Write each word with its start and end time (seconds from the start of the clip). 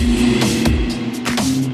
Thank 0.00 0.34
you. 0.34 0.39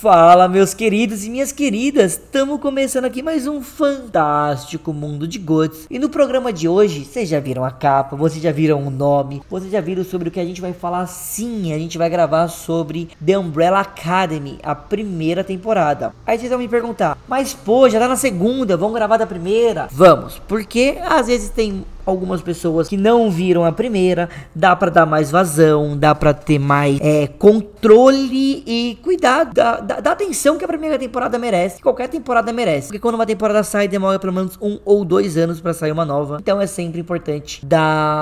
Fala, 0.00 0.48
meus 0.48 0.72
queridos 0.72 1.26
e 1.26 1.28
minhas 1.28 1.52
queridas! 1.52 2.12
Estamos 2.12 2.58
começando 2.58 3.04
aqui 3.04 3.22
mais 3.22 3.46
um 3.46 3.60
fantástico 3.60 4.94
mundo 4.94 5.28
de 5.28 5.38
Gods. 5.38 5.86
E 5.90 5.98
no 5.98 6.08
programa 6.08 6.50
de 6.54 6.66
hoje, 6.66 7.04
vocês 7.04 7.28
já 7.28 7.38
viram 7.38 7.66
a 7.66 7.70
capa, 7.70 8.16
vocês 8.16 8.42
já 8.42 8.50
viram 8.50 8.82
o 8.82 8.88
nome, 8.88 9.42
vocês 9.50 9.70
já 9.70 9.78
viram 9.78 10.02
sobre 10.02 10.30
o 10.30 10.32
que 10.32 10.40
a 10.40 10.44
gente 10.44 10.62
vai 10.62 10.72
falar 10.72 11.06
sim. 11.06 11.74
A 11.74 11.78
gente 11.78 11.98
vai 11.98 12.08
gravar 12.08 12.48
sobre 12.48 13.10
The 13.22 13.36
Umbrella 13.36 13.80
Academy, 13.80 14.58
a 14.62 14.74
primeira 14.74 15.44
temporada. 15.44 16.14
Aí 16.26 16.38
vocês 16.38 16.48
vão 16.48 16.60
me 16.60 16.66
perguntar, 16.66 17.18
mas 17.28 17.52
pô, 17.52 17.86
já 17.86 18.00
tá 18.00 18.08
na 18.08 18.16
segunda, 18.16 18.78
vamos 18.78 18.94
gravar 18.94 19.18
da 19.18 19.26
primeira? 19.26 19.86
Vamos, 19.92 20.40
porque 20.48 20.96
às 21.04 21.26
vezes 21.26 21.50
tem 21.50 21.84
algumas 22.10 22.42
pessoas 22.42 22.88
que 22.88 22.96
não 22.96 23.30
viram 23.30 23.64
a 23.64 23.72
primeira, 23.72 24.28
dá 24.54 24.74
para 24.76 24.90
dar 24.90 25.06
mais 25.06 25.30
vazão, 25.30 25.96
dá 25.96 26.14
para 26.14 26.34
ter 26.34 26.58
mais 26.58 26.98
é, 27.00 27.26
controle 27.26 28.62
e 28.66 28.98
cuidado 29.02 29.54
da, 29.54 29.80
da, 29.80 30.00
da, 30.00 30.12
atenção 30.12 30.58
que 30.58 30.64
a 30.64 30.68
primeira 30.68 30.98
temporada 30.98 31.38
merece, 31.38 31.76
que 31.76 31.82
qualquer 31.82 32.08
temporada 32.08 32.52
merece. 32.52 32.88
Porque 32.88 32.98
quando 32.98 33.14
uma 33.14 33.26
temporada 33.26 33.62
sai, 33.62 33.88
demora 33.88 34.18
pelo 34.18 34.32
menos 34.32 34.58
um 34.60 34.78
ou 34.84 35.04
dois 35.04 35.36
anos 35.36 35.60
para 35.60 35.72
sair 35.72 35.92
uma 35.92 36.04
nova. 36.04 36.38
Então 36.40 36.60
é 36.60 36.66
sempre 36.66 37.00
importante 37.00 37.64
dar 37.64 37.80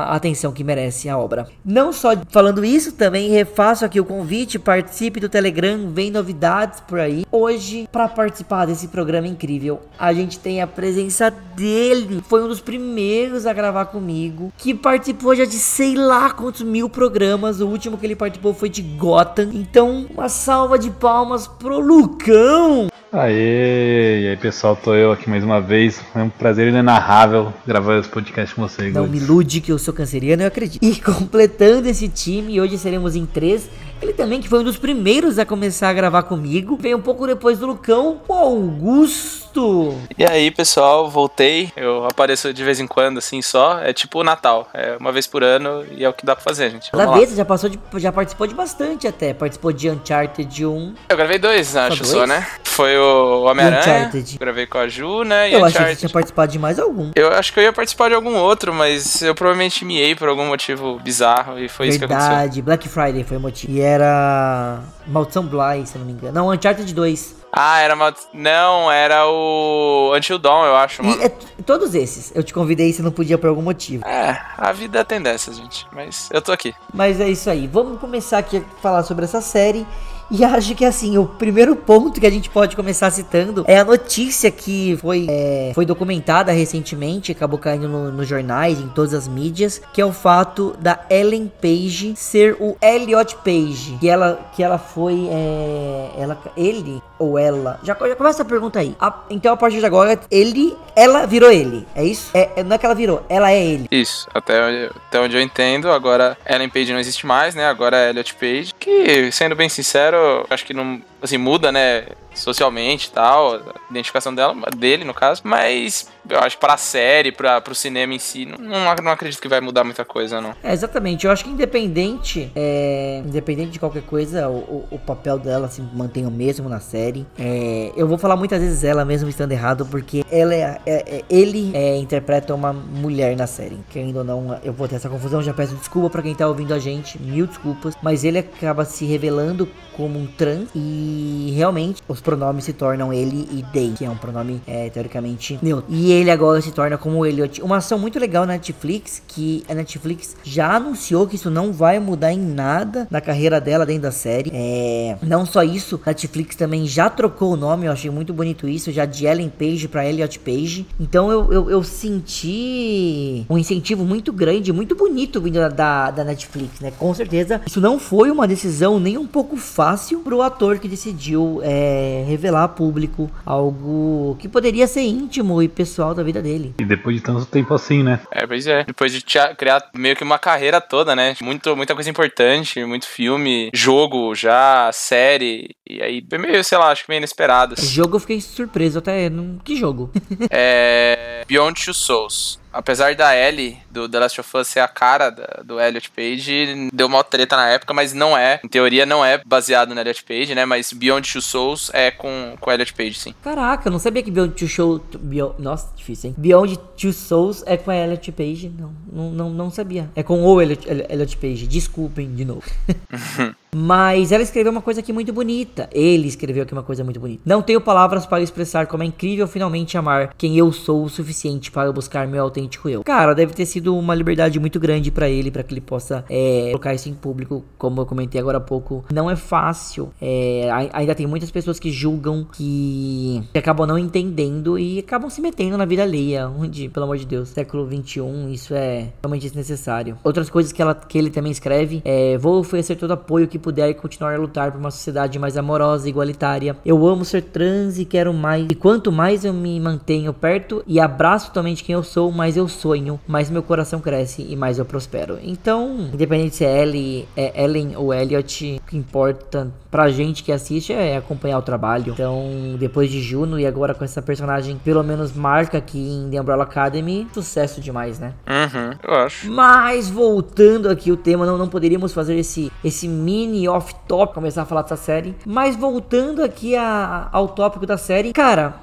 a 0.08 0.14
atenção 0.14 0.52
que 0.52 0.62
merece 0.62 1.08
a 1.08 1.18
obra. 1.18 1.48
Não 1.64 1.92
só 1.92 2.10
falando 2.30 2.64
isso, 2.64 2.92
também 2.92 3.30
refaço 3.30 3.84
aqui 3.84 4.00
o 4.00 4.04
convite, 4.04 4.58
participe 4.58 5.20
do 5.20 5.28
Telegram, 5.28 5.90
vem 5.90 6.10
novidades 6.10 6.80
por 6.80 6.98
aí. 7.00 7.24
Hoje, 7.30 7.88
para 7.90 8.08
participar 8.08 8.66
desse 8.66 8.88
programa 8.88 9.26
incrível, 9.26 9.80
a 9.98 10.12
gente 10.12 10.38
tem 10.38 10.60
a 10.60 10.66
presença 10.66 11.30
dele. 11.30 12.22
Foi 12.28 12.42
um 12.42 12.48
dos 12.48 12.60
primeiros 12.60 13.46
a 13.46 13.52
gravar 13.52 13.77
comigo, 13.86 14.52
que 14.56 14.74
participou 14.74 15.34
já 15.34 15.44
de 15.44 15.56
sei 15.56 15.94
lá 15.94 16.30
quantos 16.30 16.62
mil 16.62 16.88
programas. 16.88 17.60
O 17.60 17.66
último 17.66 17.98
que 17.98 18.06
ele 18.06 18.16
participou 18.16 18.54
foi 18.54 18.68
de 18.68 18.82
Gotham. 18.82 19.50
Então, 19.52 20.06
uma 20.10 20.28
salva 20.28 20.78
de 20.78 20.90
palmas 20.90 21.46
pro 21.46 21.78
Lucão. 21.80 22.88
Aê, 23.10 24.20
e 24.22 24.28
aí 24.28 24.36
pessoal, 24.36 24.76
tô 24.76 24.94
eu 24.94 25.10
aqui 25.10 25.30
mais 25.30 25.42
uma 25.42 25.62
vez. 25.62 25.98
É 26.14 26.22
um 26.22 26.28
prazer 26.28 26.68
inenarrável 26.68 27.52
gravar 27.66 27.98
esse 27.98 28.08
podcast 28.08 28.54
com 28.54 28.62
vocês. 28.62 28.92
Não 28.92 29.06
me 29.06 29.16
ilude 29.16 29.62
que 29.62 29.72
eu 29.72 29.78
sou 29.78 29.94
canceriano, 29.94 30.42
eu 30.42 30.46
acredito. 30.46 30.84
E 30.84 30.94
completando 31.00 31.88
esse 31.88 32.06
time, 32.08 32.60
hoje 32.60 32.76
seremos 32.76 33.16
em 33.16 33.24
três. 33.24 33.70
Ele 34.00 34.12
também, 34.12 34.40
que 34.40 34.48
foi 34.48 34.60
um 34.60 34.64
dos 34.64 34.76
primeiros 34.76 35.38
a 35.38 35.44
começar 35.44 35.88
a 35.88 35.92
gravar 35.92 36.22
comigo. 36.22 36.76
Veio 36.80 36.96
um 36.96 37.00
pouco 37.00 37.26
depois 37.26 37.58
do 37.58 37.66
Lucão, 37.66 38.20
o 38.28 38.32
Augusto. 38.32 39.94
E 40.16 40.24
aí, 40.24 40.50
pessoal, 40.50 41.10
voltei. 41.10 41.72
Eu 41.76 42.04
apareço 42.04 42.52
de 42.52 42.62
vez 42.62 42.78
em 42.78 42.86
quando, 42.86 43.18
assim, 43.18 43.42
só. 43.42 43.80
É 43.80 43.92
tipo 43.92 44.20
o 44.20 44.24
Natal. 44.24 44.68
É 44.72 44.96
uma 45.00 45.10
vez 45.10 45.26
por 45.26 45.42
ano 45.42 45.84
e 45.90 46.04
é 46.04 46.08
o 46.08 46.12
que 46.12 46.24
dá 46.24 46.36
pra 46.36 46.44
fazer, 46.44 46.70
gente. 46.70 46.92
Da 46.92 47.12
vez, 47.12 47.34
já, 47.34 47.44
passou 47.44 47.68
de, 47.68 47.78
já 47.96 48.12
participou 48.12 48.46
de 48.46 48.54
bastante 48.54 49.08
até. 49.08 49.34
Participou 49.34 49.72
de 49.72 49.90
Uncharted 49.90 50.66
1. 50.66 50.94
Eu 51.08 51.16
gravei 51.16 51.38
dois, 51.38 51.74
acho 51.76 52.04
só, 52.04 52.14
dois? 52.14 52.18
só 52.20 52.26
né? 52.26 52.46
Foi 52.62 52.96
o 52.96 53.42
Homem-Aranha. 53.44 54.12
Gravei 54.38 54.66
com 54.66 54.78
a 54.78 54.86
Ju, 54.86 55.24
né? 55.24 55.50
E 55.50 55.54
eu 55.54 55.58
Uncharted. 55.58 55.78
achei 55.82 55.94
que 55.94 56.00
tinha 56.00 56.10
participado 56.10 56.52
de 56.52 56.58
mais 56.58 56.78
algum. 56.78 57.10
Eu 57.16 57.32
acho 57.32 57.52
que 57.52 57.58
eu 57.58 57.64
ia 57.64 57.72
participar 57.72 58.08
de 58.08 58.14
algum 58.14 58.36
outro, 58.36 58.72
mas 58.72 59.22
eu 59.22 59.34
provavelmente 59.34 59.84
miei 59.84 60.14
por 60.14 60.28
algum 60.28 60.46
motivo 60.46 61.00
bizarro 61.00 61.58
e 61.58 61.68
foi 61.68 61.88
Verdade, 61.88 61.90
isso 61.90 61.98
que 61.98 62.04
aconteceu. 62.04 62.30
Verdade, 62.30 62.62
Black 62.62 62.88
Friday 62.88 63.24
foi 63.24 63.36
o 63.36 63.40
motivo. 63.40 63.72
E 63.72 63.80
era 63.88 64.80
Maldição 65.06 65.44
Bly, 65.44 65.86
se 65.86 65.96
eu 65.96 66.00
não 66.00 66.06
me 66.06 66.12
engano. 66.12 66.32
Não, 66.32 66.50
Uncharted 66.50 66.92
2. 66.92 67.38
Ah, 67.52 67.80
era 67.80 67.94
uma. 67.94 68.14
Não, 68.32 68.90
era 68.90 69.26
o 69.26 70.12
Until 70.14 70.38
Dawn, 70.38 70.64
eu 70.64 70.76
acho, 70.76 71.02
mano. 71.02 71.20
E, 71.20 71.24
é, 71.24 71.28
todos 71.64 71.94
esses. 71.94 72.30
Eu 72.34 72.42
te 72.42 72.52
convidei 72.52 72.90
e 72.90 72.92
você 72.92 73.02
não 73.02 73.10
podia 73.10 73.38
por 73.38 73.48
algum 73.48 73.62
motivo. 73.62 74.06
É, 74.06 74.40
a 74.56 74.70
vida 74.72 75.04
tem 75.04 75.20
dessas, 75.20 75.56
gente. 75.56 75.86
Mas 75.92 76.28
eu 76.30 76.42
tô 76.42 76.52
aqui. 76.52 76.74
Mas 76.92 77.20
é 77.20 77.28
isso 77.28 77.48
aí. 77.48 77.66
Vamos 77.66 78.00
começar 78.00 78.38
aqui 78.38 78.58
a 78.58 78.82
falar 78.82 79.02
sobre 79.02 79.24
essa 79.24 79.40
série. 79.40 79.86
E 80.30 80.44
acho 80.44 80.74
que 80.74 80.84
assim, 80.84 81.16
o 81.16 81.26
primeiro 81.26 81.74
ponto 81.74 82.20
que 82.20 82.26
a 82.26 82.30
gente 82.30 82.50
pode 82.50 82.76
começar 82.76 83.10
citando 83.10 83.64
é 83.66 83.78
a 83.78 83.84
notícia 83.84 84.50
que 84.50 84.96
foi, 85.00 85.26
é, 85.28 85.72
foi 85.74 85.86
documentada 85.86 86.52
recentemente, 86.52 87.32
acabou 87.32 87.58
caindo 87.58 87.88
nos 87.88 88.12
no 88.12 88.24
jornais, 88.24 88.78
em 88.78 88.88
todas 88.88 89.14
as 89.14 89.26
mídias, 89.26 89.80
que 89.92 90.00
é 90.00 90.04
o 90.04 90.12
fato 90.12 90.76
da 90.80 91.00
Ellen 91.08 91.50
Page 91.60 92.14
ser 92.16 92.56
o 92.60 92.76
Elliot 92.82 93.36
Page. 93.36 93.96
Que 93.98 94.08
ela, 94.08 94.38
que 94.54 94.62
ela 94.62 94.78
foi. 94.78 95.28
É, 95.30 96.10
ela, 96.18 96.38
ele 96.56 97.02
ou 97.18 97.38
ela. 97.38 97.78
Já, 97.82 97.94
já 97.94 98.16
começa 98.16 98.42
a 98.42 98.44
pergunta 98.44 98.78
aí. 98.78 98.96
A, 99.00 99.24
então 99.30 99.52
a 99.52 99.56
partir 99.56 99.78
de 99.78 99.86
agora, 99.86 100.18
ele. 100.30 100.76
Ela 100.94 101.26
virou 101.26 101.50
ele. 101.50 101.86
É 101.94 102.04
isso? 102.04 102.30
É, 102.34 102.50
é, 102.56 102.62
não 102.62 102.74
é 102.74 102.78
que 102.78 102.86
ela 102.86 102.94
virou, 102.94 103.24
ela 103.28 103.50
é 103.50 103.64
ele. 103.64 103.86
Isso, 103.90 104.28
até 104.34 104.64
onde, 104.64 104.90
até 105.08 105.20
onde 105.20 105.36
eu 105.36 105.42
entendo, 105.42 105.90
agora 105.90 106.36
Ellen 106.46 106.68
Page 106.68 106.92
não 106.92 107.00
existe 107.00 107.26
mais, 107.26 107.54
né? 107.54 107.66
Agora 107.66 107.96
é 107.96 108.10
Elliot 108.10 108.34
Page. 108.34 108.74
Que, 108.78 109.30
sendo 109.30 109.54
bem 109.54 109.68
sincero, 109.68 110.46
acho 110.50 110.64
que 110.64 110.74
não. 110.74 111.00
Assim, 111.20 111.38
muda, 111.38 111.72
né? 111.72 112.06
Socialmente 112.38 113.08
e 113.08 113.10
tal, 113.10 113.54
a 113.54 113.60
identificação 113.90 114.34
dela, 114.34 114.54
dele, 114.76 115.04
no 115.04 115.14
caso. 115.14 115.42
Mas 115.44 116.08
eu 116.28 116.38
acho 116.40 116.56
que 116.56 116.60
pra 116.60 116.76
série, 116.76 117.32
pra, 117.32 117.60
pro 117.60 117.74
cinema 117.74 118.14
em 118.14 118.18
si, 118.18 118.46
não, 118.46 118.94
não 119.02 119.12
acredito 119.12 119.40
que 119.40 119.48
vai 119.48 119.60
mudar 119.60 119.84
muita 119.84 120.04
coisa, 120.04 120.40
não. 120.40 120.54
É, 120.62 120.72
exatamente. 120.72 121.26
Eu 121.26 121.32
acho 121.32 121.44
que 121.44 121.50
independente, 121.50 122.50
é, 122.54 123.22
independente 123.24 123.70
de 123.72 123.78
qualquer 123.78 124.02
coisa, 124.02 124.48
o, 124.48 124.86
o, 124.90 124.98
papel 124.98 125.38
dela 125.38 125.68
se 125.68 125.80
mantém 125.80 126.26
o 126.26 126.30
mesmo 126.30 126.68
na 126.68 126.80
série. 126.80 127.26
É, 127.38 127.92
eu 127.96 128.06
vou 128.06 128.18
falar 128.18 128.36
muitas 128.36 128.60
vezes 128.60 128.84
ela 128.84 129.04
mesmo 129.04 129.28
estando 129.28 129.52
errado, 129.52 129.86
porque 129.86 130.24
ela 130.30 130.54
é, 130.54 130.80
é, 130.84 131.16
é 131.16 131.24
ele 131.30 131.70
é, 131.74 131.96
interpreta 131.96 132.54
uma 132.54 132.72
mulher 132.72 133.36
na 133.36 133.46
série. 133.46 133.78
Querendo 133.90 134.18
ou 134.18 134.24
não, 134.24 134.58
eu 134.62 134.72
vou 134.72 134.86
ter 134.86 134.96
essa 134.96 135.08
confusão, 135.08 135.42
já 135.42 135.54
peço 135.54 135.74
desculpa 135.74 136.10
para 136.10 136.22
quem 136.22 136.34
tá 136.34 136.46
ouvindo 136.46 136.74
a 136.74 136.78
gente, 136.78 137.20
mil 137.20 137.46
desculpas. 137.46 137.94
Mas 138.02 138.24
ele 138.24 138.38
acaba 138.38 138.84
se 138.84 139.04
revelando 139.04 139.68
como 139.96 140.18
um 140.18 140.26
trans 140.26 140.68
e 140.74 141.52
realmente 141.56 142.00
os 142.06 142.20
pronomes 142.28 142.64
se 142.64 142.74
tornam 142.74 143.10
ele 143.10 143.48
e 143.50 143.64
they, 143.72 143.94
que 143.96 144.04
é 144.04 144.10
um 144.10 144.16
pronome 144.16 144.60
é, 144.66 144.90
teoricamente 144.90 145.58
neutro. 145.62 145.86
E 145.88 146.12
ele 146.12 146.30
agora 146.30 146.60
se 146.60 146.70
torna 146.72 146.98
como 146.98 147.24
Elliot. 147.24 147.62
Uma 147.62 147.78
ação 147.78 147.98
muito 147.98 148.18
legal 148.18 148.44
na 148.44 148.52
Netflix, 148.52 149.22
que 149.26 149.64
a 149.66 149.72
Netflix 149.72 150.36
já 150.44 150.76
anunciou 150.76 151.26
que 151.26 151.36
isso 151.36 151.50
não 151.50 151.72
vai 151.72 151.98
mudar 151.98 152.30
em 152.30 152.38
nada 152.38 153.08
na 153.10 153.18
carreira 153.18 153.58
dela 153.58 153.86
dentro 153.86 154.02
da 154.02 154.12
série. 154.12 154.50
É, 154.52 155.16
não 155.22 155.46
só 155.46 155.62
isso, 155.62 155.98
a 156.04 156.10
Netflix 156.10 156.54
também 156.54 156.86
já 156.86 157.08
trocou 157.08 157.54
o 157.54 157.56
nome, 157.56 157.86
eu 157.86 157.92
achei 157.92 158.10
muito 158.10 158.34
bonito 158.34 158.68
isso, 158.68 158.92
já 158.92 159.06
de 159.06 159.24
Ellen 159.24 159.48
Page 159.48 159.88
para 159.88 160.06
Elliot 160.06 160.38
Page. 160.40 160.86
Então 161.00 161.30
eu, 161.30 161.50
eu, 161.50 161.70
eu, 161.70 161.82
senti 161.82 163.46
um 163.48 163.56
incentivo 163.56 164.04
muito 164.04 164.34
grande, 164.34 164.70
muito 164.70 164.94
bonito 164.94 165.40
vindo 165.40 165.66
da, 165.70 166.10
da 166.10 166.24
Netflix, 166.24 166.80
né? 166.80 166.92
Com 166.98 167.14
certeza, 167.14 167.62
isso 167.66 167.80
não 167.80 167.98
foi 167.98 168.30
uma 168.30 168.46
decisão 168.46 169.00
nem 169.00 169.16
um 169.16 169.26
pouco 169.26 169.56
fácil 169.56 170.20
pro 170.20 170.42
ator 170.42 170.78
que 170.78 170.88
decidiu 170.88 171.60
é, 171.62 172.17
é, 172.18 172.24
revelar 172.24 172.64
a 172.64 172.68
público 172.68 173.30
algo 173.44 174.36
que 174.38 174.48
poderia 174.48 174.86
ser 174.86 175.02
íntimo 175.02 175.62
e 175.62 175.68
pessoal 175.68 176.14
da 176.14 176.22
vida 176.22 176.42
dele. 176.42 176.74
E 176.78 176.84
depois 176.84 177.16
de 177.16 177.22
tanto 177.22 177.46
tempo 177.46 177.74
assim, 177.74 178.02
né? 178.02 178.20
É, 178.30 178.46
pois 178.46 178.66
é. 178.66 178.84
Depois 178.84 179.12
de 179.12 179.24
criar 179.56 179.88
meio 179.94 180.16
que 180.16 180.24
uma 180.24 180.38
carreira 180.38 180.80
toda, 180.80 181.14
né? 181.14 181.34
Muito, 181.40 181.76
muita 181.76 181.94
coisa 181.94 182.10
importante, 182.10 182.84
muito 182.84 183.06
filme, 183.06 183.70
jogo 183.72 184.34
já, 184.34 184.90
série. 184.92 185.76
E 185.88 186.02
aí, 186.02 186.24
meio, 186.38 186.62
sei 186.64 186.78
lá, 186.78 186.90
acho 186.90 187.04
que 187.04 187.10
meio 187.10 187.18
inesperado. 187.18 187.74
Assim. 187.74 187.86
Jogo 187.86 188.16
eu 188.16 188.20
fiquei 188.20 188.40
surpreso 188.40 188.98
até. 188.98 189.30
Que 189.64 189.76
jogo? 189.76 190.10
é. 190.50 191.44
Beyond 191.46 191.84
Two 191.84 191.94
Souls 191.94 192.58
apesar 192.78 193.16
da 193.16 193.34
Ellie 193.34 193.76
do 193.90 194.08
The 194.08 194.20
Last 194.20 194.40
of 194.40 194.56
Us 194.56 194.68
ser 194.68 194.80
a 194.80 194.86
cara 194.86 195.30
da, 195.30 195.62
do 195.64 195.80
Elliot 195.80 196.10
Page, 196.10 196.88
deu 196.92 197.08
uma 197.08 197.24
treta 197.24 197.56
na 197.56 197.68
época, 197.68 197.92
mas 197.92 198.12
não 198.12 198.38
é. 198.38 198.60
Em 198.64 198.68
teoria, 198.68 199.04
não 199.04 199.24
é 199.24 199.42
baseado 199.44 199.92
no 199.92 200.00
Elliot 200.00 200.22
Page, 200.22 200.54
né? 200.54 200.64
Mas 200.64 200.92
Beyond 200.92 201.32
Two 201.32 201.42
Souls 201.42 201.90
é 201.92 202.12
com, 202.12 202.56
com 202.60 202.70
Elliot 202.70 202.94
Page, 202.94 203.14
sim. 203.14 203.34
Caraca, 203.42 203.88
eu 203.88 203.92
não 203.92 203.98
sabia 203.98 204.22
que 204.22 204.30
Beyond 204.30 204.54
Two 204.54 204.68
Souls. 204.68 205.02
Beyond, 205.18 205.60
nossa, 205.60 205.92
difícil, 205.96 206.30
hein? 206.30 206.36
Beyond 206.38 206.78
Two 206.96 207.12
Souls 207.12 207.64
é 207.66 207.76
com 207.76 207.90
a 207.90 207.96
Elliot 207.96 208.30
Page. 208.30 208.72
Não, 208.78 208.94
não, 209.12 209.30
não, 209.30 209.50
não 209.50 209.70
sabia. 209.70 210.08
É 210.14 210.22
com 210.22 210.40
o 210.40 210.62
Elliot, 210.62 210.88
Elliot 210.88 211.36
Page. 211.36 211.66
Desculpem 211.66 212.32
de 212.32 212.44
novo. 212.44 212.62
Mas 213.74 214.32
ela 214.32 214.42
escreveu 214.42 214.72
uma 214.72 214.80
coisa 214.80 215.00
aqui 215.00 215.12
muito 215.12 215.32
bonita. 215.32 215.88
Ele 215.92 216.28
escreveu 216.28 216.62
aqui 216.62 216.72
uma 216.72 216.82
coisa 216.82 217.04
muito 217.04 217.20
bonita. 217.20 217.42
Não 217.44 217.62
tenho 217.62 217.80
palavras 217.80 218.26
para 218.26 218.42
expressar 218.42 218.86
como 218.86 219.02
é 219.02 219.06
incrível 219.06 219.46
finalmente 219.46 219.96
amar 219.96 220.34
quem 220.36 220.56
eu 220.56 220.72
sou 220.72 221.04
o 221.04 221.08
suficiente 221.08 221.70
para 221.70 221.92
buscar 221.92 222.26
meu 222.26 222.42
autêntico 222.42 222.88
eu. 222.88 223.02
Cara, 223.04 223.34
deve 223.34 223.52
ter 223.52 223.66
sido 223.66 223.96
uma 223.96 224.14
liberdade 224.14 224.58
muito 224.58 224.80
grande 224.80 225.10
para 225.10 225.28
ele, 225.28 225.50
para 225.50 225.62
que 225.62 225.74
ele 225.74 225.80
possa 225.80 226.24
é, 226.28 226.68
colocar 226.68 226.94
isso 226.94 227.08
em 227.08 227.14
público, 227.14 227.64
como 227.76 228.00
eu 228.00 228.06
comentei 228.06 228.40
agora 228.40 228.58
há 228.58 228.60
pouco. 228.60 229.04
Não 229.12 229.30
é 229.30 229.36
fácil. 229.36 230.10
É, 230.20 230.68
ainda 230.92 231.14
tem 231.14 231.26
muitas 231.26 231.50
pessoas 231.50 231.78
que 231.78 231.90
julgam, 231.90 232.44
que, 232.44 233.42
que, 233.52 233.58
acabam 233.58 233.86
não 233.86 233.98
entendendo 233.98 234.78
e 234.78 234.98
acabam 234.98 235.28
se 235.28 235.40
metendo 235.40 235.76
na 235.76 235.84
vida 235.84 236.02
alheia. 236.02 236.48
Onde, 236.48 236.88
pelo 236.88 237.04
amor 237.04 237.18
de 237.18 237.26
Deus, 237.26 237.50
século 237.50 237.86
21, 237.86 238.50
isso 238.50 238.74
é 238.74 239.12
realmente 239.22 239.42
desnecessário. 239.42 240.18
Outras 240.24 240.48
coisas 240.48 240.72
que, 240.72 240.80
ela, 240.80 240.94
que 240.94 241.18
ele 241.18 241.30
também 241.30 241.52
escreve 241.52 242.00
é: 242.04 242.38
Vou 242.38 242.58
oferecer 242.58 242.96
todo 242.96 243.12
apoio 243.12 243.46
que 243.46 243.58
puder 243.68 243.92
continuar 243.92 244.34
a 244.34 244.38
lutar 244.38 244.72
por 244.72 244.78
uma 244.78 244.90
sociedade 244.90 245.38
mais 245.38 245.54
amorosa 245.58 246.06
e 246.06 246.10
igualitária. 246.10 246.74
Eu 246.86 247.06
amo 247.06 247.22
ser 247.22 247.42
trans 247.42 247.98
e 247.98 248.06
quero 248.06 248.32
mais. 248.32 248.66
E 248.70 248.74
quanto 248.74 249.12
mais 249.12 249.44
eu 249.44 249.52
me 249.52 249.78
mantenho 249.78 250.32
perto 250.32 250.82
e 250.86 250.98
abraço 250.98 251.48
totalmente 251.48 251.84
quem 251.84 251.92
eu 251.92 252.02
sou, 252.02 252.32
mais 252.32 252.56
eu 252.56 252.66
sonho, 252.66 253.20
mais 253.26 253.50
meu 253.50 253.62
coração 253.62 254.00
cresce 254.00 254.46
e 254.48 254.56
mais 254.56 254.78
eu 254.78 254.86
prospero. 254.86 255.38
Então, 255.42 256.08
independente 256.14 256.56
se 256.56 256.64
é 256.64 256.82
Ellie, 256.82 257.28
é 257.36 257.62
Ellen 257.62 257.94
ou 257.94 258.14
Elliot, 258.14 258.80
o 258.82 258.88
que 258.88 258.96
importa 258.96 259.70
pra 259.90 260.08
gente 260.08 260.42
que 260.42 260.52
assiste 260.52 260.92
é 260.92 261.16
acompanhar 261.16 261.58
o 261.58 261.62
trabalho. 261.62 262.12
Então, 262.12 262.76
depois 262.78 263.10
de 263.10 263.20
Juno 263.20 263.58
e 263.58 263.66
agora 263.66 263.94
com 263.94 264.04
essa 264.04 264.22
personagem, 264.22 264.78
pelo 264.82 265.02
menos 265.02 265.34
marca 265.34 265.78
aqui 265.78 265.98
em 265.98 266.30
The 266.30 266.40
Umbrella 266.40 266.64
Academy, 266.64 267.26
sucesso 267.34 267.80
demais, 267.80 268.18
né? 268.18 268.32
Uhum, 268.46 268.98
eu 269.02 269.14
acho. 269.14 269.50
Mas 269.50 270.08
voltando 270.08 270.88
aqui 270.88 271.10
o 271.12 271.16
tema, 271.16 271.44
não, 271.44 271.58
não 271.58 271.68
poderíamos 271.68 272.12
fazer 272.12 272.36
esse, 272.36 272.70
esse 272.82 273.08
mini 273.08 273.47
off-top, 273.66 274.34
começar 274.34 274.62
a 274.62 274.66
falar 274.66 274.82
dessa 274.82 274.96
série. 274.96 275.34
Mas 275.46 275.76
voltando 275.76 276.42
aqui 276.42 276.76
a, 276.76 277.28
ao 277.32 277.48
tópico 277.48 277.86
da 277.86 277.96
série, 277.96 278.32
cara, 278.32 278.74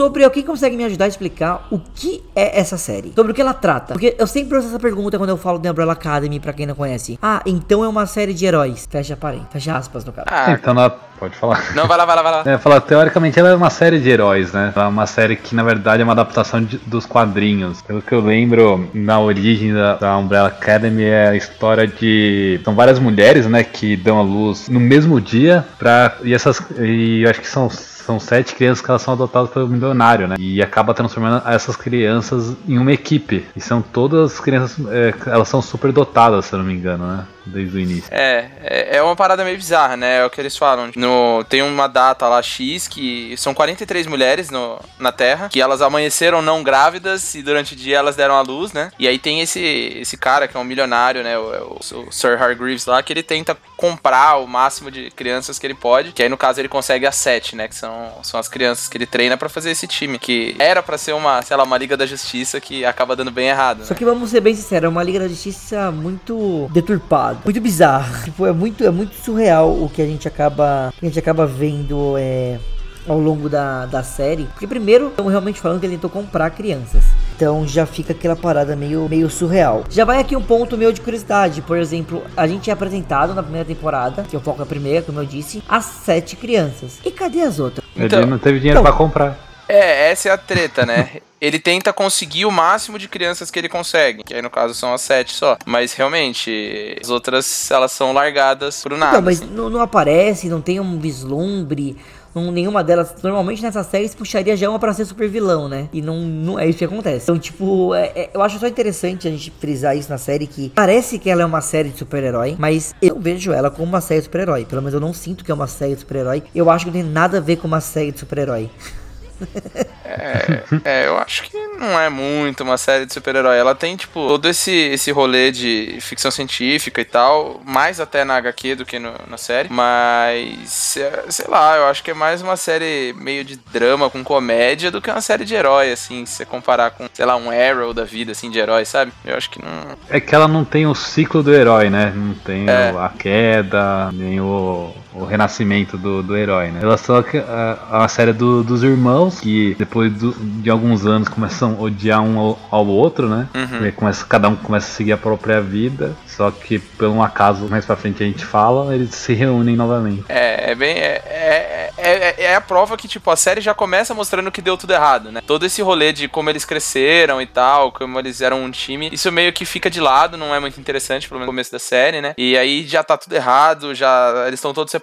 sobre 0.00 0.24
o 0.24 0.30
que 0.30 0.42
consegue 0.42 0.78
me 0.78 0.84
ajudar 0.86 1.04
a 1.04 1.08
explicar 1.08 1.66
o 1.70 1.78
que 1.78 2.24
é 2.34 2.58
essa 2.58 2.78
série, 2.78 3.12
sobre 3.14 3.32
o 3.32 3.34
que 3.34 3.40
ela 3.42 3.52
trata. 3.52 3.92
Porque 3.92 4.16
eu 4.18 4.26
sempre 4.26 4.56
faço 4.56 4.68
essa 4.68 4.78
pergunta 4.78 5.18
quando 5.18 5.28
eu 5.28 5.36
falo 5.36 5.58
de 5.58 5.70
Umbrella 5.70 5.92
Academy, 5.92 6.40
para 6.40 6.54
quem 6.54 6.64
não 6.64 6.74
conhece. 6.74 7.18
Ah, 7.20 7.42
então 7.44 7.84
é 7.84 7.88
uma 7.88 8.06
série 8.06 8.32
de 8.32 8.46
heróis. 8.46 8.88
Fecha 8.90 9.14
parênteses, 9.14 9.52
fecha 9.52 9.76
aspas 9.76 10.02
no 10.06 10.10
caso. 10.10 10.26
Ah, 10.30 10.52
então 10.52 10.72
ela 10.72 10.88
pode 10.88 11.36
falar. 11.36 11.74
Não, 11.76 11.86
vai 11.86 11.98
lá, 11.98 12.06
vai 12.06 12.16
lá, 12.16 12.22
vai 12.22 12.32
lá. 12.32 12.50
É, 12.50 12.56
falar, 12.56 12.80
teoricamente 12.80 13.38
ela 13.38 13.50
é 13.50 13.54
uma 13.54 13.68
série 13.68 13.98
de 13.98 14.08
heróis, 14.08 14.54
né? 14.54 14.72
É 14.74 14.80
uma 14.80 15.06
série 15.06 15.36
que 15.36 15.54
na 15.54 15.62
verdade 15.62 16.00
é 16.00 16.04
uma 16.04 16.14
adaptação 16.14 16.64
de, 16.64 16.78
dos 16.78 17.04
quadrinhos. 17.04 17.82
Pelo 17.82 18.00
que 18.00 18.14
eu 18.14 18.22
lembro, 18.22 18.88
na 18.94 19.20
origem 19.20 19.74
da, 19.74 19.96
da 19.96 20.16
Umbrella 20.16 20.48
Academy 20.48 21.04
é 21.04 21.28
a 21.28 21.36
história 21.36 21.86
de. 21.86 22.58
São 22.64 22.74
várias 22.74 22.98
mulheres, 22.98 23.46
né, 23.46 23.62
que 23.62 23.98
dão 23.98 24.18
a 24.18 24.22
luz 24.22 24.66
no 24.70 24.80
mesmo 24.80 25.20
dia 25.20 25.62
pra. 25.78 26.16
E 26.24 26.32
essas. 26.32 26.58
E 26.78 27.20
eu 27.22 27.28
acho 27.28 27.42
que 27.42 27.48
são 27.48 27.68
são 28.00 28.18
sete 28.20 28.54
crianças 28.54 28.84
que 28.84 28.90
elas 28.90 29.02
são 29.02 29.14
adotadas 29.14 29.50
pelo 29.50 29.68
milionário, 29.68 30.28
né? 30.28 30.36
E 30.38 30.62
acaba 30.62 30.94
transformando 30.94 31.46
essas 31.48 31.76
crianças 31.76 32.56
em 32.68 32.78
uma 32.78 32.92
equipe. 32.92 33.46
E 33.54 33.60
são 33.60 33.82
todas 33.82 34.40
crianças, 34.40 34.84
é, 34.88 35.14
elas 35.26 35.48
são 35.48 35.62
super 35.62 35.92
dotadas, 35.92 36.46
se 36.46 36.54
eu 36.54 36.58
não 36.58 36.66
me 36.66 36.74
engano, 36.74 37.06
né? 37.06 37.24
Desde 37.50 37.76
o 37.76 37.80
início. 37.80 38.08
É, 38.10 38.48
é, 38.62 38.96
é 38.96 39.02
uma 39.02 39.16
parada 39.16 39.44
meio 39.44 39.56
bizarra, 39.56 39.96
né? 39.96 40.18
É 40.18 40.24
o 40.24 40.30
que 40.30 40.40
eles 40.40 40.56
falam. 40.56 40.90
No, 40.96 41.44
tem 41.48 41.62
uma 41.62 41.86
data 41.86 42.28
lá 42.28 42.42
X 42.42 42.88
que 42.88 43.34
são 43.36 43.54
43 43.54 44.06
mulheres 44.06 44.50
no, 44.50 44.78
na 44.98 45.12
Terra, 45.12 45.48
que 45.48 45.60
elas 45.60 45.82
amanheceram 45.82 46.42
não 46.42 46.62
grávidas 46.62 47.34
e 47.34 47.42
durante 47.42 47.74
o 47.74 47.76
dia 47.76 47.98
elas 47.98 48.16
deram 48.16 48.34
a 48.34 48.40
luz, 48.40 48.72
né? 48.72 48.90
E 48.98 49.06
aí 49.06 49.18
tem 49.18 49.40
esse, 49.40 49.60
esse 49.60 50.16
cara 50.16 50.48
que 50.48 50.56
é 50.56 50.60
um 50.60 50.64
milionário, 50.64 51.22
né? 51.22 51.38
O, 51.38 51.42
o, 51.42 52.08
o 52.08 52.12
Sir 52.12 52.40
Hargreaves 52.40 52.86
lá, 52.86 53.02
que 53.02 53.12
ele 53.12 53.22
tenta 53.22 53.56
comprar 53.76 54.36
o 54.36 54.46
máximo 54.46 54.90
de 54.90 55.10
crianças 55.10 55.58
que 55.58 55.66
ele 55.66 55.74
pode, 55.74 56.12
que 56.12 56.22
aí 56.22 56.28
no 56.28 56.36
caso 56.36 56.60
ele 56.60 56.68
consegue 56.68 57.06
as 57.06 57.16
sete, 57.16 57.56
né? 57.56 57.68
Que 57.68 57.74
são 57.74 57.90
são, 58.22 58.40
as 58.40 58.48
crianças 58.48 58.88
que 58.88 58.96
ele 58.96 59.06
treina 59.06 59.36
para 59.36 59.48
fazer 59.48 59.70
esse 59.70 59.86
time. 59.86 60.18
Que 60.18 60.54
era 60.58 60.82
para 60.82 60.98
ser 60.98 61.12
uma, 61.12 61.42
sei 61.42 61.56
lá, 61.56 61.64
uma 61.64 61.78
Liga 61.78 61.96
da 61.96 62.06
Justiça 62.06 62.60
que 62.60 62.84
acaba 62.84 63.16
dando 63.16 63.30
bem 63.30 63.48
errado. 63.48 63.84
Só 63.84 63.94
né? 63.94 63.98
que 63.98 64.04
vamos 64.04 64.30
ser 64.30 64.40
bem 64.40 64.54
sinceros, 64.54 64.86
é 64.86 64.88
uma 64.88 65.02
Liga 65.02 65.20
da 65.20 65.28
Justiça 65.28 65.90
muito 65.90 66.68
deturpada, 66.72 67.39
muito 67.44 67.60
bizarra. 67.60 68.24
Tipo, 68.24 68.46
é 68.46 68.52
muito, 68.52 68.84
é 68.84 68.90
muito 68.90 69.14
surreal 69.14 69.70
o 69.70 69.88
que 69.88 70.02
a 70.02 70.06
gente 70.06 70.26
acaba, 70.26 70.92
a 71.00 71.04
gente 71.04 71.18
acaba 71.18 71.46
vendo 71.46 72.16
é, 72.16 72.58
ao 73.06 73.18
longo 73.18 73.48
da, 73.48 73.86
da 73.86 74.02
série. 74.02 74.44
Porque 74.44 74.66
primeiro, 74.66 75.08
estamos 75.08 75.30
realmente 75.30 75.60
falando 75.60 75.80
que 75.80 75.86
ele 75.86 75.94
tentou 75.94 76.10
comprar 76.10 76.50
crianças. 76.50 77.04
Então 77.36 77.66
já 77.66 77.86
fica 77.86 78.12
aquela 78.12 78.36
parada 78.36 78.76
meio, 78.76 79.08
meio 79.08 79.30
surreal. 79.30 79.84
Já 79.88 80.04
vai 80.04 80.20
aqui 80.20 80.36
um 80.36 80.42
ponto 80.42 80.76
meu 80.76 80.92
de 80.92 81.00
curiosidade. 81.00 81.62
Por 81.62 81.78
exemplo, 81.78 82.22
a 82.36 82.46
gente 82.46 82.68
é 82.70 82.72
apresentado 82.72 83.34
na 83.34 83.42
primeira 83.42 83.66
temporada, 83.66 84.22
que 84.24 84.36
eu 84.36 84.40
foco 84.40 84.58
na 84.58 84.66
primeira, 84.66 85.02
como 85.02 85.20
eu 85.20 85.24
disse, 85.24 85.62
as 85.68 85.84
sete 85.84 86.36
crianças. 86.36 86.98
E 87.04 87.10
cadê 87.10 87.40
as 87.40 87.58
outras? 87.58 87.84
Então, 87.96 88.20
Ele 88.20 88.30
não 88.30 88.38
teve 88.38 88.58
dinheiro 88.58 88.80
então, 88.80 88.90
para 88.90 88.96
comprar. 88.96 89.38
É, 89.68 90.10
essa 90.10 90.28
é 90.28 90.32
a 90.32 90.38
treta, 90.38 90.84
né? 90.84 91.08
ele 91.40 91.58
tenta 91.58 91.92
conseguir 91.92 92.44
o 92.44 92.50
máximo 92.50 92.98
de 92.98 93.08
crianças 93.08 93.50
que 93.50 93.58
ele 93.58 93.68
consegue, 93.68 94.22
que 94.22 94.34
aí 94.34 94.42
no 94.42 94.50
caso 94.50 94.74
são 94.74 94.92
as 94.92 95.00
sete 95.00 95.32
só. 95.32 95.56
Mas 95.64 95.92
realmente, 95.92 96.96
as 97.00 97.08
outras 97.08 97.70
elas 97.70 97.92
são 97.92 98.12
largadas 98.12 98.82
pro 98.82 98.96
nada. 98.96 99.16
Não, 99.16 99.22
mas 99.22 99.40
assim. 99.40 99.50
não, 99.50 99.70
não 99.70 99.80
aparece, 99.80 100.48
não 100.48 100.60
tem 100.60 100.78
um 100.80 100.98
vislumbre 100.98 101.96
não, 102.34 102.50
nenhuma 102.52 102.84
delas. 102.84 103.14
Normalmente 103.22 103.62
nessas 103.62 103.86
séries 103.86 104.14
puxaria 104.14 104.56
já 104.56 104.68
uma 104.68 104.78
pra 104.78 104.92
ser 104.92 105.04
super 105.04 105.28
vilão, 105.28 105.68
né? 105.68 105.88
E 105.92 106.00
não, 106.00 106.20
não 106.20 106.58
é 106.58 106.68
isso 106.68 106.78
que 106.78 106.84
acontece. 106.84 107.24
Então, 107.24 107.38
tipo, 107.38 107.94
é, 107.94 108.12
é, 108.14 108.30
eu 108.32 108.42
acho 108.42 108.58
só 108.58 108.66
interessante 108.66 109.26
a 109.26 109.30
gente 109.30 109.52
frisar 109.58 109.96
isso 109.96 110.10
na 110.10 110.18
série 110.18 110.46
que 110.46 110.70
parece 110.74 111.18
que 111.18 111.28
ela 111.28 111.42
é 111.42 111.44
uma 111.44 111.60
série 111.60 111.90
de 111.90 111.98
super-herói, 111.98 112.56
mas 112.58 112.94
eu 113.02 113.18
vejo 113.18 113.52
ela 113.52 113.70
como 113.70 113.88
uma 113.88 114.00
série 114.00 114.20
de 114.20 114.24
super-herói. 114.24 114.64
Pelo 114.64 114.82
menos 114.82 114.94
eu 114.94 115.00
não 115.00 115.12
sinto 115.12 115.44
que 115.44 115.50
é 115.50 115.54
uma 115.54 115.66
série 115.66 115.94
de 115.94 116.00
super-herói. 116.00 116.42
Eu 116.54 116.70
acho 116.70 116.84
que 116.84 116.90
não 116.90 117.00
tem 117.00 117.10
nada 117.10 117.38
a 117.38 117.40
ver 117.40 117.56
com 117.56 117.66
uma 117.66 117.80
série 117.80 118.12
de 118.12 118.20
super-herói. 118.20 118.70
É, 120.10 120.62
é, 120.84 121.06
eu 121.06 121.16
acho 121.18 121.44
que 121.44 121.56
não 121.78 121.98
é 121.98 122.08
muito 122.08 122.64
uma 122.64 122.76
série 122.76 123.06
de 123.06 123.14
super-herói. 123.14 123.56
Ela 123.56 123.74
tem, 123.74 123.96
tipo, 123.96 124.26
todo 124.26 124.48
esse, 124.48 124.72
esse 124.72 125.12
rolê 125.12 125.52
de 125.52 125.98
ficção 126.00 126.30
científica 126.30 127.00
e 127.00 127.04
tal, 127.04 127.60
mais 127.64 128.00
até 128.00 128.24
na 128.24 128.36
HQ 128.36 128.74
do 128.74 128.84
que 128.84 128.98
no, 128.98 129.12
na 129.28 129.36
série. 129.36 129.68
Mas, 129.70 130.96
é, 130.96 131.24
sei 131.28 131.46
lá, 131.48 131.76
eu 131.76 131.84
acho 131.86 132.02
que 132.02 132.10
é 132.10 132.14
mais 132.14 132.42
uma 132.42 132.56
série 132.56 133.14
meio 133.16 133.44
de 133.44 133.56
drama 133.72 134.10
com 134.10 134.24
comédia 134.24 134.90
do 134.90 135.00
que 135.00 135.10
uma 135.10 135.20
série 135.20 135.44
de 135.44 135.54
herói, 135.54 135.92
assim, 135.92 136.26
se 136.26 136.34
você 136.34 136.44
comparar 136.44 136.90
com, 136.90 137.08
sei 137.12 137.24
lá, 137.24 137.36
um 137.36 137.50
Arrow 137.50 137.94
da 137.94 138.04
vida, 138.04 138.32
assim, 138.32 138.50
de 138.50 138.58
herói, 138.58 138.84
sabe? 138.84 139.12
Eu 139.24 139.36
acho 139.36 139.48
que 139.48 139.62
não. 139.62 139.96
É 140.08 140.20
que 140.20 140.34
ela 140.34 140.48
não 140.48 140.64
tem 140.64 140.86
o 140.86 140.94
ciclo 140.94 141.42
do 141.42 141.54
herói, 141.54 141.88
né? 141.88 142.12
Não 142.14 142.34
tem 142.34 142.68
é. 142.68 142.90
a 142.98 143.08
queda, 143.16 144.10
nem 144.12 144.40
o, 144.40 144.92
o 145.14 145.24
renascimento 145.24 145.96
do, 145.96 146.22
do 146.22 146.36
herói, 146.36 146.68
né? 146.68 146.80
Ela 146.82 146.96
só 146.96 147.22
a, 147.48 148.04
a 148.04 148.08
série 148.08 148.32
do, 148.32 148.62
dos 148.62 148.82
irmãos, 148.82 149.40
que 149.40 149.74
depois 149.78 150.12
do, 150.12 150.32
de 150.32 150.70
alguns 150.70 151.06
anos 151.06 151.28
começam 151.28 151.76
a 151.78 151.82
odiar 151.82 152.22
um 152.22 152.38
ao, 152.38 152.58
ao 152.70 152.86
outro, 152.86 153.28
né? 153.28 153.48
Uhum. 153.54 153.92
Começa, 153.92 154.24
cada 154.24 154.48
um 154.48 154.56
começa 154.56 154.86
a 154.88 154.94
seguir 154.94 155.12
a 155.12 155.18
própria 155.18 155.60
vida. 155.60 156.14
Só 156.26 156.50
que, 156.50 156.78
por 156.78 157.08
um 157.08 157.22
acaso, 157.22 157.68
mais 157.68 157.84
pra 157.84 157.96
frente 157.96 158.22
a 158.22 158.26
gente 158.26 158.44
fala, 158.44 158.94
eles 158.94 159.14
se 159.14 159.32
reúnem 159.34 159.76
novamente. 159.76 160.24
É, 160.28 160.70
é 160.70 160.74
bem. 160.74 160.96
É, 160.96 161.22
é, 161.26 161.90
é, 162.00 162.44
é, 162.44 162.54
a 162.54 162.60
prova 162.60 162.96
que, 162.96 163.06
tipo, 163.06 163.30
a 163.30 163.36
série 163.36 163.60
já 163.60 163.74
começa 163.74 164.14
mostrando 164.14 164.50
que 164.50 164.62
deu 164.62 164.76
tudo 164.76 164.92
errado, 164.92 165.30
né? 165.30 165.42
Todo 165.46 165.66
esse 165.66 165.82
rolê 165.82 166.12
de 166.12 166.28
como 166.28 166.48
eles 166.48 166.64
cresceram 166.64 167.42
e 167.42 167.46
tal, 167.46 167.92
como 167.92 168.18
eles 168.18 168.40
eram 168.40 168.64
um 168.64 168.70
time, 168.70 169.10
isso 169.12 169.30
meio 169.30 169.52
que 169.52 169.64
fica 169.64 169.90
de 169.90 170.00
lado, 170.00 170.36
não 170.36 170.54
é 170.54 170.60
muito 170.60 170.80
interessante, 170.80 171.28
pelo 171.28 171.40
menos 171.40 171.46
no 171.46 171.52
começo 171.52 171.72
da 171.72 171.78
série, 171.78 172.20
né? 172.20 172.34
E 172.38 172.56
aí 172.56 172.86
já 172.86 173.02
tá 173.02 173.16
tudo 173.16 173.34
errado, 173.34 173.94
já 173.94 174.44
eles 174.46 174.58
estão 174.58 174.72
todos 174.72 174.90
separados, 174.90 174.99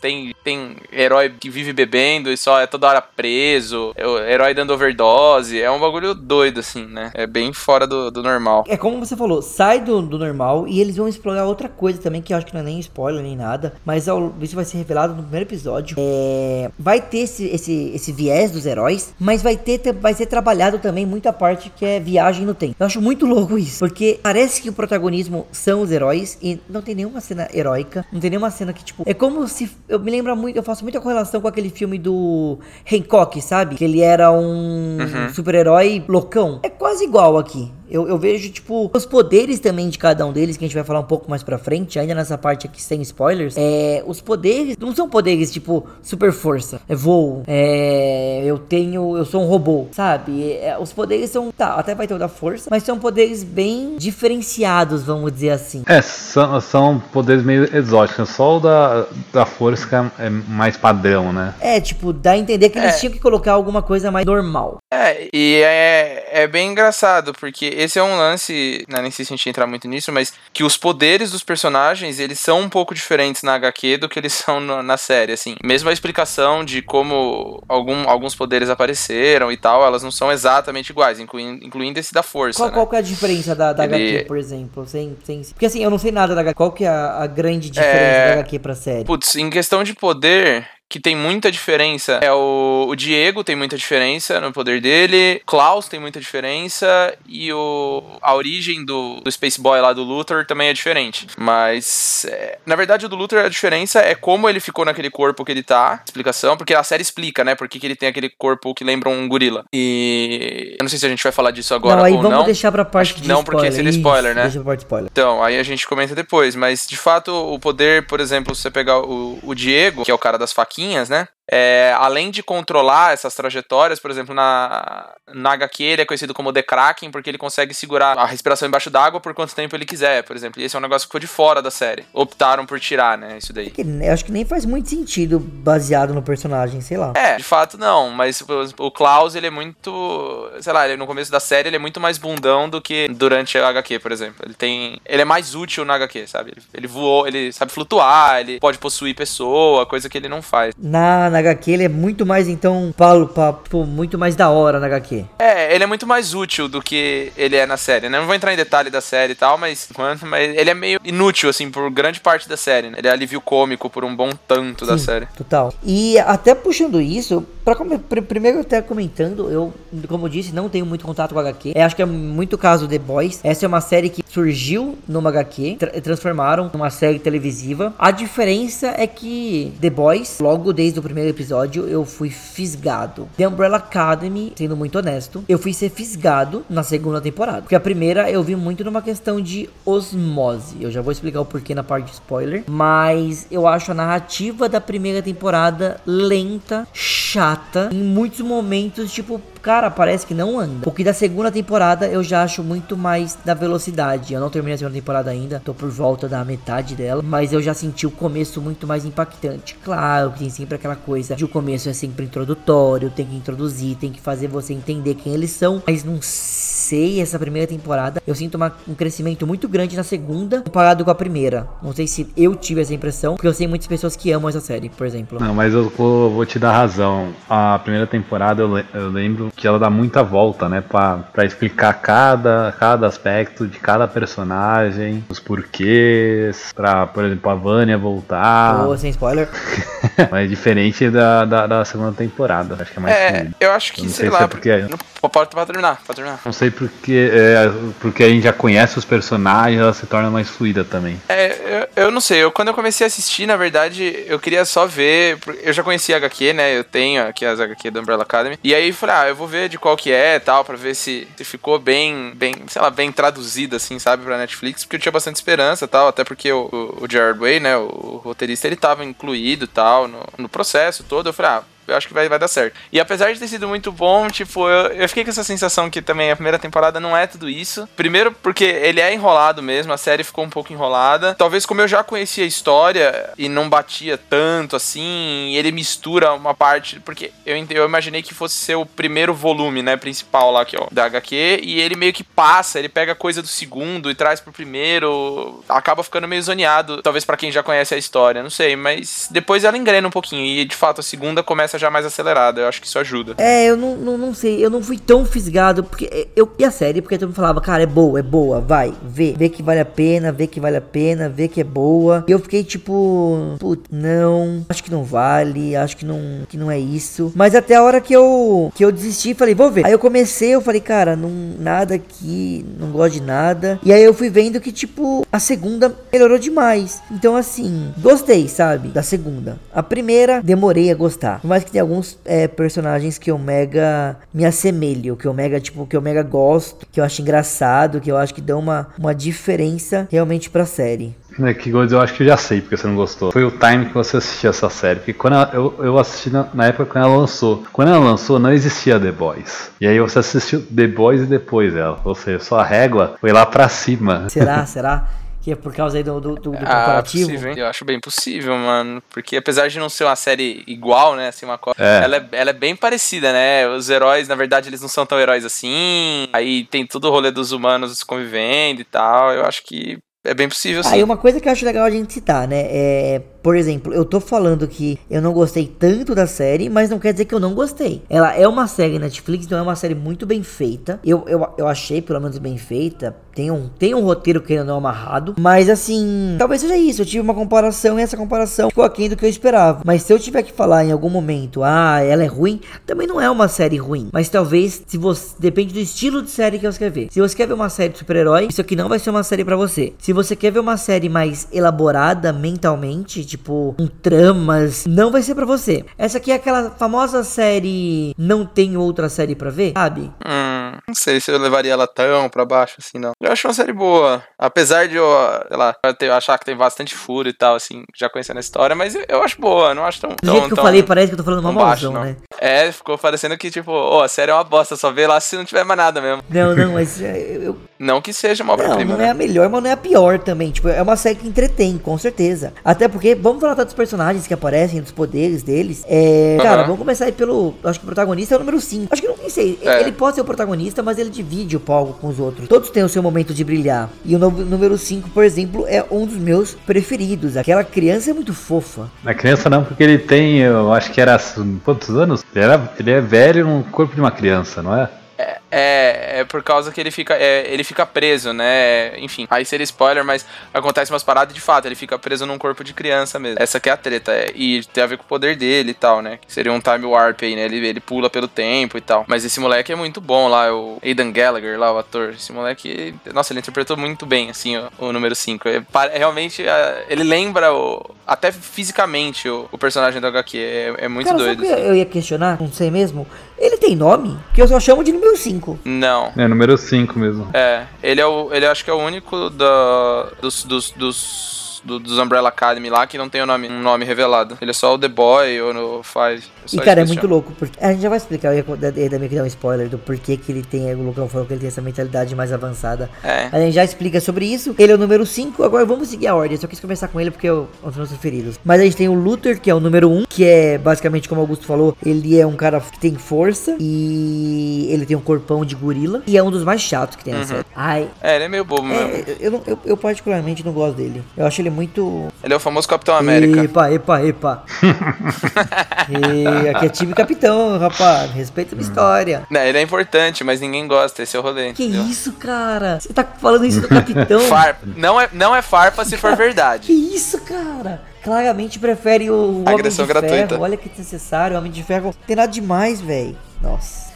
tem, 0.00 0.34
tem 0.42 0.76
herói 0.92 1.30
que 1.30 1.50
vive 1.50 1.72
bebendo 1.72 2.30
e 2.30 2.36
só 2.36 2.60
é 2.60 2.66
toda 2.66 2.88
hora 2.88 3.02
preso, 3.02 3.92
é 3.96 4.32
herói 4.32 4.54
dando 4.54 4.72
overdose, 4.72 5.44
11 5.44 5.60
é 5.60 5.70
um 5.70 5.78
bagulho 5.80 6.14
doido, 6.14 6.60
assim, 6.60 6.86
né? 6.86 7.10
É 7.14 7.26
bem 7.26 7.52
fora 7.52 7.86
do, 7.86 8.10
do 8.10 8.22
normal. 8.22 8.64
É 8.68 8.76
como 8.76 8.98
você 8.98 9.16
falou, 9.16 9.42
sai 9.42 9.80
do, 9.80 10.00
do 10.02 10.18
normal 10.18 10.66
e 10.66 10.80
eles 10.80 10.96
vão 10.96 11.08
explorar 11.08 11.44
outra 11.44 11.68
coisa 11.68 12.00
também, 12.00 12.22
que 12.22 12.32
eu 12.32 12.36
acho 12.36 12.46
que 12.46 12.54
não 12.54 12.60
é 12.60 12.64
nem 12.64 12.78
spoiler 12.80 13.22
nem 13.22 13.36
nada, 13.36 13.74
mas 13.84 14.08
ao, 14.08 14.32
isso 14.40 14.56
vai 14.56 14.64
ser 14.64 14.78
revelado 14.78 15.14
no 15.14 15.22
primeiro 15.22 15.46
episódio. 15.46 15.96
É, 15.98 16.70
vai 16.78 17.00
ter 17.00 17.18
esse, 17.18 17.46
esse, 17.46 17.92
esse 17.94 18.12
viés 18.12 18.50
dos 18.50 18.66
heróis, 18.66 19.14
mas 19.18 19.42
vai 19.42 19.56
ter 19.56 19.80
vai 20.00 20.14
ser 20.14 20.26
trabalhado 20.26 20.78
também 20.78 21.04
muita 21.04 21.32
parte 21.32 21.70
que 21.70 21.84
é 21.84 22.00
viagem 22.00 22.46
no 22.46 22.54
tempo. 22.54 22.74
Eu 22.78 22.86
acho 22.86 23.00
muito 23.00 23.26
louco 23.26 23.58
isso, 23.58 23.80
porque 23.80 24.18
parece 24.22 24.62
que 24.62 24.68
o 24.68 24.72
protagonismo 24.72 25.46
são 25.52 25.82
os 25.82 25.90
heróis 25.90 26.38
e 26.42 26.58
não 26.68 26.80
tem 26.80 26.94
nenhuma 26.94 27.20
cena 27.20 27.48
heróica, 27.52 28.04
não 28.12 28.20
tem 28.20 28.30
nenhuma 28.30 28.50
cena 28.50 28.72
que, 28.72 28.83
tipo, 28.84 29.02
é 29.06 29.14
como 29.14 29.46
se. 29.48 29.70
Eu 29.88 29.98
me 29.98 30.10
lembro 30.10 30.36
muito, 30.36 30.56
eu 30.56 30.62
faço 30.62 30.84
muita 30.84 31.00
correlação 31.00 31.40
com 31.40 31.48
aquele 31.48 31.70
filme 31.70 31.98
do 31.98 32.58
Hancock, 32.90 33.40
sabe? 33.40 33.74
Que 33.74 33.84
ele 33.84 34.00
era 34.00 34.30
um 34.30 34.98
uhum. 34.98 35.34
super-herói 35.34 36.04
loucão. 36.08 36.60
É 36.62 36.68
quase 36.68 37.04
igual 37.04 37.38
aqui. 37.38 37.70
Eu, 37.88 38.08
eu, 38.08 38.18
vejo, 38.18 38.50
tipo, 38.50 38.90
os 38.92 39.06
poderes 39.06 39.58
também 39.60 39.88
de 39.88 39.98
cada 39.98 40.26
um 40.26 40.32
deles, 40.32 40.56
que 40.56 40.64
a 40.64 40.68
gente 40.68 40.74
vai 40.74 40.84
falar 40.84 41.00
um 41.00 41.04
pouco 41.04 41.28
mais 41.28 41.42
pra 41.42 41.58
frente, 41.58 41.98
ainda 41.98 42.14
nessa 42.14 42.38
parte 42.38 42.66
aqui 42.66 42.80
sem 42.80 43.00
spoilers. 43.02 43.54
É, 43.56 44.02
os 44.06 44.20
poderes 44.20 44.76
não 44.78 44.94
são 44.94 45.08
poderes, 45.08 45.52
tipo, 45.52 45.86
super 46.02 46.32
força. 46.32 46.80
É 46.88 46.94
voo, 46.94 47.42
é, 47.46 48.42
eu 48.44 48.58
tenho, 48.58 49.16
eu 49.16 49.24
sou 49.24 49.42
um 49.42 49.46
robô, 49.46 49.86
sabe? 49.92 50.52
É, 50.52 50.76
os 50.78 50.92
poderes 50.92 51.30
são, 51.30 51.50
tá, 51.52 51.74
até 51.74 51.94
vai 51.94 52.06
ter 52.06 52.14
o 52.14 52.18
da 52.18 52.28
força, 52.28 52.68
mas 52.70 52.82
são 52.82 52.98
poderes 52.98 53.44
bem 53.44 53.96
diferenciados, 53.96 55.02
vamos 55.02 55.32
dizer 55.32 55.50
assim. 55.50 55.82
É, 55.86 56.00
são, 56.02 56.60
são 56.60 57.02
poderes 57.12 57.44
meio 57.44 57.64
exóticos. 57.76 58.28
Só 58.30 58.56
o 58.56 58.60
da, 58.60 59.06
da 59.32 59.46
força 59.46 60.12
é 60.18 60.30
mais 60.30 60.76
padrão, 60.76 61.32
né? 61.32 61.54
É, 61.60 61.80
tipo, 61.80 62.12
dá 62.12 62.32
a 62.32 62.38
entender 62.38 62.70
que 62.70 62.78
eles 62.78 62.94
é. 62.94 62.98
tinham 62.98 63.12
que 63.12 63.20
colocar 63.20 63.52
alguma 63.52 63.82
coisa 63.82 64.10
mais 64.10 64.24
normal. 64.24 64.78
É, 64.92 65.28
e 65.32 65.60
é, 65.62 66.42
é 66.42 66.46
bem 66.46 66.70
engraçado, 66.70 67.32
porque 67.34 67.73
esse 67.76 67.98
é 67.98 68.02
um 68.02 68.16
lance, 68.16 68.84
né, 68.88 69.00
nem 69.00 69.10
sei 69.10 69.24
se 69.24 69.32
a 69.32 69.36
gente 69.36 69.48
entrar 69.48 69.66
muito 69.66 69.88
nisso, 69.88 70.12
mas 70.12 70.32
que 70.52 70.64
os 70.64 70.76
poderes 70.76 71.30
dos 71.30 71.42
personagens, 71.42 72.18
eles 72.18 72.38
são 72.38 72.60
um 72.60 72.68
pouco 72.68 72.94
diferentes 72.94 73.42
na 73.42 73.54
HQ 73.54 73.98
do 73.98 74.08
que 74.08 74.18
eles 74.18 74.32
são 74.44 74.60
no, 74.60 74.82
na 74.82 74.96
série, 74.96 75.32
assim. 75.32 75.56
Mesmo 75.62 75.88
a 75.88 75.92
explicação 75.92 76.64
de 76.64 76.82
como 76.82 77.62
algum, 77.68 78.08
alguns 78.08 78.34
poderes 78.34 78.68
apareceram 78.68 79.50
e 79.50 79.56
tal, 79.56 79.84
elas 79.84 80.02
não 80.02 80.10
são 80.10 80.30
exatamente 80.30 80.90
iguais, 80.90 81.20
incluindo, 81.20 81.64
incluindo 81.64 81.98
esse 81.98 82.12
da 82.12 82.22
força, 82.22 82.58
Qual, 82.58 82.68
né? 82.68 82.74
qual 82.74 82.86
que 82.86 82.96
é 82.96 82.98
a 82.98 83.02
diferença 83.02 83.54
da, 83.54 83.72
da 83.72 83.84
Ele... 83.84 84.16
HQ, 84.16 84.24
por 84.26 84.38
exemplo? 84.38 84.86
Sem, 84.86 85.16
sem... 85.24 85.42
Porque 85.42 85.66
assim, 85.66 85.82
eu 85.82 85.90
não 85.90 85.98
sei 85.98 86.12
nada 86.12 86.34
da 86.34 86.40
HQ. 86.40 86.54
Qual 86.56 86.72
que 86.72 86.84
é 86.84 86.88
a, 86.88 87.22
a 87.22 87.26
grande 87.26 87.70
diferença 87.70 87.98
é... 87.98 88.26
da 88.28 88.40
HQ 88.40 88.58
pra 88.58 88.74
série? 88.74 89.04
Putz, 89.04 89.34
em 89.36 89.50
questão 89.50 89.82
de 89.82 89.94
poder, 89.94 90.68
que 90.94 91.00
tem 91.00 91.16
muita 91.16 91.50
diferença 91.50 92.20
é 92.22 92.32
o, 92.32 92.86
o 92.88 92.94
Diego 92.94 93.42
tem 93.42 93.56
muita 93.56 93.76
diferença 93.76 94.40
no 94.40 94.52
poder 94.52 94.80
dele, 94.80 95.42
Klaus 95.44 95.88
tem 95.88 95.98
muita 95.98 96.20
diferença 96.20 97.12
e 97.26 97.52
o, 97.52 98.00
a 98.22 98.32
origem 98.32 98.84
do, 98.84 99.20
do 99.20 99.32
Space 99.32 99.60
Boy 99.60 99.80
lá 99.80 99.92
do 99.92 100.04
Luthor 100.04 100.46
também 100.46 100.68
é 100.68 100.72
diferente. 100.72 101.26
Mas, 101.36 102.24
é, 102.30 102.58
na 102.64 102.76
verdade, 102.76 103.06
o 103.06 103.08
do 103.08 103.16
Luthor 103.16 103.40
a 103.40 103.48
diferença 103.48 103.98
é 103.98 104.14
como 104.14 104.48
ele 104.48 104.60
ficou 104.60 104.84
naquele 104.84 105.10
corpo 105.10 105.44
que 105.44 105.50
ele 105.50 105.64
tá, 105.64 106.00
explicação, 106.06 106.56
porque 106.56 106.72
a 106.72 106.84
série 106.84 107.02
explica, 107.02 107.42
né, 107.42 107.56
porque 107.56 107.80
que 107.80 107.86
ele 107.88 107.96
tem 107.96 108.08
aquele 108.08 108.28
corpo 108.28 108.72
que 108.72 108.84
lembra 108.84 109.08
um 109.08 109.26
gorila. 109.26 109.64
E 109.72 110.76
eu 110.78 110.84
não 110.84 110.88
sei 110.88 111.00
se 111.00 111.06
a 111.06 111.08
gente 111.08 111.24
vai 111.24 111.32
falar 111.32 111.50
disso 111.50 111.74
agora 111.74 111.96
não, 111.96 112.04
aí 112.04 112.12
ou 112.12 112.22
vamos 112.22 112.38
não. 112.38 112.44
deixar 112.44 112.70
pra 112.70 112.84
parte 112.84 113.20
de 113.20 113.26
Não, 113.26 113.40
spoiler. 113.40 113.62
porque 113.62 113.72
seria 113.74 113.90
spoiler, 113.90 114.30
Isso, 114.30 114.36
né? 114.36 114.42
Deixa 114.44 114.58
pra 114.60 114.66
parte 114.66 114.80
spoiler. 114.82 115.10
Então, 115.10 115.42
aí 115.42 115.58
a 115.58 115.62
gente 115.64 115.88
comenta 115.88 116.14
depois, 116.14 116.54
mas 116.54 116.86
de 116.86 116.96
fato 116.96 117.32
o 117.32 117.58
poder, 117.58 118.06
por 118.06 118.20
exemplo, 118.20 118.54
se 118.54 118.62
você 118.62 118.70
pegar 118.70 119.00
o, 119.00 119.40
o 119.42 119.56
Diego, 119.56 120.04
que 120.04 120.10
é 120.12 120.14
o 120.14 120.18
cara 120.18 120.38
das 120.38 120.52
faquinhas, 120.52 120.83
vaquinhas, 120.84 121.08
né? 121.08 121.28
É, 121.50 121.94
além 121.98 122.30
de 122.30 122.42
controlar 122.42 123.12
essas 123.12 123.34
trajetórias, 123.34 124.00
por 124.00 124.10
exemplo, 124.10 124.34
na, 124.34 125.10
na 125.32 125.52
HQ 125.52 125.82
ele 125.82 126.02
é 126.02 126.04
conhecido 126.04 126.32
como 126.32 126.52
The 126.52 126.62
Kraken, 126.62 127.10
porque 127.10 127.30
ele 127.30 127.38
consegue 127.38 127.74
segurar 127.74 128.18
a 128.18 128.24
respiração 128.24 128.66
embaixo 128.66 128.90
d'água 128.90 129.20
por 129.20 129.34
quanto 129.34 129.54
tempo 129.54 129.76
ele 129.76 129.84
quiser, 129.84 130.22
por 130.24 130.34
exemplo. 130.34 130.60
E 130.60 130.64
esse 130.64 130.74
é 130.74 130.78
um 130.78 130.82
negócio 130.82 131.06
que 131.06 131.10
ficou 131.10 131.20
de 131.20 131.26
fora 131.26 131.60
da 131.60 131.70
série. 131.70 132.04
Optaram 132.12 132.64
por 132.64 132.80
tirar, 132.80 133.18
né, 133.18 133.38
isso 133.38 133.52
daí. 133.52 133.72
eu 133.76 134.12
acho 134.12 134.24
que 134.24 134.32
nem 134.32 134.44
faz 134.44 134.64
muito 134.64 134.88
sentido 134.88 135.38
baseado 135.38 136.14
no 136.14 136.22
personagem, 136.22 136.80
sei 136.80 136.96
lá. 136.96 137.12
É, 137.14 137.36
de 137.36 137.44
fato 137.44 137.76
não, 137.76 138.10
mas 138.10 138.42
o 138.78 138.90
Klaus, 138.90 139.34
ele 139.34 139.46
é 139.46 139.50
muito, 139.50 140.50
sei 140.60 140.72
lá, 140.72 140.88
ele, 140.88 140.96
no 140.96 141.06
começo 141.06 141.30
da 141.30 141.40
série 141.40 141.68
ele 141.68 141.76
é 141.76 141.78
muito 141.78 142.00
mais 142.00 142.16
bundão 142.16 142.68
do 142.68 142.80
que 142.80 143.08
durante 143.08 143.58
a 143.58 143.68
HQ, 143.68 143.98
por 143.98 144.12
exemplo. 144.12 144.36
Ele 144.44 144.54
tem, 144.54 145.00
ele 145.04 145.22
é 145.22 145.24
mais 145.24 145.54
útil 145.54 145.84
na 145.84 145.94
HQ, 145.94 146.26
sabe? 146.26 146.52
Ele, 146.52 146.62
ele 146.72 146.86
voou, 146.86 147.26
ele 147.26 147.52
sabe 147.52 147.70
flutuar, 147.70 148.40
ele 148.40 148.58
pode 148.60 148.78
possuir 148.78 149.14
pessoa, 149.14 149.84
coisa 149.84 150.08
que 150.08 150.16
ele 150.16 150.28
não 150.28 150.40
faz. 150.40 150.74
Na 150.78 151.33
na 151.34 151.40
HQ 151.40 151.72
ele 151.72 151.84
é 151.84 151.88
muito 151.88 152.24
mais, 152.24 152.48
então, 152.48 152.94
Paulo, 152.96 153.26
papo, 153.26 153.84
muito 153.84 154.16
mais 154.16 154.36
da 154.36 154.48
hora 154.50 154.78
na 154.78 154.86
HQ. 154.86 155.24
É, 155.38 155.74
ele 155.74 155.82
é 155.82 155.86
muito 155.86 156.06
mais 156.06 156.32
útil 156.32 156.68
do 156.68 156.80
que 156.80 157.32
ele 157.36 157.56
é 157.56 157.66
na 157.66 157.76
série, 157.76 158.08
né? 158.08 158.18
Não 158.18 158.26
vou 158.26 158.34
entrar 158.34 158.52
em 158.52 158.56
detalhe 158.56 158.88
da 158.88 159.00
série 159.00 159.32
e 159.32 159.36
tal, 159.36 159.58
mas, 159.58 159.88
mas 160.22 160.56
ele 160.56 160.70
é 160.70 160.74
meio 160.74 161.00
inútil, 161.04 161.50
assim, 161.50 161.70
por 161.70 161.90
grande 161.90 162.20
parte 162.20 162.48
da 162.48 162.56
série, 162.56 162.88
né? 162.88 162.98
Ele 162.98 163.08
é 163.08 163.10
alívio 163.10 163.40
cômico 163.40 163.90
por 163.90 164.04
um 164.04 164.14
bom 164.14 164.30
tanto 164.46 164.84
Sim, 164.84 164.90
da 164.92 164.98
série. 164.98 165.26
Total. 165.36 165.74
E 165.82 166.18
até 166.20 166.54
puxando 166.54 167.00
isso, 167.00 167.44
pra, 167.64 167.74
primeiro 168.22 168.60
até 168.60 168.80
comentando, 168.80 169.50
eu, 169.50 169.74
como 170.06 170.26
eu 170.26 170.30
disse, 170.30 170.54
não 170.54 170.68
tenho 170.68 170.86
muito 170.86 171.04
contato 171.04 171.32
com 171.32 171.40
a 171.40 171.42
HQ. 171.42 171.72
Eu 171.74 171.82
acho 171.82 171.96
que 171.96 172.02
é 172.02 172.06
muito 172.06 172.56
caso 172.56 172.86
The 172.86 172.98
Boys. 172.98 173.40
Essa 173.42 173.64
é 173.64 173.68
uma 173.68 173.80
série 173.80 174.08
que 174.08 174.22
surgiu 174.28 174.96
numa 175.08 175.30
HQ, 175.30 175.76
tra 175.78 175.90
transformaram 176.00 176.70
numa 176.72 176.90
série 176.90 177.18
televisiva. 177.18 177.92
A 177.98 178.10
diferença 178.10 178.94
é 178.96 179.06
que 179.06 179.72
The 179.80 179.90
Boys, 179.90 180.38
logo 180.38 180.72
desde 180.72 180.98
o 180.98 181.02
primeiro 181.02 181.23
primeiro 181.24 181.30
episódio, 181.30 181.88
eu 181.88 182.04
fui 182.04 182.28
fisgado. 182.28 183.28
The 183.36 183.48
Umbrella 183.48 183.78
Academy, 183.78 184.52
sendo 184.56 184.76
muito 184.76 184.98
honesto, 184.98 185.44
eu 185.48 185.58
fui 185.58 185.72
ser 185.72 185.90
fisgado 185.90 186.64
na 186.68 186.82
segunda 186.82 187.20
temporada. 187.20 187.62
Porque 187.62 187.74
a 187.74 187.80
primeira 187.80 188.30
eu 188.30 188.42
vi 188.42 188.54
muito 188.54 188.84
numa 188.84 189.00
questão 189.00 189.40
de 189.40 189.70
osmose. 189.84 190.76
Eu 190.80 190.90
já 190.90 191.00
vou 191.00 191.12
explicar 191.12 191.40
o 191.40 191.44
porquê 191.44 191.74
na 191.74 191.82
parte 191.82 192.06
de 192.06 192.12
spoiler. 192.12 192.64
Mas 192.68 193.46
eu 193.50 193.66
acho 193.66 193.92
a 193.92 193.94
narrativa 193.94 194.68
da 194.68 194.80
primeira 194.80 195.22
temporada 195.22 196.00
lenta, 196.06 196.86
chata, 196.92 197.88
em 197.92 198.02
muitos 198.02 198.40
momentos, 198.40 199.12
tipo, 199.12 199.40
cara, 199.64 199.90
parece 199.90 200.26
que 200.26 200.34
não 200.34 200.60
anda. 200.60 200.84
Porque 200.84 201.02
da 201.02 201.14
segunda 201.14 201.50
temporada 201.50 202.06
eu 202.06 202.22
já 202.22 202.42
acho 202.42 202.62
muito 202.62 202.98
mais 202.98 203.36
da 203.42 203.54
velocidade. 203.54 204.34
Eu 204.34 204.40
não 204.40 204.50
terminei 204.50 204.74
a 204.74 204.78
segunda 204.78 204.94
temporada 204.94 205.30
ainda, 205.30 205.58
tô 205.58 205.72
por 205.72 205.88
volta 205.88 206.28
da 206.28 206.44
metade 206.44 206.94
dela, 206.94 207.22
mas 207.22 207.50
eu 207.50 207.62
já 207.62 207.72
senti 207.72 208.06
o 208.06 208.10
começo 208.10 208.60
muito 208.60 208.86
mais 208.86 209.06
impactante. 209.06 209.74
Claro 209.82 210.32
que 210.32 210.40
tem 210.40 210.50
sempre 210.50 210.74
aquela 210.74 210.96
coisa 210.96 211.34
de 211.34 211.44
o 211.44 211.48
começo 211.48 211.88
é 211.88 211.94
sempre 211.94 212.26
introdutório, 212.26 213.10
tem 213.10 213.24
que 213.24 213.34
introduzir, 213.34 213.96
tem 213.96 214.12
que 214.12 214.20
fazer 214.20 214.48
você 214.48 214.74
entender 214.74 215.14
quem 215.14 215.32
eles 215.32 215.50
são, 215.50 215.82
mas 215.86 216.04
não 216.04 216.18
sei 216.20 216.73
essa 217.20 217.38
primeira 217.38 217.66
temporada. 217.66 218.22
Eu 218.26 218.34
sinto 218.34 218.56
uma, 218.56 218.72
um 218.86 218.94
crescimento 218.94 219.46
muito 219.46 219.68
grande 219.68 219.96
na 219.96 220.02
segunda 220.02 220.62
comparado 220.62 221.04
com 221.04 221.10
a 221.10 221.14
primeira. 221.14 221.66
Não 221.82 221.92
sei 221.92 222.06
se 222.06 222.28
eu 222.36 222.54
tive 222.54 222.80
essa 222.80 222.94
impressão, 222.94 223.34
porque 223.34 223.46
eu 223.46 223.54
sei 223.54 223.66
muitas 223.66 223.86
pessoas 223.86 224.16
que 224.16 224.30
amam 224.32 224.48
essa 224.48 224.60
série, 224.60 224.88
por 224.88 225.06
exemplo. 225.06 225.38
Não, 225.40 225.54
mas 225.54 225.72
eu 225.72 225.88
vou, 225.90 226.30
vou 226.30 226.46
te 226.46 226.58
dar 226.58 226.72
razão. 226.72 227.32
A 227.48 227.78
primeira 227.78 228.06
temporada 228.06 228.62
eu, 228.62 228.76
le 228.76 228.84
eu 228.92 229.08
lembro 229.10 229.52
que 229.54 229.66
ela 229.66 229.78
dá 229.78 229.88
muita 229.88 230.22
volta, 230.22 230.68
né? 230.68 230.80
Pra, 230.80 231.18
pra 231.32 231.44
explicar 231.44 231.94
cada, 231.94 232.74
cada 232.78 233.06
aspecto 233.06 233.66
de 233.66 233.78
cada 233.78 234.06
personagem, 234.06 235.24
os 235.28 235.38
porquês, 235.38 236.72
pra, 236.74 237.06
por 237.06 237.24
exemplo, 237.24 237.50
a 237.50 237.54
Vânia 237.54 237.96
voltar. 237.96 238.86
Oh, 238.86 238.96
sem 238.96 239.10
spoiler. 239.10 239.48
Mas 240.30 240.48
diferente 240.48 241.10
da, 241.10 241.44
da, 241.44 241.66
da, 241.66 241.84
segunda 241.84 242.12
temporada. 242.12 242.76
Acho 242.80 242.92
que 242.92 242.98
é 242.98 243.02
mais 243.02 243.14
É, 243.14 243.48
eu 243.60 243.72
acho 243.72 243.92
que, 243.92 244.00
eu 244.00 244.04
sei, 244.04 244.12
sei 244.12 244.30
lá. 244.30 244.38
Se 244.38 244.44
é 244.44 244.48
porque... 244.48 244.76
Não, 244.78 245.30
pode, 245.30 245.50
pode 245.50 245.66
terminar, 245.66 246.00
pode 246.06 246.16
terminar. 246.16 246.40
Não 246.44 246.52
sei 246.52 246.70
porque, 246.76 247.30
é, 247.32 247.70
porque 248.00 248.24
a 248.24 248.28
gente 248.28 248.42
já 248.42 248.52
conhece 248.52 248.98
os 248.98 249.04
personagens, 249.04 249.80
ela 249.80 249.92
se 249.92 250.06
torna 250.06 250.30
mais 250.30 250.48
fluida 250.48 250.84
também. 250.84 251.20
É, 251.28 251.88
eu, 251.96 252.04
eu 252.04 252.10
não 252.10 252.20
sei. 252.20 252.42
Eu, 252.42 252.50
quando 252.50 252.68
eu 252.68 252.74
comecei 252.74 253.04
a 253.04 253.08
assistir, 253.08 253.46
na 253.46 253.56
verdade, 253.56 254.24
eu 254.26 254.38
queria 254.38 254.64
só 254.64 254.86
ver. 254.86 255.38
Eu 255.62 255.72
já 255.72 255.82
conhecia 255.82 256.16
a 256.16 256.18
HQ, 256.18 256.52
né? 256.52 256.76
Eu 256.76 256.84
tenho 256.84 257.26
aqui 257.26 257.44
as 257.44 257.60
HQ 257.60 257.90
do 257.90 258.00
Umbrella 258.00 258.22
Academy. 258.22 258.58
E 258.62 258.74
aí 258.74 258.92
falei, 258.92 259.14
ah, 259.16 259.28
eu 259.28 259.36
vou 259.36 259.46
ver 259.46 259.68
de 259.68 259.78
qual 259.78 259.96
que 259.96 260.10
é 260.10 260.38
tal, 260.38 260.64
pra 260.64 260.76
ver 260.76 260.94
se, 260.94 261.28
se 261.36 261.44
ficou 261.44 261.78
bem, 261.78 262.32
bem, 262.34 262.54
sei 262.68 262.80
lá, 262.80 262.90
bem 262.90 263.12
traduzida, 263.12 263.76
assim, 263.76 263.98
sabe, 263.98 264.24
pra 264.24 264.38
Netflix, 264.38 264.84
porque 264.84 264.96
eu 264.96 265.00
tinha 265.00 265.12
bastante 265.12 265.36
esperança 265.36 265.86
tal, 265.86 266.08
até 266.08 266.24
porque 266.24 266.50
o, 266.52 266.68
o, 266.72 267.04
o 267.04 267.10
Jared 267.10 267.38
Way, 267.38 267.60
né, 267.60 267.76
o 267.76 268.20
roteirista, 268.24 268.66
ele 268.66 268.76
tava 268.76 269.04
incluído 269.04 269.66
tal 269.66 270.08
no, 270.08 270.22
no 270.38 270.48
processo 270.48 271.04
todo. 271.04 271.28
Eu 271.28 271.32
falei, 271.32 271.52
ah, 271.52 271.62
eu 271.86 271.96
acho 271.96 272.08
que 272.08 272.14
vai, 272.14 272.28
vai 272.28 272.38
dar 272.38 272.48
certo. 272.48 272.76
E 272.92 273.00
apesar 273.00 273.32
de 273.32 273.38
ter 273.38 273.48
sido 273.48 273.68
muito 273.68 273.92
bom, 273.92 274.28
tipo, 274.28 274.68
eu, 274.68 274.92
eu 274.92 275.08
fiquei 275.08 275.24
com 275.24 275.30
essa 275.30 275.44
sensação 275.44 275.90
que 275.90 276.02
também 276.02 276.30
a 276.30 276.36
primeira 276.36 276.58
temporada 276.58 277.00
não 277.00 277.16
é 277.16 277.26
tudo 277.26 277.48
isso. 277.48 277.88
Primeiro, 277.96 278.32
porque 278.32 278.64
ele 278.64 279.00
é 279.00 279.12
enrolado 279.12 279.62
mesmo, 279.62 279.92
a 279.92 279.96
série 279.96 280.24
ficou 280.24 280.44
um 280.44 280.50
pouco 280.50 280.72
enrolada. 280.72 281.34
Talvez 281.34 281.66
como 281.66 281.80
eu 281.80 281.88
já 281.88 282.02
conhecia 282.02 282.44
a 282.44 282.46
história 282.46 283.30
e 283.36 283.48
não 283.48 283.68
batia 283.68 284.18
tanto 284.18 284.76
assim, 284.76 285.54
ele 285.54 285.72
mistura 285.72 286.32
uma 286.32 286.54
parte. 286.54 287.00
Porque 287.00 287.32
eu, 287.44 287.56
eu 287.70 287.84
imaginei 287.84 288.22
que 288.22 288.34
fosse 288.34 288.56
ser 288.56 288.74
o 288.74 288.86
primeiro 288.86 289.34
volume, 289.34 289.82
né, 289.82 289.96
principal 289.96 290.50
lá, 290.50 290.64
que 290.64 290.76
é 290.76 290.80
o 290.80 290.88
da 290.90 291.04
HQ, 291.04 291.60
e 291.62 291.80
ele 291.80 291.96
meio 291.96 292.12
que 292.12 292.24
passa, 292.24 292.78
ele 292.78 292.88
pega 292.88 293.14
coisa 293.14 293.42
do 293.42 293.48
segundo 293.48 294.10
e 294.10 294.14
traz 294.14 294.40
pro 294.40 294.52
primeiro. 294.52 295.62
Acaba 295.68 296.02
ficando 296.02 296.28
meio 296.28 296.42
zoneado, 296.42 297.02
talvez 297.02 297.24
para 297.24 297.36
quem 297.36 297.52
já 297.52 297.62
conhece 297.62 297.94
a 297.94 297.98
história, 297.98 298.42
não 298.42 298.50
sei, 298.50 298.76
mas 298.76 299.28
depois 299.30 299.64
ela 299.64 299.76
engrena 299.76 300.08
um 300.08 300.10
pouquinho. 300.10 300.44
E 300.44 300.64
de 300.64 300.76
fato 300.76 301.00
a 301.00 301.04
segunda 301.04 301.42
começa 301.42 301.73
já 301.78 301.90
mais 301.90 302.06
acelerada. 302.06 302.60
Eu 302.60 302.68
acho 302.68 302.80
que 302.80 302.86
isso 302.86 302.98
ajuda. 302.98 303.34
É, 303.38 303.66
eu 303.66 303.76
não, 303.76 303.96
não, 303.96 304.18
não 304.18 304.34
sei, 304.34 304.64
eu 304.64 304.70
não 304.70 304.82
fui 304.82 304.98
tão 304.98 305.24
fisgado, 305.24 305.84
porque 305.84 306.28
eu 306.34 306.50
e 306.58 306.64
a 306.64 306.70
série, 306.70 307.00
porque 307.02 307.18
todo 307.18 307.28
mundo 307.28 307.36
falava, 307.36 307.60
cara, 307.60 307.82
é 307.82 307.86
boa, 307.86 308.18
é 308.18 308.22
boa, 308.22 308.60
vai, 308.60 308.92
vê, 309.02 309.34
vê 309.36 309.48
que 309.48 309.62
vale 309.62 309.80
a 309.80 309.84
pena, 309.84 310.32
vê 310.32 310.46
que 310.46 310.60
vale 310.60 310.76
a 310.76 310.80
pena, 310.80 311.28
vê 311.28 311.48
que 311.48 311.60
é 311.60 311.64
boa. 311.64 312.24
E 312.26 312.30
eu 312.30 312.38
fiquei 312.38 312.62
tipo, 312.62 313.56
putz, 313.58 313.84
não, 313.90 314.64
acho 314.68 314.82
que 314.82 314.90
não 314.90 315.04
vale, 315.04 315.76
acho 315.76 315.96
que 315.96 316.04
não, 316.04 316.20
que 316.48 316.56
não 316.56 316.70
é 316.70 316.78
isso. 316.78 317.32
Mas 317.34 317.54
até 317.54 317.74
a 317.74 317.82
hora 317.82 318.00
que 318.00 318.14
eu 318.14 318.72
que 318.74 318.84
eu 318.84 318.92
desisti, 318.92 319.34
falei, 319.34 319.54
vou 319.54 319.70
ver. 319.70 319.86
Aí 319.86 319.92
eu 319.92 319.98
comecei, 319.98 320.54
eu 320.54 320.60
falei, 320.60 320.80
cara, 320.80 321.16
não 321.16 321.30
nada 321.58 321.94
aqui, 321.94 322.64
não 322.78 322.90
gosto 322.90 323.14
de 323.14 323.22
nada. 323.22 323.78
E 323.82 323.92
aí 323.92 324.02
eu 324.02 324.14
fui 324.14 324.30
vendo 324.30 324.60
que 324.60 324.72
tipo 324.72 325.26
a 325.30 325.38
segunda 325.38 325.94
melhorou 326.12 326.38
demais. 326.38 327.02
Então 327.10 327.36
assim, 327.36 327.92
gostei, 327.98 328.48
sabe, 328.48 328.88
da 328.88 329.02
segunda. 329.02 329.58
A 329.72 329.82
primeira 329.82 330.40
demorei 330.42 330.90
a 330.90 330.94
gostar. 330.94 331.40
Por 331.40 331.48
que 331.64 331.72
tem 331.72 331.80
alguns 331.80 332.18
é, 332.24 332.46
personagens 332.46 333.18
que 333.18 333.30
eu 333.30 333.38
mega 333.38 334.16
me 334.32 334.44
assemelho, 334.44 335.16
que 335.16 335.26
eu 335.26 335.34
mega 335.34 335.60
tipo 335.60 335.86
que 335.86 335.96
eu 335.96 336.02
mega 336.02 336.22
gosto, 336.22 336.86
que 336.90 337.00
eu 337.00 337.04
acho 337.04 337.22
engraçado, 337.22 338.00
que 338.00 338.10
eu 338.10 338.16
acho 338.16 338.34
que 338.34 338.40
dão 338.40 338.58
uma 338.60 338.88
uma 338.98 339.14
diferença 339.14 340.08
realmente 340.10 340.50
pra 340.50 340.66
série. 340.66 341.14
É 341.42 341.52
que 341.52 341.70
eu 341.70 342.00
acho 342.00 342.14
que 342.14 342.22
eu 342.22 342.26
já 342.28 342.36
sei 342.36 342.60
porque 342.60 342.76
você 342.76 342.86
não 342.86 342.94
gostou. 342.94 343.32
Foi 343.32 343.44
o 343.44 343.50
time 343.50 343.86
que 343.86 343.94
você 343.94 344.18
assistiu 344.18 344.50
essa 344.50 344.70
série. 344.70 345.00
Porque 345.00 345.12
quando 345.12 345.34
ela, 345.34 345.50
eu, 345.52 345.74
eu 345.78 345.98
assisti 345.98 346.30
na, 346.30 346.46
na, 346.54 346.66
época 346.66 346.86
quando 346.86 347.04
ela 347.04 347.16
lançou. 347.16 347.64
Quando 347.72 347.88
ela 347.88 347.98
lançou, 347.98 348.38
não 348.38 348.52
existia 348.52 349.00
The 349.00 349.10
Boys. 349.10 349.70
E 349.80 349.86
aí 349.86 349.98
você 349.98 350.20
assistiu 350.20 350.62
The 350.62 350.86
Boys 350.86 351.22
e 351.22 351.26
depois 351.26 351.74
ela. 351.74 352.00
Ou 352.04 352.14
seja, 352.14 352.38
sua 352.38 352.64
régua 352.64 353.16
foi 353.20 353.32
lá 353.32 353.44
pra 353.44 353.68
cima. 353.68 354.28
Será? 354.28 354.64
Será? 354.66 355.08
Que 355.44 355.52
é 355.52 355.54
por 355.54 355.74
causa 355.74 355.98
aí 355.98 356.02
do, 356.02 356.18
do, 356.18 356.36
do, 356.36 356.52
do 356.52 356.56
ah, 356.56 356.60
comparativo? 356.60 357.30
Possível, 357.30 357.52
eu 357.54 357.66
acho 357.66 357.84
bem 357.84 358.00
possível, 358.00 358.56
mano. 358.56 359.02
Porque 359.10 359.36
apesar 359.36 359.68
de 359.68 359.78
não 359.78 359.90
ser 359.90 360.04
uma 360.04 360.16
série 360.16 360.64
igual, 360.66 361.14
né? 361.14 361.28
Assim, 361.28 361.44
uma 361.44 361.60
é. 361.78 361.98
Ela, 362.02 362.16
é, 362.16 362.28
ela 362.32 362.48
é 362.48 362.54
bem 362.54 362.74
parecida, 362.74 363.30
né? 363.30 363.68
Os 363.68 363.90
heróis, 363.90 364.26
na 364.26 364.34
verdade, 364.34 364.70
eles 364.70 364.80
não 364.80 364.88
são 364.88 365.04
tão 365.04 365.20
heróis 365.20 365.44
assim. 365.44 366.30
Aí 366.32 366.64
tem 366.64 366.86
todo 366.86 367.08
o 367.08 367.10
rolê 367.10 367.30
dos 367.30 367.52
humanos 367.52 368.02
convivendo 368.02 368.80
e 368.80 368.84
tal. 368.84 369.34
Eu 369.34 369.44
acho 369.44 369.62
que 369.64 369.98
é 370.24 370.32
bem 370.32 370.48
possível, 370.48 370.82
sim. 370.82 370.94
Aí 370.94 371.02
uma 371.02 371.18
coisa 371.18 371.38
que 371.38 371.46
eu 371.46 371.52
acho 371.52 371.66
legal 371.66 371.84
a 371.84 371.90
gente 371.90 372.14
citar, 372.14 372.48
né? 372.48 372.62
É 372.70 373.22
por 373.44 373.54
exemplo, 373.56 373.92
eu 373.92 374.06
tô 374.06 374.20
falando 374.20 374.66
que 374.66 374.98
eu 375.10 375.20
não 375.20 375.34
gostei 375.34 375.66
tanto 375.66 376.14
da 376.14 376.26
série, 376.26 376.70
mas 376.70 376.88
não 376.88 376.98
quer 376.98 377.12
dizer 377.12 377.26
que 377.26 377.34
eu 377.34 377.38
não 377.38 377.52
gostei. 377.52 378.02
Ela 378.08 378.34
é 378.34 378.48
uma 378.48 378.66
série 378.66 378.98
Netflix, 378.98 379.44
então 379.44 379.58
é 379.58 379.62
uma 379.62 379.76
série 379.76 379.94
muito 379.94 380.24
bem 380.24 380.42
feita. 380.42 380.98
Eu, 381.04 381.24
eu, 381.28 381.46
eu 381.58 381.68
achei, 381.68 382.00
pelo 382.00 382.22
menos, 382.22 382.38
bem 382.38 382.56
feita. 382.56 383.14
Tem 383.34 383.50
um, 383.50 383.68
tem 383.68 383.94
um 383.94 384.00
roteiro 384.00 384.40
que 384.40 384.54
ainda 384.54 384.64
não 384.64 384.76
é 384.76 384.78
amarrado. 384.78 385.34
Mas 385.38 385.68
assim, 385.68 386.36
talvez 386.38 386.62
seja 386.62 386.76
isso. 386.76 387.02
Eu 387.02 387.06
tive 387.06 387.20
uma 387.20 387.34
comparação 387.34 387.98
e 387.98 388.02
essa 388.02 388.16
comparação 388.16 388.70
ficou 388.70 388.84
aquém 388.84 389.10
do 389.10 389.16
que 389.16 389.26
eu 389.26 389.28
esperava. 389.28 389.82
Mas 389.84 390.04
se 390.04 390.12
eu 390.12 390.18
tiver 390.18 390.42
que 390.42 390.52
falar 390.52 390.82
em 390.82 390.92
algum 390.92 391.10
momento, 391.10 391.62
ah, 391.62 392.00
ela 392.00 392.22
é 392.22 392.26
ruim, 392.26 392.60
também 392.86 393.06
não 393.06 393.20
é 393.20 393.28
uma 393.28 393.48
série 393.48 393.76
ruim. 393.76 394.08
Mas 394.10 394.30
talvez, 394.30 394.82
se 394.86 394.96
você. 394.96 395.34
Depende 395.38 395.74
do 395.74 395.80
estilo 395.80 396.22
de 396.22 396.30
série 396.30 396.58
que 396.58 396.66
você 396.66 396.78
quer 396.78 396.90
ver. 396.90 397.08
Se 397.10 397.20
você 397.20 397.36
quer 397.36 397.46
ver 397.46 397.52
uma 397.52 397.68
série 397.68 397.92
de 397.92 397.98
super-herói, 397.98 398.46
isso 398.48 398.60
aqui 398.62 398.74
não 398.74 398.88
vai 398.88 398.98
ser 398.98 399.10
uma 399.10 399.22
série 399.22 399.44
para 399.44 399.56
você. 399.56 399.92
Se 399.98 400.14
você 400.14 400.34
quer 400.34 400.50
ver 400.50 400.60
uma 400.60 400.78
série 400.78 401.10
mais 401.10 401.46
elaborada 401.52 402.32
mentalmente, 402.32 403.22
tipo, 403.36 403.74
com 403.76 403.86
tramas, 403.86 404.84
não 404.86 405.10
vai 405.10 405.22
ser 405.22 405.34
para 405.34 405.44
você. 405.44 405.84
Essa 405.98 406.18
aqui 406.18 406.30
é 406.30 406.34
aquela 406.36 406.70
famosa 406.70 407.24
série 407.24 408.14
Não 408.16 408.46
Tem 408.46 408.76
Outra 408.76 409.08
Série 409.08 409.34
para 409.34 409.50
Ver, 409.50 409.72
sabe? 409.74 410.02
Hum, 410.24 410.63
não 410.86 410.94
sei 410.94 411.20
se 411.20 411.30
eu 411.30 411.38
levaria 411.38 411.72
ela 411.72 411.86
tão 411.86 412.28
pra 412.28 412.44
baixo 412.44 412.76
assim, 412.78 412.98
não. 412.98 413.12
Eu 413.20 413.32
acho 413.32 413.46
uma 413.46 413.54
série 413.54 413.72
boa. 413.72 414.22
Apesar 414.38 414.88
de 414.88 414.96
eu, 414.96 415.06
sei 415.48 415.56
lá, 415.56 415.74
achar 416.16 416.38
que 416.38 416.44
tem 416.44 416.56
bastante 416.56 416.94
furo 416.94 417.28
e 417.28 417.32
tal, 417.32 417.54
assim, 417.54 417.84
já 417.96 418.08
conhecendo 418.08 418.38
a 418.38 418.40
história, 418.40 418.74
mas 418.74 418.94
eu, 418.94 419.04
eu 419.08 419.22
acho 419.22 419.40
boa, 419.40 419.74
não 419.74 419.84
acho 419.84 420.00
tão. 420.00 420.10
Do 420.22 420.30
jeito 420.30 420.46
que 420.46 420.52
eu 420.52 420.56
falei, 420.56 420.82
parece 420.82 421.08
que 421.08 421.14
eu 421.14 421.18
tô 421.18 421.24
falando 421.24 421.40
uma 421.40 421.52
malzão, 421.52 421.92
né? 421.92 422.16
É, 422.38 422.70
ficou 422.72 422.98
parecendo 422.98 423.36
que, 423.36 423.50
tipo, 423.50 423.70
ó, 423.70 423.98
oh, 423.98 424.02
a 424.02 424.08
série 424.08 424.30
é 424.30 424.34
uma 424.34 424.44
bosta, 424.44 424.76
só 424.76 424.90
vê 424.90 425.06
lá 425.06 425.20
se 425.20 425.36
não 425.36 425.44
tiver 425.44 425.64
mais 425.64 425.78
nada 425.78 426.00
mesmo. 426.00 426.22
Não, 426.28 426.54
não, 426.54 426.72
mas 426.74 427.00
é, 427.00 427.38
eu. 427.42 427.58
Não 427.78 428.00
que 428.00 428.12
seja 428.12 428.42
uma 428.42 428.54
obra-prima. 428.54 428.92
Não, 428.92 428.98
não 428.98 429.04
é 429.04 429.06
né? 429.06 429.10
a 429.10 429.14
melhor, 429.14 429.48
mas 429.48 429.62
não 429.62 429.70
é 429.70 429.72
a 429.72 429.76
pior 429.76 430.18
também. 430.18 430.50
Tipo, 430.50 430.68
é 430.68 430.80
uma 430.80 430.96
série 430.96 431.16
que 431.16 431.26
entretém, 431.26 431.76
com 431.76 431.98
certeza. 431.98 432.52
Até 432.64 432.88
porque, 432.88 433.14
vamos 433.14 433.40
falar 433.40 433.54
dos 433.54 433.74
personagens 433.74 434.26
que 434.26 434.32
aparecem, 434.32 434.80
dos 434.80 434.92
poderes 434.92 435.42
deles. 435.42 435.84
É. 435.86 436.36
Uhum. 436.38 436.42
Cara, 436.44 436.62
vamos 436.62 436.78
começar 436.78 437.06
aí 437.06 437.12
pelo. 437.12 437.54
Acho 437.64 437.78
que 437.78 437.84
o 437.84 437.86
protagonista 437.86 438.34
é 438.34 438.36
o 438.36 438.40
número 438.40 438.60
5. 438.60 438.88
Acho 438.92 439.02
que 439.02 439.08
não 439.08 439.30
sei. 439.30 439.58
É. 439.62 439.80
Ele 439.80 439.92
pode 439.92 440.14
ser 440.14 440.20
o 440.20 440.24
protagonista, 440.24 440.63
mas 440.82 440.98
ele 440.98 441.10
divide 441.10 441.56
o 441.56 441.60
palco 441.60 441.94
com 441.94 442.08
os 442.08 442.18
outros. 442.18 442.48
Todos 442.48 442.70
têm 442.70 442.82
o 442.82 442.88
seu 442.88 443.02
momento 443.02 443.34
de 443.34 443.44
brilhar. 443.44 443.90
E 444.04 444.14
o 444.14 444.18
número 444.18 444.76
5, 444.76 445.10
por 445.10 445.24
exemplo, 445.24 445.64
é 445.68 445.84
um 445.90 446.06
dos 446.06 446.16
meus 446.16 446.54
preferidos. 446.54 447.36
Aquela 447.36 447.64
criança 447.64 448.10
é 448.10 448.14
muito 448.14 448.32
fofa. 448.32 448.90
É 449.04 449.14
criança 449.14 449.50
não, 449.50 449.64
porque 449.64 449.82
ele 449.82 449.98
tem, 449.98 450.38
eu 450.38 450.72
acho 450.72 450.92
que 450.92 451.00
era 451.00 451.18
quantos 451.64 451.90
anos? 451.90 452.24
Ele, 452.34 452.44
era, 452.44 452.72
ele 452.78 452.90
é 452.90 453.00
velho 453.00 453.46
no 453.46 453.64
corpo 453.64 453.94
de 453.94 454.00
uma 454.00 454.10
criança, 454.10 454.62
não 454.62 454.74
é? 454.76 454.88
É, 455.16 456.20
é 456.20 456.24
por 456.24 456.42
causa 456.42 456.72
que 456.72 456.80
ele 456.80 456.90
fica, 456.90 457.14
é, 457.14 457.46
ele 457.48 457.62
fica 457.62 457.86
preso, 457.86 458.32
né? 458.32 458.98
Enfim, 458.98 459.26
aí 459.30 459.44
seria 459.44 459.64
spoiler, 459.64 460.04
mas 460.04 460.26
acontece 460.52 460.92
umas 460.92 461.02
paradas 461.02 461.34
de 461.34 461.40
fato, 461.40 461.66
ele 461.66 461.74
fica 461.74 461.98
preso 461.98 462.26
num 462.26 462.38
corpo 462.38 462.64
de 462.64 462.72
criança 462.72 463.18
mesmo. 463.18 463.40
Essa 463.40 463.60
que 463.60 463.68
é 463.68 463.72
a 463.72 463.76
treta, 463.76 464.12
é, 464.12 464.32
e 464.34 464.64
tem 464.64 464.82
a 464.82 464.86
ver 464.86 464.96
com 464.96 465.04
o 465.04 465.06
poder 465.06 465.36
dele 465.36 465.70
e 465.70 465.74
tal, 465.74 466.02
né? 466.02 466.18
Seria 466.26 466.52
um 466.52 466.60
time 466.60 466.86
warp 466.86 467.22
aí, 467.22 467.36
né? 467.36 467.44
Ele, 467.44 467.66
ele 467.66 467.80
pula 467.80 468.10
pelo 468.10 468.28
tempo 468.28 468.76
e 468.76 468.80
tal. 468.80 469.04
Mas 469.06 469.24
esse 469.24 469.38
moleque 469.40 469.72
é 469.72 469.76
muito 469.76 470.00
bom 470.00 470.28
lá, 470.28 470.52
o 470.54 470.78
Aidan 470.82 471.12
Gallagher 471.12 471.58
lá, 471.58 471.72
o 471.72 471.78
ator. 471.78 472.10
Esse 472.10 472.32
moleque, 472.32 472.94
nossa, 473.12 473.32
ele 473.32 473.40
interpretou 473.40 473.76
muito 473.76 474.06
bem, 474.06 474.30
assim, 474.30 474.56
o, 474.56 474.70
o 474.78 474.92
número 474.92 475.14
5. 475.14 475.48
É, 475.48 475.62
realmente, 475.96 476.46
é, 476.46 476.86
ele 476.88 477.04
lembra 477.04 477.52
o, 477.52 477.94
até 478.06 478.30
fisicamente 478.32 479.28
o, 479.28 479.48
o 479.50 479.58
personagem 479.58 480.00
do 480.00 480.06
HQ. 480.06 480.38
É, 480.38 480.74
é 480.84 480.88
muito 480.88 481.06
Cara, 481.06 481.18
doido. 481.18 481.44
Sabe 481.44 481.54
assim. 481.54 481.68
eu 481.68 481.74
ia 481.74 481.84
questionar, 481.84 482.40
não 482.40 482.52
sei 482.52 482.70
mesmo. 482.70 483.06
Ele 483.38 483.56
tem 483.56 483.74
nome? 483.74 484.18
Que 484.32 484.42
eu 484.42 484.48
só 484.48 484.60
chamo 484.60 484.84
de 484.84 484.92
número 484.92 485.16
5. 485.16 485.60
Não. 485.64 486.12
É 486.16 486.28
número 486.28 486.56
5 486.56 486.98
mesmo. 486.98 487.28
É, 487.32 487.64
ele 487.82 488.00
é 488.00 488.06
o. 488.06 488.32
Ele 488.32 488.46
acho 488.46 488.64
que 488.64 488.70
é 488.70 488.74
o 488.74 488.78
único 488.78 489.30
da, 489.30 490.10
dos, 490.20 490.44
dos, 490.44 490.70
dos 490.70 491.43
do, 491.64 491.78
dos 491.78 491.98
Umbrella 491.98 492.28
Academy 492.28 492.68
lá 492.70 492.86
que 492.86 492.98
não 492.98 493.08
tem 493.08 493.22
um 493.22 493.26
nome, 493.26 493.48
um 493.48 493.62
nome 493.62 493.84
revelado. 493.84 494.36
Ele 494.40 494.50
é 494.50 494.54
só 494.54 494.74
o 494.74 494.78
The 494.78 494.88
Boy 494.88 495.40
ou 495.40 495.54
no 495.54 495.82
faz. 495.82 496.30
É 496.52 496.56
e 496.56 496.60
cara, 496.60 496.82
é 496.82 496.84
muito 496.84 497.06
louco. 497.06 497.32
Porque 497.38 497.58
a 497.62 497.72
gente 497.72 497.82
já 497.82 497.88
vai 497.88 497.98
explicar, 497.98 498.34
eu 498.34 498.36
ia 498.36 498.90
também 498.90 499.08
que 499.08 499.14
dar 499.14 499.22
um 499.22 499.26
spoiler 499.26 499.68
do 499.68 499.78
porquê 499.78 500.16
que 500.16 500.30
ele 500.30 500.42
tem, 500.42 500.74
o 500.74 500.82
Lucão 500.82 501.08
falou 501.08 501.26
que 501.26 501.32
ele 501.32 501.40
tem 501.40 501.48
essa 501.48 501.62
mentalidade 501.62 502.14
mais 502.14 502.32
avançada. 502.32 502.90
É. 503.02 503.28
A 503.32 503.38
gente 503.38 503.54
já 503.54 503.64
explica 503.64 504.00
sobre 504.00 504.26
isso. 504.26 504.54
Ele 504.58 504.72
é 504.72 504.74
o 504.74 504.78
número 504.78 505.04
5, 505.06 505.42
agora 505.42 505.64
vamos 505.64 505.88
seguir 505.88 506.08
a 506.08 506.14
ordem. 506.14 506.34
Eu 506.34 506.40
só 506.40 506.46
quis 506.46 506.60
começar 506.60 506.88
com 506.88 507.00
ele 507.00 507.10
porque 507.10 507.26
é 507.26 507.32
um 507.32 507.46
dos 507.64 507.76
meus 507.76 507.88
preferidos. 507.88 508.38
Mas 508.44 508.60
a 508.60 508.64
gente 508.64 508.76
tem 508.76 508.88
o 508.88 508.94
Luther, 508.94 509.40
que 509.40 509.50
é 509.50 509.54
o 509.54 509.60
número 509.60 509.88
1, 509.88 509.98
um, 509.98 510.04
que 510.08 510.24
é 510.24 510.58
basicamente, 510.58 511.08
como 511.08 511.20
o 511.20 511.24
Augusto 511.24 511.46
falou, 511.46 511.76
ele 511.84 512.18
é 512.18 512.26
um 512.26 512.36
cara 512.36 512.60
que 512.60 512.78
tem 512.78 512.94
força 512.94 513.56
e 513.60 514.68
ele 514.70 514.86
tem 514.86 514.96
um 514.96 515.00
corpão 515.00 515.44
de 515.44 515.54
gorila. 515.54 516.02
E 516.06 516.16
é 516.16 516.22
um 516.22 516.30
dos 516.30 516.44
mais 516.44 516.60
chatos 516.60 516.96
que 516.96 517.04
tem 517.04 517.14
uhum. 517.14 517.20
na 517.20 517.26
série. 517.26 517.46
Ai. 517.54 517.88
É, 518.02 518.16
ele 518.16 518.24
é 518.24 518.28
meio 518.28 518.44
bobo 518.44 518.66
é, 518.66 518.86
mesmo. 518.86 519.16
Eu, 519.20 519.42
eu, 519.46 519.58
eu, 519.64 519.76
particularmente 519.76 520.44
não 520.44 520.52
gosto 520.52 520.76
dele. 520.76 521.02
Eu 521.16 521.26
acho 521.26 521.40
ele 521.40 521.50
muito. 521.54 522.08
Ele 522.22 522.34
é 522.34 522.36
o 522.36 522.40
famoso 522.40 522.68
Capitão 522.68 522.96
América. 522.96 523.44
Epa, 523.44 523.70
epa, 523.70 524.02
epa. 524.02 524.44
e 525.88 526.48
aqui 526.48 526.66
é 526.66 526.68
time 526.68 526.92
capitão, 526.92 527.58
rapaz. 527.58 528.10
Respeita 528.10 528.54
a 528.54 528.56
minha 528.56 528.68
história. 528.68 529.26
Não, 529.30 529.40
ele 529.40 529.58
é 529.58 529.62
importante, 529.62 530.24
mas 530.24 530.40
ninguém 530.40 530.66
gosta. 530.66 531.02
Esse 531.02 531.16
é 531.16 531.20
o 531.20 531.22
rolê. 531.22 531.52
Que 531.52 531.64
entendeu? 531.64 531.84
isso, 531.84 532.12
cara? 532.12 532.80
Você 532.80 532.92
tá 532.92 533.04
falando 533.04 533.46
isso 533.46 533.60
do 533.60 533.68
capitão? 533.68 534.20
farpa. 534.28 534.66
Não 534.76 535.00
é, 535.00 535.08
não 535.12 535.34
é 535.34 535.40
farpa 535.40 535.84
se 535.84 535.96
for 535.96 536.16
verdade. 536.16 536.66
Que 536.66 536.72
isso, 536.72 537.20
cara? 537.20 537.80
Claramente 538.02 538.58
prefere 538.58 539.10
o 539.10 539.42
Agressão 539.46 539.84
Homem 539.84 539.94
de 539.94 540.00
gratuita. 540.00 540.28
Ferro. 540.28 540.42
Olha 540.42 540.56
que 540.56 540.68
desnecessário. 540.68 541.36
O 541.36 541.38
Homem 541.38 541.50
de 541.50 541.62
Ferro 541.62 541.86
não 541.86 542.06
tem 542.06 542.16
nada 542.16 542.30
demais, 542.30 542.80
velho. 542.80 543.16
Nossa. 543.40 543.92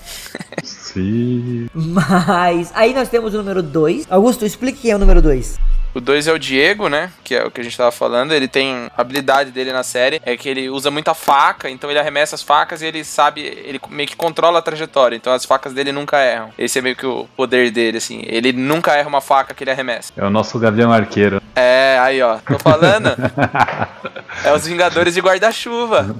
Sim. 0.65 1.69
Mas 1.75 2.73
aí 2.75 2.95
nós 2.95 3.09
temos 3.09 3.35
o 3.35 3.39
número 3.39 3.63
2. 3.63 4.07
Augusto, 4.11 4.45
explique 4.45 4.81
quem 4.81 4.91
é 4.93 4.97
o 4.97 4.99
número 4.99 5.21
2. 5.21 5.59
O 5.95 6.01
2 6.01 6.29
é 6.29 6.33
o 6.33 6.39
Diego, 6.39 6.89
né? 6.89 7.11
Que 7.25 7.35
é 7.35 7.45
o 7.45 7.51
que 7.51 7.61
a 7.61 7.65
gente 7.65 7.77
tava 7.77 7.91
falando. 7.91 8.33
Ele 8.33 8.47
tem 8.47 8.89
a 8.97 9.01
habilidade 9.01 9.51
dele 9.51 9.73
na 9.73 9.83
série 9.83 10.21
é 10.25 10.37
que 10.37 10.49
ele 10.49 10.69
usa 10.69 10.91
muita 10.91 11.15
faca, 11.15 11.69
então 11.71 11.91
ele 11.91 11.99
arremessa 11.99 12.35
as 12.35 12.43
facas 12.43 12.83
e 12.83 12.87
ele 12.87 13.03
sabe, 13.05 13.41
ele 13.41 13.81
meio 13.89 14.09
que 14.09 14.17
controla 14.17 14.59
a 14.59 14.63
trajetória. 14.63 15.17
Então 15.17 15.33
as 15.33 15.45
facas 15.45 15.73
dele 15.73 15.91
nunca 15.91 16.19
erram. 16.19 16.51
Esse 16.59 16.79
é 16.79 16.83
meio 16.83 16.95
que 16.95 17.07
o 17.07 17.27
poder 17.37 17.71
dele, 17.71 17.99
assim. 17.99 18.23
Ele 18.27 18.53
nunca 18.53 18.95
erra 18.95 19.09
uma 19.09 19.21
faca 19.21 19.55
que 19.55 19.65
ele 19.65 19.71
arremessa. 19.71 20.13
É 20.17 20.25
o 20.25 20.31
nosso 20.31 20.59
Gavião 20.59 20.93
Arqueiro. 20.93 21.41
É, 21.57 21.99
aí 22.01 22.21
ó, 22.23 22.37
tô 22.39 22.59
falando. 22.59 23.09
é 24.45 24.53
os 24.53 24.67
Vingadores 24.67 25.15
de 25.15 25.21
guarda-chuva. 25.21 26.15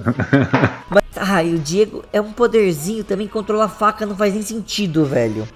Mas, 0.89 1.03
ai, 1.15 1.53
o 1.53 1.59
Diego 1.59 2.03
é 2.11 2.19
um 2.19 2.31
poderzinho 2.31 3.03
também, 3.03 3.27
controlar 3.27 3.65
a 3.65 3.69
faca 3.69 4.05
não 4.05 4.15
faz 4.15 4.33
nem 4.33 4.41
sentido, 4.41 5.05
velho. 5.05 5.47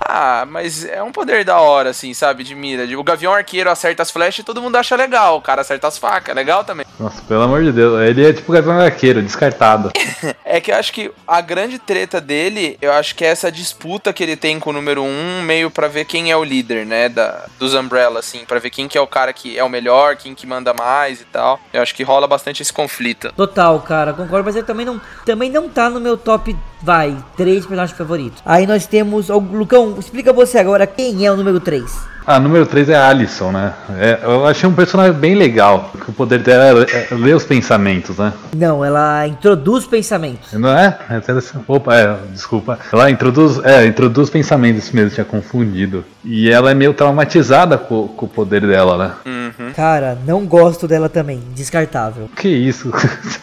Ah, 0.00 0.44
mas 0.48 0.84
é 0.84 1.02
um 1.02 1.10
poder 1.10 1.44
da 1.44 1.58
hora, 1.60 1.90
assim, 1.90 2.12
sabe? 2.12 2.44
De 2.44 2.54
mira. 2.54 2.84
O 2.98 3.02
Gavião 3.02 3.32
Arqueiro 3.32 3.70
acerta 3.70 4.02
as 4.02 4.10
flechas 4.10 4.40
e 4.40 4.44
todo 4.44 4.60
mundo 4.60 4.76
acha 4.76 4.94
legal. 4.96 5.38
O 5.38 5.40
cara 5.40 5.62
acerta 5.62 5.88
as 5.88 5.98
facas, 5.98 6.30
é 6.30 6.34
legal 6.34 6.64
também. 6.64 6.86
Nossa, 6.98 7.22
pelo 7.22 7.42
amor 7.42 7.62
de 7.64 7.72
Deus. 7.72 8.00
Ele 8.02 8.26
é 8.26 8.32
tipo 8.32 8.52
o 8.52 8.54
Gavião 8.54 8.78
Arqueiro, 8.78 9.22
descartado. 9.22 9.90
é 10.44 10.60
que 10.60 10.70
eu 10.70 10.76
acho 10.76 10.92
que 10.92 11.10
a 11.26 11.40
grande 11.40 11.78
treta 11.78 12.20
dele, 12.20 12.76
eu 12.80 12.92
acho 12.92 13.14
que 13.14 13.24
é 13.24 13.28
essa 13.28 13.50
disputa 13.50 14.12
que 14.12 14.22
ele 14.22 14.36
tem 14.36 14.60
com 14.60 14.70
o 14.70 14.72
número 14.72 15.02
1, 15.02 15.06
um, 15.06 15.42
meio 15.42 15.70
para 15.70 15.88
ver 15.88 16.04
quem 16.04 16.30
é 16.30 16.36
o 16.36 16.44
líder, 16.44 16.84
né? 16.86 17.08
Da, 17.08 17.46
dos 17.58 17.74
Umbrella, 17.74 18.20
assim, 18.20 18.44
para 18.44 18.60
ver 18.60 18.70
quem 18.70 18.86
que 18.86 18.98
é 18.98 19.00
o 19.00 19.06
cara 19.06 19.32
que 19.32 19.58
é 19.58 19.64
o 19.64 19.68
melhor, 19.68 20.16
quem 20.16 20.34
que 20.34 20.46
manda 20.46 20.74
mais 20.74 21.20
e 21.20 21.24
tal. 21.24 21.58
Eu 21.72 21.82
acho 21.82 21.94
que 21.94 22.02
rola 22.02 22.26
bastante 22.26 22.62
esse 22.62 22.72
conflito. 22.72 23.32
Total, 23.36 23.80
cara, 23.80 24.12
concordo, 24.12 24.44
mas 24.44 24.56
ele 24.56 24.66
também 24.66 24.86
não, 24.86 25.00
também 25.24 25.50
não 25.50 25.68
tá 25.68 25.88
no 25.88 26.00
meu 26.00 26.16
top, 26.16 26.56
vai, 26.84 27.16
três 27.36 27.60
personagens 27.60 27.96
favoritos. 27.96 28.42
Aí 28.44 28.66
nós 28.66 28.86
temos. 28.86 29.28
Lucão, 29.28 29.96
explica 29.98 30.32
você 30.32 30.58
agora 30.58 30.86
quem 30.86 31.24
é 31.24 31.32
o 31.32 31.36
número 31.36 31.58
3. 31.58 32.13
A 32.26 32.40
número 32.40 32.64
3 32.64 32.88
é 32.88 32.94
a 32.94 33.08
Alison, 33.08 33.52
né? 33.52 33.74
É, 33.98 34.18
eu 34.22 34.46
achei 34.46 34.66
um 34.66 34.72
personagem 34.72 35.12
bem 35.12 35.34
legal. 35.34 35.90
Que 35.92 36.10
o 36.10 36.12
poder 36.12 36.38
dela 36.38 36.86
é, 36.90 37.08
ler 37.14 37.36
os 37.36 37.44
pensamentos, 37.44 38.16
né? 38.16 38.32
Não, 38.56 38.82
ela 38.82 39.26
introduz 39.26 39.86
pensamentos. 39.86 40.52
Não 40.54 40.70
é? 40.70 40.98
é 41.10 41.20
opa, 41.68 41.94
é, 41.94 42.16
desculpa. 42.32 42.78
Ela 42.90 43.10
introduz, 43.10 43.62
é, 43.62 43.86
introduz 43.86 44.30
pensamentos 44.30 44.90
mesmo, 44.90 45.10
tinha 45.10 45.24
confundido. 45.24 46.02
E 46.24 46.50
ela 46.50 46.70
é 46.70 46.74
meio 46.74 46.94
traumatizada 46.94 47.76
com, 47.76 48.08
com 48.08 48.24
o 48.24 48.28
poder 48.28 48.66
dela, 48.66 48.96
né? 48.96 49.12
Uhum. 49.26 49.72
Cara, 49.74 50.16
não 50.26 50.46
gosto 50.46 50.88
dela 50.88 51.10
também. 51.10 51.42
Descartável. 51.54 52.30
Que 52.34 52.48
isso? 52.48 52.90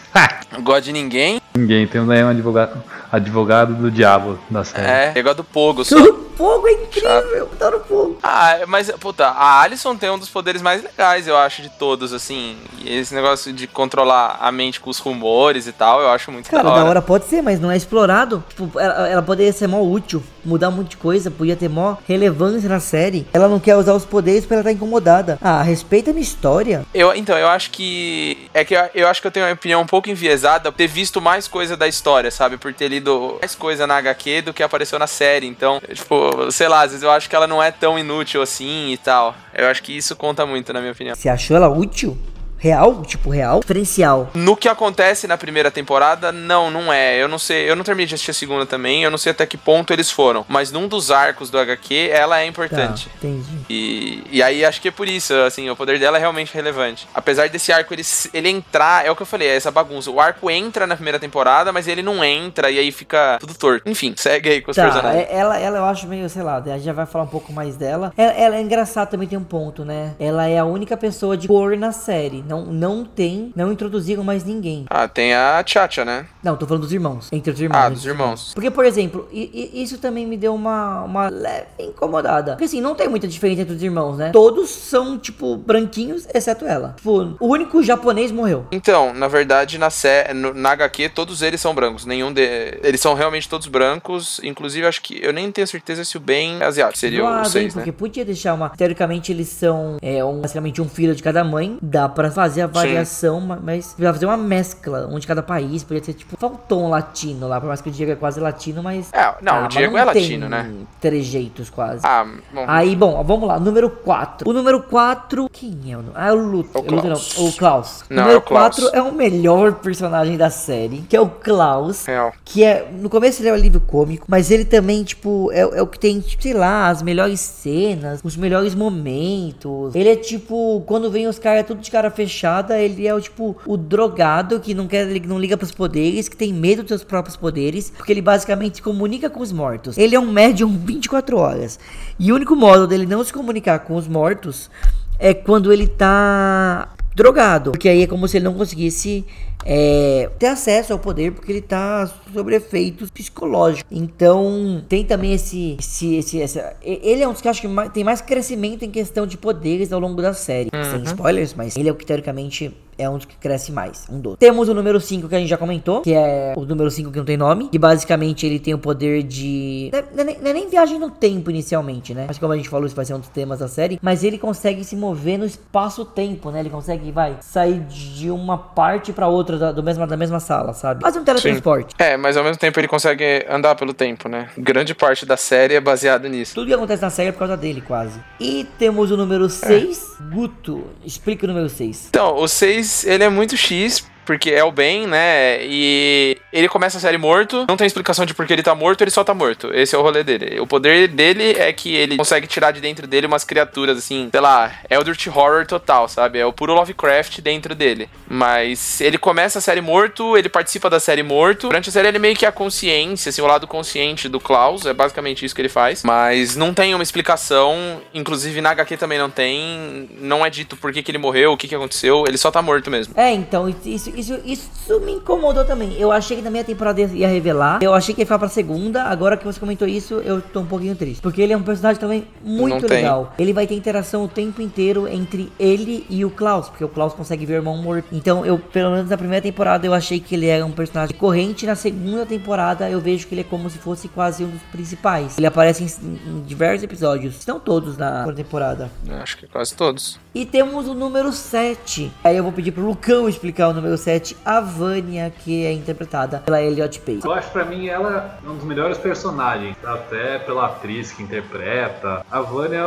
não 0.52 0.60
gosto 0.62 0.86
de 0.86 0.92
ninguém? 0.92 1.40
Ninguém. 1.56 1.86
Tem 1.86 2.00
um 2.00 2.10
advogado, 2.28 2.82
advogado 3.12 3.74
do 3.74 3.92
diabo 3.92 4.40
da 4.50 4.64
série. 4.64 5.16
É, 5.16 5.20
igual 5.20 5.36
do 5.36 5.44
Pogo. 5.44 5.84
Só. 5.84 5.96
Fogo 6.36 6.66
é 6.66 6.72
incrível, 6.72 7.48
tá 7.58 7.70
no 7.70 7.80
fogo. 7.80 8.18
Ah, 8.22 8.58
mas, 8.72 8.90
puta, 8.92 9.26
a 9.26 9.60
Alison 9.60 9.94
tem 9.94 10.08
um 10.08 10.18
dos 10.18 10.30
poderes 10.30 10.62
mais 10.62 10.82
legais, 10.82 11.28
eu 11.28 11.36
acho, 11.36 11.60
de 11.60 11.68
todos, 11.68 12.14
assim. 12.14 12.56
E 12.78 12.90
esse 12.96 13.14
negócio 13.14 13.52
de 13.52 13.66
controlar 13.66 14.38
a 14.40 14.50
mente 14.50 14.80
com 14.80 14.88
os 14.88 14.98
rumores 14.98 15.66
e 15.66 15.72
tal, 15.72 16.00
eu 16.00 16.08
acho 16.08 16.32
muito 16.32 16.50
Cara, 16.50 16.62
da 16.62 16.70
hora. 16.70 16.80
da 16.80 16.88
hora 16.88 17.02
pode 17.02 17.26
ser, 17.26 17.42
mas 17.42 17.60
não 17.60 17.70
é 17.70 17.76
explorado. 17.76 18.42
Tipo, 18.48 18.80
ela, 18.80 19.08
ela 19.08 19.22
poderia 19.22 19.52
ser 19.52 19.66
mó 19.66 19.82
útil, 19.82 20.22
mudar 20.44 20.68
um 20.68 20.72
monte 20.72 20.90
de 20.90 20.96
coisa, 20.96 21.30
podia 21.30 21.56
ter 21.56 21.68
mó 21.68 21.96
relevância 22.06 22.68
na 22.68 22.80
série. 22.80 23.26
Ela 23.32 23.48
não 23.48 23.60
quer 23.60 23.76
usar 23.76 23.94
os 23.94 24.04
poderes 24.04 24.42
porque 24.42 24.54
ela 24.54 24.62
tá 24.62 24.72
incomodada. 24.72 25.38
Ah, 25.40 25.62
respeita 25.62 26.10
a 26.10 26.12
minha 26.12 26.22
história. 26.22 26.84
Eu, 26.94 27.14
então, 27.14 27.36
eu 27.36 27.48
acho 27.48 27.70
que. 27.70 28.48
É 28.54 28.64
que 28.64 28.74
eu, 28.74 28.80
eu 28.94 29.08
acho 29.08 29.20
que 29.20 29.26
eu 29.26 29.30
tenho 29.30 29.46
uma 29.46 29.52
opinião 29.52 29.82
um 29.82 29.86
pouco 29.86 30.10
enviesada 30.10 30.70
por 30.70 30.78
ter 30.78 30.86
visto 30.86 31.20
mais 31.20 31.48
coisa 31.48 31.76
da 31.76 31.88
história, 31.88 32.30
sabe? 32.30 32.56
Por 32.56 32.72
ter 32.72 32.88
lido 32.88 33.38
mais 33.40 33.54
coisa 33.54 33.86
na 33.86 33.96
HQ 33.96 34.42
do 34.42 34.54
que 34.54 34.62
apareceu 34.62 34.98
na 34.98 35.06
série. 35.06 35.46
Então, 35.46 35.80
tipo, 35.92 36.50
sei 36.50 36.68
lá, 36.68 36.82
às 36.82 36.90
vezes 36.90 37.02
eu 37.02 37.10
acho 37.10 37.28
que 37.28 37.36
ela 37.36 37.46
não 37.46 37.62
é 37.62 37.70
tão 37.70 37.98
inútil 37.98 38.42
assim 38.42 38.92
e 38.92 38.96
tal. 38.96 39.34
Eu 39.54 39.66
acho 39.68 39.82
que 39.82 39.96
isso 39.96 40.16
conta 40.16 40.46
muito, 40.46 40.72
na 40.72 40.80
minha 40.80 40.92
opinião. 40.92 41.14
Você 41.14 41.28
achou 41.28 41.56
ela 41.56 41.68
útil? 41.68 42.16
Real? 42.62 43.02
Tipo, 43.02 43.30
real? 43.30 43.58
Diferencial. 43.58 44.30
No 44.34 44.56
que 44.56 44.68
acontece 44.68 45.26
na 45.26 45.36
primeira 45.36 45.68
temporada, 45.68 46.30
não, 46.30 46.70
não 46.70 46.92
é. 46.92 47.20
Eu 47.20 47.26
não 47.26 47.36
sei, 47.36 47.68
eu 47.68 47.74
não 47.74 47.82
terminei 47.82 48.06
de 48.06 48.14
assistir 48.14 48.30
a 48.30 48.34
segunda 48.34 48.64
também, 48.64 49.02
eu 49.02 49.10
não 49.10 49.18
sei 49.18 49.32
até 49.32 49.44
que 49.44 49.56
ponto 49.56 49.92
eles 49.92 50.12
foram. 50.12 50.46
Mas 50.48 50.70
num 50.70 50.86
dos 50.86 51.10
arcos 51.10 51.50
do 51.50 51.58
HQ, 51.58 52.10
ela 52.12 52.40
é 52.40 52.46
importante. 52.46 53.08
Tá, 53.08 53.26
entendi. 53.26 53.58
E, 53.68 54.22
e 54.30 54.40
aí 54.40 54.64
acho 54.64 54.80
que 54.80 54.86
é 54.86 54.90
por 54.92 55.08
isso, 55.08 55.34
assim, 55.34 55.68
o 55.70 55.74
poder 55.74 55.98
dela 55.98 56.18
é 56.18 56.20
realmente 56.20 56.54
relevante. 56.54 57.08
Apesar 57.12 57.48
desse 57.48 57.72
arco 57.72 57.92
ele, 57.92 58.02
ele 58.32 58.48
entrar, 58.48 59.04
é 59.04 59.10
o 59.10 59.16
que 59.16 59.22
eu 59.22 59.26
falei, 59.26 59.48
é 59.48 59.56
essa 59.56 59.72
bagunça. 59.72 60.08
O 60.08 60.20
arco 60.20 60.48
entra 60.48 60.86
na 60.86 60.94
primeira 60.94 61.18
temporada, 61.18 61.72
mas 61.72 61.88
ele 61.88 62.00
não 62.00 62.24
entra 62.24 62.70
e 62.70 62.78
aí 62.78 62.92
fica 62.92 63.38
tudo 63.40 63.54
torto. 63.54 63.90
Enfim, 63.90 64.14
segue 64.16 64.48
aí 64.48 64.60
com 64.60 64.70
os 64.70 64.76
tá, 64.76 64.84
personagens. 64.84 65.26
É, 65.28 65.36
ela, 65.36 65.58
ela 65.58 65.78
eu 65.78 65.84
acho 65.86 66.06
meio, 66.06 66.28
sei 66.28 66.44
lá, 66.44 66.58
a 66.58 66.60
gente 66.60 66.84
já 66.84 66.92
vai 66.92 67.06
falar 67.06 67.24
um 67.24 67.28
pouco 67.28 67.52
mais 67.52 67.74
dela. 67.74 68.12
Ela, 68.16 68.32
ela 68.34 68.56
é 68.56 68.60
engraçada 68.60 69.10
também, 69.10 69.26
tem 69.26 69.36
um 69.36 69.42
ponto, 69.42 69.84
né? 69.84 70.14
Ela 70.20 70.46
é 70.46 70.60
a 70.60 70.64
única 70.64 70.96
pessoa 70.96 71.36
de 71.36 71.48
cor 71.48 71.76
na 71.76 71.90
série. 71.90 72.44
Não, 72.52 72.66
não 72.66 73.04
tem 73.04 73.50
não 73.56 73.72
introduziram 73.72 74.22
mais 74.22 74.44
ninguém. 74.44 74.84
Ah, 74.90 75.08
tem 75.08 75.34
a 75.34 75.62
Chacha, 75.66 76.04
né? 76.04 76.26
Não, 76.42 76.54
tô 76.54 76.66
falando 76.66 76.82
dos 76.82 76.92
irmãos. 76.92 77.28
Entre 77.32 77.50
os 77.50 77.58
irmãos. 77.58 77.78
Ah, 77.78 77.88
dos 77.88 78.04
irmãos. 78.04 78.52
Porque, 78.54 78.70
por 78.70 78.84
exemplo, 78.84 79.26
isso 79.32 79.96
também 79.96 80.26
me 80.26 80.36
deu 80.36 80.54
uma, 80.54 81.02
uma 81.02 81.28
leve 81.30 81.66
incomodada. 81.78 82.52
Porque 82.52 82.64
assim, 82.64 82.80
não 82.80 82.94
tem 82.94 83.08
muita 83.08 83.26
diferença 83.26 83.62
entre 83.62 83.74
os 83.74 83.82
irmãos, 83.82 84.18
né? 84.18 84.30
Todos 84.32 84.68
são, 84.68 85.18
tipo, 85.18 85.56
branquinhos, 85.56 86.26
exceto 86.34 86.66
ela. 86.66 86.94
Tipo, 86.96 87.36
o 87.40 87.46
único 87.46 87.82
japonês 87.82 88.30
morreu. 88.30 88.66
Então, 88.70 89.14
na 89.14 89.28
verdade, 89.28 89.78
na, 89.78 89.88
sé 89.88 90.32
na 90.34 90.72
HQ, 90.72 91.08
todos 91.10 91.40
eles 91.40 91.60
são 91.60 91.74
brancos. 91.74 92.04
Nenhum 92.04 92.32
de... 92.32 92.42
Eles 92.82 93.00
são 93.00 93.14
realmente 93.14 93.48
todos 93.48 93.66
brancos. 93.66 94.40
Inclusive, 94.44 94.86
acho 94.86 95.00
que. 95.00 95.18
Eu 95.22 95.32
nem 95.32 95.50
tenho 95.50 95.66
certeza 95.66 96.04
se 96.04 96.16
o 96.16 96.20
Ben 96.20 96.58
é 96.60 96.64
asiático. 96.64 96.98
Seria 96.98 97.24
o 97.24 97.44
6, 97.44 97.74
né? 97.74 97.80
Porque 97.80 97.92
podia 97.92 98.24
deixar 98.24 98.52
uma. 98.54 98.68
Teoricamente, 98.70 99.32
eles 99.32 99.48
são 99.48 99.96
é, 100.02 100.22
um, 100.24 100.40
basicamente 100.40 100.82
um 100.82 100.88
filho 100.88 101.14
de 101.14 101.22
cada 101.22 101.42
mãe. 101.44 101.78
Dá 101.80 102.08
pra 102.08 102.30
fazer 102.42 102.62
a 102.62 102.66
variação. 102.66 103.40
Sim 103.40 103.62
mas 103.62 103.94
vai 103.98 104.12
fazer 104.12 104.26
uma 104.26 104.36
mescla, 104.36 105.08
onde 105.10 105.26
cada 105.26 105.42
país 105.42 105.84
podia 105.84 106.02
ser 106.02 106.14
tipo, 106.14 106.36
faltou 106.36 106.84
um 106.84 106.88
latino 106.88 107.46
lá, 107.46 107.60
por 107.60 107.66
mais 107.68 107.80
que 107.80 107.88
o 107.88 107.92
Diego 107.92 108.12
é 108.12 108.16
quase 108.16 108.40
latino, 108.40 108.82
mas. 108.82 109.12
É, 109.12 109.34
não, 109.40 109.54
ah, 109.54 109.64
o 109.64 109.68
Diego 109.68 109.92
não 109.92 110.00
é 110.00 110.04
latino, 110.04 110.48
né? 110.48 110.70
Trejeitos 111.00 111.70
quase. 111.70 112.02
Ah, 112.04 112.26
bom. 112.52 112.64
Aí, 112.66 112.96
bom, 112.96 113.22
vamos 113.22 113.48
lá, 113.48 113.58
número 113.58 113.90
4. 113.90 114.48
O 114.48 114.52
número 114.52 114.82
4. 114.82 115.48
Quem 115.52 115.92
é 115.92 115.96
o 115.96 116.04
Ah, 116.14 116.28
é 116.28 116.32
o 116.32 116.36
Luto. 116.36 116.78
O 116.78 116.82
Klaus. 116.82 117.34
não, 117.36 117.46
o 117.46 117.52
Klaus. 117.52 118.04
Não, 118.10 118.16
número 118.16 118.34
é 118.34 118.38
o 118.38 118.42
Klaus. 118.42 118.76
4 118.80 118.96
é 118.96 119.02
o 119.02 119.12
melhor 119.12 119.74
personagem 119.74 120.36
da 120.36 120.50
série, 120.50 121.02
que 121.08 121.16
é 121.16 121.20
o 121.20 121.28
Klaus. 121.28 122.04
Real. 122.06 122.32
Que 122.44 122.64
é. 122.64 122.88
No 122.92 123.08
começo 123.08 123.40
ele 123.40 123.48
é 123.48 123.52
o 123.52 123.54
alívio 123.54 123.80
cômico, 123.80 124.26
mas 124.28 124.50
ele 124.50 124.64
também, 124.64 125.02
tipo, 125.04 125.50
é, 125.52 125.60
é 125.60 125.82
o 125.82 125.86
que 125.86 125.98
tem, 125.98 126.20
tipo, 126.20 126.42
sei 126.42 126.54
lá, 126.54 126.88
as 126.88 127.02
melhores 127.02 127.40
cenas, 127.40 128.20
os 128.22 128.36
melhores 128.36 128.74
momentos. 128.74 129.94
Ele 129.94 130.08
é 130.08 130.16
tipo, 130.16 130.82
quando 130.86 131.10
vem 131.10 131.26
os 131.26 131.38
caras 131.38 131.66
tudo 131.66 131.80
de 131.80 131.90
cara 131.90 132.10
fechada, 132.22 132.78
ele 132.78 133.06
é 133.06 133.14
o 133.14 133.20
tipo 133.20 133.56
o 133.66 133.76
drogado 133.76 134.60
que 134.60 134.74
não 134.74 134.86
quer, 134.86 135.06
não 135.26 135.38
liga 135.38 135.56
pros 135.56 135.72
poderes, 135.72 136.28
que 136.28 136.36
tem 136.36 136.52
medo 136.52 136.82
dos 136.82 136.88
seus 136.88 137.04
próprios 137.04 137.36
poderes, 137.36 137.90
porque 137.90 138.12
ele 138.12 138.22
basicamente 138.22 138.76
se 138.76 138.82
comunica 138.82 139.28
com 139.28 139.40
os 139.40 139.52
mortos. 139.52 139.98
Ele 139.98 140.14
é 140.14 140.20
um 140.20 140.30
médium 140.30 140.76
24 140.76 141.36
horas. 141.36 141.78
E 142.18 142.32
o 142.32 142.34
único 142.34 142.54
modo 142.54 142.86
dele 142.86 143.06
não 143.06 143.24
se 143.24 143.32
comunicar 143.32 143.80
com 143.80 143.96
os 143.96 144.06
mortos 144.06 144.70
é 145.18 145.34
quando 145.34 145.72
ele 145.72 145.86
tá 145.86 146.88
drogado. 147.14 147.72
Porque 147.72 147.88
aí 147.88 148.02
é 148.02 148.06
como 148.06 148.26
se 148.28 148.38
ele 148.38 148.44
não 148.44 148.54
conseguisse 148.54 149.24
é, 149.64 150.30
ter 150.38 150.46
acesso 150.46 150.92
ao 150.92 150.98
poder 150.98 151.32
porque 151.32 151.52
ele 151.52 151.60
tá 151.60 152.10
sobre 152.32 152.56
efeitos 152.56 153.10
psicológicos. 153.10 153.84
Então, 153.90 154.82
tem 154.88 155.04
também 155.04 155.32
esse. 155.32 155.76
esse, 155.78 156.16
esse 156.16 156.42
essa, 156.42 156.76
ele 156.82 157.22
é 157.22 157.28
um 157.28 157.32
dos 157.32 157.40
que 157.40 157.48
acho 157.48 157.60
que 157.60 157.68
mais, 157.68 157.90
tem 157.92 158.04
mais 158.04 158.20
crescimento 158.20 158.84
em 158.84 158.90
questão 158.90 159.26
de 159.26 159.36
poderes 159.36 159.92
ao 159.92 160.00
longo 160.00 160.20
da 160.20 160.32
série. 160.34 160.70
Uhum. 160.72 160.90
Sem 160.90 161.02
spoilers, 161.04 161.54
mas 161.54 161.76
ele 161.76 161.88
é 161.88 161.92
o 161.92 161.94
que 161.94 162.04
teoricamente 162.06 162.74
é 163.02 163.10
um 163.10 163.16
dos 163.16 163.26
que 163.26 163.36
cresce 163.36 163.72
mais. 163.72 164.06
Um 164.10 164.20
dos. 164.20 164.36
Temos 164.38 164.68
o 164.68 164.74
número 164.74 165.00
5 165.00 165.28
que 165.28 165.34
a 165.34 165.38
gente 165.38 165.48
já 165.48 165.56
comentou, 165.56 166.02
que 166.02 166.12
é 166.12 166.54
o 166.56 166.64
número 166.64 166.90
5 166.90 167.10
que 167.10 167.18
não 167.18 167.24
tem 167.24 167.36
nome. 167.36 167.68
Que 167.68 167.78
basicamente 167.78 168.46
ele 168.46 168.58
tem 168.58 168.74
o 168.74 168.78
poder 168.78 169.22
de. 169.22 169.90
Não 169.92 170.22
é, 170.22 170.24
nem, 170.24 170.38
não 170.38 170.50
é 170.50 170.52
nem 170.52 170.68
viagem 170.68 170.98
no 170.98 171.10
tempo 171.10 171.50
inicialmente, 171.50 172.14
né? 172.14 172.26
Mas 172.28 172.38
como 172.38 172.52
a 172.52 172.56
gente 172.56 172.68
falou, 172.68 172.86
isso 172.86 172.96
vai 172.96 173.04
ser 173.04 173.14
um 173.14 173.20
dos 173.20 173.28
temas 173.28 173.58
da 173.58 173.68
série. 173.68 173.98
Mas 174.02 174.24
ele 174.24 174.38
consegue 174.38 174.84
se 174.84 174.96
mover 174.96 175.38
no 175.38 175.44
espaço-tempo, 175.44 176.50
né? 176.50 176.60
Ele 176.60 176.70
consegue, 176.70 177.10
vai, 177.10 177.36
sair 177.40 177.80
de 177.80 178.30
uma 178.30 178.56
parte 178.56 179.12
para 179.12 179.28
outra 179.28 179.58
da, 179.58 179.72
do 179.72 179.82
mesmo, 179.82 180.06
da 180.06 180.16
mesma 180.16 180.40
sala, 180.40 180.72
sabe? 180.72 181.02
Quase 181.02 181.18
um 181.18 181.24
teletransporte. 181.24 181.94
Sim. 181.98 182.04
É, 182.04 182.16
mas 182.16 182.36
ao 182.36 182.44
mesmo 182.44 182.58
tempo 182.58 182.78
ele 182.78 182.88
consegue 182.88 183.44
andar 183.48 183.74
pelo 183.74 183.92
tempo, 183.92 184.28
né? 184.28 184.48
Grande 184.56 184.94
parte 184.94 185.26
da 185.26 185.36
série 185.36 185.74
é 185.74 185.80
baseada 185.80 186.28
nisso. 186.28 186.54
Tudo 186.54 186.66
que 186.66 186.74
acontece 186.74 187.02
na 187.02 187.10
série 187.10 187.28
é 187.30 187.32
por 187.32 187.40
causa 187.40 187.56
dele, 187.56 187.80
quase. 187.80 188.20
E 188.40 188.66
temos 188.78 189.10
o 189.10 189.16
número 189.16 189.48
6, 189.48 190.16
é. 190.20 190.34
Guto. 190.34 190.84
Explica 191.04 191.44
o 191.46 191.48
número 191.48 191.68
6. 191.68 192.08
Então, 192.08 192.36
o 192.36 192.48
6, 192.48 192.86
ele 193.04 193.24
é 193.24 193.28
muito 193.28 193.56
X, 193.56 194.04
porque 194.24 194.50
é 194.50 194.62
o 194.64 194.72
Ben, 194.72 195.06
né? 195.06 195.64
E 195.64 196.38
ele 196.52 196.68
começa 196.68 196.98
a 196.98 197.00
série 197.00 197.18
morto, 197.18 197.64
não 197.68 197.76
tem 197.76 197.86
explicação 197.86 198.24
de 198.24 198.34
por 198.34 198.46
que 198.46 198.52
ele 198.52 198.62
tá 198.62 198.74
morto, 198.74 199.02
ele 199.02 199.10
só 199.10 199.24
tá 199.24 199.34
morto. 199.34 199.70
Esse 199.74 199.94
é 199.94 199.98
o 199.98 200.02
rolê 200.02 200.22
dele. 200.22 200.60
O 200.60 200.66
poder 200.66 201.08
dele 201.08 201.52
é 201.52 201.72
que 201.72 201.94
ele 201.94 202.16
consegue 202.16 202.46
tirar 202.46 202.72
de 202.72 202.80
dentro 202.80 203.06
dele 203.06 203.26
umas 203.26 203.44
criaturas 203.44 203.98
assim, 203.98 204.28
sei 204.30 204.40
lá, 204.40 204.72
Eldritch 204.88 205.26
Horror 205.28 205.66
total, 205.66 206.08
sabe? 206.08 206.38
É 206.38 206.46
o 206.46 206.52
puro 206.52 206.74
Lovecraft 206.74 207.40
dentro 207.40 207.74
dele. 207.74 208.08
Mas 208.28 209.00
ele 209.00 209.18
começa 209.18 209.58
a 209.58 209.62
série 209.62 209.80
morto, 209.80 210.36
ele 210.36 210.48
participa 210.48 210.88
da 210.88 211.00
série 211.00 211.22
morto. 211.22 211.68
Durante 211.68 211.88
a 211.88 211.92
série 211.92 212.08
ele 212.08 212.18
meio 212.18 212.36
que 212.36 212.44
é 212.44 212.48
a 212.48 212.52
consciência, 212.52 213.30
assim, 213.30 213.42
o 213.42 213.46
lado 213.46 213.66
consciente 213.66 214.28
do 214.28 214.40
Klaus, 214.40 214.86
é 214.86 214.92
basicamente 214.92 215.44
isso 215.44 215.54
que 215.54 215.60
ele 215.60 215.68
faz. 215.68 216.02
Mas 216.02 216.56
não 216.56 216.72
tem 216.74 216.94
uma 216.94 217.02
explicação, 217.02 218.00
inclusive 218.14 218.60
na 218.60 218.70
HQ 218.70 218.96
também 218.96 219.18
não 219.18 219.30
tem, 219.30 220.08
não 220.18 220.44
é 220.44 220.50
dito 220.50 220.76
por 220.76 220.92
que, 220.92 221.02
que 221.02 221.10
ele 221.10 221.18
morreu, 221.18 221.52
o 221.52 221.56
que, 221.56 221.68
que 221.68 221.74
aconteceu, 221.74 222.24
ele 222.26 222.38
só 222.38 222.50
tá 222.50 222.62
morto 222.62 222.90
mesmo. 222.90 223.14
É, 223.16 223.32
então, 223.32 223.68
isso, 223.68 224.10
isso, 224.10 224.21
isso 224.44 225.00
me 225.00 225.12
incomodou 225.12 225.64
também. 225.64 225.94
Eu 225.94 226.12
achei 226.12 226.36
que 226.36 226.42
na 226.42 226.50
minha 226.50 226.64
temporada 226.64 227.00
ia 227.00 227.28
revelar. 227.28 227.82
Eu 227.82 227.94
achei 227.94 228.14
que 228.14 228.20
ia 228.20 228.26
ficar 228.26 228.38
pra 228.38 228.48
segunda. 228.48 229.04
Agora 229.04 229.36
que 229.36 229.44
você 229.44 229.58
comentou 229.58 229.86
isso, 229.86 230.14
eu 230.14 230.40
tô 230.40 230.60
um 230.60 230.66
pouquinho 230.66 230.94
triste. 230.94 231.20
Porque 231.20 231.40
ele 231.40 231.52
é 231.52 231.56
um 231.56 231.62
personagem 231.62 232.00
também 232.00 232.26
muito 232.42 232.86
legal. 232.86 233.32
Ele 233.38 233.52
vai 233.52 233.66
ter 233.66 233.74
interação 233.74 234.24
o 234.24 234.28
tempo 234.28 234.60
inteiro 234.60 235.08
entre 235.08 235.52
ele 235.58 236.06
e 236.08 236.24
o 236.24 236.30
Klaus. 236.30 236.68
Porque 236.68 236.84
o 236.84 236.88
Klaus 236.88 237.12
consegue 237.14 237.46
ver 237.46 237.54
o 237.54 237.56
irmão 237.56 237.76
morto. 237.76 238.08
Então, 238.12 238.44
eu, 238.44 238.58
pelo 238.58 238.92
menos 238.92 239.10
na 239.10 239.16
primeira 239.16 239.42
temporada, 239.42 239.86
eu 239.86 239.94
achei 239.94 240.20
que 240.20 240.34
ele 240.34 240.46
era 240.46 240.64
um 240.64 240.72
personagem 240.72 241.16
corrente. 241.16 241.66
Na 241.66 241.74
segunda 241.74 242.26
temporada, 242.26 242.88
eu 242.90 243.00
vejo 243.00 243.26
que 243.26 243.34
ele 243.34 243.42
é 243.42 243.44
como 243.44 243.68
se 243.70 243.78
fosse 243.78 244.08
quase 244.08 244.44
um 244.44 244.50
dos 244.50 244.62
principais. 244.70 245.38
Ele 245.38 245.46
aparece 245.46 245.84
em, 245.84 246.30
em 246.30 246.42
diversos 246.42 246.84
episódios. 246.84 247.36
Estão 247.38 247.58
todos 247.58 247.96
na 247.96 248.30
temporada. 248.32 248.90
Acho 249.20 249.36
que 249.36 249.46
quase 249.46 249.74
todos. 249.74 250.18
E 250.34 250.46
temos 250.46 250.88
o 250.88 250.94
número 250.94 251.30
7. 251.30 252.10
Aí 252.24 252.38
eu 252.38 252.42
vou 252.42 252.52
pedir 252.52 252.72
pro 252.72 252.82
Lucão 252.82 253.28
explicar 253.28 253.68
o 253.68 253.74
número 253.74 253.98
7, 253.98 254.34
a 254.42 254.60
Vânia, 254.60 255.30
que 255.44 255.66
é 255.66 255.72
interpretada 255.72 256.38
pela 256.38 256.62
Elliot 256.62 257.00
Page. 257.00 257.20
Eu 257.22 257.32
acho 257.32 257.50
pra 257.50 257.66
mim 257.66 257.86
ela 257.88 258.38
um 258.42 258.54
dos 258.54 258.64
melhores 258.64 258.96
personagens, 258.96 259.76
até 259.84 260.38
pela 260.38 260.66
atriz 260.66 261.12
que 261.12 261.22
interpreta. 261.22 262.24
A 262.30 262.40
Vânia 262.40 262.82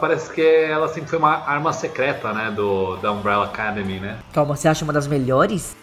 parece 0.00 0.32
que 0.32 0.40
ela 0.40 0.88
sempre 0.88 1.10
foi 1.10 1.18
uma 1.18 1.46
arma 1.46 1.70
secreta, 1.70 2.32
né, 2.32 2.50
do 2.50 2.96
da 2.96 3.12
Umbrella 3.12 3.44
Academy, 3.44 4.00
né? 4.00 4.16
Calma, 4.32 4.56
você 4.56 4.66
acha 4.66 4.82
uma 4.82 4.92
das 4.92 5.06
melhores? 5.06 5.76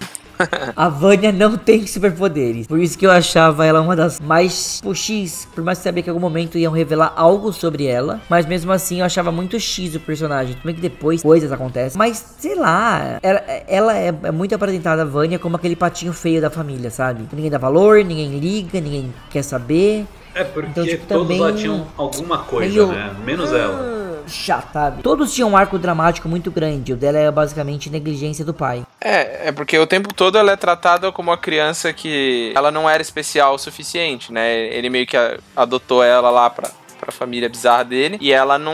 A 0.76 0.89
Vânia 0.89 1.32
não 1.32 1.58
tem 1.58 1.86
superpoderes. 1.86 2.67
Por 2.67 2.80
isso 2.80 2.98
que 2.98 3.06
eu 3.06 3.12
achava 3.12 3.65
ela 3.65 3.82
uma 3.82 3.96
das 3.96 4.19
mais 4.19 4.78
tipo, 4.78 4.93
X. 4.93 5.48
Por 5.54 5.63
mais 5.63 5.78
que 5.78 5.84
sabia 5.84 6.04
que 6.04 6.10
em 6.10 6.12
algum 6.12 6.22
momento 6.22 6.58
iam 6.58 6.74
revelar 6.74 7.13
algo 7.15 7.52
sobre 7.52 7.86
ela. 7.86 8.22
Mas 8.30 8.46
mesmo 8.46 8.72
assim 8.72 9.00
eu 9.00 9.06
achava 9.06 9.32
muito 9.32 9.60
X 9.60 9.96
o 9.96 10.00
personagem. 10.00 10.56
Também 10.56 10.76
que 10.76 10.82
depois 10.82 11.22
coisas 11.22 11.52
acontecem. 11.52 11.98
Mas 11.98 12.36
sei 12.39 12.56
lá. 12.56 13.19
Ela, 13.22 13.43
ela 13.67 13.98
é, 13.98 14.13
é, 14.24 14.32
muito 14.32 14.56
apresentada, 14.56 15.04
a 15.04 15.06
Vânia, 15.06 15.39
como 15.39 15.56
aquele 15.56 15.76
patinho 15.76 16.13
feio 16.13 16.41
da 16.41 16.50
família, 16.50 16.89
sabe? 16.89 17.28
Ninguém 17.32 17.52
dá 17.52 17.58
valor, 17.58 18.04
ninguém 18.04 18.39
liga, 18.39 18.80
ninguém 18.80 19.13
quer 19.30 19.43
saber. 19.43 20.06
É 20.36 20.43
porque 20.43 20.69
então, 20.72 20.84
tipo, 20.84 21.06
todos 21.06 21.28
também... 21.28 21.39
lá 21.39 21.54
tinham 21.54 21.88
alguma 21.96 22.39
coisa, 22.39 22.67
meio... 22.67 22.88
né? 22.88 23.15
Menos 23.24 23.54
ah. 23.54 23.58
ela 23.58 23.93
chato, 24.28 24.72
sabe? 24.74 25.04
Todos 25.04 25.34
tinham 25.34 25.50
um 25.50 25.58
arco 25.58 25.78
dramático 25.78 26.28
muito 26.28 26.52
grande. 26.52 26.93
O 26.93 26.98
dela 26.98 27.17
é 27.17 27.32
basicamente 27.32 27.89
negligência 27.89 28.43
do 28.46 28.54
pai. 28.54 28.84
É, 29.06 29.50
é 29.50 29.52
porque 29.52 29.78
o 29.78 29.86
tempo 29.86 30.13
todo 30.13 30.38
ela 30.38 30.54
é 30.54 30.56
tratada 30.56 31.12
como 31.12 31.30
uma 31.30 31.38
criança 31.38 31.92
que 31.92 32.54
ela 32.56 32.72
não 32.72 32.89
era 32.89 33.02
especial 33.02 33.56
o 33.56 33.58
suficiente, 33.58 34.32
né? 34.32 34.68
Ele 34.68 34.89
meio 34.89 35.06
que 35.06 35.18
adotou 35.54 36.02
ela 36.02 36.30
lá 36.30 36.50
pra 36.50 36.72
pra 37.04 37.12
família 37.12 37.50
bizarra 37.50 37.84
dele. 37.84 38.18
E 38.22 38.32
ela 38.32 38.58
não. 38.58 38.74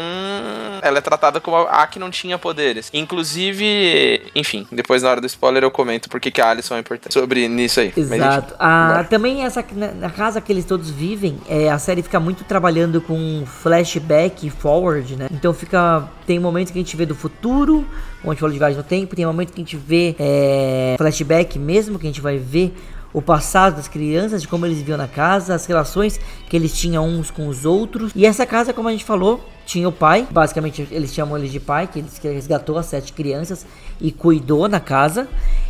Ela 0.81 0.99
é 0.99 1.01
tratada 1.01 1.39
como 1.39 1.57
a 1.57 1.85
que 1.87 1.99
não 1.99 2.09
tinha 2.09 2.37
poderes. 2.37 2.89
Inclusive, 2.93 4.31
enfim, 4.35 4.67
depois 4.71 5.03
na 5.03 5.09
hora 5.09 5.21
do 5.21 5.27
spoiler 5.27 5.63
eu 5.63 5.71
comento 5.71 6.09
porque 6.09 6.31
que 6.31 6.41
a 6.41 6.49
Alison 6.49 6.75
é 6.75 6.79
importante 6.79 7.13
sobre 7.13 7.47
nisso 7.47 7.79
aí. 7.79 7.93
Exato. 7.95 8.55
Ah, 8.59 9.05
também 9.09 9.43
essa 9.43 9.65
na, 9.71 10.09
casa 10.09 10.41
que 10.41 10.51
eles 10.51 10.65
todos 10.65 10.89
vivem, 10.89 11.39
é, 11.47 11.69
a 11.69 11.79
série 11.79 12.01
fica 12.01 12.19
muito 12.19 12.43
trabalhando 12.43 13.01
com 13.01 13.43
flashback 13.45 14.47
e 14.47 14.49
forward, 14.49 15.15
né? 15.15 15.27
Então 15.31 15.53
fica. 15.53 16.07
Tem 16.25 16.39
momentos 16.39 16.71
que 16.71 16.77
a 16.77 16.81
gente 16.81 16.95
vê 16.95 17.05
do 17.07 17.15
futuro, 17.15 17.85
onde 18.23 18.29
a 18.29 18.31
gente 18.31 18.39
fala 18.39 18.53
de 18.53 18.59
viagem 18.59 18.77
no 18.77 18.83
tempo, 18.83 19.15
tem 19.15 19.25
momentos 19.25 19.53
que 19.53 19.61
a 19.61 19.63
gente 19.63 19.77
vê 19.77 20.15
é, 20.19 20.95
flashback 20.97 21.57
mesmo, 21.57 21.97
que 21.97 22.05
a 22.05 22.09
gente 22.09 22.21
vai 22.21 22.37
ver 22.37 22.75
o 23.13 23.21
passado 23.21 23.75
das 23.75 23.87
crianças, 23.87 24.41
de 24.41 24.47
como 24.47 24.65
eles 24.65 24.77
viviam 24.77 24.97
na 24.97 25.07
casa, 25.07 25.55
as 25.55 25.65
relações 25.65 26.19
que 26.49 26.55
eles 26.55 26.77
tinham 26.77 27.07
uns 27.07 27.31
com 27.31 27.47
os 27.47 27.65
outros. 27.65 28.11
E 28.15 28.25
essa 28.25 28.45
casa, 28.45 28.73
como 28.73 28.87
a 28.87 28.91
gente 28.91 29.05
falou, 29.05 29.43
tinha 29.69 29.87
o 29.87 29.91
pai, 29.91 30.27
basicamente 30.31 30.87
eles 30.89 31.13
chamam 31.13 31.37
ele 31.37 31.47
de 31.47 31.59
pai, 31.59 31.85
que 31.85 31.99
ele 31.99 32.33
resgatou 32.33 32.75
as 32.75 32.87
sete 32.87 33.13
crianças 33.13 33.67
e 34.01 34.11
cuidou 34.11 34.67
na 34.67 34.79
casa. 34.79 35.27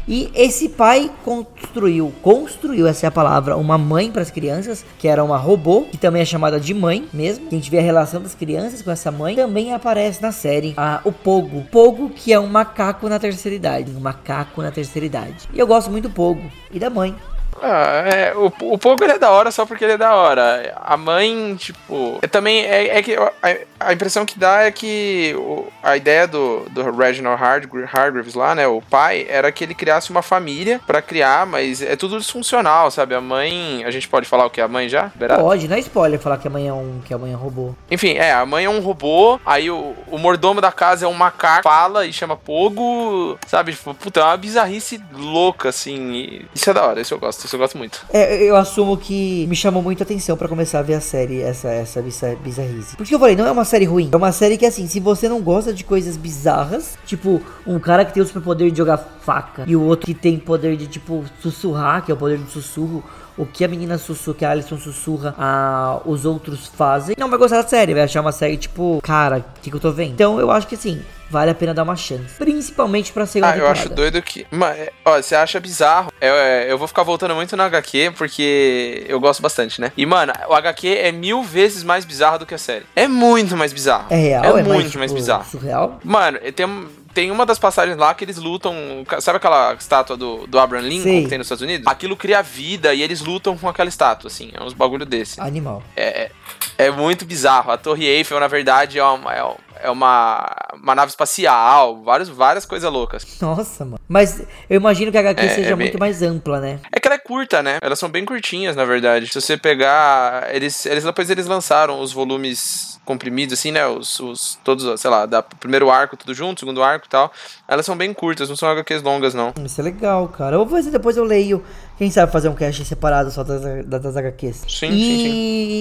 E 0.07 0.31
esse 0.33 0.69
pai 0.69 1.11
construiu, 1.25 2.13
construiu, 2.21 2.87
essa 2.87 3.05
é 3.05 3.09
a 3.09 3.11
palavra, 3.11 3.57
uma 3.57 3.77
mãe 3.77 4.09
para 4.09 4.21
as 4.21 4.31
crianças, 4.31 4.85
que 4.97 5.05
era 5.05 5.21
uma 5.21 5.35
robô, 5.35 5.81
que 5.81 5.97
também 5.97 6.21
é 6.21 6.25
chamada 6.25 6.61
de 6.61 6.73
mãe 6.73 7.09
mesmo. 7.11 7.51
Gente 7.51 7.69
vê 7.69 7.79
a 7.79 7.81
relação 7.81 8.21
das 8.21 8.33
crianças 8.33 8.81
com 8.81 8.89
essa 8.89 9.11
mãe. 9.11 9.35
Também 9.35 9.73
aparece 9.73 10.21
na 10.21 10.31
série 10.31 10.73
a, 10.77 11.01
o 11.03 11.11
Pogo. 11.11 11.65
Pogo, 11.69 12.09
que 12.09 12.31
é 12.31 12.39
um 12.39 12.47
macaco 12.47 13.09
na 13.09 13.19
terceira 13.19 13.53
idade. 13.53 13.91
Um 13.91 13.99
macaco 13.99 14.61
na 14.61 14.71
terceira 14.71 15.05
idade. 15.05 15.49
E 15.53 15.59
eu 15.59 15.67
gosto 15.67 15.91
muito 15.91 16.07
do 16.07 16.13
Pogo 16.13 16.49
e 16.71 16.79
da 16.79 16.89
mãe. 16.89 17.13
Ah, 17.61 18.03
é, 18.05 18.33
o, 18.35 18.51
o 18.73 18.77
Pogo 18.77 19.03
é 19.03 19.17
da 19.17 19.29
hora 19.31 19.51
só 19.51 19.65
porque 19.65 19.83
ele 19.83 19.93
é 19.93 19.97
da 19.97 20.15
hora. 20.15 20.73
A 20.83 20.97
mãe, 20.97 21.55
tipo. 21.55 22.19
É, 22.21 22.27
também 22.27 22.65
é, 22.65 22.97
é 22.97 23.01
que 23.01 23.15
a, 23.15 23.31
a, 23.79 23.93
impressão 23.93 24.25
que 24.25 24.37
dá 24.37 24.63
é 24.63 24.71
que 24.71 25.33
o, 25.37 25.67
a 25.83 25.97
ideia 25.97 26.27
do, 26.27 26.65
do 26.69 26.89
Reginald 26.91 27.41
Hargreaves 27.41 28.33
lá, 28.33 28.55
né? 28.55 28.67
O 28.67 28.81
pai, 28.81 29.25
era 29.29 29.51
que 29.51 29.63
ele 29.63 29.73
criasse 29.73 30.09
uma 30.11 30.21
família 30.21 30.79
para 30.85 31.01
criar, 31.01 31.45
mas 31.45 31.81
é 31.81 31.95
tudo 31.95 32.17
disfuncional, 32.17 32.89
sabe? 32.91 33.15
A 33.15 33.21
mãe. 33.21 33.83
A 33.85 33.91
gente 33.91 34.07
pode 34.07 34.27
falar 34.27 34.45
o 34.45 34.49
que? 34.49 34.61
A 34.61 34.67
mãe 34.67 34.87
já? 34.87 35.11
Pode, 35.39 35.67
não 35.67 35.75
é 35.75 35.79
spoiler 35.79 36.19
falar 36.19 36.37
que 36.37 36.47
a 36.47 36.51
mãe 36.51 36.67
é 36.67 36.73
um, 36.73 37.01
que 37.05 37.13
a 37.13 37.17
mãe 37.17 37.33
é 37.33 37.35
um 37.35 37.39
robô. 37.39 37.75
Enfim, 37.89 38.13
é, 38.13 38.31
a 38.31 38.45
mãe 38.45 38.65
é 38.65 38.69
um 38.69 38.79
robô, 38.79 39.39
aí 39.45 39.69
o, 39.69 39.95
o 40.07 40.17
mordomo 40.17 40.61
da 40.61 40.71
casa 40.71 41.05
é 41.05 41.07
um 41.07 41.13
macaco, 41.13 41.63
fala 41.63 42.05
e 42.05 42.13
chama 42.13 42.35
Pogo, 42.35 43.37
sabe? 43.47 43.73
Tipo, 43.73 43.93
puta, 43.93 44.19
é 44.19 44.23
uma 44.23 44.37
bizarrice 44.37 45.01
louca, 45.13 45.69
assim. 45.69 46.41
isso 46.53 46.69
é 46.69 46.73
da 46.73 46.85
hora, 46.85 47.01
isso 47.01 47.13
eu 47.13 47.19
gosto. 47.19 47.47
Eu 47.53 47.59
gosto 47.59 47.77
muito. 47.77 48.05
É, 48.11 48.43
eu 48.43 48.55
assumo 48.55 48.97
que 48.97 49.45
me 49.47 49.55
chamou 49.55 49.81
muito 49.81 50.01
a 50.01 50.03
atenção 50.03 50.37
para 50.37 50.47
começar 50.47 50.79
a 50.79 50.81
ver 50.81 50.95
a 50.95 51.01
série, 51.01 51.41
essa, 51.41 51.69
essa 51.69 52.01
bizarrice. 52.01 52.95
Porque 52.95 53.13
eu 53.13 53.19
falei, 53.19 53.35
não 53.35 53.45
é 53.45 53.51
uma 53.51 53.65
série 53.65 53.85
ruim. 53.85 54.09
É 54.11 54.15
uma 54.15 54.31
série 54.31 54.57
que, 54.57 54.65
assim, 54.65 54.87
se 54.87 54.99
você 54.99 55.27
não 55.27 55.41
gosta 55.41 55.73
de 55.73 55.83
coisas 55.83 56.17
bizarras, 56.17 56.97
tipo, 57.05 57.41
um 57.65 57.79
cara 57.79 58.05
que 58.05 58.13
tem 58.13 58.21
o 58.21 58.25
superpoder 58.25 58.71
de 58.71 58.77
jogar 58.77 58.97
faca 58.97 59.63
e 59.67 59.75
o 59.75 59.81
outro 59.81 60.05
que 60.05 60.13
tem 60.13 60.37
poder 60.37 60.75
de, 60.77 60.87
tipo, 60.87 61.23
sussurrar, 61.41 62.03
que 62.03 62.11
é 62.11 62.13
o 62.13 62.17
poder 62.17 62.37
do 62.37 62.49
sussurro, 62.49 63.03
o 63.39 63.45
que 63.45 63.63
a 63.63 63.67
menina 63.67 63.97
sussurra, 63.97 64.37
que 64.37 64.45
a 64.45 64.51
Alison 64.51 64.77
sussurra, 64.77 65.33
a, 65.37 66.01
os 66.05 66.25
outros 66.25 66.67
fazem, 66.67 67.15
não 67.17 67.29
vai 67.29 67.39
gostar 67.39 67.61
da 67.61 67.67
série, 67.67 67.93
vai 67.93 68.03
achar 68.03 68.19
uma 68.19 68.33
série 68.33 68.57
tipo, 68.57 68.99
cara, 69.01 69.37
o 69.37 69.61
que, 69.61 69.69
que 69.69 69.75
eu 69.75 69.79
tô 69.79 69.91
vendo? 69.93 70.11
Então 70.11 70.39
eu 70.39 70.51
acho 70.51 70.67
que 70.67 70.75
assim, 70.75 71.01
vale 71.29 71.49
a 71.49 71.55
pena 71.55 71.73
dar 71.73 71.83
uma 71.83 71.95
chance. 71.95 72.35
Principalmente 72.37 73.13
pra 73.13 73.25
segunda 73.25 73.51
ah, 73.51 73.53
temporada. 73.53 73.79
eu 73.79 73.83
acho 73.83 73.95
doido 73.95 74.21
que. 74.21 74.45
Mano, 74.51 74.75
é, 74.75 74.91
ó, 75.05 75.21
você 75.21 75.35
acha 75.35 75.59
bizarro. 75.59 76.11
Eu, 76.19 76.33
é, 76.33 76.71
eu 76.71 76.77
vou 76.77 76.87
ficar 76.87 77.03
voltando 77.03 77.33
muito 77.33 77.55
no 77.55 77.63
HQ 77.63 78.13
porque 78.17 79.05
eu 79.07 79.19
gosto 79.19 79.41
bastante, 79.41 79.79
né? 79.79 79.91
E, 79.95 80.05
mano, 80.05 80.33
o 80.49 80.53
HQ 80.53 80.87
é 80.87 81.11
mil 81.11 81.41
vezes 81.41 81.83
mais 81.83 82.03
bizarro 82.03 82.39
do 82.39 82.45
que 82.45 82.53
a 82.53 82.57
série. 82.57 82.85
É 82.95 83.07
muito 83.07 83.55
mais 83.55 83.71
bizarro. 83.71 84.07
É 84.09 84.15
real? 84.15 84.43
É, 84.43 84.47
é 84.47 84.51
muito 84.51 84.67
mais, 84.67 84.95
mais 84.95 85.11
tipo, 85.11 85.21
bizarro. 85.21 85.45
Surreal? 85.45 85.99
Mano, 86.03 86.39
tem, 86.53 86.67
tem 87.13 87.31
uma 87.31 87.45
das 87.45 87.59
passagens 87.59 87.97
lá 87.97 88.13
que 88.13 88.23
eles 88.23 88.37
lutam. 88.37 88.75
Sabe 89.19 89.37
aquela 89.37 89.73
estátua 89.73 90.15
do, 90.15 90.47
do 90.47 90.59
Abraham 90.59 90.83
Lincoln 90.83 91.03
Sim. 91.03 91.23
que 91.23 91.29
tem 91.29 91.37
nos 91.37 91.45
Estados 91.45 91.61
Unidos? 91.61 91.87
Aquilo 91.87 92.15
cria 92.15 92.41
vida 92.41 92.93
e 92.93 93.01
eles 93.01 93.21
lutam 93.21 93.57
com 93.57 93.67
aquela 93.67 93.89
estátua, 93.89 94.27
assim. 94.27 94.51
É 94.53 94.63
uns 94.63 94.73
bagulho 94.73 95.05
desse. 95.05 95.39
Animal. 95.41 95.83
É, 95.95 96.23
é, 96.23 96.31
é 96.77 96.91
muito 96.91 97.25
bizarro. 97.25 97.71
A 97.71 97.77
Torre 97.77 98.05
Eiffel, 98.05 98.39
na 98.39 98.47
verdade, 98.47 98.99
é 98.99 99.03
uma, 99.03 99.33
é 99.33 99.43
é 99.81 99.89
uma, 99.89 100.45
uma 100.73 100.93
nave 100.93 101.09
espacial, 101.09 102.01
várias, 102.03 102.27
várias 102.27 102.65
coisas 102.65 102.91
loucas. 102.91 103.25
Nossa, 103.41 103.85
mano. 103.85 103.99
Mas 104.07 104.41
eu 104.69 104.75
imagino 104.75 105.11
que 105.11 105.17
a 105.17 105.21
HQ 105.21 105.41
é, 105.41 105.49
seja 105.49 105.71
é 105.71 105.75
muito 105.75 105.97
mais 105.97 106.21
ampla, 106.21 106.59
né? 106.59 106.79
É 106.91 106.99
que 106.99 107.07
ela 107.07 107.15
é 107.15 107.19
curta, 107.19 107.63
né? 107.63 107.77
Elas 107.81 107.97
são 107.97 108.09
bem 108.09 108.25
curtinhas, 108.25 108.75
na 108.75 108.85
verdade. 108.85 109.27
Se 109.27 109.39
você 109.39 109.57
pegar. 109.57 110.53
Eles, 110.53 110.85
eles 110.85 111.03
depois 111.03 111.29
eles 111.29 111.47
lançaram 111.47 112.01
os 112.01 112.11
volumes 112.11 112.88
comprimidos, 113.09 113.57
assim, 113.57 113.71
né? 113.71 113.87
Os, 113.87 114.19
os 114.19 114.59
todos, 114.63 115.01
sei 115.01 115.09
lá, 115.09 115.25
da 115.25 115.41
primeiro 115.41 115.89
arco 115.89 116.15
tudo 116.15 116.31
junto, 116.31 116.59
segundo 116.59 116.83
arco 116.83 117.07
e 117.07 117.09
tal. 117.09 117.33
Elas 117.67 117.83
são 117.83 117.97
bem 117.97 118.13
curtas, 118.13 118.47
não 118.47 118.55
são 118.55 118.69
HQs 118.69 119.01
longas, 119.01 119.33
não. 119.33 119.51
Isso 119.65 119.81
é 119.81 119.83
legal, 119.83 120.27
cara. 120.27 120.55
Eu 120.55 120.59
vou 120.59 120.77
fazer 120.77 120.91
depois 120.91 121.17
eu 121.17 121.23
leio 121.23 121.63
quem 121.99 122.09
sabe 122.09 122.31
fazer 122.31 122.47
um 122.47 122.55
cast 122.55 122.85
separado 122.85 123.29
só 123.29 123.43
das, 123.43 123.61
das 123.85 124.15
HQs. 124.15 124.63
Sim, 124.69 124.87
e, 124.87 124.89
sim, 124.89 125.17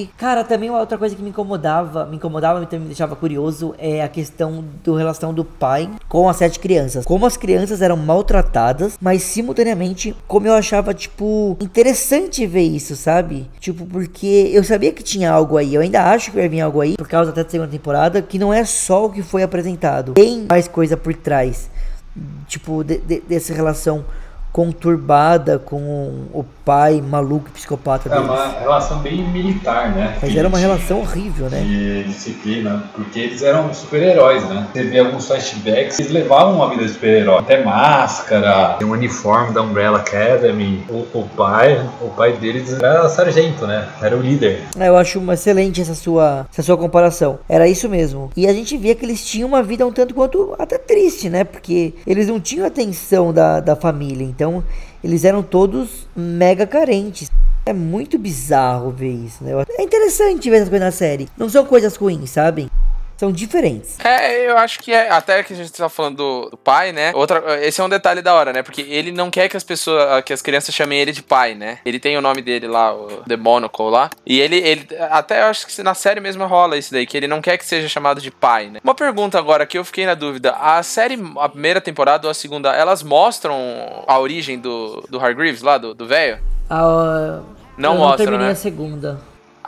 sim. 0.07 0.11
cara, 0.19 0.43
também 0.43 0.69
uma 0.69 0.81
outra 0.81 0.99
coisa 0.99 1.15
que 1.15 1.23
me 1.23 1.31
incomodava, 1.31 2.07
me 2.07 2.17
incomodava 2.17 2.61
e 2.61 2.67
também 2.67 2.81
me 2.81 2.87
deixava 2.87 3.15
curioso 3.15 3.73
é 3.79 4.03
a 4.03 4.09
questão 4.09 4.65
do 4.83 4.97
relação 4.97 5.33
do 5.33 5.45
pai 5.45 5.89
com 6.09 6.29
as 6.29 6.37
sete 6.37 6.59
crianças. 6.59 7.05
Como 7.05 7.25
as 7.25 7.37
crianças 7.37 7.81
eram 7.81 7.97
maltratadas, 7.97 8.99
mas 9.01 9.23
simultaneamente 9.23 10.13
como 10.27 10.49
eu 10.49 10.55
achava, 10.55 10.93
tipo, 10.93 11.57
interessante 11.61 12.45
ver 12.49 12.63
isso, 12.65 12.97
sabe? 12.97 13.49
Tipo, 13.61 13.87
porque 13.87 14.51
eu 14.53 14.65
sabia 14.65 14.93
que 14.93 15.05
tinha 15.05 15.31
algo 15.31 15.57
aí, 15.57 15.73
eu 15.73 15.81
ainda 15.81 16.03
acho 16.03 16.33
que 16.33 16.37
vai 16.37 16.49
vir 16.49 16.63
algo 16.63 16.81
aí, 16.81 16.97
por 16.97 17.07
causa 17.07 17.31
até 17.31 17.45
da 17.45 17.49
segunda 17.49 17.71
temporada, 17.71 18.21
que 18.21 18.41
não 18.41 18.53
é 18.53 18.65
só 18.65 19.07
o 19.07 19.11
que 19.11 19.23
foi 19.23 19.45
apresentado. 19.45 20.15
Tem 20.15 20.45
mais 20.51 20.67
coisa 20.67 20.97
por 20.97 21.15
trás. 21.15 21.71
Tipo, 22.49 22.83
de, 22.83 22.99
de, 22.99 23.21
dessa 23.21 23.55
relação 23.55 24.05
conturbada 24.59 25.57
com 25.57 26.27
o 26.35 26.45
pai 26.65 27.01
maluco 27.01 27.49
psicopata 27.53 28.09
deles. 28.09 28.25
É 28.25 28.29
uma 28.29 28.59
relação 28.59 28.99
bem 28.99 29.23
militar, 29.23 29.95
né? 29.95 30.19
Mas 30.21 30.35
era 30.35 30.49
uma 30.49 30.59
relação 30.59 30.99
horrível, 30.99 31.49
né? 31.49 31.61
De 31.61 32.03
disciplina, 32.03 32.83
porque 32.93 33.21
eles 33.21 33.41
eram 33.41 33.73
super-heróis, 33.73 34.43
né? 34.49 34.67
Você 34.73 34.83
vê 34.83 34.99
alguns 34.99 35.29
flashbacks, 35.29 36.01
eles 36.01 36.11
levavam 36.11 36.57
uma 36.57 36.69
vida 36.71 36.83
de 36.83 36.91
super-herói. 36.91 37.39
Até 37.39 37.63
máscara, 37.63 38.79
um 38.83 38.91
uniforme 38.91 39.55
da 39.55 39.63
Umbrella 39.63 39.99
Academy. 39.99 40.85
O, 40.89 41.07
o, 41.17 41.29
pai, 41.37 41.81
o 42.01 42.09
pai 42.09 42.33
deles 42.33 42.73
era 42.73 43.09
sargento, 43.09 43.65
né? 43.65 43.89
Era 44.03 44.17
o 44.17 44.21
líder. 44.21 44.65
É, 44.77 44.89
eu 44.89 44.97
acho 44.97 45.23
excelente 45.31 45.81
essa 45.81 45.95
sua, 45.95 46.49
essa 46.53 46.65
sua 46.65 46.77
comparação. 46.77 47.39
Era 47.49 47.69
isso 47.69 47.89
mesmo. 47.89 48.33
E 48.37 48.49
a 48.49 48.53
gente 48.53 48.77
via 48.77 48.97
que 48.97 49.05
eles 49.05 49.25
tinham 49.25 49.49
uma 49.49 49.63
vida 49.63 49.87
um 49.87 49.93
tanto 49.93 50.13
quanto 50.15 50.57
até 50.59 50.79
triste, 50.79 51.31
né? 51.31 51.45
Porque 51.45 51.95
eles 52.05 52.27
não 52.27 52.41
tinham 52.41 52.67
atenção 52.67 53.33
da, 53.33 53.61
da 53.61 53.77
família. 53.77 54.25
Então, 54.25 54.48
eles 55.03 55.25
eram 55.25 55.43
todos 55.43 56.09
mega 56.17 56.67
carentes. 56.67 57.31
É 57.67 57.73
muito 57.73 58.19
bizarro 58.19 58.91
ver 58.91 59.13
isso, 59.13 59.45
né? 59.45 59.53
É 59.79 59.83
interessante 59.83 60.49
ver 60.49 60.57
essas 60.57 60.69
coisas 60.69 60.87
na 60.87 60.93
série. 60.93 61.29
Não 61.37 61.49
são 61.49 61.65
coisas 61.67 61.97
ruins, 61.97 62.31
sabe? 62.31 62.71
São 63.19 63.33
diferentes. 63.33 63.99
É, 63.99 64.49
eu 64.49 64.57
acho 64.57 64.79
que 64.79 64.93
é. 64.93 65.11
Até 65.11 65.43
que 65.43 65.53
a 65.53 65.57
gente 65.57 65.73
tá 65.73 65.89
falando 65.89 66.17
do, 66.19 66.51
do, 66.51 66.57
pai, 66.57 66.93
né? 66.93 67.11
Outra, 67.17 67.59
esse 67.67 67.81
é 67.81 67.85
um 67.85 67.89
detalhe 67.89 68.23
da 68.23 68.33
hora, 68.33 68.53
né? 68.53 68.63
Porque 68.63 68.81
ele 68.83 69.11
não 69.11 69.29
quer 69.29 69.49
que 69.49 69.57
as 69.57 69.65
pessoas, 69.65 70.23
que 70.23 70.33
as 70.33 70.41
crianças 70.41 70.73
chamem 70.73 71.01
ele 71.01 71.11
de 71.11 71.21
pai, 71.21 71.57
né? 71.57 71.81
Ele 71.85 71.99
tem 71.99 72.17
o 72.17 72.21
nome 72.21 72.43
dele 72.43 72.69
lá, 72.69 72.95
o 72.95 73.25
The 73.27 73.37
Monocle 73.37 73.91
lá. 73.91 74.09
E 74.25 74.39
ele, 74.41 74.59
ele. 74.59 74.87
Até 75.11 75.43
eu 75.43 75.47
acho 75.47 75.67
que 75.67 75.83
na 75.83 75.95
série 75.95 76.21
mesmo 76.21 76.47
rola 76.47 76.77
isso 76.77 76.93
daí, 76.93 77.07
que 77.07 77.17
ele 77.17 77.27
não 77.27 77.43
quer 77.43 77.59
que 77.59 77.67
seja 77.67 77.89
chamado 77.89 78.21
de 78.21 78.31
pai, 78.31 78.71
né? 78.71 78.79
Uma 78.85 78.95
pergunta 78.95 79.37
agora 79.37 79.67
que 79.67 79.77
eu 79.77 79.85
fiquei 79.85 80.07
na 80.07 80.15
dúvida: 80.15 80.53
a 80.53 80.81
série, 80.85 81.19
a 81.39 81.49
primeira 81.49 81.81
temporada 81.81 82.29
ou 82.29 82.31
a 82.31 82.35
segunda, 82.35 82.73
elas 82.73 83.03
mostram 83.03 83.59
a 84.07 84.17
origem 84.17 84.61
do, 84.61 85.01
do 85.11 85.19
Hargreaves 85.19 85.63
lá, 85.63 85.77
do 85.77 86.07
velho? 86.07 86.39
Ah, 86.71 87.41
não 87.77 87.95
eu 87.95 87.99
mostra, 87.99 88.11
não 88.11 88.17
terminei 88.17 88.47
né? 88.47 88.53
a 88.53 88.57
segunda. 88.57 89.21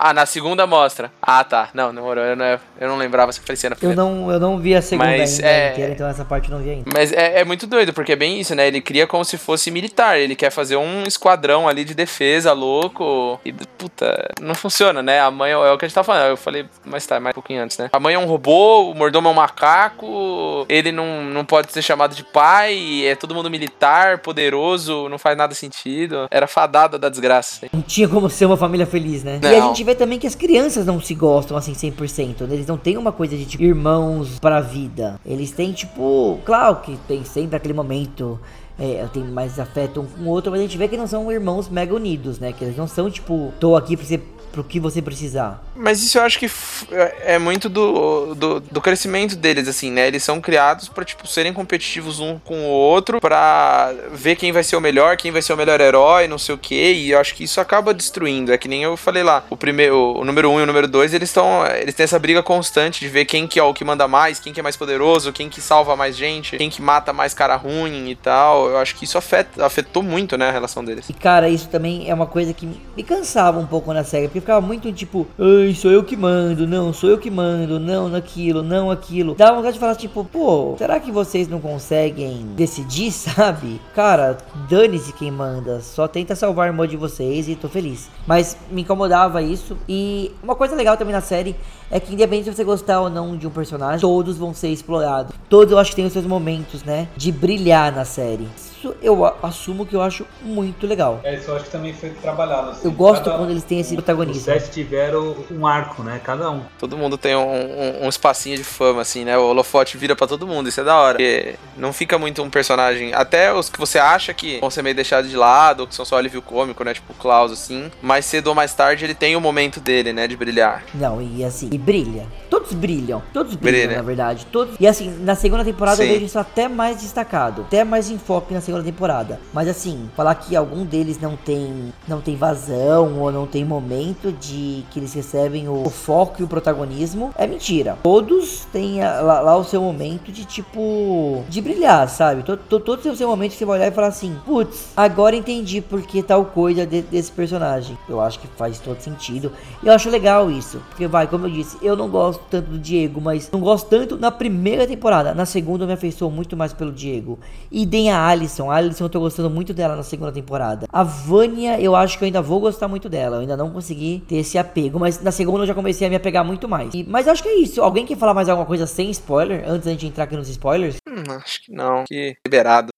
Ah, 0.02 0.14
na 0.14 0.24
segunda 0.24 0.66
mostra. 0.66 1.12
Ah, 1.20 1.44
tá. 1.44 1.68
Não, 1.74 1.94
demorou. 1.94 2.24
Eu 2.24 2.34
não, 2.34 2.46
eu 2.46 2.88
não 2.88 2.96
lembrava 2.96 3.30
se 3.32 3.38
aparecia 3.38 3.68
na 3.68 3.76
primeira. 3.76 4.00
Eu 4.00 4.06
não, 4.06 4.32
eu 4.32 4.40
não 4.40 4.58
vi 4.58 4.74
a 4.74 4.80
segunda 4.80 5.10
Mas, 5.10 5.36
ainda 5.36 5.46
é... 5.46 5.72
inteira, 5.72 5.92
então 5.92 6.08
essa 6.08 6.24
parte 6.24 6.50
eu 6.50 6.56
não 6.56 6.64
vi 6.64 6.70
ainda. 6.70 6.90
Mas 6.90 7.12
é, 7.12 7.40
é, 7.40 7.44
muito 7.44 7.66
doido, 7.66 7.92
porque 7.92 8.12
é 8.12 8.16
bem 8.16 8.40
isso, 8.40 8.54
né? 8.54 8.66
Ele 8.66 8.80
cria 8.80 9.06
como 9.06 9.22
se 9.26 9.36
fosse 9.36 9.70
militar. 9.70 10.18
Ele 10.18 10.34
quer 10.34 10.50
fazer 10.50 10.76
um 10.76 11.02
esquadrão 11.02 11.68
ali 11.68 11.84
de 11.84 11.92
defesa 11.92 12.54
louco. 12.54 13.38
E, 13.44 13.52
puta, 13.52 14.30
não 14.40 14.54
funciona, 14.54 15.02
né? 15.02 15.20
A 15.20 15.30
mãe 15.30 15.50
é, 15.50 15.54
é 15.54 15.70
o 15.70 15.76
que 15.76 15.84
a 15.84 15.88
gente 15.88 15.94
tá 15.94 16.02
falando. 16.02 16.28
Eu 16.28 16.36
falei 16.38 16.64
mais 16.82 17.06
tarde, 17.06 17.22
mais 17.22 17.34
um 17.34 17.34
pouquinho 17.34 17.62
antes, 17.62 17.76
né? 17.76 17.90
A 17.92 18.00
mãe 18.00 18.14
é 18.14 18.18
um 18.18 18.24
robô, 18.24 18.90
o 18.90 18.94
mordomo 18.94 19.28
é 19.28 19.32
um 19.32 19.34
macaco. 19.34 20.64
Ele 20.66 20.92
não, 20.92 21.24
não 21.24 21.44
pode 21.44 21.70
ser 21.74 21.82
chamado 21.82 22.14
de 22.14 22.24
pai. 22.24 23.04
É 23.04 23.14
todo 23.14 23.34
mundo 23.34 23.50
militar, 23.50 24.16
poderoso, 24.20 25.10
não 25.10 25.18
faz 25.18 25.36
nada 25.36 25.54
sentido. 25.54 26.26
Era 26.30 26.46
fadada 26.46 26.98
da 26.98 27.10
desgraça. 27.10 27.66
Não 27.70 27.82
tinha 27.82 28.08
como 28.08 28.30
ser 28.30 28.46
uma 28.46 28.56
família 28.56 28.86
feliz, 28.86 29.22
né? 29.22 29.38
Não. 29.42 29.52
E 29.52 29.54
a 29.54 29.60
gente 29.60 29.89
vê 29.90 29.94
também 29.94 30.18
que 30.18 30.26
as 30.26 30.34
crianças 30.34 30.86
não 30.86 31.00
se 31.00 31.14
gostam 31.14 31.56
assim 31.56 31.72
100%. 31.72 32.46
Né? 32.46 32.54
Eles 32.54 32.66
não 32.66 32.76
têm 32.76 32.96
uma 32.96 33.12
coisa 33.12 33.36
de 33.36 33.44
tipo, 33.44 33.62
irmãos 33.62 34.38
pra 34.38 34.60
vida. 34.60 35.20
Eles 35.26 35.50
têm, 35.50 35.72
tipo, 35.72 36.38
claro 36.44 36.76
que 36.76 36.96
tem 37.08 37.24
sempre 37.24 37.56
aquele 37.56 37.74
momento 37.74 38.38
é, 38.78 39.06
tem 39.12 39.22
mais 39.24 39.58
afeto 39.58 40.00
um 40.00 40.06
com 40.06 40.22
o 40.22 40.28
outro, 40.28 40.50
mas 40.50 40.60
a 40.60 40.62
gente 40.62 40.78
vê 40.78 40.88
que 40.88 40.96
não 40.96 41.06
são 41.06 41.30
irmãos 41.30 41.68
mega 41.68 41.94
unidos, 41.94 42.38
né? 42.38 42.52
Que 42.52 42.64
eles 42.64 42.76
não 42.76 42.86
são 42.86 43.10
tipo, 43.10 43.52
tô 43.60 43.76
aqui 43.76 43.96
pra 43.96 44.06
ser 44.06 44.22
pro 44.50 44.64
que 44.64 44.80
você 44.80 45.00
precisar. 45.00 45.62
Mas 45.74 46.02
isso 46.02 46.18
eu 46.18 46.22
acho 46.22 46.38
que 46.38 46.50
é, 46.90 47.34
é 47.34 47.38
muito 47.38 47.68
do, 47.68 48.34
do, 48.34 48.60
do, 48.60 48.80
crescimento 48.80 49.36
deles, 49.36 49.68
assim, 49.68 49.90
né? 49.90 50.06
Eles 50.06 50.22
são 50.22 50.40
criados 50.40 50.88
para 50.88 51.04
tipo, 51.04 51.26
serem 51.26 51.52
competitivos 51.52 52.20
um 52.20 52.38
com 52.38 52.66
o 52.66 52.68
outro, 52.68 53.20
para 53.20 53.92
ver 54.12 54.36
quem 54.36 54.52
vai 54.52 54.62
ser 54.62 54.76
o 54.76 54.80
melhor, 54.80 55.16
quem 55.16 55.30
vai 55.30 55.42
ser 55.42 55.52
o 55.52 55.56
melhor 55.56 55.80
herói, 55.80 56.26
não 56.26 56.38
sei 56.38 56.54
o 56.54 56.58
que, 56.58 56.92
e 56.92 57.10
eu 57.10 57.18
acho 57.18 57.34
que 57.34 57.44
isso 57.44 57.60
acaba 57.60 57.94
destruindo. 57.94 58.52
É 58.52 58.58
que 58.58 58.68
nem 58.68 58.82
eu 58.82 58.96
falei 58.96 59.22
lá, 59.22 59.44
o 59.48 59.56
primeiro, 59.56 60.18
o 60.18 60.24
número 60.24 60.50
um 60.50 60.60
e 60.60 60.62
o 60.62 60.66
número 60.66 60.88
dois, 60.88 61.14
eles 61.14 61.28
estão, 61.28 61.66
eles 61.66 61.94
têm 61.94 62.04
essa 62.04 62.18
briga 62.18 62.42
constante 62.42 63.00
de 63.00 63.08
ver 63.08 63.24
quem 63.24 63.46
que 63.46 63.58
é 63.58 63.62
o 63.62 63.72
que 63.72 63.84
manda 63.84 64.06
mais, 64.08 64.38
quem 64.38 64.52
que 64.52 64.60
é 64.60 64.62
mais 64.62 64.76
poderoso, 64.76 65.32
quem 65.32 65.48
que 65.48 65.60
salva 65.60 65.96
mais 65.96 66.16
gente, 66.16 66.56
quem 66.56 66.68
que 66.68 66.82
mata 66.82 67.12
mais 67.12 67.32
cara 67.34 67.56
ruim 67.56 68.10
e 68.10 68.14
tal. 68.14 68.68
Eu 68.68 68.78
acho 68.78 68.94
que 68.96 69.04
isso 69.04 69.16
afeta, 69.16 69.64
afetou 69.64 70.02
muito, 70.02 70.36
né, 70.36 70.48
a 70.48 70.52
relação 70.52 70.84
deles. 70.84 71.08
E 71.08 71.12
cara, 71.12 71.48
isso 71.48 71.68
também 71.68 72.08
é 72.08 72.14
uma 72.14 72.26
coisa 72.26 72.52
que 72.52 72.68
me 72.96 73.02
cansava 73.02 73.58
um 73.58 73.66
pouco 73.66 73.92
na 73.92 74.04
série, 74.04 74.28
porque 74.28 74.39
porque 74.40 74.50
ficava 74.50 74.60
muito 74.60 74.92
tipo, 74.92 75.26
ai, 75.38 75.74
sou 75.74 75.90
eu 75.90 76.02
que 76.02 76.16
mando, 76.16 76.66
não, 76.66 76.92
sou 76.92 77.10
eu 77.10 77.18
que 77.18 77.30
mando, 77.30 77.78
não, 77.78 78.08
naquilo, 78.08 78.62
não, 78.62 78.90
aquilo. 78.90 79.34
Dava 79.34 79.56
vontade 79.56 79.74
de 79.74 79.80
falar, 79.80 79.94
tipo, 79.94 80.24
pô, 80.24 80.74
será 80.78 80.98
que 80.98 81.12
vocês 81.12 81.46
não 81.46 81.60
conseguem 81.60 82.46
decidir, 82.56 83.12
sabe? 83.12 83.80
Cara, 83.94 84.38
dane-se 84.68 85.12
quem 85.12 85.30
manda, 85.30 85.80
só 85.80 86.08
tenta 86.08 86.34
salvar 86.34 86.66
a 86.66 86.70
irmã 86.70 86.88
de 86.88 86.96
vocês 86.96 87.48
e 87.48 87.54
tô 87.54 87.68
feliz. 87.68 88.10
Mas 88.26 88.56
me 88.70 88.82
incomodava 88.82 89.42
isso. 89.42 89.76
E 89.88 90.32
uma 90.42 90.54
coisa 90.54 90.74
legal 90.74 90.96
também 90.96 91.14
na 91.14 91.20
série 91.20 91.54
é 91.90 91.98
que 91.98 92.12
independente 92.12 92.44
se 92.44 92.56
você 92.56 92.64
gostar 92.64 93.00
ou 93.00 93.10
não 93.10 93.36
de 93.36 93.46
um 93.46 93.50
personagem, 93.50 94.00
todos 94.00 94.36
vão 94.36 94.54
ser 94.54 94.68
explorados. 94.68 95.34
Todos 95.48 95.72
eu 95.72 95.78
acho 95.78 95.90
que 95.90 95.96
tem 95.96 96.06
os 96.06 96.12
seus 96.12 96.26
momentos, 96.26 96.82
né, 96.84 97.08
de 97.16 97.32
brilhar 97.32 97.92
na 97.94 98.04
série 98.04 98.48
isso 98.80 98.94
eu 99.02 99.24
assumo 99.42 99.84
que 99.84 99.94
eu 99.94 100.00
acho 100.00 100.26
muito 100.42 100.86
legal. 100.86 101.20
É, 101.22 101.34
isso 101.34 101.50
eu 101.50 101.56
acho 101.56 101.66
que 101.66 101.70
também 101.70 101.92
foi 101.92 102.10
trabalhado. 102.10 102.70
Assim. 102.70 102.86
Eu 102.86 102.92
gosto 102.92 103.24
Cada, 103.24 103.36
quando 103.36 103.50
eles 103.50 103.62
têm 103.62 103.80
esse 103.80 103.94
protagonismo. 103.94 104.38
Os 104.38 104.44
sete 104.44 104.70
tiveram 104.70 105.36
um 105.50 105.66
arco, 105.66 106.02
né? 106.02 106.20
Cada 106.22 106.50
um. 106.50 106.62
Todo 106.78 106.96
mundo 106.96 107.18
tem 107.18 107.36
um, 107.36 107.40
um, 107.40 108.04
um 108.06 108.08
espacinho 108.08 108.56
de 108.56 108.64
fama, 108.64 109.02
assim, 109.02 109.24
né? 109.24 109.36
O 109.36 109.42
holofote 109.48 109.98
vira 109.98 110.16
para 110.16 110.26
todo 110.26 110.46
mundo, 110.46 110.68
isso 110.68 110.80
é 110.80 110.84
da 110.84 110.96
hora. 110.96 111.18
Porque 111.18 111.56
não 111.76 111.92
fica 111.92 112.18
muito 112.18 112.42
um 112.42 112.50
personagem. 112.50 113.12
Até 113.12 113.52
os 113.52 113.68
que 113.68 113.78
você 113.78 113.98
acha 113.98 114.32
que 114.32 114.58
vão 114.60 114.70
ser 114.70 114.82
meio 114.82 114.94
deixados 114.94 115.30
de 115.30 115.36
lado, 115.36 115.80
ou 115.80 115.86
que 115.86 115.94
são 115.94 116.04
só 116.04 116.16
alívio 116.16 116.40
cômico, 116.40 116.82
né? 116.82 116.94
Tipo 116.94 117.12
o 117.12 117.16
Klaus, 117.16 117.52
assim. 117.52 117.90
Mais 118.00 118.24
cedo 118.24 118.48
ou 118.48 118.54
mais 118.54 118.72
tarde 118.72 119.04
ele 119.04 119.14
tem 119.14 119.36
o 119.36 119.40
momento 119.40 119.80
dele, 119.80 120.12
né? 120.12 120.26
De 120.26 120.36
brilhar. 120.36 120.84
Não, 120.94 121.20
e 121.20 121.44
assim, 121.44 121.68
e 121.70 121.78
brilha. 121.80 122.26
Todos 122.48 122.72
brilham. 122.72 123.22
Todos 123.32 123.54
brilham, 123.54 123.86
Brilha. 123.86 123.96
na 123.96 124.02
verdade. 124.02 124.46
Todos. 124.46 124.74
E 124.78 124.86
assim, 124.86 125.08
na 125.20 125.34
segunda 125.34 125.64
temporada 125.64 125.96
Sim. 125.98 126.04
eu 126.04 126.14
vejo 126.14 126.24
isso 126.26 126.38
até 126.38 126.68
mais 126.68 127.00
destacado. 127.00 127.62
Até 127.62 127.84
mais 127.84 128.10
enfoque 128.10 128.52
na 128.52 128.60
segunda 128.60 128.84
temporada. 128.84 129.40
Mas 129.52 129.68
assim, 129.68 130.10
falar 130.16 130.34
que 130.34 130.56
algum 130.56 130.84
deles 130.84 131.20
não 131.20 131.36
tem 131.36 131.92
não 132.06 132.20
tem 132.20 132.36
vazão 132.36 133.20
ou 133.20 133.30
não 133.30 133.46
tem 133.46 133.64
momento 133.64 134.32
de 134.32 134.84
que 134.90 134.98
eles 134.98 135.14
recebem 135.14 135.68
o, 135.68 135.86
o 135.86 135.90
foco 135.90 136.40
e 136.40 136.44
o 136.44 136.48
protagonismo 136.48 137.32
é 137.36 137.46
mentira. 137.46 137.96
Todos 138.02 138.66
têm 138.72 139.02
a, 139.02 139.20
lá, 139.20 139.40
lá, 139.40 139.56
o 139.56 139.64
seu 139.64 139.80
momento 139.80 140.32
de 140.32 140.44
tipo 140.44 141.44
de 141.48 141.60
brilhar, 141.60 142.08
sabe? 142.08 142.42
Todo, 142.42 142.60
todo, 142.68 142.84
todo 142.84 143.12
o 143.12 143.16
seu 143.16 143.28
momento 143.28 143.52
que 143.52 143.58
você 143.58 143.64
vai 143.64 143.78
olhar 143.78 143.88
e 143.88 143.94
falar 143.94 144.08
assim, 144.08 144.36
putz, 144.44 144.88
agora 144.96 145.36
entendi 145.36 145.80
porque 145.80 146.22
tal 146.22 146.44
coisa 146.44 146.86
de, 146.86 147.02
desse 147.02 147.30
personagem. 147.30 147.96
Eu 148.08 148.20
acho 148.20 148.38
que 148.40 148.48
faz 148.56 148.78
todo 148.78 149.00
sentido. 149.00 149.52
E 149.82 149.86
eu 149.86 149.92
acho 149.92 150.10
legal 150.10 150.50
isso, 150.50 150.82
porque 150.88 151.06
vai, 151.06 151.26
como 151.26 151.46
eu 151.46 151.50
disse, 151.50 151.69
eu 151.82 151.96
não 151.96 152.08
gosto 152.08 152.42
tanto 152.50 152.70
do 152.70 152.78
Diego, 152.78 153.20
mas 153.20 153.50
não 153.50 153.60
gosto 153.60 153.88
tanto 153.88 154.16
na 154.16 154.30
primeira 154.30 154.86
temporada. 154.86 155.34
Na 155.34 155.46
segunda 155.46 155.84
eu 155.84 155.88
me 155.88 155.94
afeiçoo 155.94 156.30
muito 156.30 156.56
mais 156.56 156.72
pelo 156.72 156.92
Diego. 156.92 157.38
E 157.70 157.86
tem 157.86 158.10
a 158.10 158.26
Alison. 158.26 158.70
A 158.70 158.76
Alison 158.76 159.04
eu 159.04 159.08
tô 159.08 159.20
gostando 159.20 159.50
muito 159.50 159.72
dela 159.74 159.96
na 159.96 160.02
segunda 160.02 160.32
temporada. 160.32 160.86
A 160.92 161.02
Vânia, 161.02 161.80
eu 161.80 161.94
acho 161.96 162.18
que 162.18 162.24
eu 162.24 162.26
ainda 162.26 162.42
vou 162.42 162.60
gostar 162.60 162.88
muito 162.88 163.08
dela. 163.08 163.36
Eu 163.36 163.40
ainda 163.40 163.56
não 163.56 163.70
consegui 163.70 164.22
ter 164.28 164.36
esse 164.36 164.58
apego, 164.58 164.98
mas 164.98 165.22
na 165.22 165.32
segunda 165.32 165.62
eu 165.62 165.66
já 165.66 165.74
comecei 165.74 166.06
a 166.06 166.10
me 166.10 166.16
apegar 166.16 166.44
muito 166.44 166.68
mais. 166.68 166.92
E, 166.94 167.04
mas 167.04 167.28
acho 167.28 167.42
que 167.42 167.48
é 167.48 167.56
isso. 167.56 167.82
Alguém 167.82 168.06
quer 168.06 168.16
falar 168.16 168.34
mais 168.34 168.48
alguma 168.48 168.66
coisa 168.66 168.86
sem 168.86 169.10
spoiler? 169.10 169.64
Antes 169.66 169.86
da 169.86 169.90
gente 169.92 170.06
entrar 170.06 170.24
aqui 170.24 170.36
nos 170.36 170.48
spoilers? 170.48 170.96
Hum, 171.08 171.24
acho 171.36 171.64
que 171.64 171.72
não. 171.72 172.04
Que 172.04 172.36
liberado. 172.46 172.90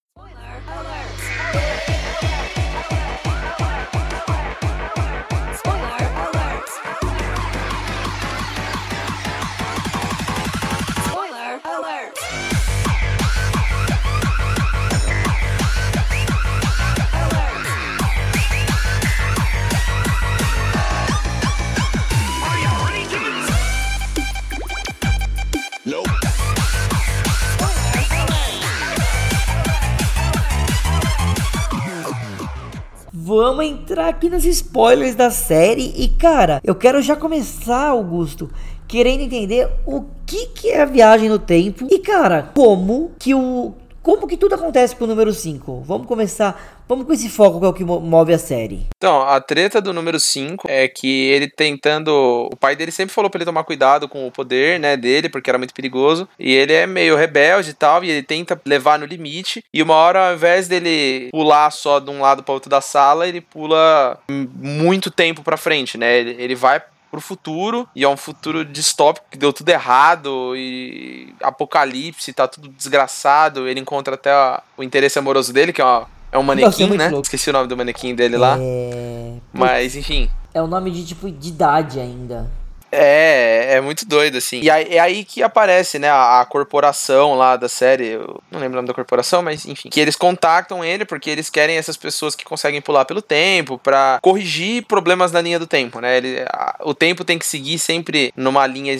Vamos 33.36 33.64
entrar 33.64 34.08
aqui 34.08 34.28
nos 34.28 34.44
spoilers 34.44 35.14
da 35.14 35.30
série. 35.30 35.92
E 35.96 36.08
cara, 36.08 36.60
eu 36.62 36.74
quero 36.74 37.00
já 37.00 37.16
começar, 37.16 37.88
Augusto, 37.88 38.50
querendo 38.86 39.22
entender 39.22 39.68
o 39.86 40.04
que, 40.26 40.46
que 40.48 40.68
é 40.68 40.82
a 40.82 40.86
viagem 40.86 41.28
no 41.28 41.38
tempo. 41.38 41.86
E 41.90 41.98
cara, 41.98 42.50
como 42.54 43.12
que 43.18 43.34
o. 43.34 43.72
Como 44.02 44.26
que 44.26 44.36
tudo 44.36 44.56
acontece 44.56 44.96
com 44.96 45.04
o 45.04 45.06
número 45.06 45.32
5? 45.32 45.82
Vamos 45.86 46.08
começar 46.08 46.82
Vamos 46.92 47.06
com 47.06 47.12
esse 47.14 47.30
foco 47.30 47.58
que 47.58 47.64
é 47.64 47.68
o 47.68 47.72
que 47.72 47.84
move 47.84 48.34
a 48.34 48.38
série. 48.38 48.86
Então, 48.98 49.22
a 49.22 49.40
treta 49.40 49.80
do 49.80 49.94
número 49.94 50.20
5 50.20 50.66
é 50.68 50.86
que 50.86 51.28
ele 51.30 51.48
tentando. 51.48 52.50
O 52.52 52.54
pai 52.56 52.76
dele 52.76 52.92
sempre 52.92 53.14
falou 53.14 53.30
pra 53.30 53.38
ele 53.38 53.46
tomar 53.46 53.64
cuidado 53.64 54.06
com 54.06 54.26
o 54.26 54.30
poder, 54.30 54.78
né, 54.78 54.94
dele, 54.94 55.30
porque 55.30 55.48
era 55.48 55.56
muito 55.56 55.72
perigoso. 55.72 56.28
E 56.38 56.52
ele 56.52 56.74
é 56.74 56.86
meio 56.86 57.16
rebelde 57.16 57.70
e 57.70 57.72
tal, 57.72 58.04
e 58.04 58.10
ele 58.10 58.22
tenta 58.22 58.60
levar 58.66 58.98
no 58.98 59.06
limite. 59.06 59.64
E 59.72 59.82
uma 59.82 59.94
hora, 59.94 60.28
ao 60.28 60.34
invés 60.34 60.68
dele 60.68 61.30
pular 61.30 61.70
só 61.70 61.98
de 61.98 62.10
um 62.10 62.20
lado 62.20 62.42
para 62.42 62.52
outro 62.52 62.68
da 62.68 62.82
sala, 62.82 63.26
ele 63.26 63.40
pula 63.40 64.18
muito 64.28 65.10
tempo 65.10 65.42
pra 65.42 65.56
frente, 65.56 65.96
né? 65.96 66.18
Ele, 66.18 66.36
ele 66.38 66.54
vai 66.54 66.82
pro 67.12 67.20
futuro, 67.20 67.86
e 67.94 68.02
é 68.02 68.08
um 68.08 68.16
futuro 68.16 68.64
distópico 68.64 69.26
que 69.30 69.36
deu 69.36 69.52
tudo 69.52 69.68
errado, 69.68 70.56
e 70.56 71.34
apocalipse, 71.42 72.32
tá 72.32 72.48
tudo 72.48 72.70
desgraçado. 72.70 73.68
Ele 73.68 73.80
encontra 73.80 74.14
até 74.14 74.32
o 74.76 74.82
interesse 74.82 75.18
amoroso 75.18 75.52
dele, 75.52 75.74
que 75.74 75.82
é 75.82 75.84
uma 75.84 76.08
é 76.32 76.38
um 76.38 76.42
manequim, 76.42 76.84
Nossa, 76.84 76.94
é 76.94 76.96
né? 76.96 77.08
Louco. 77.10 77.26
Esqueci 77.26 77.50
o 77.50 77.52
nome 77.52 77.68
do 77.68 77.76
manequim 77.76 78.14
dele 78.14 78.38
lá. 78.38 78.56
É... 78.58 79.34
Mas, 79.52 79.94
enfim. 79.94 80.30
É 80.54 80.62
o 80.62 80.66
nome 80.66 80.90
de 80.90 81.04
tipo 81.04 81.30
de 81.30 81.50
idade 81.50 82.00
ainda. 82.00 82.50
É, 82.92 83.76
é 83.76 83.80
muito 83.80 84.04
doido, 84.06 84.36
assim. 84.36 84.60
E 84.60 84.68
aí, 84.68 84.86
é 84.90 84.98
aí 84.98 85.24
que 85.24 85.42
aparece, 85.42 85.98
né, 85.98 86.10
a, 86.10 86.40
a, 86.40 86.44
corporação 86.44 87.34
lá 87.34 87.56
da 87.56 87.68
série, 87.68 88.18
não 88.50 88.60
lembro 88.60 88.72
o 88.72 88.76
nome 88.76 88.88
da 88.88 88.92
corporação, 88.92 89.42
mas 89.42 89.64
enfim, 89.64 89.88
que 89.88 89.98
eles 89.98 90.14
contactam 90.14 90.84
ele 90.84 91.06
porque 91.06 91.30
eles 91.30 91.48
querem 91.48 91.78
essas 91.78 91.96
pessoas 91.96 92.36
que 92.36 92.44
conseguem 92.44 92.82
pular 92.82 93.06
pelo 93.06 93.22
tempo 93.22 93.78
para 93.78 94.18
corrigir 94.20 94.84
problemas 94.84 95.32
na 95.32 95.40
linha 95.40 95.58
do 95.58 95.66
tempo, 95.66 96.00
né? 96.00 96.18
Ele, 96.18 96.44
a, 96.52 96.76
o 96.84 96.94
tempo 96.94 97.24
tem 97.24 97.38
que 97.38 97.46
seguir 97.46 97.78
sempre 97.78 98.30
numa 98.36 98.66
linha 98.66 98.94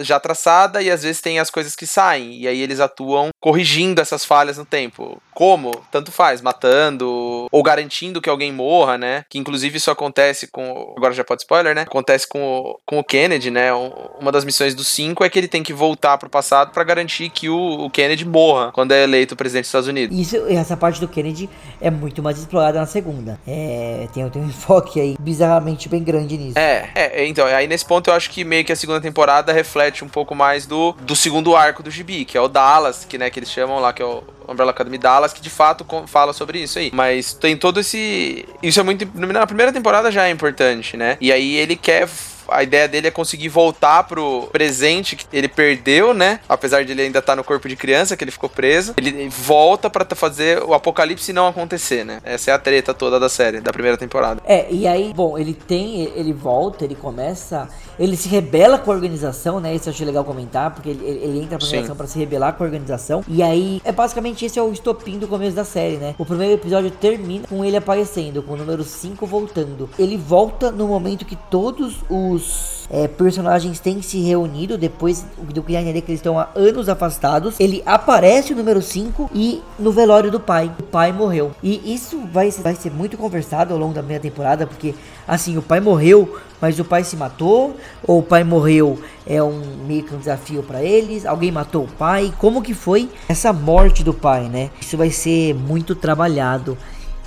já 0.00 0.20
traçada 0.20 0.82
e 0.82 0.90
às 0.90 1.02
vezes 1.02 1.22
tem 1.22 1.38
as 1.38 1.48
coisas 1.48 1.74
que 1.74 1.86
saem, 1.86 2.34
e 2.34 2.46
aí 2.46 2.60
eles 2.60 2.80
atuam 2.80 3.30
corrigindo 3.40 4.00
essas 4.00 4.26
falhas 4.26 4.58
no 4.58 4.66
tempo. 4.66 5.22
Como? 5.38 5.70
Tanto 5.92 6.10
faz, 6.10 6.42
matando 6.42 7.46
ou 7.52 7.62
garantindo 7.62 8.20
que 8.20 8.28
alguém 8.28 8.52
morra, 8.52 8.98
né? 8.98 9.24
Que 9.28 9.38
inclusive 9.38 9.76
isso 9.76 9.88
acontece 9.88 10.48
com. 10.48 10.92
Agora 10.96 11.14
já 11.14 11.22
pode 11.22 11.42
spoiler, 11.42 11.76
né? 11.76 11.82
Acontece 11.82 12.28
com 12.28 12.42
o, 12.42 12.80
com 12.84 12.98
o 12.98 13.04
Kennedy, 13.04 13.48
né? 13.48 13.72
Uma 14.20 14.32
das 14.32 14.44
missões 14.44 14.74
dos 14.74 14.88
cinco 14.88 15.22
é 15.22 15.28
que 15.28 15.38
ele 15.38 15.46
tem 15.46 15.62
que 15.62 15.72
voltar 15.72 16.18
pro 16.18 16.28
passado 16.28 16.72
para 16.72 16.82
garantir 16.82 17.30
que 17.30 17.48
o, 17.48 17.84
o, 17.84 17.88
Kennedy 17.88 18.24
morra 18.24 18.72
quando 18.72 18.90
é 18.90 19.04
eleito 19.04 19.36
presidente 19.36 19.62
dos 19.62 19.68
Estados 19.68 19.86
Unidos. 19.86 20.18
Isso, 20.18 20.44
essa 20.48 20.76
parte 20.76 21.00
do 21.00 21.06
Kennedy 21.06 21.48
é 21.80 21.88
muito 21.88 22.20
mais 22.20 22.36
explorada 22.36 22.80
na 22.80 22.86
segunda. 22.86 23.38
É, 23.46 24.08
tem, 24.12 24.28
tem 24.30 24.42
um 24.42 24.46
enfoque 24.46 25.00
aí 25.00 25.16
bizarramente 25.20 25.88
bem 25.88 26.02
grande 26.02 26.36
nisso. 26.36 26.58
É, 26.58 26.90
é, 26.96 27.24
então, 27.28 27.46
aí 27.46 27.68
nesse 27.68 27.84
ponto 27.84 28.10
eu 28.10 28.14
acho 28.14 28.28
que 28.28 28.42
meio 28.42 28.64
que 28.64 28.72
a 28.72 28.76
segunda 28.76 29.00
temporada 29.00 29.52
reflete 29.52 30.04
um 30.04 30.08
pouco 30.08 30.34
mais 30.34 30.66
do, 30.66 30.96
do 31.00 31.14
segundo 31.14 31.54
arco 31.54 31.80
do 31.80 31.92
gibi, 31.92 32.24
que 32.24 32.36
é 32.36 32.40
o 32.40 32.48
Dallas, 32.48 33.04
que, 33.04 33.16
né, 33.16 33.30
que 33.30 33.38
eles 33.38 33.52
chamam 33.52 33.78
lá, 33.78 33.92
que 33.92 34.02
é 34.02 34.04
o 34.04 34.24
Umbrella 34.48 34.70
Academy 34.70 34.98
Dallas, 34.98 35.27
que 35.34 35.40
de 35.40 35.50
fato 35.50 35.84
fala 36.06 36.32
sobre 36.32 36.60
isso 36.60 36.78
aí. 36.78 36.90
Mas 36.92 37.32
tem 37.34 37.56
todo 37.56 37.80
esse. 37.80 38.46
Isso 38.62 38.80
é 38.80 38.82
muito. 38.82 39.08
Na 39.14 39.46
primeira 39.46 39.72
temporada 39.72 40.10
já 40.10 40.26
é 40.26 40.30
importante, 40.30 40.96
né? 40.96 41.16
E 41.20 41.32
aí 41.32 41.56
ele 41.56 41.76
quer 41.76 42.08
a 42.48 42.62
ideia 42.62 42.88
dele 42.88 43.08
é 43.08 43.10
conseguir 43.10 43.48
voltar 43.48 44.04
pro 44.04 44.48
presente 44.52 45.16
que 45.16 45.24
ele 45.32 45.48
perdeu, 45.48 46.14
né? 46.14 46.40
Apesar 46.48 46.84
de 46.84 46.92
ele 46.92 47.02
ainda 47.02 47.18
estar 47.18 47.32
tá 47.32 47.36
no 47.36 47.44
corpo 47.44 47.68
de 47.68 47.76
criança, 47.76 48.16
que 48.16 48.24
ele 48.24 48.30
ficou 48.30 48.48
preso. 48.48 48.94
Ele 48.96 49.28
volta 49.28 49.90
para 49.90 50.06
fazer 50.14 50.62
o 50.62 50.74
apocalipse 50.74 51.32
não 51.32 51.46
acontecer, 51.46 52.04
né? 52.04 52.20
Essa 52.24 52.50
é 52.50 52.54
a 52.54 52.58
treta 52.58 52.94
toda 52.94 53.20
da 53.20 53.28
série, 53.28 53.60
da 53.60 53.72
primeira 53.72 53.96
temporada. 53.96 54.40
É, 54.44 54.66
e 54.70 54.86
aí, 54.86 55.12
bom, 55.14 55.38
ele 55.38 55.54
tem, 55.54 56.10
ele 56.14 56.32
volta, 56.32 56.84
ele 56.84 56.94
começa, 56.94 57.68
ele 57.98 58.16
se 58.16 58.28
rebela 58.28 58.78
com 58.78 58.90
a 58.90 58.94
organização, 58.94 59.60
né? 59.60 59.74
Isso 59.74 59.88
eu 59.88 59.92
achei 59.92 60.06
legal 60.06 60.24
comentar, 60.24 60.72
porque 60.72 60.90
ele, 60.90 61.04
ele 61.04 61.38
entra 61.40 61.58
pra 61.58 61.66
organização 61.66 61.96
para 61.96 62.06
se 62.06 62.18
rebelar 62.18 62.54
com 62.54 62.64
a 62.64 62.66
organização. 62.66 63.24
E 63.28 63.42
aí, 63.42 63.80
é 63.84 63.92
basicamente 63.92 64.44
esse 64.44 64.58
é 64.58 64.62
o 64.62 64.72
estopim 64.72 65.18
do 65.18 65.28
começo 65.28 65.54
da 65.54 65.64
série, 65.64 65.96
né? 65.96 66.14
O 66.18 66.24
primeiro 66.24 66.54
episódio 66.54 66.90
termina 66.90 67.46
com 67.46 67.64
ele 67.64 67.76
aparecendo, 67.76 68.42
com 68.42 68.54
o 68.54 68.56
número 68.56 68.84
5 68.84 69.26
voltando. 69.26 69.88
Ele 69.98 70.16
volta 70.16 70.70
no 70.70 70.88
momento 70.88 71.24
que 71.24 71.36
todos 71.36 71.98
os 72.08 72.37
os 72.38 72.86
é, 72.90 73.06
personagens 73.06 73.80
têm 73.80 74.00
se 74.00 74.20
reunido 74.20 74.78
depois 74.78 75.24
do 75.36 75.62
que 75.62 75.74
entender 75.74 76.00
que 76.00 76.10
eles 76.10 76.20
estão 76.20 76.38
há 76.38 76.48
anos 76.54 76.88
afastados. 76.88 77.58
Ele 77.60 77.82
aparece 77.84 78.52
o 78.52 78.56
número 78.56 78.80
5 78.80 79.30
e 79.34 79.62
no 79.78 79.92
velório 79.92 80.30
do 80.30 80.40
pai. 80.40 80.72
O 80.78 80.82
pai 80.84 81.12
morreu. 81.12 81.52
E 81.62 81.94
isso 81.94 82.20
vai 82.32 82.50
vai 82.50 82.74
ser 82.74 82.90
muito 82.90 83.16
conversado 83.16 83.74
ao 83.74 83.80
longo 83.80 83.92
da 83.92 84.00
primeira 84.00 84.22
temporada, 84.22 84.66
porque 84.66 84.94
assim, 85.26 85.58
o 85.58 85.62
pai 85.62 85.80
morreu, 85.80 86.38
mas 86.60 86.78
o 86.78 86.84
pai 86.84 87.04
se 87.04 87.16
matou, 87.16 87.76
ou 88.02 88.20
o 88.20 88.22
pai 88.22 88.42
morreu 88.42 88.98
é 89.26 89.42
um 89.42 89.60
meio 89.86 90.04
que 90.04 90.14
um 90.14 90.18
desafio 90.18 90.62
para 90.62 90.82
eles, 90.82 91.26
alguém 91.26 91.52
matou 91.52 91.84
o 91.84 91.88
pai, 91.88 92.32
como 92.38 92.62
que 92.62 92.72
foi 92.72 93.10
essa 93.28 93.52
morte 93.52 94.02
do 94.02 94.14
pai, 94.14 94.48
né? 94.48 94.70
Isso 94.80 94.96
vai 94.96 95.10
ser 95.10 95.54
muito 95.54 95.94
trabalhado 95.94 96.78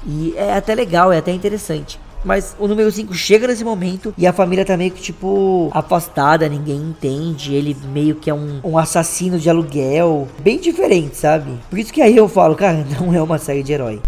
e 0.06 0.34
é 0.36 0.54
até 0.54 0.74
legal, 0.74 1.12
é 1.12 1.20
até 1.20 1.32
interessante. 1.32 2.00
Mas 2.24 2.56
o 2.60 2.68
número 2.68 2.92
5 2.92 3.14
chega 3.14 3.48
nesse 3.48 3.64
momento 3.64 4.14
e 4.18 4.28
a 4.28 4.34
família 4.34 4.64
tá 4.64 4.78
meio 4.78 4.92
que, 4.92 5.02
tipo, 5.02 5.70
afastada, 5.74 6.48
ninguém 6.48 6.78
entende. 6.78 7.56
Ele 7.56 7.76
meio 7.92 8.16
que 8.16 8.30
é 8.30 8.34
um, 8.34 8.60
um 8.64 8.78
assassino 8.78 9.40
de 9.40 9.50
aluguel. 9.50 10.28
Bem 10.40 10.60
diferente, 10.60 11.18
sabe? 11.18 11.60
Por 11.70 11.80
isso 11.80 11.92
que 11.92 12.02
aí 12.02 12.16
eu 12.16 12.28
falo, 12.28 12.56
cara, 12.56 12.86
não 13.00 13.14
é 13.14 13.22
uma 13.22 13.38
série 13.38 13.64
de 13.64 13.74
herói. 13.74 14.02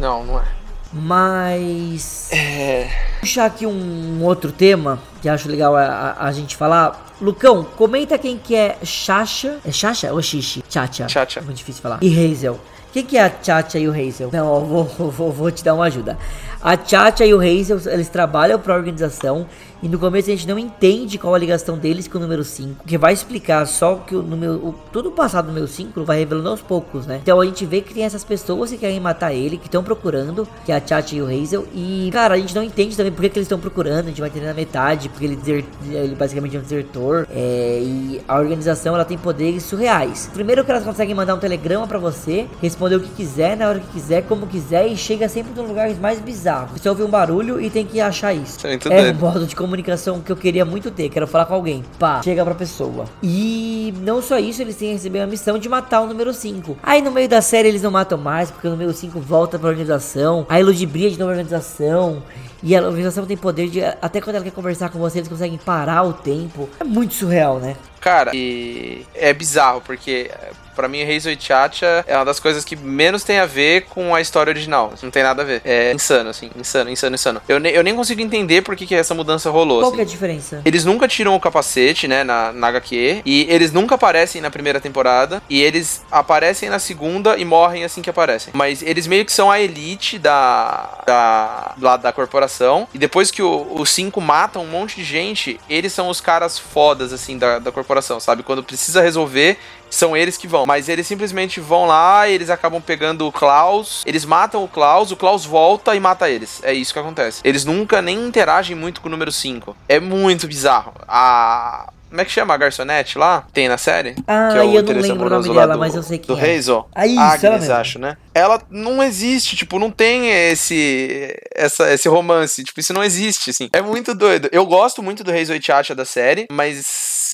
Não, 0.00 0.24
não 0.24 0.38
é. 0.38 0.58
Mas. 0.92 2.32
É. 2.32 2.88
Puxar 3.20 3.46
aqui 3.46 3.66
um 3.66 4.22
outro 4.24 4.50
tema 4.50 4.98
que 5.20 5.28
acho 5.28 5.48
legal 5.48 5.76
a, 5.76 5.82
a, 5.82 6.26
a, 6.26 6.32
gente 6.32 6.56
falar. 6.56 7.06
Lucão, 7.20 7.64
comenta 7.76 8.16
quem 8.16 8.38
que 8.38 8.54
é 8.54 8.78
Chacha. 8.82 9.58
É 9.66 9.72
Chacha 9.72 10.12
ou 10.12 10.22
Xixi? 10.22 10.64
Chacha. 10.68 11.08
Chacha. 11.08 11.40
Muito 11.42 11.58
difícil 11.58 11.82
falar. 11.82 11.98
E 12.00 12.32
Hazel. 12.32 12.58
Quem 12.92 13.04
que 13.04 13.18
é 13.18 13.24
a 13.24 13.32
Chacha 13.42 13.78
e 13.78 13.86
o 13.88 13.92
Hazel? 13.92 14.30
Não, 14.32 14.54
eu 14.54 14.64
vou, 14.64 14.84
vou, 15.10 15.32
vou 15.32 15.50
te 15.50 15.62
dar 15.62 15.74
uma 15.74 15.84
ajuda. 15.84 16.16
A 16.60 16.76
Chacha 16.76 17.24
e 17.24 17.32
o 17.32 17.40
Hazel, 17.40 17.80
eles 17.86 18.08
trabalham 18.08 18.58
para 18.58 18.74
a 18.74 18.76
organização 18.76 19.46
e 19.82 19.88
no 19.88 19.98
começo 19.98 20.28
a 20.30 20.32
gente 20.34 20.48
não 20.48 20.58
entende 20.58 21.18
qual 21.18 21.34
a 21.34 21.38
ligação 21.38 21.78
deles 21.78 22.08
com 22.08 22.18
o 22.18 22.20
número 22.20 22.42
5, 22.42 22.84
que 22.86 22.98
vai 22.98 23.12
explicar 23.12 23.66
só 23.66 23.96
que 23.96 24.16
o 24.16 24.22
número 24.22 24.54
o, 24.54 24.74
todo 24.92 25.08
o 25.08 25.12
passado 25.12 25.46
do 25.46 25.48
número 25.48 25.68
5 25.68 26.04
vai 26.04 26.18
revelando 26.18 26.48
aos 26.48 26.60
poucos, 26.60 27.06
né? 27.06 27.20
Então 27.22 27.40
a 27.40 27.44
gente 27.44 27.64
vê 27.66 27.80
que 27.80 27.94
tem 27.94 28.04
essas 28.04 28.24
pessoas 28.24 28.70
que 28.70 28.78
querem 28.78 28.98
matar 28.98 29.32
ele, 29.32 29.56
que 29.58 29.66
estão 29.66 29.84
procurando, 29.84 30.48
que 30.64 30.72
é 30.72 30.76
a 30.76 30.82
Chacha 30.84 31.14
e 31.14 31.22
o 31.22 31.26
Hazel, 31.26 31.66
e 31.74 32.10
cara, 32.12 32.34
a 32.34 32.38
gente 32.38 32.54
não 32.54 32.62
entende 32.62 32.96
também 32.96 33.12
por 33.12 33.22
que, 33.22 33.30
que 33.30 33.38
eles 33.38 33.46
estão 33.46 33.58
procurando, 33.58 34.06
a 34.06 34.08
gente 34.08 34.20
vai 34.20 34.30
entender 34.30 34.46
na 34.46 34.54
metade, 34.54 35.08
porque 35.08 35.24
ele, 35.24 35.36
desert, 35.36 35.66
ele 35.90 36.14
basicamente 36.14 36.56
é 36.56 36.58
um 36.58 36.62
desertor, 36.62 37.26
é, 37.30 37.80
e 37.82 38.20
a 38.26 38.38
organização 38.38 38.94
ela 38.94 39.04
tem 39.04 39.18
poderes 39.18 39.62
surreais. 39.62 40.30
Primeiro 40.32 40.64
que 40.64 40.70
elas 40.70 40.84
conseguem 40.84 41.14
mandar 41.14 41.34
um 41.34 41.38
telegrama 41.38 41.86
para 41.86 41.98
você, 41.98 42.46
responder 42.60 42.96
o 42.96 43.00
que 43.00 43.10
quiser, 43.10 43.56
na 43.56 43.68
hora 43.68 43.80
que 43.80 43.92
quiser, 43.92 44.22
como 44.22 44.46
quiser, 44.46 44.88
e 44.88 44.96
chega 44.96 45.28
sempre 45.28 45.52
nos 45.54 45.68
lugares 45.68 45.98
mais 45.98 46.18
bizarros 46.20 46.38
bizarro. 46.38 46.68
Você 46.76 46.88
ouve 46.88 47.02
um 47.02 47.08
barulho 47.08 47.60
e 47.60 47.68
tem 47.68 47.84
que 47.84 48.00
achar 48.00 48.32
isso. 48.32 48.66
É, 48.66 48.74
é 48.74 49.12
um 49.12 49.14
modo 49.14 49.46
de 49.46 49.56
comunicação 49.68 50.20
que 50.20 50.32
eu 50.32 50.36
queria 50.36 50.64
muito 50.64 50.90
ter. 50.90 51.10
Quero 51.10 51.26
falar 51.26 51.44
com 51.44 51.54
alguém. 51.54 51.84
Pá, 51.98 52.22
chega 52.22 52.42
pra 52.42 52.54
pessoa. 52.54 53.04
E 53.22 53.92
não 54.00 54.22
só 54.22 54.38
isso, 54.38 54.62
eles 54.62 54.76
têm 54.76 54.94
recebido 54.94 55.22
a 55.22 55.26
missão 55.26 55.58
de 55.58 55.68
matar 55.68 56.00
o 56.00 56.06
número 56.06 56.32
5. 56.32 56.78
Aí 56.82 57.02
no 57.02 57.10
meio 57.10 57.28
da 57.28 57.42
série 57.42 57.68
eles 57.68 57.82
não 57.82 57.90
matam 57.90 58.16
mais, 58.16 58.50
porque 58.50 58.66
o 58.66 58.70
número 58.70 58.92
5 58.92 59.20
volta 59.20 59.58
pra 59.58 59.68
organização. 59.68 60.46
Aí 60.48 60.62
ludibria 60.62 61.10
de 61.10 61.18
nova 61.18 61.32
organização. 61.32 62.22
E 62.62 62.74
a 62.76 62.82
organização 62.82 63.24
tem 63.26 63.36
poder 63.36 63.68
de. 63.68 63.82
Até 63.82 64.20
quando 64.20 64.36
ela 64.36 64.44
quer 64.44 64.52
conversar 64.52 64.90
com 64.90 64.98
você, 64.98 65.18
eles 65.18 65.28
conseguem 65.28 65.58
parar 65.58 66.02
o 66.02 66.12
tempo. 66.12 66.68
É 66.80 66.84
muito 66.84 67.14
surreal, 67.14 67.58
né? 67.58 67.76
Cara, 68.00 68.30
e 68.34 69.04
é 69.14 69.32
bizarro, 69.32 69.80
porque 69.80 70.30
para 70.78 70.86
mim, 70.86 71.02
Hazel 71.02 71.32
e 71.32 71.40
Chacha 71.40 72.04
é 72.06 72.14
uma 72.14 72.24
das 72.24 72.38
coisas 72.38 72.64
que 72.64 72.76
menos 72.76 73.24
tem 73.24 73.40
a 73.40 73.46
ver 73.46 73.86
com 73.86 74.14
a 74.14 74.20
história 74.20 74.48
original. 74.48 74.92
Não 75.02 75.10
tem 75.10 75.24
nada 75.24 75.42
a 75.42 75.44
ver. 75.44 75.60
É 75.64 75.92
insano, 75.92 76.30
assim. 76.30 76.52
Insano, 76.56 76.88
insano, 76.88 77.16
insano. 77.16 77.42
Eu, 77.48 77.58
ne 77.58 77.72
eu 77.72 77.82
nem 77.82 77.96
consigo 77.96 78.20
entender 78.20 78.62
por 78.62 78.76
que, 78.76 78.86
que 78.86 78.94
essa 78.94 79.12
mudança 79.12 79.50
rolou. 79.50 79.80
Qual 79.80 79.88
assim. 79.88 79.96
que 79.96 80.00
é 80.02 80.04
a 80.04 80.06
diferença? 80.06 80.62
Eles 80.64 80.84
nunca 80.84 81.08
tiram 81.08 81.34
o 81.34 81.40
capacete, 81.40 82.06
né, 82.06 82.22
na, 82.22 82.52
na 82.52 82.68
HQ. 82.68 83.22
E 83.26 83.48
eles 83.50 83.72
nunca 83.72 83.96
aparecem 83.96 84.40
na 84.40 84.52
primeira 84.52 84.80
temporada. 84.80 85.42
E 85.50 85.60
eles 85.60 86.04
aparecem 86.12 86.68
na 86.70 86.78
segunda 86.78 87.36
e 87.36 87.44
morrem 87.44 87.82
assim 87.82 88.00
que 88.00 88.08
aparecem. 88.08 88.52
Mas 88.54 88.80
eles 88.80 89.08
meio 89.08 89.24
que 89.24 89.32
são 89.32 89.50
a 89.50 89.60
elite 89.60 90.16
da. 90.16 91.02
da 91.04 91.74
lá 91.80 91.96
da 91.96 92.12
corporação. 92.12 92.47
E 92.92 92.98
depois 92.98 93.30
que 93.30 93.42
os 93.42 93.90
cinco 93.90 94.20
matam 94.20 94.62
um 94.62 94.68
monte 94.68 94.96
de 94.96 95.04
gente, 95.04 95.60
eles 95.68 95.92
são 95.92 96.08
os 96.08 96.20
caras 96.20 96.58
fodas, 96.58 97.12
assim, 97.12 97.38
da, 97.38 97.58
da 97.58 97.72
corporação, 97.72 98.18
sabe? 98.18 98.42
Quando 98.42 98.62
precisa 98.62 99.00
resolver, 99.00 99.58
são 99.90 100.16
eles 100.16 100.36
que 100.36 100.46
vão. 100.46 100.66
Mas 100.66 100.88
eles 100.88 101.06
simplesmente 101.06 101.60
vão 101.60 101.86
lá, 101.86 102.28
eles 102.28 102.50
acabam 102.50 102.80
pegando 102.80 103.26
o 103.26 103.32
Klaus, 103.32 104.02
eles 104.06 104.24
matam 104.24 104.64
o 104.64 104.68
Klaus, 104.68 105.10
o 105.10 105.16
Klaus 105.16 105.44
volta 105.44 105.94
e 105.94 106.00
mata 106.00 106.28
eles. 106.28 106.60
É 106.62 106.72
isso 106.72 106.92
que 106.92 106.98
acontece. 106.98 107.40
Eles 107.44 107.64
nunca 107.64 108.02
nem 108.02 108.26
interagem 108.26 108.76
muito 108.76 109.00
com 109.00 109.08
o 109.08 109.10
número 109.10 109.32
5. 109.32 109.76
É 109.88 110.00
muito 110.00 110.46
bizarro. 110.46 110.92
A 111.06 111.92
como 112.08 112.20
é 112.20 112.24
que 112.24 112.30
chama 112.30 112.54
a 112.54 112.56
garçonete 112.56 113.18
lá? 113.18 113.46
Tem 113.52 113.68
na 113.68 113.78
série? 113.78 114.14
Ah, 114.26 114.48
que 114.52 114.58
é 114.58 114.62
o 114.62 114.74
eu 114.74 114.82
não 114.82 115.00
lembro 115.00 115.26
o 115.26 115.30
nome 115.30 115.48
dela, 115.48 115.74
do, 115.74 115.78
mas 115.78 115.94
eu 115.94 116.02
sei 116.02 116.18
que 116.18 116.26
Do 116.26 116.38
é. 116.38 116.56
Hazel? 116.56 116.88
Ah, 116.94 117.06
isso, 117.06 117.46
Agnes, 117.46 117.70
acho, 117.70 117.98
né? 117.98 118.16
Ela 118.34 118.60
não 118.70 119.02
existe, 119.02 119.56
tipo, 119.56 119.78
não 119.78 119.90
tem 119.90 120.30
esse 120.30 121.34
essa, 121.54 121.92
esse 121.92 122.08
romance. 122.08 122.62
Tipo, 122.64 122.80
isso 122.80 122.92
não 122.92 123.04
existe, 123.04 123.50
assim. 123.50 123.68
É 123.72 123.82
muito 123.82 124.14
doido. 124.14 124.48
Eu 124.52 124.64
gosto 124.64 125.02
muito 125.02 125.22
do 125.22 125.32
Hazel 125.32 125.56
e 125.56 125.62
Chacha 125.62 125.94
da 125.94 126.04
série, 126.04 126.46
mas 126.50 126.86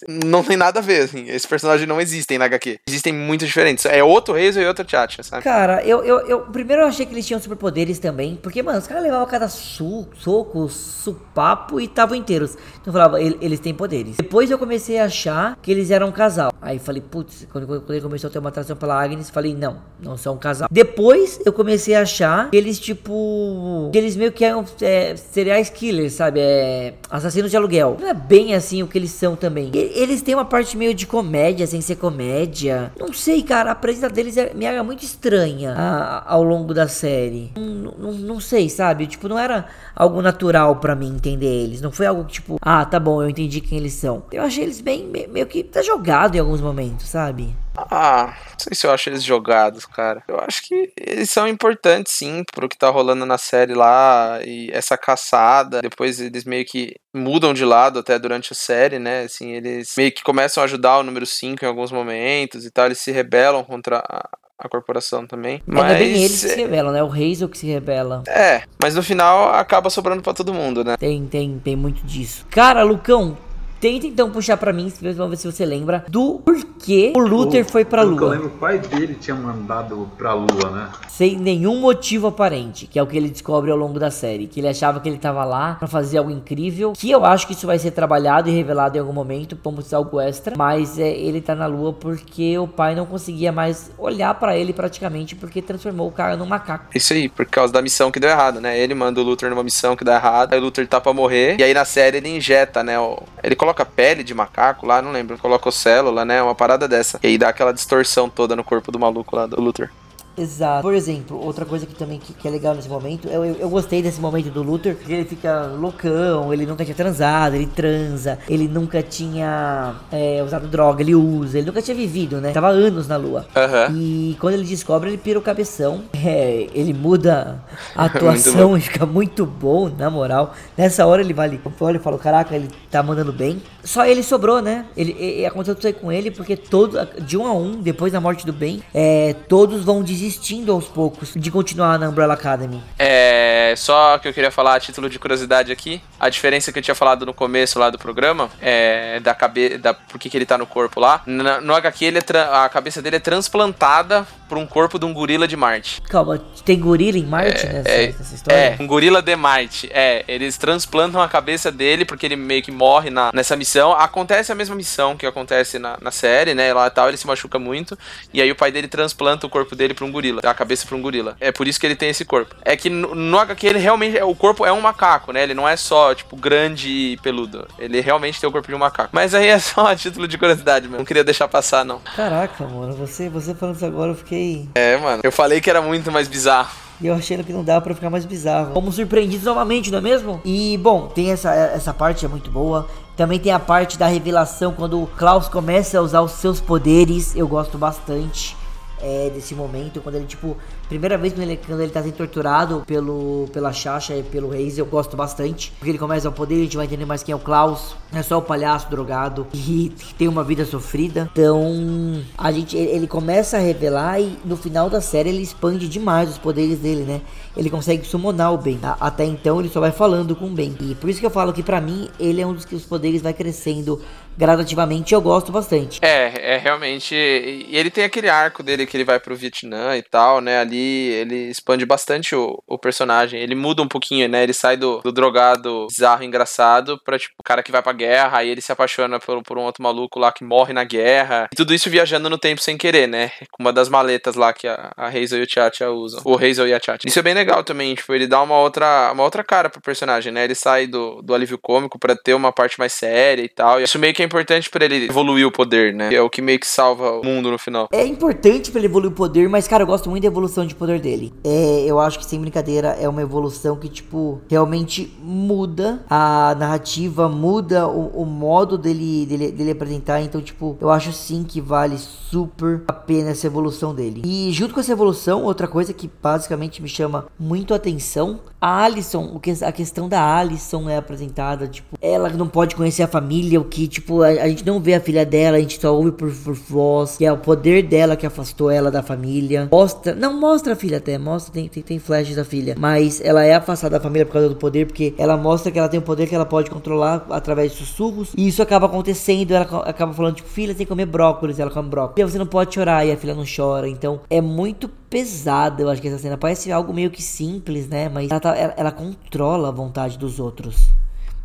não 0.08 0.42
tem 0.42 0.56
nada 0.56 0.80
a 0.80 0.82
ver, 0.82 1.02
assim. 1.02 1.28
Esse 1.28 1.46
personagem 1.46 1.86
não 1.86 2.00
existem 2.00 2.38
na 2.38 2.46
HQ. 2.46 2.78
Existem 2.88 3.12
muito 3.12 3.46
diferentes. 3.46 3.84
É 3.86 4.02
outro 4.02 4.34
Hazel 4.34 4.62
e 4.62 4.66
outro 4.66 4.84
Chacha, 4.88 5.22
sabe? 5.22 5.42
Cara, 5.42 5.82
eu, 5.84 6.04
eu, 6.04 6.20
eu 6.26 6.40
primeiro 6.40 6.82
eu 6.82 6.86
achei 6.88 7.06
que 7.06 7.12
eles 7.12 7.26
tinham 7.26 7.40
superpoderes 7.40 7.98
também, 7.98 8.38
porque, 8.42 8.62
mano, 8.62 8.78
os 8.78 8.86
caras 8.86 9.02
levavam 9.02 9.26
cada 9.26 9.48
su, 9.48 10.06
soco, 10.18 10.68
supapo 10.68 11.80
e 11.80 11.84
estavam 11.84 12.16
inteiros. 12.16 12.52
Então 12.80 12.86
eu 12.86 12.92
falava, 12.92 13.20
eles 13.20 13.60
têm 13.60 13.74
poderes. 13.74 14.16
Depois 14.16 14.50
eu 14.50 14.58
comecei 14.58 14.98
a 14.98 15.04
achar 15.04 15.58
que 15.60 15.70
eles 15.70 15.90
eram 15.90 16.08
um 16.08 16.12
casal. 16.12 16.52
Aí 16.60 16.78
falei, 16.78 17.02
putz, 17.02 17.46
quando, 17.52 17.66
quando 17.66 17.90
ele 17.90 18.00
começou 18.00 18.28
a 18.28 18.30
ter 18.30 18.38
uma 18.38 18.48
atração 18.48 18.76
pela 18.76 19.02
Agnes, 19.02 19.30
falei, 19.30 19.54
não, 19.54 19.82
não 20.00 20.16
são 20.16 20.34
um 20.34 20.38
casal. 20.38 20.68
Depois 20.70 21.40
eu 21.44 21.52
comecei 21.52 21.94
a 21.94 22.02
achar 22.02 22.50
que 22.50 22.56
eles, 22.56 22.78
tipo, 22.78 23.90
que 23.92 23.98
eles 23.98 24.16
meio 24.16 24.32
que 24.32 24.44
eram 24.44 24.64
é, 24.80 25.14
serial 25.16 25.62
killers, 25.64 26.14
sabe? 26.14 26.40
É, 26.40 26.94
assassinos 27.10 27.50
de 27.50 27.56
aluguel. 27.56 27.96
Não 28.00 28.08
é 28.08 28.14
bem 28.14 28.54
assim 28.54 28.82
o 28.82 28.88
que 28.88 28.98
eles 28.98 29.10
são 29.10 29.36
também. 29.36 29.70
E 29.74 29.78
eles 29.94 30.22
têm 30.22 30.34
uma 30.34 30.44
parte 30.44 30.76
meio 30.76 30.94
de 30.94 31.06
comédia, 31.06 31.66
sem 31.66 31.80
ser 31.80 31.96
comédia. 31.96 32.92
Não 32.98 33.12
sei, 33.12 33.42
cara, 33.42 33.70
a 33.70 33.74
presença 33.74 34.08
deles 34.08 34.36
é, 34.36 34.52
me 34.54 34.64
era 34.64 34.82
muito 34.82 35.04
estranha 35.04 35.74
a, 35.76 36.32
ao 36.32 36.42
longo 36.42 36.72
da 36.72 36.88
série. 36.88 37.52
Não, 37.56 37.94
não, 37.98 38.12
não, 38.12 38.40
sei, 38.40 38.68
sabe? 38.68 39.06
Tipo, 39.06 39.28
não 39.28 39.38
era 39.38 39.66
algo 39.94 40.20
natural 40.22 40.76
para 40.76 40.94
mim 40.94 41.14
entender 41.14 41.46
eles. 41.46 41.80
Não 41.80 41.90
foi 41.90 42.06
algo 42.06 42.24
que, 42.24 42.34
tipo, 42.34 42.58
ah, 42.60 42.84
tá 42.84 42.98
bom, 43.00 43.22
eu 43.22 43.28
entendi 43.28 43.60
quem 43.60 43.78
eles 43.78 43.94
são. 43.94 44.22
Eu 44.32 44.42
achei 44.42 44.64
eles 44.64 44.80
bem, 44.80 45.06
meio 45.06 45.46
que 45.46 45.62
tá 45.62 45.82
jogado 45.82 46.36
em 46.36 46.40
alguns 46.40 46.60
momentos, 46.60 47.08
sabe? 47.08 47.54
Ah, 47.76 48.34
não 48.50 48.58
sei 48.58 48.74
se 48.74 48.86
eu 48.86 48.92
acho 48.92 49.08
eles 49.08 49.22
jogados, 49.22 49.84
cara. 49.84 50.22
Eu 50.28 50.38
acho 50.40 50.62
que 50.62 50.92
eles 50.96 51.30
são 51.30 51.46
importantes, 51.48 52.14
sim, 52.14 52.44
pro 52.52 52.68
que 52.68 52.78
tá 52.78 52.88
rolando 52.88 53.26
na 53.26 53.38
série 53.38 53.74
lá. 53.74 54.38
E 54.44 54.70
essa 54.72 54.96
caçada. 54.96 55.82
Depois 55.82 56.20
eles 56.20 56.44
meio 56.44 56.64
que 56.64 56.94
mudam 57.12 57.52
de 57.52 57.64
lado 57.64 57.98
até 57.98 58.18
durante 58.18 58.52
a 58.52 58.56
série, 58.56 58.98
né? 58.98 59.22
Assim, 59.22 59.52
eles 59.52 59.94
meio 59.96 60.12
que 60.12 60.22
começam 60.22 60.62
a 60.62 60.64
ajudar 60.64 60.98
o 60.98 61.02
número 61.02 61.26
5 61.26 61.64
em 61.64 61.68
alguns 61.68 61.90
momentos 61.90 62.64
e 62.64 62.70
tal. 62.70 62.86
Eles 62.86 62.98
se 62.98 63.10
rebelam 63.10 63.64
contra 63.64 63.98
a, 63.98 64.28
a 64.58 64.68
corporação 64.68 65.26
também. 65.26 65.62
Mas 65.66 65.92
é 65.92 65.98
bem 65.98 66.22
eles 66.22 66.42
que 66.42 66.48
se 66.48 66.56
rebelam, 66.56 66.92
né? 66.92 67.02
O 67.02 67.12
Hazel 67.12 67.48
que 67.48 67.58
se 67.58 67.66
rebela. 67.66 68.22
É, 68.28 68.62
mas 68.80 68.94
no 68.94 69.02
final 69.02 69.52
acaba 69.52 69.90
sobrando 69.90 70.22
para 70.22 70.32
todo 70.32 70.54
mundo, 70.54 70.84
né? 70.84 70.96
Tem, 70.96 71.26
tem, 71.26 71.60
tem 71.62 71.76
muito 71.76 72.04
disso. 72.06 72.46
Cara, 72.50 72.82
Lucão, 72.82 73.36
Tenta 73.84 74.06
então 74.06 74.30
puxar 74.30 74.56
para 74.56 74.72
mim, 74.72 74.90
vamos 75.14 75.28
ver 75.28 75.36
se 75.36 75.52
você 75.52 75.66
lembra, 75.66 76.06
do 76.08 76.40
porquê 76.42 77.12
o 77.14 77.18
Luther 77.18 77.66
o, 77.66 77.68
foi 77.68 77.84
pra 77.84 78.02
Lua. 78.02 78.22
Eu 78.22 78.28
lembro, 78.30 78.46
o 78.46 78.50
pai 78.52 78.78
dele 78.78 79.14
tinha 79.20 79.36
mandado 79.36 80.08
pra 80.16 80.32
Lua, 80.32 80.70
né? 80.70 80.88
Sem 81.06 81.36
nenhum 81.36 81.80
motivo 81.80 82.28
aparente, 82.28 82.86
que 82.86 82.98
é 82.98 83.02
o 83.02 83.06
que 83.06 83.14
ele 83.14 83.28
descobre 83.28 83.70
ao 83.70 83.76
longo 83.76 83.98
da 83.98 84.10
série. 84.10 84.46
Que 84.46 84.60
ele 84.60 84.68
achava 84.68 85.00
que 85.00 85.08
ele 85.08 85.18
tava 85.18 85.44
lá 85.44 85.74
para 85.74 85.86
fazer 85.86 86.16
algo 86.16 86.30
incrível. 86.30 86.94
Que 86.96 87.10
eu 87.10 87.26
acho 87.26 87.46
que 87.46 87.52
isso 87.52 87.66
vai 87.66 87.78
ser 87.78 87.90
trabalhado 87.90 88.48
e 88.48 88.52
revelado 88.52 88.96
em 88.96 89.00
algum 89.00 89.12
momento, 89.12 89.54
como 89.62 89.82
se 89.82 89.94
algo 89.94 90.18
extra. 90.18 90.56
Mas 90.56 90.98
é, 90.98 91.10
ele 91.10 91.42
tá 91.42 91.54
na 91.54 91.66
Lua 91.66 91.92
porque 91.92 92.58
o 92.58 92.66
pai 92.66 92.94
não 92.94 93.04
conseguia 93.04 93.52
mais 93.52 93.90
olhar 93.98 94.32
para 94.34 94.56
ele 94.56 94.72
praticamente, 94.72 95.36
porque 95.36 95.60
transformou 95.60 96.08
o 96.08 96.12
cara 96.12 96.38
num 96.38 96.46
macaco. 96.46 96.86
Isso 96.94 97.12
aí, 97.12 97.28
por 97.28 97.44
causa 97.44 97.70
da 97.70 97.82
missão 97.82 98.10
que 98.10 98.18
deu 98.18 98.30
errado, 98.30 98.62
né? 98.62 98.78
Ele 98.78 98.94
manda 98.94 99.20
o 99.20 99.22
Luther 99.22 99.50
numa 99.50 99.62
missão 99.62 99.94
que 99.94 100.04
dá 100.04 100.14
errado, 100.14 100.54
aí 100.54 100.58
o 100.58 100.62
Luther 100.62 100.88
tá 100.88 100.98
pra 101.02 101.12
morrer. 101.12 101.60
E 101.60 101.62
aí 101.62 101.74
na 101.74 101.84
série 101.84 102.16
ele 102.16 102.30
injeta, 102.30 102.82
né? 102.82 102.94
Ele 103.42 103.54
coloca 103.54 103.73
coloca 103.74 103.84
pele 103.84 104.22
de 104.22 104.32
macaco 104.32 104.86
lá, 104.86 105.02
não 105.02 105.10
lembro, 105.10 105.36
coloca 105.36 105.70
célula, 105.72 106.24
né? 106.24 106.40
Uma 106.40 106.54
parada 106.54 106.86
dessa. 106.86 107.18
E 107.22 107.26
aí 107.26 107.38
dá 107.38 107.48
aquela 107.48 107.72
distorção 107.72 108.30
toda 108.30 108.54
no 108.54 108.62
corpo 108.62 108.92
do 108.92 108.98
maluco 108.98 109.34
lá, 109.34 109.46
do 109.46 109.60
Luther. 109.60 109.90
Exato. 110.36 110.82
Por 110.82 110.94
exemplo, 110.94 111.40
outra 111.40 111.64
coisa 111.64 111.86
que 111.86 111.94
também 111.94 112.18
que, 112.18 112.32
que 112.32 112.46
é 112.46 112.50
legal 112.50 112.74
nesse 112.74 112.88
momento, 112.88 113.28
eu, 113.28 113.44
eu, 113.44 113.54
eu, 113.54 113.68
gostei 113.68 114.02
desse 114.02 114.20
momento 114.20 114.50
do 114.50 114.62
Luther, 114.62 114.96
que 114.96 115.12
ele 115.12 115.24
fica 115.24 115.66
loucão, 115.66 116.52
ele 116.52 116.66
nunca 116.66 116.84
tinha 116.84 116.94
transado, 116.94 117.54
ele 117.54 117.66
transa, 117.66 118.38
ele 118.48 118.66
nunca 118.66 119.02
tinha 119.02 119.94
é, 120.10 120.42
usado 120.42 120.66
droga, 120.66 121.02
ele 121.02 121.14
usa, 121.14 121.58
ele 121.58 121.66
nunca 121.66 121.80
tinha 121.80 121.96
vivido, 121.96 122.40
né? 122.40 122.52
Tava 122.52 122.68
anos 122.68 123.06
na 123.06 123.16
lua. 123.16 123.46
Uhum. 123.54 123.96
E 123.96 124.36
quando 124.40 124.54
ele 124.54 124.64
descobre, 124.64 125.10
ele 125.10 125.18
pira 125.18 125.38
o 125.38 125.42
cabeção. 125.42 126.02
É, 126.12 126.68
ele 126.74 126.92
muda 126.92 127.62
a 127.94 128.06
atuação 128.06 128.76
e 128.76 128.80
fica 128.80 129.06
muito 129.06 129.46
bom, 129.46 129.88
na 129.88 130.10
moral. 130.10 130.54
Nessa 130.76 131.06
hora 131.06 131.22
ele 131.22 131.32
vai 131.32 131.48
ali, 131.48 131.60
olha 131.80 131.96
e 131.96 132.00
fala: 132.00 132.18
Caraca, 132.18 132.54
ele 132.54 132.68
tá 132.90 133.02
mandando 133.02 133.32
bem. 133.32 133.62
Só 133.82 134.04
ele 134.04 134.22
sobrou, 134.22 134.60
né? 134.60 134.86
Ele, 134.96 135.14
ele 135.18 135.46
aconteceu 135.46 135.74
tudo 135.74 135.86
aí 135.86 135.92
com 135.92 136.10
ele, 136.10 136.30
porque 136.30 136.56
todo, 136.56 136.98
de 137.20 137.36
um 137.36 137.46
a 137.46 137.52
um, 137.52 137.80
depois 137.80 138.12
da 138.12 138.20
morte 138.20 138.46
do 138.46 138.52
Ben, 138.52 138.82
é, 138.92 139.34
todos 139.48 139.84
vão 139.84 140.02
desistir 140.02 140.23
desistindo 140.24 140.72
aos 140.72 140.86
poucos 140.86 141.32
de 141.36 141.50
continuar 141.50 141.98
na 141.98 142.08
Umbrella 142.08 142.32
Academy. 142.32 142.82
É, 142.98 143.74
só 143.76 144.16
que 144.16 144.26
eu 144.26 144.32
queria 144.32 144.50
falar 144.50 144.76
a 144.76 144.80
título 144.80 145.10
de 145.10 145.18
curiosidade 145.18 145.70
aqui, 145.70 146.00
a 146.18 146.30
diferença 146.30 146.72
que 146.72 146.78
eu 146.78 146.82
tinha 146.82 146.94
falado 146.94 147.26
no 147.26 147.34
começo 147.34 147.78
lá 147.78 147.90
do 147.90 147.98
programa, 147.98 148.48
é 148.60 149.20
da 149.20 149.34
cabeça, 149.34 149.78
da 149.78 149.92
por 149.92 150.18
que, 150.18 150.30
que 150.30 150.36
ele 150.36 150.46
tá 150.46 150.56
no 150.56 150.66
corpo 150.66 150.98
lá. 150.98 151.22
No, 151.26 151.60
no 151.60 151.74
HQ 151.74 152.04
ele 152.04 152.18
é 152.18 152.38
a 152.52 152.68
cabeça 152.70 153.02
dele 153.02 153.16
é 153.16 153.20
transplantada 153.20 154.26
por 154.48 154.58
um 154.58 154.66
corpo 154.66 154.98
de 154.98 155.04
um 155.04 155.12
gorila 155.12 155.46
de 155.46 155.56
Marte. 155.56 156.00
Calma, 156.02 156.38
tem 156.64 156.78
gorila 156.78 157.18
em 157.18 157.26
Marte 157.26 157.66
é, 157.66 157.72
nessa, 157.72 157.88
é, 157.88 158.06
nessa, 158.06 158.34
história? 158.34 158.58
É, 158.58 158.76
um 158.80 158.86
gorila 158.86 159.20
de 159.20 159.36
Marte. 159.36 159.90
É, 159.92 160.24
eles 160.28 160.56
transplantam 160.56 161.20
a 161.20 161.28
cabeça 161.28 161.70
dele 161.70 162.04
porque 162.04 162.24
ele 162.24 162.36
meio 162.36 162.62
que 162.62 162.70
morre 162.70 163.10
na, 163.10 163.30
nessa 163.34 163.56
missão. 163.56 163.92
Acontece 163.92 164.52
a 164.52 164.54
mesma 164.54 164.74
missão 164.74 165.16
que 165.16 165.26
acontece 165.26 165.78
na, 165.78 165.98
na 166.00 166.10
série, 166.10 166.54
né? 166.54 166.72
Lá 166.72 166.88
tal, 166.88 167.08
ele 167.08 167.16
se 167.16 167.26
machuca 167.26 167.58
muito. 167.58 167.98
E 168.32 168.40
aí 168.40 168.50
o 168.50 168.56
pai 168.56 168.70
dele 168.70 168.88
transplanta 168.88 169.46
o 169.46 169.50
corpo 169.50 169.74
dele 169.74 169.94
pra 169.94 170.04
um 170.04 170.12
gorila, 170.14 170.40
a 170.44 170.54
cabeça 170.54 170.86
pra 170.86 170.96
um 170.96 171.02
gorila. 171.02 171.36
É 171.40 171.52
por 171.52 171.66
isso 171.66 171.78
que 171.78 171.86
ele 171.86 171.96
tem 171.96 172.08
esse 172.08 172.24
corpo. 172.24 172.54
É 172.62 172.76
que 172.76 172.88
no, 172.88 173.14
no 173.14 173.38
HQ 173.38 173.66
ele 173.66 173.78
realmente. 173.78 174.22
O 174.22 174.34
corpo 174.34 174.64
é 174.64 174.72
um 174.72 174.80
macaco, 174.80 175.32
né? 175.32 175.42
Ele 175.42 175.54
não 175.54 175.68
é 175.68 175.76
só, 175.76 176.14
tipo, 176.14 176.36
grande 176.36 176.88
e 176.88 177.16
peludo. 177.18 177.66
Ele 177.78 178.00
realmente 178.00 178.40
tem 178.40 178.48
o 178.48 178.52
corpo 178.52 178.68
de 178.68 178.74
um 178.74 178.78
macaco. 178.78 179.10
Mas 179.12 179.34
aí 179.34 179.48
é 179.48 179.58
só 179.58 179.86
a 179.88 179.96
título 179.96 180.26
de 180.26 180.38
curiosidade 180.38 180.86
mesmo. 180.86 180.98
Não 180.98 181.04
queria 181.04 181.24
deixar 181.24 181.48
passar, 181.48 181.84
não. 181.84 181.98
Caraca, 182.16 182.64
mano, 182.66 182.94
você, 182.94 183.28
você 183.28 183.54
falando 183.54 183.76
isso 183.76 183.84
agora, 183.84 184.12
eu 184.12 184.14
fiquei. 184.14 184.68
É, 184.74 184.96
mano. 184.96 185.20
Eu 185.24 185.32
falei 185.32 185.60
que 185.60 185.68
era 185.68 185.82
muito 185.82 186.10
mais 186.10 186.28
bizarro. 186.28 186.70
E 187.00 187.08
eu 187.08 187.14
achei 187.14 187.36
que 187.42 187.52
não 187.52 187.64
dava 187.64 187.80
para 187.80 187.94
ficar 187.94 188.08
mais 188.08 188.24
bizarro. 188.24 188.72
Fomos 188.72 188.94
surpreendidos 188.94 189.44
novamente, 189.44 189.90
não 189.90 189.98
é 189.98 190.00
mesmo? 190.00 190.40
E, 190.44 190.78
bom, 190.78 191.08
tem 191.08 191.32
essa, 191.32 191.52
essa 191.52 191.92
parte, 191.92 192.24
é 192.24 192.28
muito 192.28 192.50
boa. 192.50 192.88
Também 193.16 193.38
tem 193.38 193.52
a 193.52 193.58
parte 193.58 193.98
da 193.98 194.06
revelação, 194.06 194.72
quando 194.72 195.02
o 195.02 195.06
Klaus 195.06 195.48
começa 195.48 195.98
a 195.98 196.00
usar 196.00 196.20
os 196.20 196.32
seus 196.32 196.60
poderes. 196.60 197.34
Eu 197.34 197.48
gosto 197.48 197.76
bastante 197.76 198.56
é, 199.04 199.28
desse 199.28 199.54
momento, 199.54 200.00
quando 200.00 200.14
ele, 200.14 200.24
tipo, 200.24 200.56
primeira 200.88 201.16
vez 201.16 201.32
quando 201.32 201.50
ele, 201.50 201.60
ele 201.68 201.90
tá 201.90 202.02
sendo 202.02 202.14
torturado 202.14 202.84
pelo, 202.86 203.48
pela 203.52 203.72
Chacha 203.72 204.14
e 204.14 204.22
pelo 204.22 204.48
Reis, 204.48 204.78
eu 204.78 204.86
gosto 204.86 205.16
bastante, 205.16 205.72
porque 205.78 205.90
ele 205.90 205.98
começa 205.98 206.28
a 206.28 206.32
poder, 206.32 206.56
a 206.56 206.64
gente 206.64 206.76
vai 206.76 206.86
entender 206.86 207.04
mais 207.04 207.22
quem 207.22 207.32
é 207.32 207.36
o 207.36 207.38
Klaus, 207.38 207.96
é 208.12 208.22
só 208.22 208.38
o 208.38 208.42
palhaço 208.42 208.88
drogado 208.90 209.46
e 209.52 209.92
tem 210.16 210.28
uma 210.28 210.44
vida 210.44 210.64
sofrida. 210.64 211.28
Então, 211.32 212.22
a 212.36 212.52
gente, 212.52 212.76
ele 212.76 213.06
começa 213.06 213.56
a 213.56 213.60
revelar 213.60 214.20
e 214.20 214.38
no 214.44 214.56
final 214.56 214.88
da 214.88 215.00
série 215.00 215.28
ele 215.30 215.42
expande 215.42 215.88
demais 215.88 216.30
os 216.30 216.38
poderes 216.38 216.78
dele, 216.78 217.02
né? 217.02 217.20
Ele 217.56 217.70
consegue 217.70 218.04
summonar 218.06 218.52
o 218.52 218.58
Ben. 218.58 218.78
Até 219.00 219.24
então 219.24 219.60
ele 219.60 219.68
só 219.68 219.80
vai 219.80 219.92
falando 219.92 220.34
com 220.34 220.46
o 220.46 220.50
Ben. 220.50 220.76
E 220.80 220.94
por 220.94 221.08
isso 221.08 221.20
que 221.20 221.26
eu 221.26 221.30
falo 221.30 221.52
que 221.52 221.62
para 221.62 221.80
mim 221.80 222.08
ele 222.18 222.40
é 222.40 222.46
um 222.46 222.52
dos 222.52 222.64
que 222.64 222.74
os 222.74 222.84
poderes 222.84 223.22
vai 223.22 223.32
crescendo 223.32 224.00
gradativamente 224.36 225.14
eu 225.14 225.20
gosto 225.20 225.52
bastante. 225.52 226.00
É, 226.02 226.54
é 226.54 226.58
realmente. 226.58 227.14
E 227.14 227.76
ele 227.76 227.90
tem 227.90 228.04
aquele 228.04 228.28
arco 228.28 228.62
dele 228.62 228.86
que 228.86 228.96
ele 228.96 229.04
vai 229.04 229.20
pro 229.20 229.36
Vietnã 229.36 229.96
e 229.96 230.02
tal, 230.02 230.40
né? 230.40 230.58
Ali 230.58 230.73
ele 230.76 231.50
expande 231.50 231.84
bastante 231.84 232.34
o, 232.34 232.62
o 232.66 232.78
personagem. 232.78 233.40
Ele 233.40 233.54
muda 233.54 233.82
um 233.82 233.88
pouquinho, 233.88 234.28
né? 234.28 234.42
Ele 234.42 234.52
sai 234.52 234.76
do, 234.76 235.00
do 235.00 235.12
drogado 235.12 235.86
bizarro 235.88 236.24
engraçado 236.24 237.00
pra, 237.04 237.18
tipo, 237.18 237.34
o 237.38 237.42
cara 237.42 237.62
que 237.62 237.72
vai 237.72 237.82
pra 237.82 237.92
guerra, 237.92 238.38
aí 238.38 238.48
ele 238.48 238.60
se 238.60 238.72
apaixona 238.72 239.18
por, 239.18 239.42
por 239.42 239.58
um 239.58 239.62
outro 239.62 239.82
maluco 239.82 240.18
lá 240.18 240.32
que 240.32 240.44
morre 240.44 240.72
na 240.72 240.84
guerra. 240.84 241.48
E 241.52 241.56
tudo 241.56 241.74
isso 241.74 241.90
viajando 241.90 242.30
no 242.30 242.38
tempo 242.38 242.60
sem 242.60 242.76
querer, 242.76 243.06
né? 243.06 243.30
Com 243.50 243.62
uma 243.62 243.72
das 243.72 243.88
maletas 243.88 244.34
lá 244.34 244.52
que 244.52 244.66
a, 244.66 244.92
a 244.96 245.08
Hazel 245.08 245.40
e 245.40 245.42
o 245.42 245.46
Tchatcha 245.46 245.90
usam. 245.90 246.20
O 246.24 246.36
Hazel 246.36 246.68
e 246.68 246.74
a 246.74 246.80
Tchatcha. 246.80 247.06
Isso 247.06 247.18
é 247.18 247.22
bem 247.22 247.34
legal 247.34 247.62
também, 247.62 247.94
tipo, 247.94 248.12
ele 248.14 248.26
dá 248.26 248.42
uma 248.42 248.58
outra, 248.58 249.12
uma 249.12 249.22
outra 249.22 249.44
cara 249.44 249.68
pro 249.68 249.80
personagem, 249.80 250.32
né? 250.32 250.44
Ele 250.44 250.54
sai 250.54 250.86
do, 250.86 251.22
do 251.22 251.34
alívio 251.34 251.58
cômico 251.58 251.98
para 251.98 252.16
ter 252.16 252.34
uma 252.34 252.52
parte 252.52 252.78
mais 252.78 252.92
séria 252.92 253.42
e 253.42 253.48
tal. 253.48 253.80
E 253.80 253.84
isso 253.84 253.98
meio 253.98 254.14
que 254.14 254.22
é 254.22 254.24
importante 254.24 254.70
para 254.70 254.84
ele 254.84 255.06
evoluir 255.06 255.46
o 255.46 255.52
poder, 255.52 255.94
né? 255.94 256.08
Que 256.08 256.16
é 256.16 256.22
o 256.22 256.30
que 256.30 256.42
meio 256.42 256.58
que 256.58 256.66
salva 256.66 257.12
o 257.20 257.24
mundo 257.24 257.50
no 257.50 257.58
final. 257.58 257.88
É 257.92 258.04
importante 258.04 258.70
para 258.70 258.80
ele 258.80 258.86
evoluir 258.86 259.12
o 259.12 259.14
poder, 259.14 259.48
mas, 259.48 259.68
cara, 259.68 259.82
eu 259.82 259.86
gosto 259.86 260.10
muito 260.10 260.22
da 260.22 260.28
evolução 260.28 260.63
de 260.66 260.74
poder 260.74 261.00
dele. 261.00 261.32
É, 261.42 261.84
eu 261.86 262.00
acho 262.00 262.18
que, 262.18 262.24
sem 262.24 262.40
brincadeira, 262.40 262.88
é 263.00 263.08
uma 263.08 263.22
evolução 263.22 263.76
que, 263.76 263.88
tipo, 263.88 264.40
realmente 264.48 265.12
muda 265.22 266.02
a 266.08 266.54
narrativa, 266.58 267.28
muda 267.28 267.86
o, 267.86 268.22
o 268.22 268.26
modo 268.26 268.76
dele, 268.76 269.26
dele, 269.26 269.52
dele 269.52 269.70
apresentar. 269.70 270.20
Então, 270.22 270.40
tipo, 270.40 270.76
eu 270.80 270.90
acho 270.90 271.12
sim 271.12 271.44
que 271.44 271.60
vale 271.60 271.98
super 271.98 272.82
a 272.88 272.92
pena 272.92 273.30
essa 273.30 273.46
evolução 273.46 273.94
dele. 273.94 274.22
E 274.24 274.52
junto 274.52 274.74
com 274.74 274.80
essa 274.80 274.92
evolução, 274.92 275.44
outra 275.44 275.68
coisa 275.68 275.92
que 275.92 276.10
basicamente 276.22 276.82
me 276.82 276.88
chama 276.88 277.26
muito 277.38 277.74
atenção 277.74 278.40
a 278.64 278.84
Alison, 278.84 279.30
o 279.34 279.38
que, 279.38 279.50
a 279.62 279.70
questão 279.70 280.08
da 280.08 280.36
Alison 280.38 280.88
é 280.88 280.96
apresentada, 280.96 281.68
tipo, 281.68 281.98
ela 282.00 282.30
não 282.30 282.48
pode 282.48 282.74
conhecer 282.74 283.02
a 283.02 283.06
família, 283.06 283.60
o 283.60 283.64
que, 283.64 283.86
tipo, 283.86 284.22
a, 284.22 284.28
a 284.28 284.48
gente 284.48 284.64
não 284.64 284.80
vê 284.80 284.94
a 284.94 285.00
filha 285.00 285.26
dela, 285.26 285.58
a 285.58 285.60
gente 285.60 285.78
só 285.78 285.94
ouve 285.94 286.12
por, 286.12 286.32
por 286.32 286.54
voz, 286.54 287.18
que 287.18 287.26
é 287.26 287.30
o 287.30 287.36
poder 287.36 287.82
dela 287.82 288.16
que 288.16 288.24
afastou 288.24 288.70
ela 288.70 288.90
da 288.90 289.02
família. 289.02 289.68
Mostra, 289.70 290.14
não 290.14 290.40
mostra 290.40 290.53
a 290.54 290.76
filha 290.76 290.98
até, 290.98 291.18
mostra, 291.18 291.52
tem, 291.52 291.68
tem, 291.68 291.82
tem 291.82 291.98
flashes 291.98 292.36
da 292.36 292.44
filha, 292.44 292.74
mas 292.78 293.20
ela 293.20 293.44
é 293.44 293.54
afastada 293.54 293.98
da 293.98 294.02
família 294.02 294.24
por 294.24 294.32
causa 294.32 294.48
do 294.48 294.56
poder, 294.56 294.86
porque 294.86 295.14
ela 295.18 295.36
mostra 295.36 295.70
que 295.70 295.78
ela 295.78 295.88
tem 295.88 295.98
um 295.98 296.02
poder 296.02 296.28
que 296.28 296.34
ela 296.34 296.46
pode 296.46 296.70
controlar 296.70 297.26
através 297.30 297.72
de 297.72 297.78
sussurros, 297.78 298.32
e 298.36 298.46
isso 298.46 298.62
acaba 298.62 298.86
acontecendo, 298.86 299.52
ela 299.52 299.64
acaba 299.80 300.12
falando, 300.12 300.36
tipo, 300.36 300.48
filha, 300.48 300.74
tem 300.74 300.86
que 300.86 300.90
comer 300.90 301.06
brócolis, 301.06 301.58
ela 301.58 301.70
come 301.70 301.88
brócolis, 301.88 302.18
e 302.18 302.32
você 302.32 302.38
não 302.38 302.46
pode 302.46 302.74
chorar, 302.74 303.04
e 303.06 303.12
a 303.12 303.16
filha 303.16 303.34
não 303.34 303.44
chora, 303.44 303.88
então 303.88 304.20
é 304.30 304.40
muito 304.40 304.88
pesada, 304.88 305.82
eu 305.82 305.88
acho 305.88 306.00
que 306.00 306.08
essa 306.08 306.18
cena 306.18 306.36
parece 306.36 306.72
algo 306.72 306.92
meio 306.92 307.10
que 307.10 307.22
simples, 307.22 307.88
né, 307.88 308.08
mas 308.08 308.30
ela 308.30 308.40
tá 308.40 308.56
ela, 308.56 308.74
ela 308.76 308.92
controla 308.92 309.68
a 309.68 309.72
vontade 309.72 310.18
dos 310.18 310.38
outros. 310.38 310.88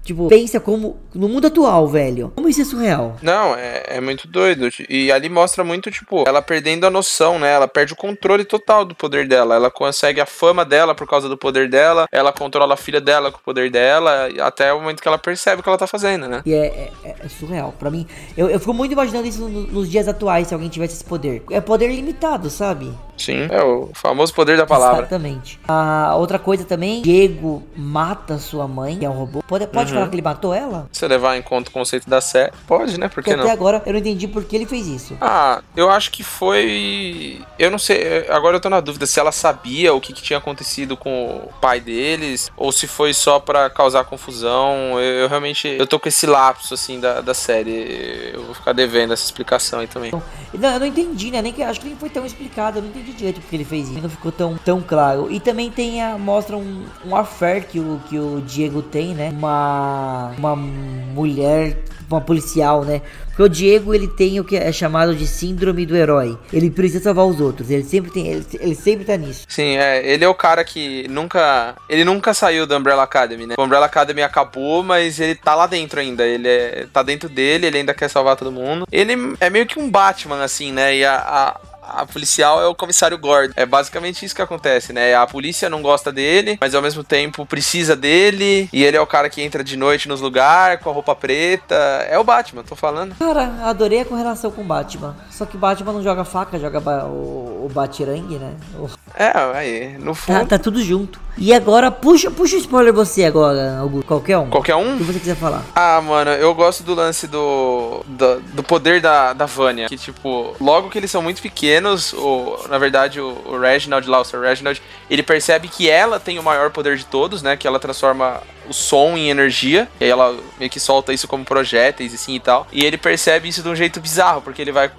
Tipo, 0.10 0.28
pensa 0.28 0.60
como. 0.60 0.98
No 1.14 1.30
mundo 1.30 1.46
atual, 1.46 1.88
velho. 1.88 2.32
Como 2.36 2.50
isso 2.50 2.62
é 2.62 2.66
surreal. 2.66 3.16
Não, 3.22 3.54
é, 3.56 3.84
é 3.90 4.02
muito 4.02 4.28
doido. 4.28 4.68
E 4.90 5.12
ali 5.12 5.30
mostra 5.30 5.64
muito, 5.64 5.92
tipo, 5.92 6.24
ela 6.28 6.42
perdendo 6.42 6.88
a 6.88 6.90
noção, 6.90 7.38
né? 7.38 7.52
Ela 7.54 7.68
perde 7.68 7.94
o 7.94 7.96
controle 7.96 8.44
total 8.44 8.84
do 8.86 8.96
poder 8.96 9.28
dela. 9.28 9.54
Ela 9.54 9.70
consegue 9.70 10.20
a 10.20 10.26
fama 10.26 10.66
dela 10.66 10.96
por 10.96 11.08
causa 11.08 11.30
do 11.30 11.38
poder 11.38 11.70
dela. 11.70 12.08
Ela 12.12 12.34
controla 12.34 12.74
a 12.74 12.78
filha 12.78 13.00
dela 13.00 13.32
com 13.32 13.38
o 13.38 13.42
poder 13.42 13.70
dela. 13.70 14.30
Até 14.42 14.74
o 14.74 14.80
momento 14.82 15.00
que 15.00 15.08
ela 15.08 15.20
percebe 15.20 15.60
o 15.60 15.64
que 15.64 15.70
ela 15.70 15.78
tá 15.78 15.86
fazendo, 15.86 16.28
né? 16.28 16.42
E 16.44 16.54
é, 16.56 16.92
é, 17.04 17.16
é 17.24 17.30
surreal. 17.30 17.72
Pra 17.78 17.92
mim, 17.92 18.08
eu, 18.36 18.50
eu 18.50 18.60
fico 18.60 18.74
muito 18.74 18.92
imaginando 18.94 19.28
isso 19.28 19.48
no- 19.48 19.68
nos 19.68 19.92
dias 19.92 20.08
atuais, 20.08 20.48
se 20.48 20.56
alguém 20.56 20.70
tivesse 20.70 20.96
esse 20.96 21.04
poder. 21.06 21.44
É 21.52 21.62
poder 21.62 21.88
limitado, 21.94 22.50
sabe? 22.50 22.92
Sim, 23.20 23.48
é 23.52 23.62
o 23.62 23.90
famoso 23.94 24.34
poder 24.34 24.58
da 24.58 24.66
palavra. 24.66 25.02
Exatamente. 25.02 25.60
A 25.68 26.16
outra 26.16 26.40
coisa 26.40 26.64
também, 26.64 27.02
Diego 27.02 27.62
mata 27.76 28.38
sua 28.40 28.68
mãe, 28.68 28.98
que 28.98 29.06
é 29.06 29.10
um 29.10 29.14
robô. 29.14 29.44
Pode, 29.48 29.68
pode 29.68 29.90
Uhum. 29.92 29.98
falar 30.00 30.10
que 30.10 30.16
ele 30.16 30.22
matou 30.22 30.54
ela? 30.54 30.88
Se 30.92 31.00
você 31.00 31.08
levar 31.08 31.36
em 31.38 31.42
conta 31.42 31.70
o 31.70 31.74
conceito 31.74 32.10
da 32.10 32.22
série, 32.22 32.52
pode, 32.68 33.00
né? 33.00 33.08
Por 33.08 33.16
Porque 33.16 33.30
que 33.32 33.36
até 33.36 33.44
não? 33.46 33.52
agora 33.52 33.82
eu 33.86 33.92
não 33.94 34.00
entendi 34.00 34.28
por 34.28 34.44
que 34.46 34.56
ele 34.56 34.66
fez 34.66 34.88
isso. 34.88 35.18
Ah, 35.22 35.62
eu 35.76 35.90
acho 35.90 36.12
que 36.12 36.24
foi. 36.24 37.42
Eu 37.58 37.70
não 37.72 37.78
sei. 37.78 38.26
Agora 38.30 38.56
eu 38.58 38.62
tô 38.62 38.70
na 38.70 38.80
dúvida 38.80 39.06
se 39.06 39.20
ela 39.20 39.32
sabia 39.32 39.94
o 39.94 40.00
que, 40.02 40.14
que 40.14 40.22
tinha 40.22 40.38
acontecido 40.40 40.96
com 40.96 41.10
o 41.50 41.54
pai 41.60 41.80
deles 41.80 42.52
ou 42.56 42.72
se 42.72 42.88
foi 42.88 43.14
só 43.14 43.40
pra 43.40 43.70
causar 43.70 44.04
confusão. 44.06 45.00
Eu, 45.00 45.22
eu 45.24 45.28
realmente. 45.28 45.68
Eu 45.68 45.88
tô 45.88 46.00
com 46.00 46.08
esse 46.08 46.26
lapso, 46.26 46.74
assim, 46.74 47.00
da, 47.00 47.22
da 47.22 47.34
série. 47.34 48.32
Eu 48.34 48.44
vou 48.44 48.56
ficar 48.56 48.74
devendo 48.74 49.14
essa 49.14 49.24
explicação 49.26 49.80
aí 49.80 49.88
também. 49.88 50.12
Não, 50.54 50.74
eu 50.74 50.80
não 50.80 50.86
entendi, 50.88 51.32
né? 51.32 51.42
Nem 51.42 51.54
que, 51.54 51.62
acho 51.64 51.80
que 51.80 51.88
nem 51.88 51.96
foi 51.96 52.10
tão 52.10 52.26
explicado. 52.26 52.80
Eu 52.80 52.84
não 52.84 52.90
entendi 52.90 53.09
direito 53.14 53.42
porque 53.42 53.56
ele 53.56 53.66
fez 53.66 53.90
isso. 53.90 54.02
Não 54.02 54.10
ficou 54.10 54.32
tão, 54.32 54.58
tão 54.58 54.82
claro. 54.82 55.28
E 55.32 55.40
também 55.40 55.70
tem 55.70 56.02
a. 56.02 56.18
Mostra 56.18 56.58
um, 56.58 56.86
um 57.06 57.16
affair 57.16 57.66
que 57.66 57.80
o, 57.80 58.02
que 58.10 58.18
o 58.18 58.42
Diego 58.42 58.82
tem, 58.82 59.14
né? 59.14 59.30
Uma. 59.30 60.34
Uma 60.38 60.56
mulher. 60.56 61.78
Uma 62.10 62.22
policial, 62.22 62.84
né? 62.84 63.04
Porque 63.28 63.44
o 63.44 63.48
Diego 63.48 63.94
ele 63.94 64.08
tem 64.08 64.38
o 64.38 64.44
que 64.44 64.58
é 64.58 64.70
chamado 64.72 65.16
de 65.16 65.26
síndrome 65.26 65.86
do 65.86 65.96
herói. 65.96 66.38
Ele 66.52 66.70
precisa 66.70 67.06
salvar 67.06 67.26
os 67.26 67.40
outros. 67.40 67.70
Ele 67.70 67.84
sempre 67.84 68.12
tem. 68.12 68.28
Ele, 68.28 68.46
ele 68.60 68.76
sempre 68.76 69.06
tá 69.06 69.16
nisso. 69.16 69.46
Sim, 69.48 69.78
é, 69.78 70.06
ele 70.06 70.26
é 70.26 70.28
o 70.28 70.36
cara 70.36 70.62
que 70.66 71.08
nunca. 71.08 71.76
Ele 71.88 72.04
nunca 72.04 72.34
saiu 72.34 72.68
da 72.68 72.76
Umbrella 72.78 73.04
Academy, 73.04 73.48
né? 73.48 73.56
O 73.58 73.64
Umbrella 73.64 73.86
Academy 73.86 74.22
acabou, 74.24 74.84
mas 74.84 75.22
ele 75.22 75.36
tá 75.36 75.56
lá 75.56 75.68
dentro 75.68 76.02
ainda. 76.02 76.26
Ele 76.26 76.50
é, 76.50 76.88
tá 76.92 77.02
dentro 77.02 77.30
dele, 77.30 77.68
ele 77.68 77.78
ainda 77.78 77.94
quer 77.94 78.10
salvar 78.10 78.36
todo 78.36 78.52
mundo. 78.52 78.86
Ele 78.92 79.14
é 79.40 79.50
meio 79.50 79.66
que 79.66 79.80
um 79.80 79.90
Batman, 79.90 80.44
assim, 80.44 80.74
né? 80.74 80.98
E 80.98 81.06
a. 81.06 81.16
a 81.16 81.69
a 81.94 82.06
policial 82.06 82.62
é 82.62 82.68
o 82.68 82.76
comissário 82.76 83.18
Gordon. 83.18 83.54
É 83.56 83.66
basicamente 83.66 84.26
isso 84.26 84.36
que 84.36 84.42
acontece, 84.42 84.94
né? 84.94 85.16
A 85.16 85.26
polícia 85.28 85.70
não 85.70 85.82
gosta 85.82 86.12
dele, 86.12 86.58
mas 86.60 86.74
ao 86.76 86.82
mesmo 86.82 87.04
tempo 87.04 87.46
precisa 87.46 87.96
dele. 87.96 88.70
E 88.72 88.84
ele 88.84 88.98
é 88.98 89.02
o 89.02 89.08
cara 89.08 89.30
que 89.30 89.42
entra 89.42 89.64
de 89.64 89.76
noite 89.78 90.08
nos 90.08 90.22
lugares 90.22 90.82
com 90.84 90.90
a 90.90 90.94
roupa 90.94 91.16
preta. 91.16 91.76
É 92.10 92.18
o 92.18 92.24
Batman, 92.24 92.64
tô 92.64 92.76
falando. 92.76 93.16
Cara, 93.16 93.54
adorei 93.64 94.02
a 94.02 94.06
correlação 94.06 94.52
com 94.52 94.62
o 94.62 94.66
Batman. 94.66 95.16
Só 95.30 95.46
que 95.46 95.56
o 95.56 95.60
Batman 95.60 95.94
não 95.94 96.04
joga 96.04 96.24
faca, 96.26 96.60
joga 96.60 96.80
o, 97.06 97.66
o 97.66 97.70
Batirangue, 97.74 98.38
né? 98.38 98.54
O- 98.78 98.90
É, 99.16 99.32
aí, 99.56 99.98
no 99.98 100.12
Tá, 100.12 100.16
fundo. 100.16 100.46
tá 100.48 100.60
tudo 100.60 100.82
junto. 100.84 101.20
E 101.40 101.54
agora, 101.54 101.90
puxa, 101.90 102.30
puxa 102.30 102.58
o 102.58 102.60
spoiler 102.60 102.94
você 102.94 103.24
agora, 103.24 103.78
Augusto. 103.80 104.06
Qualquer 104.06 104.38
um. 104.38 104.50
Qualquer 104.50 104.76
O 104.76 104.80
um? 104.80 104.98
que 104.98 105.04
você 105.04 105.20
quiser 105.20 105.36
falar. 105.38 105.64
Ah, 105.74 106.02
mano, 106.02 106.32
eu 106.32 106.54
gosto 106.54 106.84
do 106.84 106.94
lance 106.94 107.28
do, 107.28 108.04
do, 108.06 108.42
do 108.42 108.62
poder 108.64 109.00
da, 109.00 109.32
da 109.32 109.46
Vânia. 109.46 109.88
Que, 109.88 109.98
tipo, 109.98 110.54
logo 110.60 110.90
que 110.90 110.98
eles 110.98 111.10
são 111.10 111.22
muito 111.22 111.42
pequenos, 111.42 112.12
o, 112.14 112.58
na 112.70 112.78
verdade, 112.78 113.22
o, 113.22 113.38
o 113.46 113.58
Reginald 113.58 114.06
lá, 114.10 114.20
o 114.20 114.26
Sir 114.26 114.42
Reginald, 114.42 114.82
ele 115.10 115.24
percebe 115.24 115.70
que 115.70 115.90
ela 115.90 116.20
tem 116.20 116.38
o 116.38 116.44
maior 116.44 116.72
poder 116.72 116.98
de 116.98 117.06
todos, 117.06 117.42
né? 117.42 117.56
Que 117.56 117.66
ela 117.68 117.80
transforma 117.80 118.42
o 118.70 118.74
som 118.74 119.18
em 119.18 119.30
energia. 119.30 119.88
E 120.00 120.04
aí 120.06 120.10
ela 120.10 120.38
meio 120.58 120.70
que 120.70 120.80
solta 120.80 121.12
isso 121.14 121.28
como 121.28 121.44
projéteis, 121.44 122.14
assim 122.14 122.36
e 122.36 122.40
tal. 122.40 122.68
E 122.72 122.86
ele 122.86 122.98
percebe 122.98 123.48
isso 123.50 123.62
de 123.64 123.70
um 123.70 123.76
jeito 123.76 124.00
bizarro, 124.00 124.42
porque 124.42 124.62
ele 124.62 124.72
vai. 124.72 124.92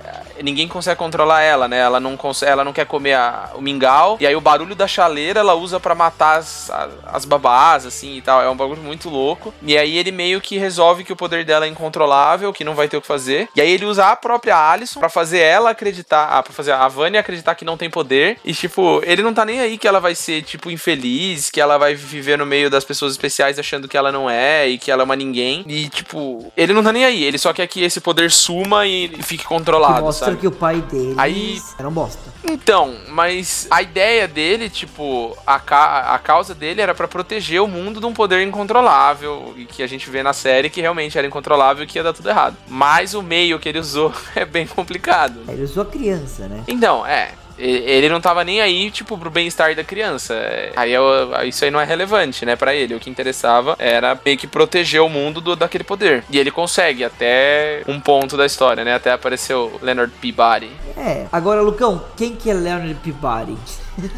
Ninguém 0.42 0.66
consegue 0.68 0.98
controlar 0.98 1.42
ela, 1.42 1.68
né? 1.68 1.78
Ela 1.78 2.00
não, 2.00 2.16
consegue, 2.16 2.50
ela 2.50 2.64
não 2.64 2.72
quer 2.72 2.86
comer 2.86 3.14
a- 3.14 3.50
o 3.54 3.60
mingau. 3.60 4.16
E 4.20 4.26
aí 4.26 4.34
o 4.34 4.40
barulho 4.40 4.74
da 4.74 4.88
chaleira 4.88 5.40
ela 5.40 5.54
usa 5.54 5.78
pra 5.78 5.94
matar 5.94 6.38
as, 6.38 6.70
as 7.06 7.24
babás, 7.24 7.84
assim 7.86 8.16
e 8.16 8.22
tal. 8.22 8.42
É 8.42 8.48
um 8.48 8.56
bagulho 8.56 8.82
muito 8.82 9.08
louco. 9.10 9.52
E 9.62 9.76
aí 9.76 9.98
ele 9.98 10.10
meio 10.10 10.40
que 10.40 10.56
resolve 10.58 11.04
que 11.04 11.12
o 11.12 11.16
poder 11.16 11.44
dela 11.44 11.66
é 11.66 11.68
incontrolável, 11.68 12.52
que 12.52 12.64
não 12.64 12.74
vai 12.74 12.88
ter 12.88 12.96
o 12.96 13.00
que 13.00 13.06
fazer. 13.06 13.48
E 13.54 13.60
aí 13.60 13.70
ele 13.70 13.84
usa 13.84 14.06
a 14.06 14.16
própria 14.16 14.56
Alison 14.56 14.98
pra 14.98 15.08
fazer 15.08 15.38
ela 15.40 15.70
acreditar, 15.70 16.24
ah, 16.30 16.42
pra 16.42 16.52
fazer 16.52 16.72
a 16.72 16.88
Vânia 16.88 17.20
acreditar 17.20 17.54
que 17.54 17.64
não 17.64 17.76
tem 17.76 17.90
poder. 17.90 18.38
E 18.44 18.54
tipo, 18.54 19.02
ele 19.04 19.22
não 19.22 19.34
tá 19.34 19.44
nem 19.44 19.60
aí 19.60 19.76
que 19.76 19.86
ela 19.86 20.00
vai 20.00 20.14
ser, 20.14 20.42
tipo, 20.42 20.70
infeliz, 20.70 21.50
que 21.50 21.60
ela 21.60 21.76
vai 21.76 21.94
viver 21.94 22.38
no 22.38 22.46
meio 22.46 22.70
das 22.70 22.84
pessoas 22.84 23.12
especiais 23.12 23.58
achando 23.60 23.86
que 23.86 23.96
ela 23.96 24.10
não 24.10 24.28
é 24.28 24.66
e 24.68 24.78
que 24.78 24.90
ela 24.90 25.02
é 25.02 25.04
uma 25.04 25.14
ninguém. 25.16 25.64
E 25.68 25.88
tipo, 25.88 26.52
ele 26.56 26.72
não 26.72 26.82
tá 26.82 26.92
nem 26.92 27.04
aí. 27.04 27.22
Ele 27.22 27.38
só 27.38 27.52
quer 27.52 27.66
que 27.66 27.82
esse 27.82 28.00
poder 28.00 28.30
suma 28.30 28.86
e 28.86 29.08
fique 29.22 29.42
Que 29.42 29.48
controlado, 29.48 30.00
mostra 30.04 30.26
sabe? 30.26 30.38
que 30.38 30.46
o 30.46 30.50
pai 30.52 30.80
dele 30.80 31.14
Aí- 31.16 31.60
era 31.78 31.88
um 31.88 31.92
bosta. 31.92 32.30
Então, 32.44 32.94
mas 33.08 33.66
a 33.70 33.82
ideia 33.82 34.26
dele, 34.26 34.68
tipo, 34.70 35.36
a, 35.46 35.58
ca 35.60 36.14
a 36.14 36.18
causa 36.18 36.54
dele 36.54 36.80
era 36.80 36.94
pra 36.94 37.06
proteger 37.06 37.60
o 37.62 37.68
mundo 37.68 38.00
de 38.00 38.06
um 38.06 38.12
poder 38.14 38.42
incontrolável 38.46 39.52
e 39.56 39.64
que 39.66 39.82
a 39.82 39.86
gente 39.86 40.08
vê 40.08 40.22
na 40.22 40.32
série 40.32 40.70
que 40.70 40.80
realmente 40.80 41.16
era 41.18 41.26
incontrolável 41.26 41.84
e 41.84 41.86
que 41.86 41.98
ia 41.98 42.02
dar 42.02 42.12
tudo 42.12 42.28
errado. 42.28 42.56
Mas 42.66 43.14
o 43.14 43.22
meio 43.22 43.58
que 43.58 43.68
ele 43.68 43.78
usou 43.78 44.12
é 44.34 44.44
bem 44.44 44.66
complicado. 44.66 45.40
Ele 45.48 45.62
usou 45.62 45.82
a 45.82 45.86
criança, 45.86 46.48
né? 46.48 46.64
Então, 46.66 47.04
é. 47.06 47.32
Ele 47.60 48.08
não 48.08 48.20
tava 48.20 48.42
nem 48.44 48.60
aí, 48.60 48.90
tipo, 48.90 49.18
pro 49.18 49.30
bem-estar 49.30 49.74
da 49.74 49.84
criança. 49.84 50.34
É, 50.34 50.72
Aí 50.76 50.92
eu- 50.92 51.30
isso 51.44 51.64
aí 51.64 51.70
não 51.70 51.80
é 51.80 51.84
relevante, 51.84 52.44
né, 52.46 52.56
pra 52.56 52.74
ele. 52.74 52.94
O 52.94 53.00
que 53.00 53.10
interessava 53.10 53.76
era 53.78 54.18
meio 54.24 54.38
que 54.38 54.46
proteger 54.46 55.02
o 55.02 55.08
mundo 55.08 55.40
do, 55.40 55.54
daquele 55.54 55.84
poder. 55.84 56.24
E 56.30 56.38
ele 56.38 56.50
consegue 56.50 57.04
até 57.04 57.82
um 57.86 58.00
ponto 58.00 58.36
da 58.36 58.46
história, 58.46 58.82
né? 58.84 58.94
Até 58.94 59.12
apareceu 59.12 59.78
Leonard 59.82 60.12
Peabody. 60.20 60.70
É. 60.96 61.26
Agora, 61.30 61.60
Lucão, 61.60 62.02
quem 62.16 62.34
que 62.34 62.50
é 62.50 62.54
Leonard 62.54 62.94
Peabody? 63.02 63.56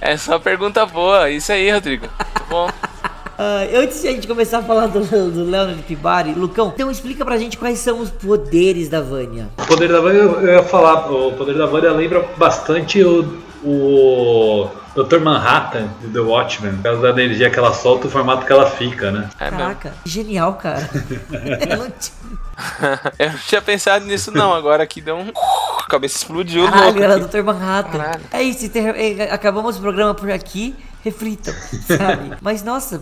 Essa 0.00 0.32
é 0.32 0.34
uma 0.34 0.40
pergunta 0.40 0.84
boa. 0.86 1.30
Isso 1.30 1.52
aí, 1.52 1.70
Rodrigo. 1.70 2.06
Muito 2.08 2.44
bom. 2.48 2.70
Ah, 3.38 3.66
antes 3.74 4.00
de 4.02 4.08
a 4.08 4.12
gente 4.12 4.26
começar 4.26 4.58
a 4.58 4.62
falar 4.62 4.86
do, 4.86 5.00
do 5.30 5.44
Leonard 5.44 5.82
Peabody, 5.82 6.32
Lucão, 6.32 6.72
então 6.74 6.90
explica 6.90 7.24
pra 7.24 7.36
gente 7.36 7.58
quais 7.58 7.78
são 7.78 8.00
os 8.00 8.10
poderes 8.10 8.88
da 8.88 9.00
Vânia. 9.00 9.48
O 9.58 9.66
poder 9.66 9.88
da 9.92 10.00
Vânia, 10.00 10.20
eu 10.20 10.46
ia 10.54 10.62
falar, 10.62 11.10
o 11.12 11.32
poder 11.32 11.56
da 11.56 11.66
Vânia 11.66 11.90
lembra 11.92 12.26
bastante 12.36 13.02
o, 13.04 13.38
o 13.62 14.68
Dr. 14.94 15.20
Manhattan 15.20 15.88
de 16.00 16.08
The 16.08 16.20
Watchmen, 16.20 16.76
por 16.76 16.82
causa 16.84 17.02
da 17.02 17.10
energia 17.10 17.50
que 17.50 17.58
ela 17.58 17.74
solta, 17.74 18.06
o 18.06 18.10
formato 18.10 18.46
que 18.46 18.52
ela 18.52 18.70
fica, 18.70 19.10
né? 19.10 19.28
É 19.38 19.44
mesmo. 19.44 19.58
Caraca, 19.58 19.92
genial, 20.04 20.54
cara. 20.54 20.88
Eu 21.68 21.76
não 21.76 21.90
tinha- 21.90 22.26
Eu 23.18 23.32
não 23.32 23.38
tinha 23.46 23.60
pensado 23.60 24.06
nisso, 24.06 24.30
não. 24.32 24.54
Agora 24.54 24.86
que 24.86 25.02
deu 25.02 25.14
um. 25.16 25.30
A 25.78 25.86
cabeça 25.86 26.16
explodiu. 26.16 26.64
Caralho, 26.64 26.86
louco 26.86 27.02
era. 27.02 27.18
Dr. 27.18 27.42
Manhattan. 27.44 27.98
Caralho. 27.98 28.22
É 28.32 28.42
isso, 28.42 28.64
inter- 28.64 28.94
é, 28.96 29.30
acabamos 29.30 29.76
o 29.76 29.80
programa 29.82 30.14
por 30.14 30.30
aqui. 30.30 30.74
Reflitam, 31.10 31.54
sabe? 31.86 32.32
Mas 32.42 32.64
nossa, 32.64 33.00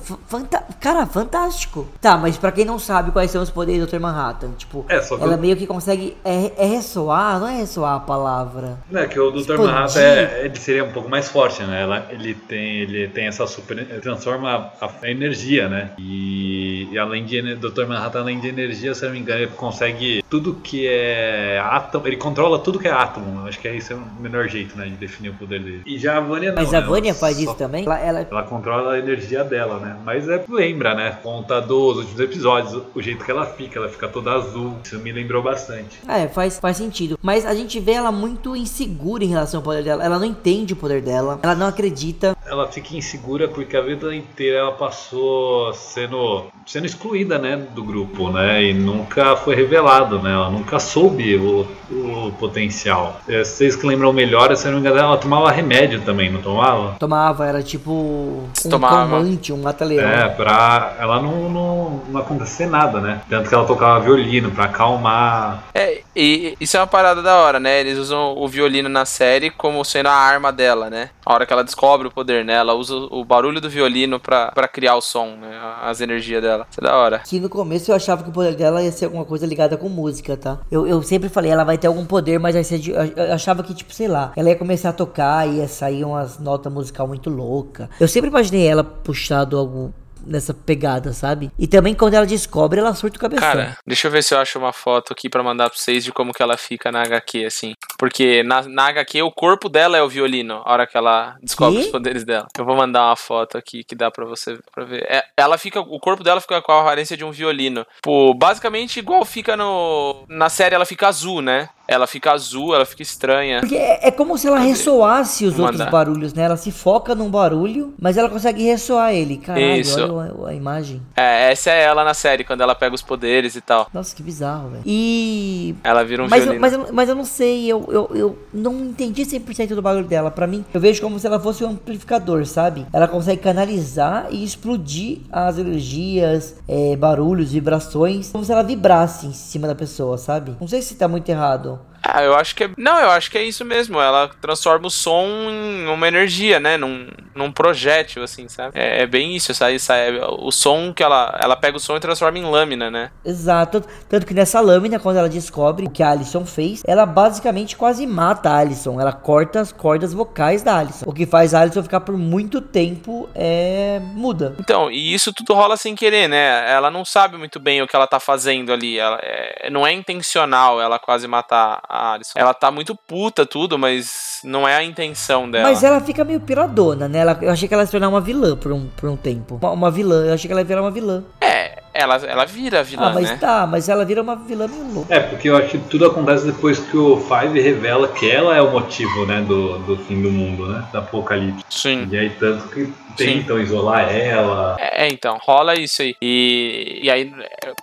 cara, 0.79 1.07
fantástico. 1.07 1.87
Tá, 2.03 2.19
mas 2.19 2.37
pra 2.37 2.53
quem 2.53 2.65
não 2.67 2.79
sabe 2.79 3.11
quais 3.11 3.31
são 3.31 3.43
os 3.43 3.49
poderes 3.49 3.81
do 3.81 3.87
Dr. 3.91 3.99
Manhattan, 3.99 4.51
tipo, 4.59 4.85
É, 4.91 4.97
ela 4.97 5.33
eu- 5.33 5.39
meio 5.39 5.57
que 5.57 5.67
consegue. 5.67 6.15
É, 6.23 6.53
é 6.59 6.67
ressoar, 6.67 7.41
não 7.41 7.49
é 7.49 7.57
ressoar 7.57 7.97
a 7.97 8.01
palavra. 8.01 8.77
É 8.93 9.07
que 9.07 9.19
o 9.19 9.31
Dr. 9.31 9.39
Expandir. 9.39 9.65
Manhattan 9.65 10.01
é, 10.01 10.43
ele 10.45 10.57
seria 10.57 10.85
um 10.85 10.93
pouco 10.93 11.09
mais 11.09 11.31
forte, 11.31 11.63
né? 11.63 11.81
Ela, 11.83 12.07
ele, 12.11 12.35
tem, 12.35 12.81
ele 12.81 13.09
tem 13.09 13.27
essa 13.27 13.47
super. 13.47 13.79
Ele 13.79 14.01
transforma 14.01 14.71
a, 14.81 14.91
a 15.03 15.11
energia, 15.11 15.67
né? 15.69 15.93
E, 15.99 16.87
e 16.93 16.99
além 16.99 17.25
de 17.25 17.55
Dr. 17.57 17.87
Manhattan, 17.87 18.21
além 18.21 18.39
de 18.39 18.49
energia, 18.49 18.95
se 18.95 19.03
eu 19.03 19.09
não 19.09 19.15
me 19.15 19.23
engano, 19.23 19.41
ele 19.41 19.51
consegue 19.57 20.23
tudo 20.29 20.55
que 20.63 20.87
é 20.87 21.59
átomo. 21.65 22.07
Ele 22.07 22.17
controla 22.19 22.59
tudo 22.59 22.79
que 22.79 22.87
é 22.89 22.93
átomo. 22.93 23.47
Acho 23.47 23.59
que 23.59 23.67
é 23.69 23.75
esse 23.77 23.95
é 23.95 23.97
o 23.97 24.03
melhor 24.21 24.47
jeito, 24.47 24.77
né? 24.77 24.85
De 24.85 24.91
definir 24.97 25.31
o 25.31 25.35
poder 25.35 25.61
dele. 25.63 25.83
E 25.87 25.99
já 25.99 26.19
a 26.19 26.21
Vânia 26.21 26.51
não. 26.53 26.63
Mas 26.63 26.73
né? 26.73 26.79
a 26.79 26.81
Vânia 26.83 27.11
Ela 27.11 27.19
faz 27.19 27.37
só- 27.37 27.43
isso 27.43 27.55
também? 27.55 27.85
Ela, 27.99 28.21
ela- 28.21 28.29
Ela 28.31 28.43
controla 28.43 28.93
a 28.95 28.99
energia 28.99 29.45
dela, 29.45 29.79
né? 29.79 29.97
Mas 30.05 30.29
é, 30.29 30.43
lembra, 30.49 30.95
né? 30.95 31.19
Conta 31.23 31.61
dos 31.61 31.99
últimos 31.99 32.21
episódios, 32.21 32.83
o 32.95 33.03
jeito 33.03 33.25
que 33.25 33.31
ela 33.31 33.47
fica, 33.47 33.79
ela 33.79 33.89
fica 33.89 34.09
toda 34.09 34.33
azul. 34.33 34.77
Isso 34.85 34.99
me 34.99 35.13
lembrou 35.13 35.43
bastante. 35.43 36.01
É, 36.09 36.29
faz, 36.29 36.59
faz 36.59 36.77
sentido. 36.77 37.19
Mas 37.23 37.45
a 37.47 37.55
gente 37.55 37.79
vê 37.81 37.93
ela 37.93 38.11
muito 38.13 38.55
insegura 38.57 39.25
em 39.25 39.29
relação 39.29 39.59
ao 39.61 39.65
poder 39.65 39.83
dela. 39.83 40.05
Ela 40.05 40.19
não 40.19 40.27
entende 40.27 40.73
o 40.73 40.77
poder 40.77 41.01
dela. 41.03 41.39
Ela 41.43 41.55
não 41.55 41.67
acredita. 41.67 42.37
ela 42.47 42.69
fica 42.69 42.97
insegura 42.97 43.49
porque 43.49 43.77
a 43.77 43.81
vida 43.81 44.15
inteira 44.15 44.59
ela 44.59 44.73
passou 44.73 45.73
sendo, 45.75 46.45
sendo 46.67 46.87
excluída, 46.87 47.39
né, 47.39 47.57
do 47.75 47.83
grupo, 47.83 48.31
né, 48.31 48.63
e 48.63 48.75
nunca 48.75 49.35
foi 49.37 49.55
revelado, 49.55 50.19
né, 50.21 50.33
ela 50.33 50.51
nunca 50.51 50.79
soube 50.79 51.37
o, 51.37 51.67
o 51.91 52.33
potencial. 52.39 53.21
É, 53.29 53.43
Vocês 53.45 53.75
que 53.77 53.87
lembram 53.87 54.13
melhor, 54.13 54.55
se 54.57 54.67
não 54.67 54.75
me 54.75 54.81
engano, 54.81 54.99
ela 54.99 55.17
tomava 55.17 55.51
remédio 55.51 56.01
também, 56.03 56.31
não 56.31 56.41
tomava? 56.43 56.97
Tomava, 56.99 57.47
era 57.47 57.63
tipo 57.63 57.84
um 57.93 58.49
Tomava. 58.71 58.97
calmante, 59.09 59.53
um 59.53 59.61
mata-leão. 59.61 60.09
É, 60.09 60.29
pra 60.29 60.95
ela 60.99 61.21
não, 61.21 61.49
não, 61.49 62.01
não 62.09 62.21
acontecer 62.21 62.67
nada, 62.67 63.01
né? 63.01 63.21
Tanto 63.29 63.49
que 63.49 63.55
ela 63.55 63.67
tocava 63.67 64.01
violino 64.01 64.51
pra 64.51 64.65
acalmar. 64.65 65.65
É, 65.75 66.03
E 66.15 66.57
isso 66.61 66.77
é 66.77 66.81
uma 66.81 66.87
parada 66.87 67.23
da 67.23 67.37
hora, 67.37 67.59
né? 67.59 67.81
Eles 67.81 67.99
usam 67.99 68.37
o 68.37 68.47
violino 68.49 68.89
na 68.89 69.05
série 69.05 69.51
como 69.51 69.85
sendo 69.85 70.09
a 70.09 70.13
arma 70.13 70.53
dela, 70.53 70.89
né? 70.89 71.11
A 71.25 71.33
hora 71.33 71.47
que 71.47 71.53
ela 71.53 71.65
descobre 71.65 72.07
o 72.07 72.11
poder, 72.11 72.45
né? 72.45 72.55
Ela 72.55 72.75
usa 72.75 72.95
o 72.95 73.25
barulho 73.25 73.61
do 73.61 73.69
violino 73.69 74.21
pra, 74.21 74.53
criar 74.73 74.97
o 74.97 75.01
som, 75.01 75.37
né? 75.37 75.59
As 75.83 76.01
energias 76.01 76.43
dela. 76.43 76.67
Isso 76.71 76.81
é 76.81 76.85
da 76.85 76.97
hora. 76.97 77.19
Que 77.21 77.41
no 77.41 77.49
começo 77.49 77.91
eu 77.91 77.97
achava 77.97 78.23
que 78.23 78.31
o 78.31 78.33
poder 78.33 78.55
dela 78.55 78.83
ia 78.83 78.93
ser 78.93 79.07
alguma 79.07 79.25
coisa 79.25 79.47
ligada 79.47 79.77
com 79.77 79.89
música, 79.89 80.37
tá? 80.37 80.59
Eu, 80.71 80.87
eu 80.87 81.03
sempre 81.03 81.29
falei, 81.29 81.51
ela 81.51 81.65
vai 81.65 81.79
ter 81.79 81.87
algum 81.87 82.05
poder, 82.05 82.39
mas 82.39 82.55
de, 82.55 82.91
eu 82.91 83.33
achava 83.33 83.63
que, 83.63 83.75
tipo, 83.75 83.93
sei 83.93 84.09
lá, 84.09 84.33
ela 84.37 84.49
ia 84.49 84.57
começar 84.57 84.91
a 84.91 84.93
tocar, 84.93 85.49
ia 85.49 85.69
sair 85.69 86.05
umas 86.05 86.39
notas 86.39 86.73
musical 86.73 87.07
muito 87.07 87.31
louca. 87.31 87.89
Eu 87.99 88.09
sempre 88.09 88.31
imaginei 88.31 88.67
ela 88.67 88.85
puxado 88.85 89.59
algum 89.59 89.91
nessa 90.27 90.55
pegada, 90.55 91.13
sabe? 91.13 91.51
E 91.59 91.67
também 91.67 91.95
quando 91.95 92.15
ela 92.15 92.27
descobre, 92.27 92.81
ela 92.81 92.95
surta 92.95 93.17
o 93.17 93.21
cabeção. 93.21 93.47
Cara, 93.47 93.77
deixa 93.87 94.07
eu 94.07 94.11
ver 94.11 94.23
se 94.23 94.35
eu 94.35 94.39
acho 94.39 94.59
uma 94.59 94.73
foto 94.73 95.13
aqui 95.13 95.29
para 95.29 95.43
mandar 95.43 95.71
pra 95.71 95.79
vocês 95.79 96.05
de 96.05 96.13
como 96.13 96.33
que 96.33 96.43
ela 96.43 96.57
fica 96.57 96.91
na 96.91 97.03
HQ, 97.03 97.45
assim. 97.45 97.75
Porque 97.99 98.43
na, 98.43 98.63
na 98.63 98.89
HQ 98.89 99.23
o 99.23 99.31
corpo 99.31 99.69
dela 99.69 99.97
é 99.97 100.03
o 100.03 100.09
violino, 100.09 100.63
a 100.65 100.73
hora 100.73 100.87
que 100.87 100.97
ela 100.97 101.37
descobre 101.43 101.81
que? 101.81 101.87
os 101.87 101.91
poderes 101.91 102.25
dela. 102.25 102.47
Eu 102.57 102.65
vou 102.65 102.77
mandar 102.77 103.07
uma 103.07 103.17
foto 103.17 103.59
aqui 103.59 103.85
que 103.85 103.95
dá 103.95 104.11
para 104.11 104.25
você 104.25 104.59
pra 104.73 104.85
ver. 104.85 105.05
É, 105.09 105.25
ela 105.37 105.59
fica, 105.59 105.81
o 105.81 105.99
corpo 105.99 106.23
dela 106.23 106.41
fica 106.41 106.61
com 106.63 106.73
a 106.73 106.81
aparência 106.81 107.17
de 107.17 107.25
um 107.25 107.31
violino. 107.31 107.87
Pô, 108.03 108.35
basicamente 108.35 108.99
igual 108.99 109.25
fica 109.25 109.57
no 109.57 110.25
na 110.29 110.49
série 110.49 110.75
ela 110.75 110.87
fica 110.87 111.09
azul, 111.09 111.41
né? 111.41 111.69
Ela 111.87 112.07
fica 112.07 112.33
azul, 112.33 112.75
ela 112.75 112.87
fica 112.87 113.03
estranha. 113.03 113.61
Porque 113.61 113.77
é, 113.77 114.09
é 114.09 114.11
como 114.11 114.37
se 114.39 114.47
ela 114.47 114.59
ressoasse 114.59 115.45
os 115.45 115.59
outros 115.59 115.85
barulhos, 115.91 116.33
né? 116.33 116.45
Ela 116.45 116.57
se 116.57 116.71
foca 116.73 117.15
num 117.15 117.31
barulho, 117.31 117.95
mas 118.01 118.17
ela 118.17 118.29
consegue 118.29 118.63
ressoar 118.65 119.13
ele. 119.13 119.37
Caralho, 119.37 119.81
Isso. 119.81 120.01
olha 120.01 120.33
a, 120.47 120.49
a, 120.49 120.55
imagem. 120.55 121.03
É, 121.17 121.53
essa 121.53 121.71
é 121.71 121.83
ela 121.83 122.03
na 122.03 122.15
série, 122.15 122.45
quando 122.45 122.63
ela 122.63 122.75
pega 122.75 122.95
os 122.95 123.03
poderes 123.03 123.55
e 123.55 123.61
tal. 123.61 123.89
Nossa, 123.93 124.15
que 124.15 124.23
bizarro, 124.23 124.71
velho. 124.71 124.83
E... 124.87 125.75
Ela 125.85 126.05
vira 126.05 126.25
um 126.25 126.29
mas, 126.29 126.47
eu, 126.47 126.59
mas, 126.59 126.73
eu, 126.73 126.89
mas 126.93 127.09
eu 127.09 127.15
não 127.15 127.25
sei, 127.25 127.67
eu, 127.67 127.87
eu, 127.91 128.11
eu 128.15 128.39
não 128.53 128.75
entendi 128.85 129.23
100% 129.23 129.75
do 129.75 129.83
barulho 129.83 130.07
dela. 130.07 130.31
Pra 130.31 130.47
mim, 130.47 130.65
eu 130.73 130.81
vejo 130.81 131.03
como 131.03 131.19
se 131.19 131.27
ela 131.27 131.39
fosse 131.39 131.65
um 131.65 131.71
amplificador, 131.71 132.47
sabe? 132.47 132.87
Ela 132.93 133.07
consegue 133.07 133.43
canalizar 133.43 134.29
e 134.31 134.43
explodir 134.43 135.19
as 135.31 135.59
energias, 135.59 136.57
é, 136.67 136.97
barulhos, 136.97 137.53
vibrações, 137.53 138.31
como 138.31 138.45
se 138.45 138.53
ela 138.53 138.63
vibrasse 138.63 139.27
em 139.27 139.33
cima 139.33 139.67
da 139.67 139.75
pessoa, 139.75 140.17
sabe? 140.17 140.57
Não 140.61 140.69
sei 140.69 140.81
se 140.81 140.95
tá 140.95 141.07
muito 141.07 141.29
errado. 141.29 141.74
well 141.75 141.94
Ah, 142.05 142.23
eu 142.23 142.35
acho 142.35 142.55
que 142.55 142.65
é. 142.65 142.71
Não, 142.77 143.01
eu 143.01 143.11
acho 143.11 143.31
que 143.31 143.39
é 143.39 143.43
isso 143.43 143.65
mesmo. 143.65 143.99
Ela 143.99 144.29
transforma 144.41 144.87
o 144.87 144.91
som 144.91 145.27
em 145.49 145.87
uma 145.87 146.07
energia, 146.07 146.61
né? 146.61 146.77
Num, 146.77 147.09
num 147.35 147.51
projétil, 147.51 148.23
assim, 148.23 148.47
sabe? 148.49 148.79
É, 148.79 149.03
é 149.03 149.07
bem 149.07 149.35
isso, 149.35 149.55
sabe? 149.55 149.77
É 149.89 150.25
o 150.27 150.51
som 150.51 150.93
que 150.93 151.03
ela. 151.03 151.37
Ela 151.41 151.57
pega 151.57 151.77
o 151.77 151.81
som 151.81 151.97
e 151.97 152.01
transforma 152.01 152.39
em 152.39 152.45
lâmina, 152.45 152.91
né? 152.91 153.11
Exato. 153.25 153.83
Tanto 154.09 154.27
que 154.27 154.35
nessa 154.35 154.61
lâmina, 154.61 155.01
quando 155.01 155.17
ela 155.17 155.29
descobre 155.29 155.87
o 155.87 155.91
que 155.91 156.03
a 156.03 156.11
Alison 156.11 156.45
fez, 156.45 156.83
ela 156.87 157.07
basicamente 157.07 157.77
quase 157.77 158.07
mata 158.07 158.51
a 158.51 158.59
Alison. 158.59 159.01
Ela 159.01 159.13
corta 159.13 159.61
as 159.61 159.73
cordas 159.73 160.13
vocais 160.13 160.63
da 160.63 160.79
Alison. 160.79 161.07
O 161.09 161.13
que 161.13 161.25
faz 161.25 161.55
a 161.55 161.61
Alison 161.61 161.83
ficar 161.83 162.01
por 162.01 162.17
muito 162.17 162.61
tempo 162.61 163.29
é. 163.35 164.01
muda. 164.13 164.55
Então, 164.59 164.91
e 164.91 165.15
isso 165.15 165.33
tudo 165.33 165.55
rola 165.55 165.77
sem 165.77 165.95
querer, 165.95 166.29
né? 166.29 166.71
Ela 166.71 166.91
não 166.91 167.05
sabe 167.05 167.39
muito 167.39 167.59
bem 167.59 167.81
o 167.81 167.87
que 167.87 167.97
ela 167.97 168.07
tá 168.07 168.21
fazendo 168.21 168.73
ali. 168.73 168.99
Ela, 168.99 169.19
é... 169.23 169.71
não 169.71 169.87
é 169.87 169.93
intencional 169.93 170.81
ela 170.81 170.99
quase 170.99 171.27
matar 171.27 171.81
a 171.89 171.94
Alison. 171.95 172.33
Ela 172.39 172.53
tá 172.53 172.71
muito 172.71 172.95
puta, 172.95 173.47
tudo, 173.47 173.79
mas 173.79 174.41
não 174.45 174.67
é 174.67 174.77
a 174.77 174.85
intenção 174.85 175.51
dela. 175.51 175.69
Mas 175.69 175.83
ela 175.83 176.01
fica 176.01 176.25
meio 176.25 176.41
piradona, 176.41 177.09
né? 177.09 177.19
Ela, 177.21 177.39
eu 177.41 177.51
achei 177.51 177.69
que 177.69 177.75
ela 177.75 177.83
ia 177.83 177.87
se 177.87 177.93
tornar 177.93 178.09
uma 178.09 178.21
vilã 178.21 178.57
por 178.57 178.73
um, 178.73 178.87
por 178.97 179.09
um 179.09 179.17
tempo. 179.17 179.59
Uma, 179.61 179.71
uma 179.71 179.91
vilã, 179.91 180.27
eu 180.27 180.35
achei 180.35 180.49
que 180.49 180.53
ela 180.53 180.61
ia 180.61 180.67
virar 180.67 180.83
uma 180.83 180.91
vilã. 180.91 181.23
É, 181.41 181.83
ela, 181.95 182.17
ela 182.17 182.45
vira 182.45 182.83
vilã, 182.83 183.11
ah, 183.11 183.15
mas 183.15 183.31
né? 183.31 183.37
tá, 183.37 183.67
mas 183.67 183.89
ela 183.89 184.05
vira 184.05 184.21
uma 184.21 184.35
vilã 184.35 184.67
meio 184.67 184.93
louca. 184.93 185.15
É, 185.15 185.21
porque 185.21 185.49
eu 185.49 185.57
acho 185.57 185.69
que 185.69 185.79
tudo 185.79 186.07
acontece 186.07 186.45
depois 186.45 186.79
que 186.79 186.97
o 186.97 187.21
Five 187.21 187.61
revela 187.61 188.09
que 188.09 188.29
ela 188.29 188.57
é 188.57 188.61
o 188.61 188.71
motivo, 188.71 189.25
né, 189.27 189.41
do, 189.43 189.79
do 189.79 189.97
fim 189.99 190.21
do 190.21 190.31
mundo, 190.31 190.67
né? 190.67 190.85
Da 190.93 190.99
apocalipse. 190.99 191.65
Sim. 191.71 192.09
E 192.11 192.19
aí, 192.19 192.31
tanto 192.31 192.69
que 192.69 192.93
tentam 193.17 193.57
Sim. 193.57 193.63
isolar 193.63 194.15
ela. 194.15 194.77
É, 194.79 195.09
então, 195.09 195.39
rola 195.43 195.75
isso 195.75 196.03
aí. 196.03 196.15
E, 196.21 197.01
e 197.03 197.11
aí, 197.11 197.33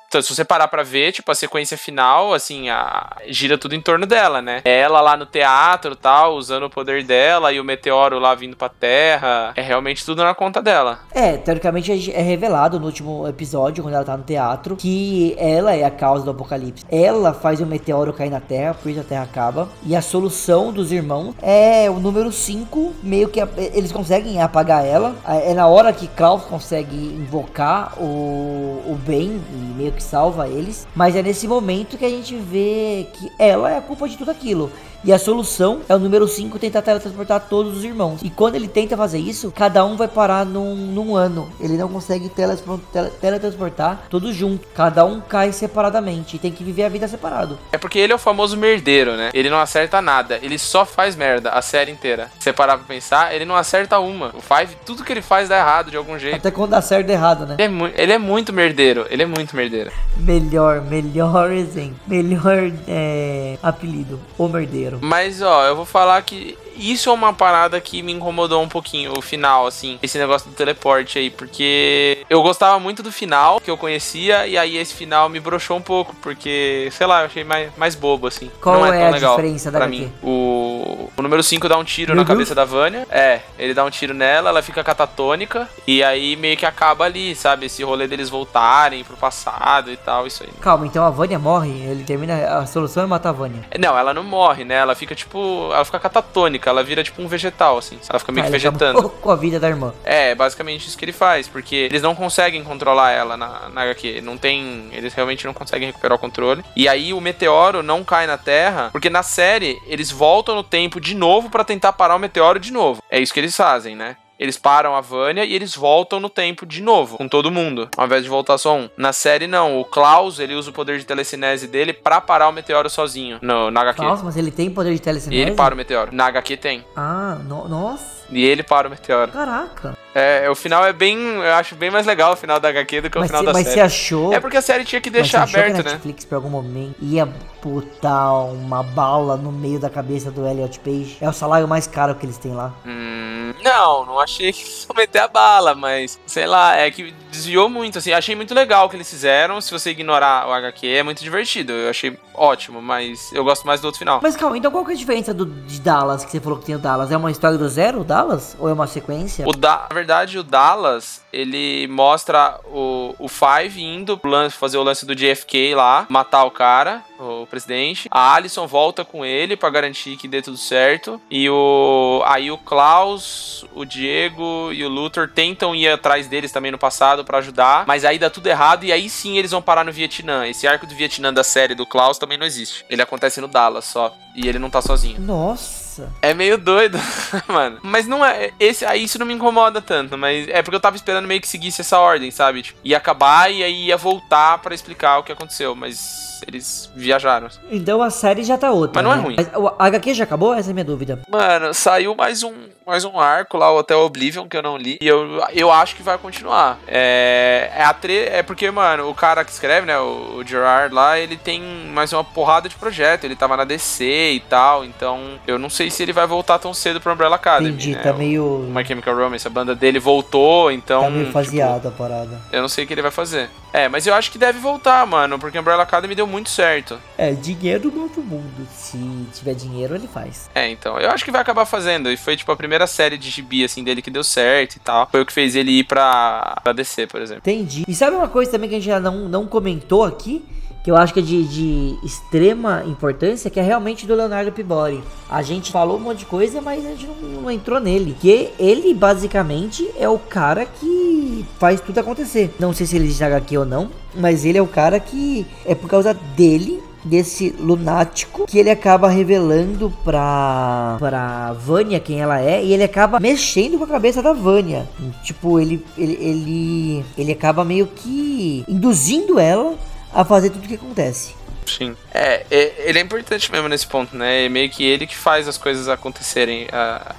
então, 0.08 0.22
se 0.22 0.36
você 0.36 0.44
parar 0.44 0.68
pra 0.68 0.84
ver, 0.84 1.14
tipo, 1.14 1.32
a 1.32 1.36
sequência 1.36 1.78
final, 1.78 2.34
assim, 2.34 2.70
a, 2.70 3.16
gira 3.28 3.58
tudo 3.58 3.76
em 3.76 3.82
torno 3.82 4.06
dela, 4.06 4.42
né? 4.42 4.62
É 4.66 4.80
ela 4.82 5.00
lá 5.00 5.16
no 5.16 5.26
teatro 5.26 5.96
tal, 5.96 6.36
usando 6.36 6.64
o 6.64 6.70
poder 6.70 7.04
dela, 7.04 7.54
e 7.54 7.60
o 7.60 7.64
meteoro 7.64 8.20
lá 8.20 8.36
vindo 8.36 8.58
pra 8.58 8.68
Terra. 8.68 9.54
É 9.56 9.62
realmente 9.62 10.06
tudo 10.06 10.24
na 10.24 10.36
conta 10.36 10.62
dela. 10.62 11.00
É, 11.14 11.38
teoricamente 11.38 12.12
é 12.12 12.22
revelado 12.22 12.80
no 12.80 12.88
último 12.88 13.28
episódio, 13.28 13.84
quando 13.84 13.96
ela 13.96 14.04
tá 14.04 14.18
no 14.18 14.24
teatro, 14.24 14.76
que 14.76 15.34
ela 15.38 15.74
é 15.74 15.86
a 15.86 15.92
causa 15.92 16.26
do 16.26 16.32
apocalipse. 16.32 16.86
Ela 16.92 17.34
faz 17.34 17.62
o 17.62 17.66
meteoro 17.66 18.12
cair 18.12 18.30
na 18.30 18.42
Terra, 18.42 18.74
por 18.74 18.90
isso 18.90 19.00
a 19.00 19.04
Terra 19.06 19.24
acaba. 19.24 19.70
E 19.86 19.96
a 19.96 20.02
solução 20.02 20.74
dos 20.74 20.92
irmãos 20.92 21.36
é 21.42 21.90
o 21.90 22.00
número 22.00 22.32
5, 22.32 22.96
meio 23.02 23.30
que 23.30 23.40
eles 23.74 23.92
conseguem 23.94 24.42
apagar 24.42 24.86
ela 24.86 25.16
é 25.28 25.54
na 25.54 25.68
hora 25.68 25.94
que 25.94 26.08
Klaus 26.08 26.44
consegue 26.44 26.96
invocar 26.96 27.94
o, 28.00 28.82
o 28.88 29.00
bem 29.06 29.42
e 29.54 29.74
meio 29.76 29.92
que 29.92 30.04
salva 30.04 30.48
eles. 30.48 30.88
Mas 30.96 31.16
é 31.16 31.22
nesse 31.22 31.48
momento 31.48 31.98
que 31.98 32.06
a 32.06 32.10
gente 32.10 32.36
vê 32.36 33.08
que 33.14 33.32
ela 33.38 33.72
é 33.72 33.78
a 33.78 33.82
culpa 33.82 34.08
de 34.08 34.18
tudo 34.18 34.32
aquilo. 34.32 34.72
E 35.04 35.12
a 35.12 35.18
solução 35.18 35.82
é 35.90 35.96
o 35.96 36.00
número 36.00 36.28
5 36.28 36.60
tentar 36.60 36.84
teletransportar 36.84 37.48
todos 37.50 37.78
os 37.78 37.84
irmãos. 37.84 38.22
E 38.22 38.30
quando 38.30 38.56
ele 38.56 38.68
tenta 38.68 38.96
fazer 38.96 39.18
isso, 39.18 39.52
cada 39.52 39.84
um 39.84 39.98
vai 39.98 40.08
parar 40.08 40.46
num, 40.46 40.76
num 40.76 41.16
ano. 41.16 41.52
Ele 41.60 41.76
não 41.76 41.90
consegue 41.90 42.30
teletransportar 42.30 44.04
todos 44.10 44.36
juntos. 44.36 44.68
Cada 44.76 45.04
um 45.04 45.20
cai 45.20 45.52
separadamente. 45.52 46.36
E 46.36 46.40
tem 46.40 46.52
que 46.52 46.64
viver 46.64 46.84
a 46.84 46.90
vida 46.90 47.08
separado. 47.08 47.58
É 47.72 47.80
porque 47.80 47.98
ele 47.98 48.14
é 48.14 48.16
o 48.16 48.20
famoso 48.20 48.56
merdeiro, 48.56 49.18
né? 49.18 49.32
Ele 49.34 49.50
não 49.50 49.60
acerta 49.60 50.02
nada. 50.02 50.40
Ele 50.42 50.60
só 50.60 50.86
faz 50.86 51.16
merda 51.16 51.50
a 51.50 51.64
série 51.64 51.92
inteira. 51.92 52.30
Se 52.38 52.44
você 52.44 52.54
parar 52.54 52.78
pra 52.78 52.86
pensar, 52.86 53.34
ele 53.34 53.46
não 53.46 53.56
acerta 53.56 54.00
uma. 54.00 54.32
O 54.36 54.42
Five, 54.42 54.76
tudo 54.86 55.04
que 55.04 55.12
ele 55.12 55.22
faz 55.24 55.50
dá 55.50 55.58
errado 55.58 55.90
de 55.90 55.98
algum 55.98 56.20
jeito. 56.20 56.36
Até 56.36 56.52
quando 56.52 56.72
dá 56.72 56.82
certo, 56.82 57.08
dá 57.08 57.14
errado, 57.14 57.48
né? 57.48 57.56
Ele 57.58 57.84
é, 57.86 58.04
ele 58.04 58.14
é 58.14 58.18
muito 58.20 58.54
merdeiro. 58.54 59.08
Ele 59.10 59.24
é 59.24 59.26
muito 59.26 59.56
merdeiro. 59.56 59.92
Melhor, 60.16 60.82
melhor 60.82 61.50
exemplo. 61.54 61.96
Melhor 62.06 62.72
é, 62.88 63.58
apelido. 63.64 64.20
O 64.38 64.48
merdeiro. 64.48 64.91
Mas, 65.02 65.42
ó, 65.42 65.66
eu 65.66 65.76
vou 65.76 65.86
falar 65.86 66.22
que 66.24 66.58
isso 66.90 67.10
é 67.10 67.14
uma 67.14 67.34
parada 67.34 67.80
que 67.82 68.02
me 68.02 68.14
incomodou 68.14 68.62
um 68.62 68.68
pouquinho, 68.70 69.14
o 69.18 69.22
final, 69.22 69.68
assim, 69.68 70.00
esse 70.02 70.18
negócio 70.18 70.50
do 70.50 70.56
teleporte 70.56 71.20
aí, 71.20 71.30
porque 71.30 72.26
eu 72.30 72.42
gostava 72.42 72.80
muito 72.80 73.04
do 73.04 73.12
final 73.12 73.60
que 73.60 73.70
eu 73.70 73.78
conhecia, 73.78 74.48
e 74.48 74.58
aí 74.58 74.78
esse 74.78 74.94
final 74.94 75.30
me 75.30 75.40
broxou 75.40 75.78
um 75.78 75.82
pouco, 75.82 76.16
porque, 76.22 76.90
sei 76.92 77.06
lá, 77.06 77.22
eu 77.22 77.26
achei 77.26 77.44
mais, 77.44 77.70
mais 77.78 77.96
bobo, 77.96 78.28
assim. 78.28 78.50
Qual 78.62 78.80
Não 78.80 78.94
é, 78.94 79.02
é 79.02 79.08
a 79.08 79.12
legal 79.12 79.36
diferença 79.36 79.70
da 79.70 79.80
pra 79.80 79.88
mim. 79.88 80.12
O, 80.24 81.10
o 81.16 81.22
número 81.22 81.44
5 81.44 81.68
dá 81.68 81.78
um 81.78 81.84
tiro 81.84 82.14
Meu 82.14 82.18
na 82.18 82.24
Deus. 82.24 82.38
cabeça 82.38 82.56
da 82.56 82.66
Vânia. 82.66 83.06
É, 83.10 83.42
ele 83.60 83.74
dá 83.74 83.84
um 83.84 83.90
tiro 83.90 84.14
nela, 84.14 84.50
ela 84.50 84.62
fica 84.62 84.84
catatônica, 84.84 85.68
e 85.86 86.04
aí 86.04 86.36
meio 86.36 86.58
que 86.58 86.66
acaba 86.66 87.06
ali, 87.06 87.36
sabe? 87.36 87.66
Esse 87.66 87.84
rolê 87.84 88.08
deles 88.08 88.30
voltarem 88.30 89.04
pro 89.04 89.18
passado 89.18 89.92
e 89.92 89.98
tal, 89.98 90.26
isso 90.26 90.44
aí. 90.44 90.50
Calma, 90.62 90.88
então 90.88 91.04
a 91.04 91.10
Vânia 91.10 91.38
morre, 91.38 91.70
ele 91.70 92.04
termina. 92.04 92.60
A 92.60 92.66
solução 92.66 93.04
é 93.04 93.06
matar 93.06 93.30
a 93.30 93.34
Vânia. 93.34 93.62
Não, 93.78 93.98
ela 93.98 94.14
não 94.14 94.24
morre, 94.24 94.64
né? 94.64 94.76
Ela 94.76 94.96
fica 94.96 95.14
tipo. 95.14 95.70
Ela 95.74 95.86
fica 95.86 96.00
catatônica 96.00 96.71
ela 96.72 96.84
vira 96.84 97.04
tipo 97.04 97.22
um 97.22 97.28
vegetal, 97.28 97.78
assim. 97.78 98.00
Ela 98.10 98.20
fica 98.20 98.32
meio 98.32 98.44
ah, 98.44 98.48
que 98.48 98.52
vegetando. 98.52 99.10
Com 99.10 99.30
a 99.30 99.36
vida 99.36 99.60
da 99.60 99.70
irmã. 99.70 99.94
É, 100.04 100.34
basicamente 100.34 100.88
isso 100.88 100.98
que 100.98 101.06
ele 101.06 101.12
faz, 101.12 101.48
porque 101.48 101.76
eles 101.76 102.02
não 102.02 102.16
conseguem 102.16 102.64
controlar 102.64 103.12
ela 103.12 103.38
na, 103.38 103.70
na 103.70 103.82
HQ. 103.84 104.22
Não 104.22 104.38
tem. 104.38 104.90
Eles 104.92 105.14
realmente 105.14 105.46
não 105.46 105.54
conseguem 105.54 105.88
recuperar 105.88 106.16
o 106.16 106.20
controle. 106.20 106.64
E 106.76 106.88
aí 106.88 107.14
o 107.14 107.22
meteoro 107.22 107.84
não 107.84 108.04
cai 108.04 108.26
na 108.26 108.38
Terra, 108.38 108.90
porque 108.92 109.10
na 109.10 109.24
série 109.24 109.82
eles 109.86 110.12
voltam 110.12 110.56
no 110.56 110.64
tempo 110.64 111.00
de 111.00 111.16
novo 111.16 111.50
para 111.50 111.64
tentar 111.64 111.94
parar 111.94 112.16
o 112.16 112.20
meteoro 112.20 112.60
de 112.60 112.72
novo. 112.72 113.02
É 113.10 113.20
isso 113.20 113.34
que 113.34 113.40
eles 113.40 113.56
fazem, 113.56 113.96
né? 113.96 114.16
Eles 114.42 114.58
param 114.58 114.96
a 114.96 115.02
Vânia 115.02 115.46
e 115.46 115.54
eles 115.54 115.76
voltam 115.76 116.20
no 116.20 116.28
tempo 116.28 116.66
de 116.66 116.82
novo, 116.82 117.16
com 117.16 117.28
todo 117.28 117.52
mundo, 117.52 117.88
ao 117.96 118.08
invés 118.08 118.24
de 118.24 118.30
voltar 118.30 118.58
só 118.58 118.76
um. 118.76 118.90
Na 118.98 119.14
série, 119.14 119.46
não. 119.46 119.80
O 119.80 119.86
Klaus, 119.86 120.40
ele 120.40 120.56
usa 120.56 120.72
o 120.72 120.74
poder 120.74 120.98
de 120.98 121.06
telecinese 121.06 121.68
dele 121.68 121.94
pra 121.94 122.20
parar 122.20 122.50
o 122.50 122.52
meteoro 122.52 122.90
sozinho, 122.90 123.38
no, 123.40 123.70
na 123.70 123.82
HQ. 123.82 124.02
Klaus, 124.02 124.24
mas 124.24 124.36
ele 124.36 124.50
tem 124.50 124.72
poder 124.72 124.94
de 124.94 125.00
telecinese? 125.00 125.40
E 125.40 125.46
ele 125.46 125.52
para 125.52 125.76
o 125.76 125.78
meteoro. 125.78 126.10
Na 126.12 126.26
HQ 126.26 126.58
tem. 126.58 126.84
Ah, 126.96 127.38
no, 127.48 127.68
nossa. 127.68 128.21
E 128.32 128.44
ele 128.46 128.64
para 128.64 128.88
o 128.88 128.92
meteoro. 128.92 129.32
Caraca. 129.32 129.98
É, 130.14 130.50
o 130.50 130.56
final 130.56 130.86
é 130.86 130.92
bem. 130.92 131.18
Eu 131.18 131.54
acho 131.54 131.76
bem 131.76 131.90
mais 131.90 132.06
legal 132.06 132.34
o 132.34 132.36
final 132.36 132.60
da 132.60 132.70
HQ 132.70 133.02
do 133.02 133.10
que 133.10 133.18
mas 133.18 133.26
o 133.26 133.28
final 133.28 133.42
cê, 133.42 133.46
da 133.46 133.54
mas 133.54 133.68
série. 133.68 133.82
Mas 133.82 133.92
você 133.92 133.96
achou. 133.96 134.34
É 134.34 134.40
porque 134.40 134.58
a 134.58 134.62
série 134.62 134.84
tinha 134.84 135.00
que 135.00 135.10
deixar 135.10 135.42
mas 135.42 135.56
aberto, 135.56 135.76
que 135.76 135.82
a 135.82 135.84
né? 135.84 135.92
Netflix, 135.92 136.26
por 136.26 136.36
algum 136.36 136.50
momento, 136.50 136.96
ia 137.02 137.28
botar 137.64 138.34
uma 138.44 138.84
bala 138.84 139.38
no 139.38 139.52
meio 139.52 139.80
da 139.80 139.90
cabeça 139.90 140.30
do 140.30 140.46
Elliot 140.46 140.80
Page. 140.80 141.18
É 141.22 141.30
o 141.30 141.34
salário 141.34 141.68
mais 141.68 141.88
caro 141.88 142.16
que 142.16 142.26
eles 142.26 142.38
têm 142.38 142.54
lá. 142.54 142.74
Hum, 142.86 143.54
não, 143.64 144.06
não 144.06 144.20
achei 144.20 144.52
que 144.52 144.62
ia 144.62 144.96
meter 144.96 145.20
a 145.20 145.28
bala, 145.28 145.76
mas 145.76 146.20
sei 146.26 146.46
lá, 146.46 146.76
é 146.76 146.90
que 146.92 147.14
desviou 147.32 147.70
muito, 147.70 148.00
assim. 148.00 148.12
Achei 148.12 148.36
muito 148.36 148.54
legal 148.54 148.88
o 148.88 148.90
que 148.90 148.98
eles 148.98 149.10
fizeram. 149.10 149.62
Se 149.62 149.72
você 149.72 149.92
ignorar 149.92 150.48
o 150.48 150.52
HQ, 150.52 150.88
é 150.88 151.04
muito 151.04 151.24
divertido. 151.24 151.72
Eu 151.72 151.90
achei 151.90 152.18
ótimo, 152.34 152.82
mas 152.82 153.32
eu 153.32 153.44
gosto 153.44 153.66
mais 153.66 153.80
do 153.80 153.86
outro 153.86 154.00
final. 154.00 154.20
Mas 154.22 154.36
calma, 154.36 154.58
então 154.58 154.72
qual 154.72 154.84
que 154.84 154.92
é 154.92 154.94
a 154.94 154.98
diferença 154.98 155.34
do, 155.34 155.46
de 155.46 155.80
Dallas, 155.80 156.26
que 156.26 156.32
você 156.32 156.40
falou 156.40 156.60
que 156.60 156.66
tem 156.66 156.76
o 156.76 156.80
Dallas? 156.80 157.12
É 157.12 157.18
uma 157.18 157.32
história 157.32 157.58
do 157.58 157.70
zero, 157.70 158.02
o 158.02 158.04
Dallas? 158.22 158.56
Ou 158.60 158.70
é 158.70 158.74
uma 158.74 158.88
sequência? 158.88 159.48
O 159.48 159.52
da, 159.52 159.88
na 159.90 159.94
verdade, 159.94 160.38
o 160.38 160.44
Dallas, 160.44 161.22
ele 161.34 161.88
mostra 161.88 162.60
o, 162.66 163.16
o 163.18 163.28
Five 163.28 163.82
indo 163.82 164.20
fazer 164.52 164.78
o 164.78 164.84
lance 164.84 165.06
do 165.06 165.16
JFK 165.16 165.74
lá, 165.76 166.06
matar 166.10 166.44
o 166.46 166.52
cara, 166.52 167.04
o 167.20 167.46
presidente. 167.48 168.08
A 168.12 168.36
Alison 168.36 168.68
volta 168.68 169.04
com 169.04 169.26
ele 169.26 169.56
para 169.56 169.70
garantir 169.70 170.18
que 170.18 170.28
dê 170.28 170.42
tudo 170.42 170.58
certo. 170.58 171.20
E 171.30 171.50
o 171.50 172.22
aí 172.26 172.52
o 172.52 172.58
Klaus, 172.58 173.66
o 173.74 173.86
Diego 173.86 174.72
e 174.72 174.84
o 174.84 174.90
Luthor 174.90 175.30
tentam 175.30 175.76
ir 175.76 175.90
atrás 175.90 176.28
deles 176.28 176.52
também 176.52 176.72
no 176.72 176.78
passado 176.78 177.26
para 177.26 177.40
ajudar, 177.40 177.86
mas 177.88 178.06
aí 178.06 178.20
dá 178.20 178.30
tudo 178.30 178.48
errado 178.48 178.84
e 178.84 178.92
aí 178.92 179.10
sim 179.10 179.38
eles 179.38 179.52
vão 179.52 179.62
parar 179.62 179.84
no 179.84 179.92
Vietnã. 179.92 180.48
Esse 180.48 180.68
arco 180.68 180.86
do 180.86 180.96
Vietnã 180.96 181.34
da 181.34 181.44
série 181.44 181.76
do 181.76 181.86
Klaus 181.86 182.18
também 182.18 182.38
não 182.38 182.46
existe. 182.46 182.86
Ele 182.90 183.02
acontece 183.02 183.42
no 183.42 183.48
Dallas 183.48 183.86
só 183.86 184.14
e 184.36 184.48
ele 184.48 184.60
não 184.60 184.70
tá 184.70 184.82
sozinho. 184.82 185.20
Nossa. 185.20 185.81
É 186.22 186.34
meio 186.34 186.58
doido, 186.58 186.98
mano. 187.48 187.80
Mas 187.84 188.08
não 188.08 188.26
é. 188.26 188.52
Esse, 188.60 188.86
aí 188.86 189.04
isso 189.04 189.20
não 189.20 189.26
me 189.26 189.34
incomoda 189.34 189.82
tanto. 189.82 190.18
Mas 190.18 190.48
é 190.48 190.62
porque 190.62 190.76
eu 190.76 190.80
tava 190.80 190.96
esperando 190.96 191.28
meio 191.28 191.42
que 191.42 191.48
seguisse 191.48 191.82
essa 191.82 192.00
ordem, 192.00 192.32
sabe? 192.32 192.64
Tipo, 192.64 192.80
ia 192.84 192.98
acabar 192.98 193.52
e 193.52 193.64
aí 193.64 193.86
ia 193.86 193.98
voltar 193.98 194.58
para 194.60 194.76
explicar 194.76 195.20
o 195.20 195.24
que 195.24 195.32
aconteceu. 195.32 195.76
Mas 195.76 196.31
eles 196.48 196.92
viajaram. 196.96 197.48
Então 197.70 198.02
a 198.02 198.10
série 198.10 198.44
já 198.44 198.58
tá 198.58 198.72
outra. 198.72 199.02
Mas 199.02 199.04
não 199.04 199.14
é 199.14 199.18
né? 199.18 199.24
ruim. 199.24 199.36
Mas 199.38 199.50
o 199.56 199.72
HQ 199.80 200.14
já 200.14 200.24
acabou? 200.24 200.54
Essa 200.54 200.70
é 200.70 200.72
a 200.72 200.74
minha 200.74 200.86
dúvida. 200.86 201.20
Mano, 201.30 201.74
saiu 201.74 202.16
mais 202.16 202.44
um, 202.44 202.54
mais 202.86 203.04
um 203.06 203.20
arco 203.20 203.58
lá, 203.58 203.72
o 203.72 203.78
Hotel 203.78 204.00
Oblivion, 204.00 204.48
que 204.48 204.58
eu 204.58 204.62
não 204.62 204.78
li. 204.78 204.98
E 205.02 205.08
eu, 205.08 205.42
eu 205.54 205.72
acho 205.72 205.96
que 205.96 206.04
vai 206.04 206.18
continuar. 206.18 206.80
É, 206.88 207.72
é, 207.76 207.84
a 207.84 207.94
tre 207.94 208.26
é 208.26 208.44
porque, 208.44 208.70
mano, 208.72 209.10
o 209.10 209.16
cara 209.16 209.44
que 209.46 209.52
escreve, 209.52 209.86
né, 209.88 209.98
o, 210.00 210.38
o 210.38 210.44
Gerard 210.46 210.94
lá, 210.94 211.18
ele 211.20 211.38
tem 211.38 211.62
mais 211.94 212.12
uma 212.14 212.24
porrada 212.24 212.68
de 212.70 212.76
projeto. 212.76 213.24
Ele 213.24 213.36
tava 213.36 213.56
na 213.58 213.64
DC 213.64 214.04
e 214.34 214.40
tal. 214.42 214.84
Então, 214.86 215.20
eu 215.48 215.58
não 215.58 215.70
sei 215.70 215.90
se 215.90 216.04
ele 216.04 216.14
vai 216.14 216.28
voltar 216.28 216.60
tão 216.60 216.74
cedo 216.74 217.00
pro 217.00 217.14
Umbrella 217.14 217.36
Academy. 217.36 217.70
Entendi, 217.70 217.96
né? 217.96 218.02
tá 218.02 218.12
O- 218.12 218.18
meio. 218.18 218.44
o 218.44 218.72
My 218.74 218.86
Chemical 218.86 219.16
Romance, 219.16 219.46
a 219.48 219.50
banda 219.50 219.76
dele 219.76 220.00
voltou, 220.00 220.72
então. 220.72 221.04
Tá 221.04 221.10
meio 221.10 221.26
tipo, 221.26 221.34
faseado 221.34 221.88
a 221.88 221.92
parada. 221.92 222.40
eu 222.52 222.62
não 222.62 222.70
sei 222.70 222.84
o 222.84 222.88
que 222.88 222.94
ele 222.94 223.02
vai 223.02 223.12
fazer. 223.12 223.50
É, 223.74 223.88
mas 223.88 224.06
eu 224.06 224.14
acho 224.14 224.32
que 224.32 224.38
deve 224.38 224.60
voltar, 224.60 225.06
mano, 225.08 225.40
porque 225.40 225.58
Umbrella 225.58 225.84
Academy 225.84 226.14
deu 226.14 226.28
muito 226.28 226.50
certo. 226.50 227.00
É, 227.18 227.32
dinheiro 227.32 227.92
move 227.92 228.20
o 228.20 228.24
mundo. 228.24 228.68
Se 228.76 228.98
tiver 229.34 229.54
dinheiro, 229.54 229.96
ele 229.96 230.08
faz. 230.08 230.50
É, 230.54 230.70
então, 230.70 231.00
eu 231.00 231.10
acho 231.10 231.24
que 231.24 231.32
vai 231.32 231.42
acabar 231.42 231.66
fazendo. 231.66 232.12
E 232.12 232.18
foi, 232.18 232.36
tipo, 232.36 232.52
a 232.52 232.56
primeira 232.56 232.86
série 232.86 233.18
de 233.18 233.30
gibi, 233.30 233.64
assim, 233.64 233.84
dele 233.84 234.02
que 234.02 234.12
deu 234.12 234.24
certo 234.24 234.76
e 234.76 234.80
tal. 234.80 235.08
Foi 235.10 235.22
o 235.22 235.26
que 235.26 235.34
fez 235.34 235.56
ele 235.56 235.72
ir 235.72 235.84
pra, 235.86 236.58
pra 236.64 236.74
DC, 236.74 237.08
por 237.08 237.22
exemplo. 237.22 237.44
Entendi. 237.46 237.84
E 237.88 237.96
sabe 237.96 238.16
uma 238.16 238.28
coisa 238.28 238.52
também 238.52 238.70
que 238.70 238.76
a 238.76 238.80
gente 238.80 238.88
já 238.88 239.00
não, 239.00 239.30
não 239.30 239.48
comentou 239.48 240.04
aqui? 240.04 240.44
Que 240.84 240.90
eu 240.90 240.98
acho 240.98 241.14
que 241.14 241.20
é 241.20 241.24
de, 241.24 241.44
de 241.44 241.98
extrema 242.04 242.84
importância, 242.88 243.50
que 243.50 243.60
é 243.60 243.64
realmente 243.64 244.08
do 244.08 244.16
Leonardo 244.16 244.52
Pibori. 244.52 245.04
A 245.30 245.42
gente 245.42 245.72
falou 245.72 245.98
um 245.98 246.00
monte 246.00 246.20
de 246.20 246.26
coisa, 246.26 246.60
mas 246.60 246.86
a 246.86 246.90
gente 246.90 247.08
não, 247.08 247.42
não 247.42 247.52
entrou 247.52 247.80
nele. 247.80 248.16
Que 248.20 248.50
ele, 248.58 248.94
basicamente, 248.94 249.90
é 249.98 250.10
o 250.10 250.18
cara 250.18 250.66
que 250.66 251.46
faz 251.60 251.80
tudo 251.80 252.00
acontecer. 252.00 252.54
Não 252.60 252.74
sei 252.74 252.88
se 252.88 252.96
ele 252.96 253.08
está 253.08 253.28
aqui 253.36 253.58
ou 253.58 253.66
não, 253.66 253.90
mas 254.16 254.44
ele 254.44 254.58
é 254.58 254.62
o 254.62 254.68
cara 254.68 255.00
que 255.00 255.46
é 255.66 255.76
por 255.76 255.90
causa 255.90 256.14
dele 256.14 256.82
desse 257.04 257.50
lunático 257.60 258.46
que 258.46 258.60
ele 258.60 258.70
acaba 258.70 259.10
revelando 259.10 259.92
pra 260.04 260.98
pra 261.00 261.54
Vânia 261.54 262.00
quem 262.00 262.22
ela 262.22 262.40
é 262.40 262.64
e 262.64 262.74
ele 262.74 262.84
acaba 262.84 263.20
mexendo 263.20 263.78
com 263.78 263.84
a 263.84 263.88
cabeça 263.88 264.22
da 264.22 264.34
Vânia. 264.34 264.88
Tipo, 265.24 265.60
ele 265.60 265.84
ele 265.98 266.14
ele, 266.14 267.06
ele 267.18 267.32
acaba 267.32 267.64
meio 267.64 267.88
que 267.88 268.64
induzindo 268.68 269.40
ela 269.40 269.76
a 270.14 270.24
fazer 270.26 270.50
tudo 270.50 270.66
o 270.66 270.68
que 270.68 270.76
acontece. 270.76 271.42
Sim. 271.66 271.96
É, 272.14 272.46
é, 272.50 272.90
ele 272.90 273.00
é 273.00 273.02
importante 273.02 273.52
mesmo 273.52 273.68
nesse 273.68 273.88
ponto, 273.88 274.16
né? 274.16 274.46
É 274.46 274.50
meio 274.50 274.70
que 274.70 274.84
ele 274.84 275.08
que 275.08 275.16
faz 275.16 275.48
as 275.48 275.58
coisas 275.58 275.88
acontecerem. 275.88 276.68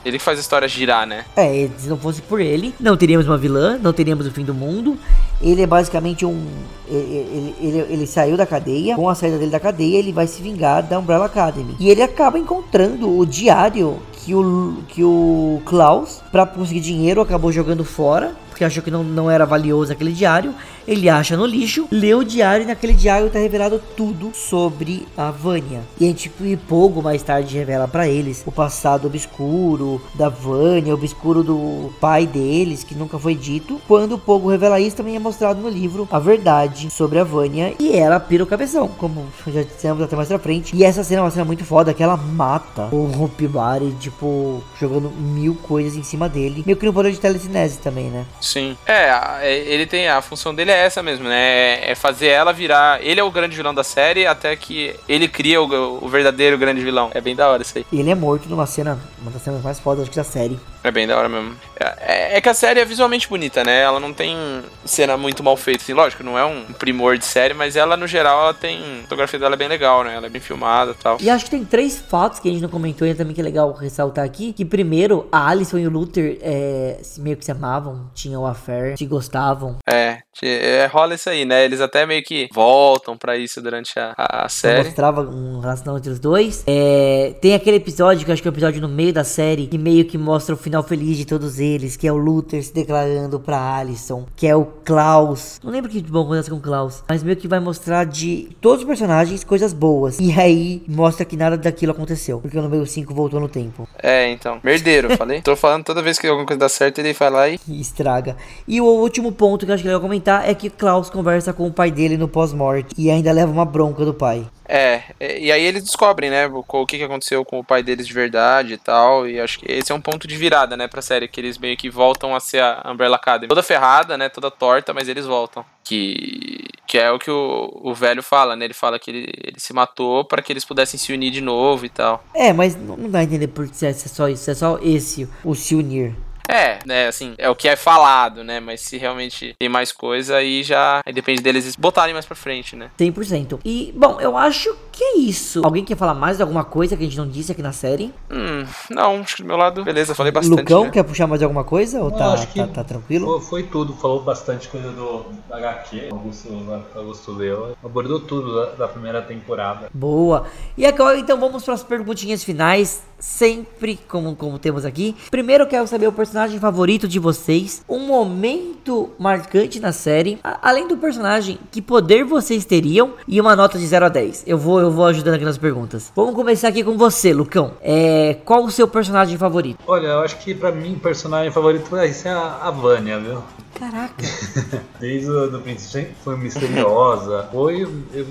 ele 0.05 0.19
que 0.19 0.25
faz 0.25 0.39
a 0.39 0.41
história 0.41 0.69
girar, 0.69 1.07
né? 1.07 1.25
É, 1.37 1.69
se 1.77 1.89
não 1.89 1.97
fosse 1.97 2.21
por 2.23 2.41
ele, 2.41 2.75
não 2.79 2.97
teríamos 2.97 3.27
uma 3.27 3.39
vilã, 3.39 3.79
não 3.79 3.93
teríamos 3.93 4.27
o 4.27 4.31
fim 4.31 4.45
do 4.45 4.55
mundo. 4.55 4.99
Ele 5.41 5.63
é 5.63 5.67
basicamente 5.67 6.25
um. 6.25 6.47
Ele, 6.89 6.99
ele, 6.99 7.55
ele, 7.61 7.79
ele 7.93 8.07
saiu 8.07 8.37
da 8.37 8.47
cadeia. 8.47 8.95
Com 8.97 9.09
a 9.09 9.15
saída 9.15 9.39
dele 9.39 9.51
da 9.51 9.61
cadeia, 9.61 9.99
ele 9.99 10.13
vai 10.13 10.27
se 10.27 10.43
vingar 10.43 10.83
da 10.83 10.99
Umbrella 10.99 11.27
Academy. 11.27 11.77
E 11.79 11.89
ele 11.89 12.03
acaba 12.03 12.39
encontrando 12.39 13.17
o 13.17 13.25
diário 13.25 14.01
que 14.13 14.35
o, 14.35 14.83
que 14.89 15.03
o 15.03 15.61
Klaus, 15.65 16.23
pra 16.31 16.47
conseguir 16.47 16.81
dinheiro, 16.81 17.21
acabou 17.21 17.51
jogando 17.51 17.85
fora. 17.85 18.35
Porque 18.49 18.65
achou 18.65 18.83
que 18.83 18.91
não, 18.91 19.03
não 19.03 19.31
era 19.31 19.47
valioso 19.47 19.93
aquele 19.93 20.13
diário. 20.13 20.55
Ele 20.87 21.09
acha 21.09 21.37
no 21.37 21.47
lixo, 21.47 21.87
lê 21.91 22.15
o 22.15 22.25
diário 22.25 22.65
e 22.65 22.67
naquele 22.67 22.93
diário 22.93 23.31
tá 23.31 23.39
revelado 23.39 23.81
tudo 23.97 24.33
sobre 24.35 25.07
a 25.17 25.31
Vânia. 25.31 25.81
E 26.01 26.05
a 26.05 26.09
gente, 26.09 26.31
e 26.41 26.57
pouco 26.57 27.03
mais 27.03 27.23
tarde, 27.23 27.57
revela 27.57 27.87
pra 27.87 28.09
eles 28.09 28.43
o 28.47 28.53
passado 28.53 29.07
obscuro 29.07 30.01
da 30.15 30.29
Vânia, 30.29 30.95
obscuro 30.95 31.43
do 31.43 31.93
pai 32.01 32.27
deles, 32.27 32.85
que 32.85 32.95
nunca 32.95 33.19
foi 33.19 33.35
dito. 33.35 33.81
Quando 33.87 34.15
o 34.15 34.19
Pogo 34.19 34.51
revela 34.51 34.81
isso, 34.81 34.97
também 34.97 35.17
é 35.17 35.19
mostrado 35.19 35.61
no 35.61 35.69
livro 35.69 36.09
a 36.11 36.19
verdade 36.19 36.91
sobre 36.91 37.19
a 37.19 37.25
Vânia. 37.25 37.75
E 37.79 37.93
ela 37.93 38.19
pira 38.19 38.45
o 38.45 38.47
cabeção, 38.47 38.89
como 38.89 39.27
já 39.47 39.63
dissemos 39.63 40.03
até 40.03 40.17
mais 40.17 40.29
pra 40.29 40.39
frente. 40.39 40.75
E 40.75 40.85
essa 40.85 41.05
cena 41.05 41.21
é 41.21 41.25
uma 41.25 41.31
cena 41.31 41.45
muito 41.45 41.65
foda, 41.65 41.95
que 41.95 42.03
ela 42.03 42.17
mata 42.17 42.89
o 42.93 43.29
Pibari, 43.29 43.93
tipo, 44.01 44.63
jogando 44.79 45.11
mil 45.11 45.55
coisas 45.55 45.97
em 45.97 46.03
cima 46.03 46.29
dele. 46.29 46.63
Meio 46.67 46.77
que 46.77 46.87
no 46.87 46.93
poder 46.93 47.13
de 47.13 47.21
telecinese 47.21 47.79
também, 47.79 48.11
né? 48.11 48.25
Sim. 48.41 48.77
É, 48.87 49.11
é, 49.43 49.59
ele 49.67 49.87
tem. 49.87 50.09
A 50.09 50.21
função 50.21 50.55
dele 50.55 50.72
é 50.73 50.87
essa 50.87 51.03
mesmo, 51.03 51.29
né? 51.29 51.89
É- 51.89 51.93
É 51.93 51.95
fazer 51.95 52.29
ela 52.29 52.53
virar. 52.53 53.03
Ele 53.05 53.21
é 53.21 53.25
o 53.25 53.31
grande 53.31 53.55
vilão 53.57 53.75
da 53.75 53.85
série 53.85 54.27
até 54.27 54.57
que 54.57 54.95
ele 55.09 55.29
cria 55.29 55.61
o, 55.61 56.05
o 56.05 56.09
verdadeiro 56.09 56.57
grande 56.57 56.81
vilão. 56.83 57.11
É 57.15 57.21
bem 57.21 57.37
da 57.37 57.49
hora 57.49 57.63
isso 57.63 57.77
aí. 57.79 57.87
E 57.93 58.01
ele 58.01 58.11
é 58.11 58.15
morto 58.15 58.49
numa 58.49 58.67
cena, 58.67 58.99
uma 59.21 59.31
das 59.31 59.43
cenas 59.43 59.63
mais 59.63 59.79
fodas 59.79 60.09
da 60.09 60.25
série. 60.25 60.59
É 60.85 60.91
bem 60.91 61.07
da 61.07 61.17
hora 61.17 61.29
mesmo. 61.29 61.55
É, 61.79 62.39
é 62.39 62.41
que 62.41 62.49
a 62.49 62.55
série 62.55 62.81
é 62.81 62.85
visualmente 62.85 63.29
bonita, 63.29 63.63
né? 63.63 63.83
Ela 63.83 64.01
não 64.01 64.13
tem 64.13 64.37
cena 64.85 65.17
muito 65.17 65.43
mal 65.43 65.57
feita, 65.57 65.83
assim. 65.83 65.93
Lógico, 65.93 66.23
não 66.25 66.37
é 66.39 66.45
um 66.45 66.65
primor 66.79 67.17
de 67.19 67.25
série, 67.25 67.55
mas 67.55 67.77
ela, 67.77 67.97
no 67.97 68.07
geral, 68.07 68.41
ela 68.43 68.55
tem. 68.55 68.79
A 69.01 69.03
fotografia 69.03 69.39
dela 69.39 69.55
é 69.55 69.59
bem 69.59 69.69
legal, 69.69 70.03
né? 70.03 70.15
Ela 70.17 70.27
é 70.27 70.31
bem 70.31 70.41
filmada 70.41 70.93
e 70.93 70.95
tal. 70.95 71.19
E 71.21 71.31
acho 71.31 71.45
que 71.45 71.51
tem 71.53 71.65
três 71.65 71.99
fatos 71.99 72.41
que 72.41 72.49
a 72.49 72.53
gente 72.53 72.63
não 72.63 72.69
comentou 72.69 73.07
e 73.07 73.15
também 73.15 73.35
que 73.35 73.41
é 73.41 73.45
legal 73.45 73.73
ressaltar 73.73 74.25
aqui. 74.25 74.53
Que 74.53 74.65
primeiro, 74.65 75.29
a 75.31 75.49
Alison 75.49 75.79
e 75.79 75.87
o 75.87 75.91
Luther 75.91 76.39
é, 76.43 76.97
meio 77.19 77.37
que 77.37 77.45
se 77.45 77.53
amavam, 77.53 78.11
tinham 78.15 78.45
affair, 78.47 78.97
se 78.99 79.07
gostavam. 79.07 79.77
É, 79.89 80.19
é, 80.63 80.87
rola 80.87 81.15
isso 81.15 81.29
aí, 81.29 81.45
né? 81.45 81.65
Eles 81.65 81.81
até 81.81 82.07
meio 82.07 82.23
que 82.23 82.49
voltam 82.53 83.17
pra 83.17 83.37
isso 83.37 83.61
durante 83.61 83.99
a, 83.99 84.15
a 84.17 84.49
série. 84.49 84.85
Mostrava 84.85 85.23
um 85.23 85.59
relação 85.59 85.99
entre 85.99 86.11
os 86.11 86.21
dois. 86.21 86.63
É, 86.69 87.35
tem 87.41 87.55
aquele 87.55 87.79
episódio, 87.79 88.25
que 88.25 88.31
eu 88.31 88.33
acho 88.33 88.41
que 88.41 88.47
é 88.47 88.51
o 88.51 88.55
episódio 88.55 88.81
no 88.81 88.89
meio 88.89 89.13
da 89.13 89.25
série, 89.25 89.67
que 89.67 89.77
meio 89.77 90.05
que 90.05 90.17
mostra 90.17 90.55
o 90.55 90.59
final 90.59 90.85
feliz 90.85 91.17
de 91.17 91.25
todos 91.25 91.59
eles, 91.59 91.97
que 91.97 92.07
é 92.07 92.13
o 92.13 92.17
Luther 92.17 92.63
se 92.63 92.73
declarando 92.73 93.41
pra 93.41 93.77
Alison, 93.77 94.25
que 94.37 94.47
é 94.47 94.55
o 94.55 94.65
Klaus. 94.65 95.59
Não 95.65 95.73
lembro 95.73 95.91
que 95.91 96.01
de 96.01 96.11
bom 96.11 96.23
acontece 96.23 96.49
com 96.49 96.57
o 96.57 96.61
Klaus, 96.61 97.03
mas 97.09 97.25
meio 97.25 97.37
que 97.37 97.49
vai 97.49 97.59
mostrar 97.59 98.05
de 98.05 98.49
todos 98.61 98.83
os 98.83 98.87
personagens 98.87 99.43
coisas 99.43 99.73
boas. 99.73 100.21
E 100.21 100.33
aí 100.39 100.85
mostra 100.87 101.25
que 101.25 101.37
nada 101.37 101.57
daquilo 101.57 101.91
aconteceu, 101.91 102.39
porque 102.41 102.57
o 102.57 102.63
número 102.63 102.87
5 102.87 103.13
voltou 103.13 103.41
no 103.41 103.49
tempo. 103.49 103.89
É, 104.01 104.31
então. 104.31 104.61
Merdeiro, 104.63 105.17
falei. 105.17 105.41
Tô 105.43 105.57
falando 105.57 105.85
toda 105.85 106.01
vez 106.03 106.21
que 106.21 106.29
alguma 106.29 106.47
coisa 106.47 106.61
dá 106.61 106.69
certo, 106.69 107.01
ele 107.01 107.13
vai 107.13 107.31
lá 107.31 107.49
e. 107.49 107.59
e 107.67 107.81
estraga. 107.81 108.37
E 108.69 108.81
o 108.81 108.85
último 108.85 109.33
ponto 109.33 109.67
que 109.67 109.73
eu 109.73 109.75
acho 109.75 109.83
que 109.83 109.89
eu 109.89 109.95
ia 109.95 110.01
comentar 110.01 110.49
é 110.49 110.52
que 110.55 110.71
Klaus 110.71 111.11
conversa 111.11 111.53
com 111.53 111.67
o 111.67 111.73
pai 111.73 111.91
dele 111.91 112.17
no 112.17 112.29
pós-morte 112.29 112.95
e 112.97 113.11
ainda 113.11 113.33
leva 113.33 113.51
uma 113.51 113.65
bronca 113.65 114.05
do 114.05 114.15
pai. 114.15 114.47
É, 114.75 115.03
é, 115.21 115.39
e 115.39 115.53
aí 115.53 115.63
eles 115.63 115.85
descobrem, 115.85 116.31
né, 116.31 116.47
o, 116.47 116.87
que, 116.87 117.03
aconteceu 117.03 117.45
com 117.45 117.59
o 117.59 117.65
pai 117.65 117.83
deles 117.83 118.07
de 118.07 118.15
verdade 118.15 118.75
e 118.75 118.79
tal. 118.79 119.29
E 119.29 119.39
acho 119.39 119.59
que 119.59 119.71
esse 119.71 119.93
é 119.93 119.95
um 119.95 120.01
ponto 120.01 120.27
de 120.27 120.35
virada, 120.37 120.77
né, 120.77 120.89
pra 120.89 121.03
série, 121.03 121.29
que 121.29 121.41
eles 121.41 121.59
meio 121.59 121.77
que 121.77 121.91
voltam 121.91 122.35
a 122.35 122.41
ser 122.41 122.63
a 122.63 122.91
Umbrella 122.91 123.17
Academy. 123.17 123.49
Toda 123.49 123.63
ferrada, 123.63 124.17
né, 124.17 124.29
toda 124.29 124.51
torta, 124.51 124.95
mas 124.95 125.09
eles 125.09 125.27
voltam. 125.27 125.65
Que, 125.85 126.65
que 126.87 126.97
é 126.97 127.11
o 127.11 127.19
que 127.19 127.31
o, 127.31 127.81
o 127.83 127.95
velho 127.95 128.23
fala, 128.23 128.57
né? 128.57 128.65
Ele 128.65 128.73
fala 128.73 128.99
que 128.99 129.11
ele, 129.11 129.33
ele 129.45 129.59
se 129.59 129.75
matou 129.75 130.25
para 130.25 130.41
que 130.41 130.53
eles 130.53 130.65
pudessem 130.65 130.99
se 130.99 131.13
unir 131.13 131.31
de 131.31 131.41
novo 131.41 131.85
e 131.85 131.89
tal. 131.89 132.25
É, 132.35 132.53
mas 132.53 132.75
não, 132.75 132.97
dá 133.11 133.19
a 133.19 133.25
entender 133.25 133.49
por 133.49 133.69
que 133.69 133.77
se 133.77 133.87
é 133.87 133.93
só 133.93 134.29
isso, 134.29 134.51
é 134.51 134.55
só 134.55 134.79
esse, 134.81 135.29
o 135.45 135.55
se 135.55 135.75
unir. 135.75 136.15
É, 136.49 136.79
né, 136.85 137.07
assim, 137.09 137.35
é 137.39 137.49
o 137.49 137.55
que 137.55 137.69
é 137.69 137.77
falado, 137.77 138.45
né? 138.45 138.61
Mas 138.61 138.81
se 138.81 138.97
realmente 138.97 139.55
tem 139.59 139.69
mais 139.69 139.93
coisa, 139.93 140.37
aí 140.37 140.63
já. 140.63 141.01
Aí 141.05 141.13
depende 141.13 141.43
deles 141.43 141.77
botarem 141.77 142.13
mais 142.13 142.27
pra 142.27 142.37
frente, 142.37 142.77
né? 142.77 142.91
100%. 142.99 143.61
E, 143.65 143.93
bom, 143.97 144.21
eu 144.21 144.37
acho 144.37 144.75
que 144.91 145.03
é 145.03 145.19
isso. 145.19 145.65
Alguém 145.65 145.85
quer 145.85 145.97
falar 145.97 146.15
mais 146.15 146.37
de 146.37 146.43
alguma 146.43 146.65
coisa 146.65 146.97
que 146.97 147.03
a 147.03 147.07
gente 147.07 147.17
não 147.17 147.29
disse 147.29 147.53
aqui 147.53 147.63
na 147.63 147.73
série? 147.73 148.13
Hum, 148.31 148.67
não, 148.91 149.21
acho 149.21 149.37
que 149.37 149.43
do 149.43 149.49
meu 149.49 149.57
lado, 149.57 149.85
beleza, 149.85 150.15
falei 150.15 150.33
bastante. 150.33 150.59
Lucão, 150.61 150.85
né? 150.85 150.91
quer 150.91 151.03
puxar 151.03 151.27
mais 151.27 151.43
alguma 151.43 151.65
coisa? 151.65 152.01
Ou 152.01 152.11
Não, 152.11 152.19
tá, 152.19 152.33
acho 152.33 152.49
que 152.49 152.59
tá, 152.59 152.67
tá 152.67 152.85
tranquilo? 152.85 153.41
Foi 153.41 153.63
tudo, 153.65 153.95
falou 153.95 154.23
bastante 154.23 154.69
coisa 154.69 154.91
do 154.91 155.27
HQ, 155.51 156.09
Augusto, 156.11 156.49
Augusto 156.95 157.33
leu, 157.33 157.77
abordou 157.83 158.21
tudo 158.21 158.55
da, 158.55 158.67
da 158.73 158.89
primeira 158.89 159.23
temporada. 159.23 159.89
Boa. 159.93 160.47
E 160.77 160.85
agora, 160.87 161.19
então, 161.19 161.39
vamos 161.39 161.65
para 161.65 161.75
as 161.75 161.83
perguntinhas 161.83 162.45
finais. 162.45 163.03
Sempre 163.27 164.01
como, 164.09 164.35
como 164.35 164.59
temos 164.59 164.85
aqui. 164.85 165.15
Primeiro, 165.31 165.65
quero 165.69 165.87
saber 165.87 166.09
o 166.09 166.13
personagem 166.13 166.59
favorito 166.59 167.07
de 167.07 167.21
vocês. 167.21 167.81
Um 167.89 168.01
momento 168.01 169.11
marcante 169.17 169.79
na 169.79 169.93
série. 169.93 170.41
A- 170.43 170.59
além 170.69 170.89
do 170.89 170.97
personagem, 170.97 171.57
que 171.71 171.81
poder 171.81 172.25
vocês 172.25 172.65
teriam? 172.65 173.13
E 173.29 173.41
uma 173.41 173.55
nota 173.55 173.79
de 173.79 173.87
0 173.87 174.07
a 174.07 174.09
10. 174.09 174.43
Eu 174.45 174.59
vou, 174.59 174.81
eu 174.81 174.91
vou 174.91 175.07
ajudando 175.07 175.35
aqui 175.37 175.45
nas 175.45 175.57
perguntas. 175.57 176.11
Vamos 176.17 176.35
começar 176.35 176.67
aqui 176.67 176.83
com 176.83 176.99
você, 176.99 177.33
Lucão. 177.33 177.75
É, 177.81 178.39
qual 178.45 178.65
o 178.65 178.71
seu 178.73 178.89
personagem 178.89 179.39
favorito? 179.39 179.79
Olha, 179.87 180.09
eu 180.09 180.19
acho 180.21 180.39
que 180.39 180.53
pra 180.53 180.73
mim 180.73 180.99
personagem 181.01 181.53
favorito 181.53 181.89
vai 181.89 182.13
ser 182.13 182.31
a, 182.31 182.59
a 182.63 182.71
Vânia, 182.73 183.21
viu? 183.21 183.41
Caraca. 183.79 184.25
Desde 185.01 185.31
o 185.31 185.61
princípio 185.61 185.91
sempre 185.91 186.15
foi 186.23 186.37
misteriosa. 186.37 187.49
Foi 187.53 187.87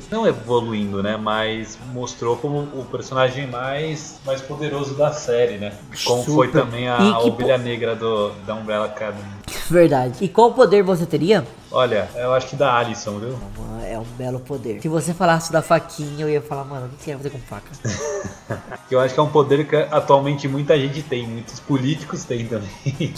não 0.09 0.25
evoluindo, 0.25 1.01
né? 1.03 1.17
Mas 1.17 1.77
mostrou 1.93 2.37
como 2.37 2.59
o 2.59 2.85
personagem 2.89 3.47
mais, 3.47 4.19
mais 4.25 4.41
poderoso 4.41 4.95
da 4.95 5.11
série, 5.11 5.57
né? 5.57 5.73
Como 6.05 6.23
Super. 6.23 6.33
foi 6.33 6.47
também 6.49 6.87
a, 6.87 6.97
a 6.97 7.19
ovelha 7.19 7.57
negra 7.57 7.95
do, 7.95 8.29
da 8.45 8.55
Umbrella 8.55 8.85
Academy. 8.85 9.23
Verdade. 9.69 10.23
E 10.23 10.27
qual 10.27 10.53
poder 10.53 10.83
você 10.83 11.05
teria? 11.05 11.45
Olha, 11.71 12.09
eu 12.15 12.33
acho 12.33 12.47
que 12.47 12.55
da 12.55 12.75
Alison, 12.77 13.17
viu? 13.19 13.37
É 13.85 13.97
um 13.97 14.05
belo 14.17 14.39
poder. 14.39 14.81
Se 14.81 14.87
você 14.87 15.13
falasse 15.13 15.51
da 15.51 15.61
faquinha, 15.61 16.25
eu 16.25 16.29
ia 16.29 16.41
falar, 16.41 16.65
mano, 16.65 16.87
o 16.87 16.89
que 16.89 17.03
você 17.03 17.11
ia 17.11 17.17
fazer 17.17 17.29
com 17.29 17.39
faca? 17.39 17.71
Que 18.87 18.95
eu 18.95 18.99
acho 18.99 19.13
que 19.13 19.19
é 19.21 19.23
um 19.23 19.29
poder 19.29 19.65
que 19.65 19.75
atualmente 19.75 20.47
muita 20.49 20.77
gente 20.77 21.01
tem, 21.01 21.25
muitos 21.25 21.61
políticos 21.61 22.25
têm 22.25 22.45
também. 22.45 22.69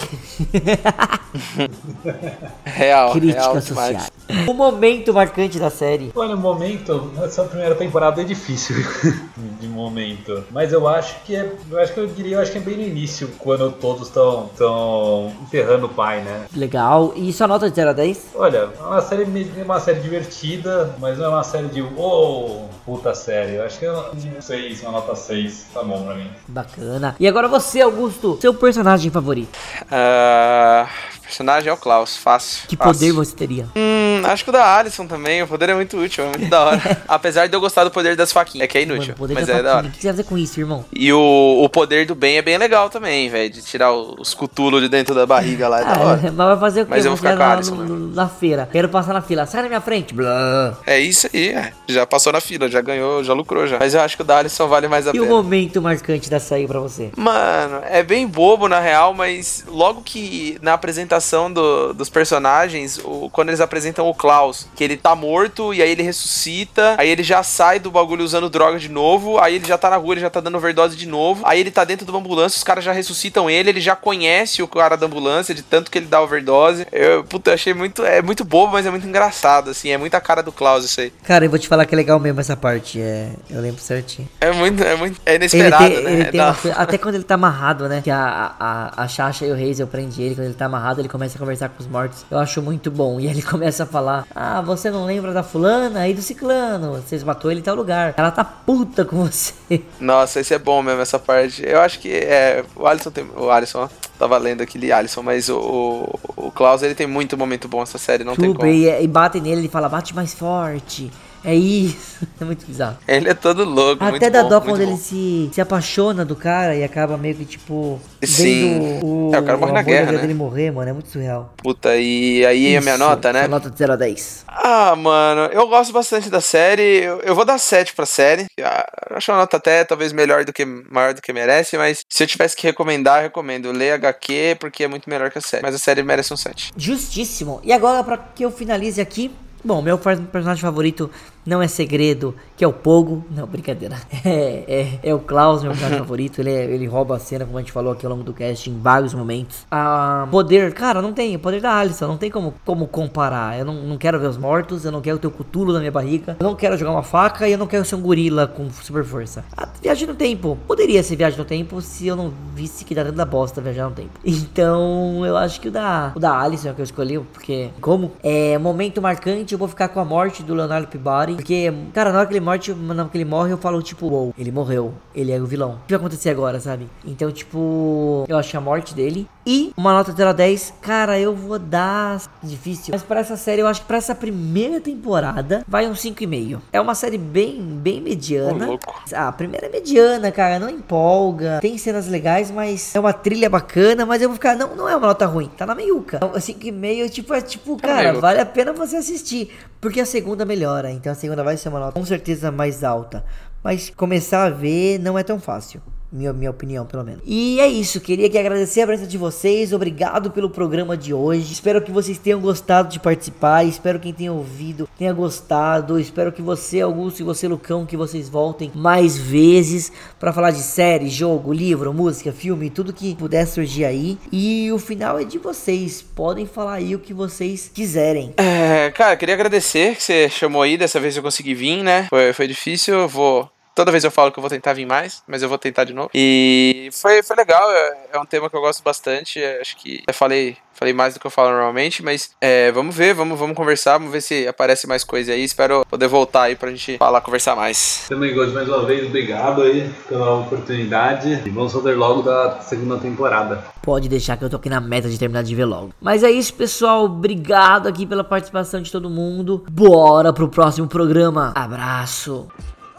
Real, 2.64 3.12
real 3.12 3.12
Críticas 3.12 3.66
demais. 3.66 4.12
O 4.48 4.54
momento 4.54 5.14
marcante 5.14 5.60
da 5.60 5.70
série. 5.70 6.12
Olha, 6.16 6.36
o 6.36 6.38
momento, 6.38 7.12
essa 7.24 7.44
primeira 7.44 7.76
temporada 7.76 8.22
é 8.22 8.24
difícil 8.24 8.76
de 9.60 9.68
momento. 9.68 10.44
Mas 10.52 10.72
eu 10.72 10.88
acho 10.88 11.16
que 11.26 11.36
é. 11.36 11.52
Eu 11.70 11.80
acho 11.80 11.94
que 11.94 12.00
eu 12.00 12.08
diria, 12.08 12.38
eu 12.38 12.42
acho 12.42 12.52
que 12.52 12.58
é 12.58 12.62
bem 12.62 12.78
no 12.78 12.84
início, 12.84 13.30
quando 13.40 13.72
todos 13.72 14.08
estão 14.08 14.50
tão 14.56 15.34
enterrando 15.42 15.88
o 15.88 15.90
pai, 15.90 16.22
né? 16.22 16.46
Legal. 16.56 17.14
E 17.16 17.34
sua 17.34 17.48
nota 17.48 17.70
de 17.70 17.76
0 17.76 17.90
a 17.90 17.94
10? 17.94 18.28
Olha, 18.36 18.70
é 18.78 18.84
uma 18.84 19.02
série, 19.02 19.24
é 19.58 19.64
uma 19.64 19.80
série 19.80 20.00
divertida, 20.00 20.96
mas 21.00 21.18
não 21.18 21.26
é 21.26 21.30
uma 21.30 21.44
série 21.44 21.68
de 21.68 21.82
uou, 21.82 22.70
puta 22.86 23.14
série. 23.16 23.56
Eu 23.56 23.66
acho 23.66 23.80
que 23.80 23.86
é 23.86 23.92
um 23.92 24.42
6, 24.42 24.84
uma 24.84 24.93
nota 24.94 25.16
6, 25.16 25.68
tá 25.74 25.84
bom 25.84 26.04
pra 26.06 26.16
mim. 26.16 26.30
Bacana. 26.48 27.16
E 27.20 27.28
agora 27.28 27.48
você, 27.48 27.82
Augusto, 27.82 28.38
seu 28.40 28.54
personagem 28.54 29.10
favorito. 29.10 29.58
Ah, 29.92 30.88
personagem 31.24 31.70
é 31.70 31.74
o 31.74 31.78
Klaus, 31.78 32.16
fácil. 32.18 32.68
Que 32.68 32.76
fácil. 32.76 32.94
poder 32.94 33.12
você 33.12 33.36
teria? 33.36 33.68
Hum, 33.76 34.22
acho 34.26 34.44
que 34.44 34.50
o 34.50 34.54
da 34.54 34.78
Alison 34.78 35.08
também. 35.08 35.42
O 35.44 35.48
poder 35.48 35.70
é 35.70 35.74
muito 35.76 35.98
útil, 35.98 36.24
é 36.26 36.28
muito 36.30 36.50
da 36.50 36.62
hora. 36.64 37.02
Apesar 37.08 37.48
de 37.48 37.56
eu 37.56 37.60
gostar 37.62 37.84
do 37.84 37.92
poder 37.92 38.16
das 38.16 38.32
faquinhas, 38.32 38.66
é 38.66 38.68
que 38.68 38.78
é 38.78 38.82
Mano, 38.82 38.96
inútil, 38.96 39.14
o 39.14 39.18
poder 39.18 39.34
mas 39.34 39.48
da 39.48 39.54
é 39.54 39.64
da 39.64 39.78
hora. 39.78 39.88
O 39.88 39.92
que 39.92 39.98
você 40.02 40.08
vai 40.08 40.14
fazer 40.14 40.24
com 40.30 40.38
isso, 40.38 40.60
irmão? 40.60 40.86
E 40.94 41.12
o, 41.14 41.62
o 41.64 41.70
poder 41.70 42.06
do 42.06 42.16
bem 42.16 42.38
é 42.38 42.42
bem 42.42 42.58
legal 42.58 42.90
também, 42.90 43.30
velho. 43.30 43.50
De 43.50 43.62
tirar 43.62 43.92
os 43.94 44.34
cutulos 44.34 44.82
de 44.82 44.90
dentro 44.90 45.14
da 45.16 45.26
barriga 45.26 45.68
lá, 45.68 45.82
é 45.82 45.86
da 45.86 45.94
Ah, 45.96 46.00
hora. 46.06 46.22
mas 46.32 46.36
vai 46.36 46.60
fazer 46.60 46.82
o 46.82 46.86
quê? 46.86 46.90
Mas 46.92 47.06
eu 47.06 47.12
vou 47.12 47.18
ficar 47.18 47.36
com 47.38 47.44
a 47.44 47.52
Alison, 47.54 47.76
no- 47.76 47.86
no- 47.86 48.14
na 48.16 48.28
feira. 48.28 48.68
Quero 48.72 48.90
passar 48.90 49.14
na 49.14 49.22
fila. 49.22 49.46
Sai 49.46 49.62
na 49.64 49.68
minha 49.68 49.82
frente. 49.82 50.14
Blá. 50.14 50.78
É 50.86 51.00
isso 51.00 51.28
aí, 51.34 51.50
é. 51.50 51.72
Já 51.88 52.06
passou 52.06 52.32
na 52.34 52.42
fila, 52.42 52.68
já 52.70 52.82
ganhou, 52.82 53.24
já 53.24 53.34
lucrou 53.34 53.66
já. 53.68 53.80
Mas 53.80 53.94
eu 53.94 54.02
acho 54.02 54.16
que 54.16 54.22
o 54.22 54.26
da 54.26 54.38
Alison 54.40 54.68
vale 54.68 54.88
mais 54.88 55.08
a 55.08 55.12
E 55.14 55.20
o 55.20 55.24
pena. 55.24 55.36
momento 55.36 55.82
marcante 55.82 56.30
da 56.30 56.40
série 56.40 56.68
pra 56.68 56.80
você? 56.80 57.10
Mano, 57.16 57.82
é 57.90 58.04
bem 58.04 58.28
bobo 58.28 58.68
na 58.68 58.80
real, 58.80 59.14
mas 59.14 59.64
logo 59.68 60.02
que 60.02 60.58
na 60.62 60.74
apresentação 60.74 61.13
do- 61.52 61.94
dos 61.94 62.10
personagens, 62.10 63.00
o- 63.04 63.30
quando 63.32 63.50
eles 63.50 63.62
apresentam 63.62 64.08
o 64.10 64.14
Klaus, 64.14 64.68
que 64.76 64.84
ele 64.84 64.98
tá 64.98 65.16
morto 65.16 65.74
e 65.74 65.82
aí 65.82 65.90
ele 65.92 66.04
ressuscita, 66.04 66.96
aí 66.98 67.10
ele 67.10 67.24
já 67.24 67.44
sai 67.44 67.80
do 67.80 67.92
bagulho 67.92 68.24
usando 68.24 68.50
droga 68.50 68.80
de 68.80 68.90
novo, 68.90 69.40
aí 69.40 69.56
ele 69.56 69.66
já 69.66 69.78
tá 69.78 69.90
na 69.90 69.98
rua, 69.98 70.14
ele 70.16 70.22
já 70.22 70.30
tá 70.30 70.40
dando 70.40 70.58
overdose 70.58 70.96
de 70.96 71.08
novo, 71.08 71.42
aí 71.46 71.60
ele 71.60 71.72
tá 71.72 71.84
dentro 71.84 72.06
de 72.06 72.12
uma 72.12 72.20
ambulância, 72.20 72.58
os 72.58 72.64
caras 72.64 72.84
já 72.84 72.92
ressuscitam 72.92 73.50
ele, 73.50 73.70
ele 73.70 73.82
já 73.82 73.96
conhece 73.96 74.62
o 74.62 74.68
cara 74.68 74.96
da 74.96 75.06
ambulância, 75.06 75.54
de 75.54 75.62
tanto 75.62 75.90
que 75.92 75.98
ele 75.98 76.06
dá 76.08 76.22
overdose. 76.22 76.86
Eu, 76.92 77.24
puta, 77.24 77.52
eu 77.52 77.54
achei 77.54 77.74
muito, 77.74 78.04
é 78.06 78.22
muito 78.22 78.44
bobo, 78.44 78.74
mas 78.74 78.86
é 78.86 78.90
muito 78.92 79.08
engraçado, 79.08 79.70
assim, 79.72 79.90
é 79.90 79.98
muita 79.98 80.20
cara 80.20 80.42
do 80.42 80.52
Klaus 80.52 80.86
isso 80.86 81.02
aí. 81.02 81.12
Cara, 81.24 81.46
eu 81.46 81.50
vou 81.50 81.60
te 81.60 81.68
falar 81.68 81.86
que 81.86 81.94
é 81.94 81.98
legal 81.98 82.20
mesmo 82.20 82.40
essa 82.40 82.56
parte. 82.56 83.00
É, 83.02 83.30
eu 83.50 83.62
lembro 83.62 83.82
certinho. 83.82 84.28
É 84.42 84.52
muito, 84.52 84.84
é 84.84 84.96
muito, 84.96 85.20
é 85.26 85.36
Ele 85.36 85.44
inesperado, 85.46 85.86
tem, 85.94 86.04
né? 86.04 86.12
ele 86.14 86.26
tem 86.26 86.42
uma 86.42 86.56
até 86.76 86.98
quando 86.98 87.16
ele 87.16 87.24
tá 87.24 87.36
amarrado, 87.36 87.88
né? 87.88 88.02
Que 88.04 88.12
a, 88.12 88.54
a, 88.60 89.04
a 89.04 89.08
Sasha 89.08 89.46
e 89.46 89.52
o 89.52 89.54
Hazel 89.56 89.88
prendem 89.88 90.26
ele. 90.26 90.36
Quando 90.36 90.46
ele 90.46 90.54
tá 90.54 90.66
amarrado, 90.66 91.00
ele 91.04 91.10
começa 91.10 91.36
a 91.36 91.40
conversar 91.40 91.70
com 91.70 91.82
os 91.82 91.88
mortos. 91.88 92.26
Eu 92.32 92.40
acho 92.40 92.62
muito 92.62 92.90
bom. 92.90 93.20
E 93.20 93.28
ele 93.28 93.42
começa 93.44 93.84
a 93.84 93.86
falar: 93.86 94.26
Ah, 94.34 94.62
você 94.62 94.90
não 94.90 95.06
lembra 95.06 95.34
da 95.34 95.44
fulana 95.44 96.08
e 96.08 96.14
do 96.14 96.22
ciclano? 96.22 96.94
Vocês 96.94 97.24
matou 97.24 97.52
ele 97.52 97.60
em 97.60 97.64
tal 97.64 97.76
lugar. 97.76 98.14
Ela 98.18 98.32
tá 98.32 98.44
puta 98.44 99.06
com 99.06 99.26
você. 99.26 99.54
Nossa, 100.00 100.40
esse 100.40 100.54
é 100.54 100.60
bom 100.60 100.82
mesmo, 100.82 101.02
essa 101.02 101.20
parte. 101.20 101.64
Eu 101.66 101.80
acho 101.82 102.00
que 102.00 102.10
é. 102.12 102.64
O 102.76 102.88
Alisson 102.88 103.12
tem. 103.12 103.26
O 103.36 103.50
Alisson, 103.50 103.84
ó. 103.84 103.90
Tava 104.18 104.38
lendo 104.38 104.62
aquele 104.62 104.92
Alisson, 104.92 105.22
mas 105.24 105.50
o, 105.50 105.58
o, 105.58 106.20
o 106.48 106.52
Klaus 106.52 106.84
ele 106.84 106.96
tem 106.96 107.08
muito 107.08 107.38
momento 107.38 107.68
bom 107.68 107.82
essa 107.82 107.98
série, 107.98 108.24
não 108.24 108.36
tem 108.36 108.54
como. 108.54 108.68
e, 108.68 108.88
e 108.88 109.08
bate 109.08 109.40
nele. 109.42 109.62
Ele 109.62 109.70
fala: 109.70 109.90
Bate 109.90 110.16
mais 110.16 110.34
forte. 110.34 111.12
É 111.44 111.54
isso. 111.56 112.14
É 112.40 112.46
muito 112.46 112.66
bizarro. 112.66 112.98
Ele 113.08 113.30
é 113.30 113.34
todo 113.34 113.64
louco, 113.66 114.04
Até 114.04 114.30
dá 114.30 114.44
bom, 114.44 114.50
dó 114.50 114.62
quando 114.62 114.78
bom. 114.78 114.84
ele 114.84 114.98
se, 114.98 115.50
se 115.54 115.60
apaixona 115.62 116.24
do 116.26 116.36
cara 116.38 116.74
e 116.76 116.84
acaba 116.84 117.18
meio 117.18 117.36
que 117.36 117.44
tipo. 117.46 118.00
Sim. 118.24 119.00
O, 119.04 119.32
É, 119.34 119.40
o 119.40 119.44
cara 119.44 119.58
morre 119.58 119.72
na 119.74 119.80
amor 119.80 119.84
da 119.86 119.92
guerra, 119.92 120.12
né? 120.14 120.18
dele 120.20 120.34
morrer, 120.34 120.72
mano. 120.72 120.90
É 120.90 120.94
muito 120.94 121.10
surreal. 121.10 121.54
Puta, 121.58 121.96
e 121.98 122.46
aí 122.46 122.76
a 122.78 122.82
minha 122.82 122.94
Isso, 122.96 123.04
nota, 123.04 123.32
né? 123.34 123.40
sua 123.42 123.48
nota 123.50 123.70
de 123.70 123.78
0 123.78 123.94
a 123.94 123.96
10. 123.98 124.46
Ah, 124.48 124.96
mano, 124.96 125.42
eu 125.54 125.68
gosto 125.68 125.92
bastante 125.94 126.30
da 126.30 126.40
série. 126.42 127.04
Eu, 127.04 127.20
eu 127.20 127.36
vou 127.36 127.44
dar 127.46 127.58
7 127.58 127.94
pra 127.94 128.06
série. 128.06 128.46
Ah, 128.62 128.86
Eu 129.10 129.18
acho 129.18 129.32
uma 129.32 129.40
nota 129.40 129.58
até 129.58 129.84
talvez 129.84 130.14
melhor 130.14 130.44
do 130.46 130.54
que 130.54 130.64
maior 130.66 131.14
do 131.14 131.22
que 131.22 131.34
merece, 131.34 131.78
mas 131.78 132.00
se 132.10 132.24
eu 132.24 132.28
tivesse 132.28 132.56
que 132.56 132.66
recomendar, 132.68 133.20
eu 133.20 133.24
recomendo 133.24 133.72
ler 133.72 133.92
HQ 133.94 134.58
porque 134.60 134.86
é 134.86 134.88
muito 134.88 135.10
melhor 135.10 135.30
que 135.30 135.38
a 135.38 135.42
série. 135.42 135.62
Mas 135.64 135.76
a 135.76 135.80
série 135.80 136.04
merece 136.04 136.34
um 136.34 136.38
7. 136.38 136.72
Justíssimo. 136.78 137.60
E 137.64 137.74
agora, 137.74 138.02
pra 138.04 138.18
que 138.18 138.44
eu 138.46 138.52
finalize 138.52 139.00
aqui. 139.02 139.30
Bom, 139.66 139.82
meu 139.82 139.98
per- 139.98 140.20
personagem 140.24 140.62
favorito 140.62 141.10
não 141.46 141.62
é 141.62 141.68
segredo, 141.68 142.36
que 142.56 142.64
é 142.64 142.68
o 142.68 142.74
Pogo. 142.74 143.24
Não, 143.32 143.46
brincadeira. 143.48 143.96
É, 144.26 144.64
é, 145.04 145.10
é 145.10 145.14
o 145.14 145.20
Klaus, 145.20 145.62
meu 145.64 145.72
personagem 145.72 146.00
favorito. 146.04 146.40
Ele, 146.40 146.50
é- 146.50 146.64
ele 146.66 146.86
rouba 146.88 147.18
a 147.18 147.20
cena, 147.20 147.46
como 147.46 147.58
a 147.58 147.62
gente 147.62 147.72
falou 147.74 147.92
aqui 147.92 148.06
ao 148.06 148.12
longo 148.12 148.24
do 148.24 148.32
cast, 148.34 148.70
em 148.70 148.80
vários 148.80 149.14
momentos. 149.14 149.66
Ah, 149.70 150.26
poder, 150.32 150.74
cara, 150.74 151.02
não 151.02 151.12
tem. 151.12 151.36
O 151.36 151.40
poder 151.40 151.60
da 151.60 151.74
Alison, 151.76 152.08
não 152.08 152.18
tem 152.18 152.32
como, 152.32 152.54
como 152.66 152.88
comparar. 152.88 153.60
Eu 153.60 153.66
não, 153.66 153.74
não 153.74 153.98
quero 153.98 154.18
ver 154.20 154.28
os 154.28 154.38
mortos, 154.38 154.86
eu 154.86 154.92
não 154.94 155.02
quero 155.02 155.20
ter 155.20 155.28
o 155.28 155.32
cutulo 155.32 155.74
na 155.74 155.80
minha 155.80 155.92
barriga, 155.92 156.38
eu 156.40 156.44
não 156.46 156.56
quero 156.56 156.78
jogar 156.78 156.92
uma 156.92 157.04
faca 157.04 157.48
e 157.48 157.52
eu 157.52 157.58
não 157.58 157.68
quero 157.68 157.84
ser 157.84 157.96
um 157.96 158.02
gorila 158.02 158.48
com 158.48 158.70
super 158.72 159.04
força. 159.04 159.44
A 159.58 159.68
viagem 159.82 160.08
no 160.08 160.16
tempo. 160.16 160.58
Poderia 160.66 161.04
ser 161.04 161.18
viagem 161.18 161.38
no 161.38 161.46
tempo 161.46 161.82
se 161.82 162.08
eu 162.08 162.16
não 162.16 162.32
visse 162.56 162.86
que 162.86 162.96
dá 162.96 163.04
tanta 163.04 163.26
bosta 163.26 163.60
viajar 163.60 163.90
no 163.90 163.96
tempo. 163.96 164.12
Então, 164.54 165.26
eu 165.26 165.36
acho 165.36 165.60
que 165.60 165.68
o 165.68 165.72
da, 165.72 166.12
o 166.16 166.20
da 166.20 166.38
Alison 166.40 166.70
é 166.70 166.72
o 166.72 166.76
que 166.76 166.82
eu 166.82 166.86
escolhi, 166.86 167.20
porque, 167.20 167.70
como 167.82 168.12
é 168.24 168.58
momento 168.58 169.02
marcante, 169.02 169.54
eu 169.54 169.58
vou 169.60 169.68
ficar 169.68 169.88
com 169.90 170.00
a 170.00 170.06
morte 170.06 170.44
do 170.44 170.54
Leonardo 170.54 170.88
Pibari. 170.88 171.33
Porque, 171.36 171.74
cara, 171.94 172.12
na 172.12 172.20
hora 172.20 172.28
que 172.28 172.34
ele, 172.34 172.40
morte, 172.44 172.74
na 172.74 173.04
hora 173.04 173.10
que 173.10 173.18
ele 173.18 173.26
morre, 173.26 173.52
eu 173.52 173.58
falo, 173.58 173.82
tipo, 173.82 174.08
uou, 174.08 174.34
ele 174.38 174.52
morreu. 174.52 174.94
Ele 175.16 175.32
é 175.32 175.40
o 175.40 175.46
vilão. 175.46 175.80
O 175.84 175.88
que 175.88 175.94
vai 175.94 176.00
acontecer 176.00 176.30
agora, 176.30 176.60
sabe? 176.60 176.88
Então, 177.06 177.32
tipo, 177.32 178.26
eu 178.28 178.38
achei 178.38 178.58
a 178.58 178.62
morte 178.62 178.94
dele. 178.94 179.28
E 179.46 179.74
uma 179.76 179.92
nota 179.94 180.12
de 180.12 180.18
0 180.18 180.30
a 180.30 180.34
10, 180.34 180.74
cara, 180.82 181.20
eu 181.20 181.36
vou 181.36 181.60
dar. 181.60 182.22
Difícil. 182.42 182.94
Mas 182.94 183.04
pra 183.04 183.20
essa 183.20 183.36
série, 183.36 183.62
eu 183.62 183.68
acho 183.68 183.82
que 183.82 183.88
pra 183.88 183.98
essa 183.98 184.16
primeira 184.16 184.80
temporada, 184.80 185.64
vai 185.68 185.88
um 185.88 185.94
5,5. 185.94 186.60
É 186.72 186.80
uma 186.80 186.96
série 186.96 187.18
bem, 187.18 187.62
bem 187.62 188.00
mediana. 188.02 188.66
Louco. 188.68 189.04
Ah, 189.14 189.28
a 189.28 189.32
primeira 189.32 189.68
é 189.68 189.70
mediana, 189.70 190.32
cara, 190.32 190.60
não 190.60 190.70
empolga. 190.70 191.60
Tem 191.62 191.78
cenas 191.78 192.08
legais, 192.08 192.50
mas 192.52 192.96
é 192.96 193.00
uma 193.00 193.12
trilha 193.14 193.50
bacana, 193.50 194.06
mas 194.06 194.22
eu 194.22 194.30
vou 194.30 194.36
ficar, 194.36 194.56
não, 194.56 194.76
não 194.76 194.88
é 194.88 194.96
uma 194.96 195.08
nota 195.08 195.26
ruim, 195.26 195.50
tá 195.58 195.66
na 195.66 195.76
meiuca. 195.76 196.18
Então, 196.18 196.32
assim 196.34 196.54
que 196.54 196.72
meio, 196.72 197.10
tipo, 197.10 197.34
é 197.34 197.42
tipo, 197.42 197.76
Tá 197.76 197.88
cara, 197.90 198.14
vale 198.14 198.40
a 198.40 198.46
pena 198.46 198.72
você 198.72 198.98
assistir, 198.98 199.50
porque 199.82 200.00
a 200.00 200.06
segunda 200.06 200.46
melhora, 200.46 200.90
então 200.92 201.12
a 201.12 201.16
segunda 201.24 201.42
vai 201.42 201.56
ser 201.56 201.70
uma 201.70 201.80
nota 201.80 201.98
com 201.98 202.06
certeza 202.06 202.52
mais 202.52 202.84
alta. 202.84 203.24
Mas 203.64 203.90
começar 203.90 204.44
a 204.44 204.50
ver 204.50 205.00
não 205.00 205.18
é 205.18 205.24
tão 205.24 205.40
fácil. 205.40 205.82
Minha, 206.14 206.32
minha 206.32 206.52
opinião, 206.52 206.86
pelo 206.86 207.04
menos. 207.04 207.22
E 207.26 207.60
é 207.60 207.68
isso, 207.68 208.00
queria 208.00 208.30
que 208.30 208.38
agradecer 208.38 208.82
a 208.82 208.86
presença 208.86 209.10
de 209.10 209.18
vocês. 209.18 209.74
Obrigado 209.74 210.30
pelo 210.30 210.48
programa 210.48 210.96
de 210.96 211.12
hoje. 211.12 211.52
Espero 211.52 211.82
que 211.82 211.92
vocês 211.92 212.20
tenham 212.20 212.40
gostado 212.40 212.90
de 212.90 213.00
participar. 213.00 213.64
Espero 213.64 213.98
que 214.00 214.04
quem 214.04 214.14
tenha 214.14 214.34
ouvido 214.34 214.88
tenha 214.98 215.12
gostado. 215.12 216.00
Espero 216.00 216.32
que 216.32 216.42
você, 216.42 216.82
Augusto, 216.82 217.22
e 217.22 217.24
você, 217.24 217.48
Lucão, 217.48 217.86
que 217.86 217.98
vocês 217.98 218.30
voltem 218.30 218.72
mais 218.76 219.18
vezes 219.18 219.92
para 220.20 220.32
falar 220.32 220.52
de 220.52 220.62
série, 220.62 221.10
jogo, 221.10 221.52
livro, 221.52 221.94
música, 221.94 222.32
filme, 222.32 222.70
tudo 222.70 222.94
que 222.94 223.16
puder 223.16 223.48
surgir 223.48 223.86
aí. 223.86 224.18
E 224.32 224.72
o 224.72 224.78
final 224.78 225.18
é 225.18 225.24
de 225.24 225.40
vocês. 225.40 226.02
Podem 226.02 226.46
falar 226.46 226.76
aí 226.76 226.94
o 226.94 227.00
que 227.00 227.14
vocês 227.14 227.72
quiserem. 227.74 228.34
É, 228.38 228.92
cara, 228.92 229.16
queria 229.16 229.34
agradecer 229.34 229.96
que 229.96 230.04
você 230.04 230.30
chamou 230.30 230.62
aí. 230.62 230.78
Dessa 230.78 231.00
vez 231.00 231.18
eu 231.18 231.24
consegui 231.24 231.56
vir, 231.56 231.82
né? 231.84 232.08
Foi, 232.10 232.34
foi 232.34 232.48
difícil. 232.48 232.94
Eu 232.94 233.08
vou. 233.08 233.53
Toda 233.76 233.92
vez 233.92 234.04
eu 234.04 234.12
falo 234.12 234.32
que 234.32 234.38
eu 234.38 234.42
vou 234.42 234.50
tentar 234.50 234.74
vir 234.74 234.86
mais, 234.86 235.24
mas 235.28 235.42
eu 235.42 235.50
vou 235.50 235.58
tentar 235.58 235.84
de 235.84 235.94
novo. 235.94 236.10
E 236.14 236.90
foi, 236.92 237.24
foi 237.24 237.36
legal, 237.36 237.72
é, 237.72 237.98
é 238.14 238.20
um 238.20 238.26
tema 238.26 238.50
que 238.50 238.56
eu 238.56 238.62
gosto 238.62 238.84
bastante. 238.84 239.42
é, 239.42 239.60
acho 239.60 239.76
que 239.78 240.04
eu 240.08 240.14
falei, 240.14 240.58
falei 240.74 240.94
mais 240.94 241.16
do 241.16 241.20
que 241.20 241.26
eu 241.26 241.32
falo 241.32 241.50
normalmente, 241.50 242.04
mas 242.04 242.32
é, 242.40 242.72
vamos 242.72 242.96
ver, 242.96 243.16
vamos, 243.16 243.38
vamos 243.38 243.56
conversar, 243.58 243.98
vamos 243.98 244.14
ver 244.14 244.22
se 244.22 244.48
aparece 244.48 244.86
mais 244.86 245.04
coisa 245.04 245.32
aí. 245.32 245.44
Espero 245.44 245.84
poder 245.90 246.08
voltar 246.08 246.44
aí 246.44 246.56
pra 246.56 246.70
gente 246.70 246.98
falar, 246.98 247.22
conversar 247.22 247.56
mais. 247.56 248.06
Também 248.08 248.34
gosto 248.34 248.54
mais 248.54 248.68
uma 248.68 248.86
vez, 248.86 249.08
obrigado 249.08 249.64
aí 249.64 249.92
pela 250.08 250.36
oportunidade. 250.42 251.42
E 251.44 251.50
vamos 251.50 251.74
fazer 251.74 251.96
logo 251.96 252.22
da 252.22 252.62
segunda 252.62 253.00
temporada. 253.00 253.64
Pode 253.82 254.08
deixar 254.08 254.38
que 254.38 254.46
eu 254.46 254.50
tô 254.52 254.58
aqui 254.58 254.70
na 254.70 254.80
meta 254.80 255.10
de 255.10 255.18
terminar 255.18 255.42
de 255.44 255.56
ver 255.56 255.66
logo. 255.66 255.90
Mas 256.00 256.24
é 256.24 256.30
isso, 256.30 256.54
pessoal. 256.54 257.06
Obrigado 257.06 257.88
aqui 257.88 258.06
pela 258.06 258.24
participação 258.24 258.82
de 258.82 258.92
todo 258.92 259.10
mundo. 259.10 259.66
Bora 259.70 260.32
pro 260.32 260.48
próximo 260.48 260.88
programa. 260.88 261.54
Abraço. 261.56 262.48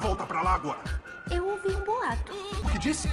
Volta 0.04 0.26
pra 0.26 0.42
lá 0.42 0.56
agora. 0.56 0.78
Eu 1.30 1.48
ouvi 1.48 1.68
um 1.68 1.80
boato. 1.82 2.34
O 2.62 2.68
que 2.68 2.78
disse? 2.78 3.08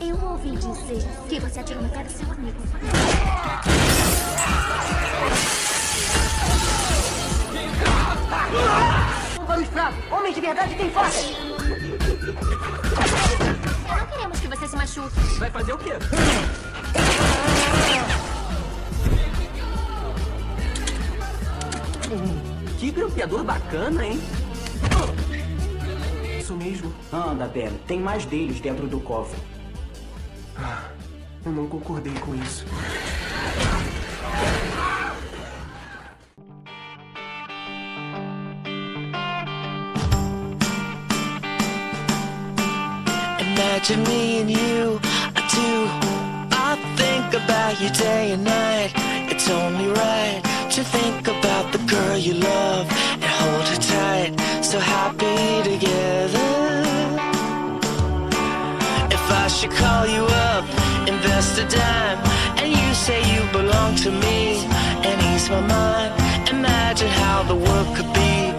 Eu 0.00 0.24
ouvi 0.24 0.52
dizer 0.52 1.04
que 1.28 1.40
você 1.40 1.58
atirou 1.58 1.82
na 1.82 1.88
cara 1.88 2.04
do 2.04 2.12
seu 2.12 2.30
amigo. 2.30 2.60
Um 9.40 9.44
vamos 9.44 9.68
fraco. 9.68 9.96
Homens 10.14 10.34
de 10.36 10.40
verdade 10.40 10.76
têm 10.76 10.90
força. 10.92 11.26
Não 13.88 14.06
queremos 14.06 14.38
que 14.38 14.46
você 14.46 14.68
se 14.68 14.76
machuque. 14.76 15.20
Vai 15.40 15.50
fazer 15.50 15.72
o 15.72 15.78
quê? 15.78 15.94
Que 22.78 22.92
grampeador 22.92 23.42
bacana, 23.42 24.06
hein? 24.06 24.22
Isso 26.38 26.54
mesmo. 26.54 26.92
Anda, 27.12 27.46
Ben. 27.46 27.70
Tem 27.86 28.00
mais 28.00 28.24
deles 28.24 28.60
dentro 28.60 28.86
do 28.86 29.00
cofre. 29.00 29.38
Eu 31.44 31.52
não 31.52 31.66
concordei 31.66 32.14
com 32.14 32.34
isso. 32.34 32.64
Imagine 43.40 44.08
me 44.08 44.40
and 44.40 44.50
you, 44.50 45.00
I 45.34 45.40
do. 45.52 45.88
I 46.54 46.76
think 46.96 47.34
about 47.34 47.80
you 47.80 47.90
day 47.90 48.32
and 48.32 48.44
night. 48.44 48.92
It's 49.30 49.48
only 49.50 49.88
right 49.88 50.40
to 50.70 50.84
think 50.84 51.26
about 51.26 51.72
the 51.72 51.78
girl 51.78 52.16
you 52.16 52.34
love 52.34 52.86
and 53.14 53.24
hold 53.24 53.66
her 53.68 53.76
tight. 53.76 54.41
So 54.72 54.80
happy 54.80 55.62
together. 55.68 56.38
If 59.10 59.24
I 59.30 59.46
should 59.48 59.70
call 59.70 60.06
you 60.06 60.24
up, 60.24 60.64
invest 61.06 61.58
a 61.58 61.68
dime, 61.68 62.18
and 62.56 62.72
you 62.72 62.94
say 62.94 63.20
you 63.34 63.42
belong 63.52 63.96
to 63.96 64.10
me, 64.10 64.64
and 65.06 65.20
ease 65.34 65.50
my 65.50 65.60
mind. 65.60 66.14
Imagine 66.48 67.08
how 67.08 67.42
the 67.42 67.54
world 67.54 67.94
could 67.94 68.10
be 68.14 68.51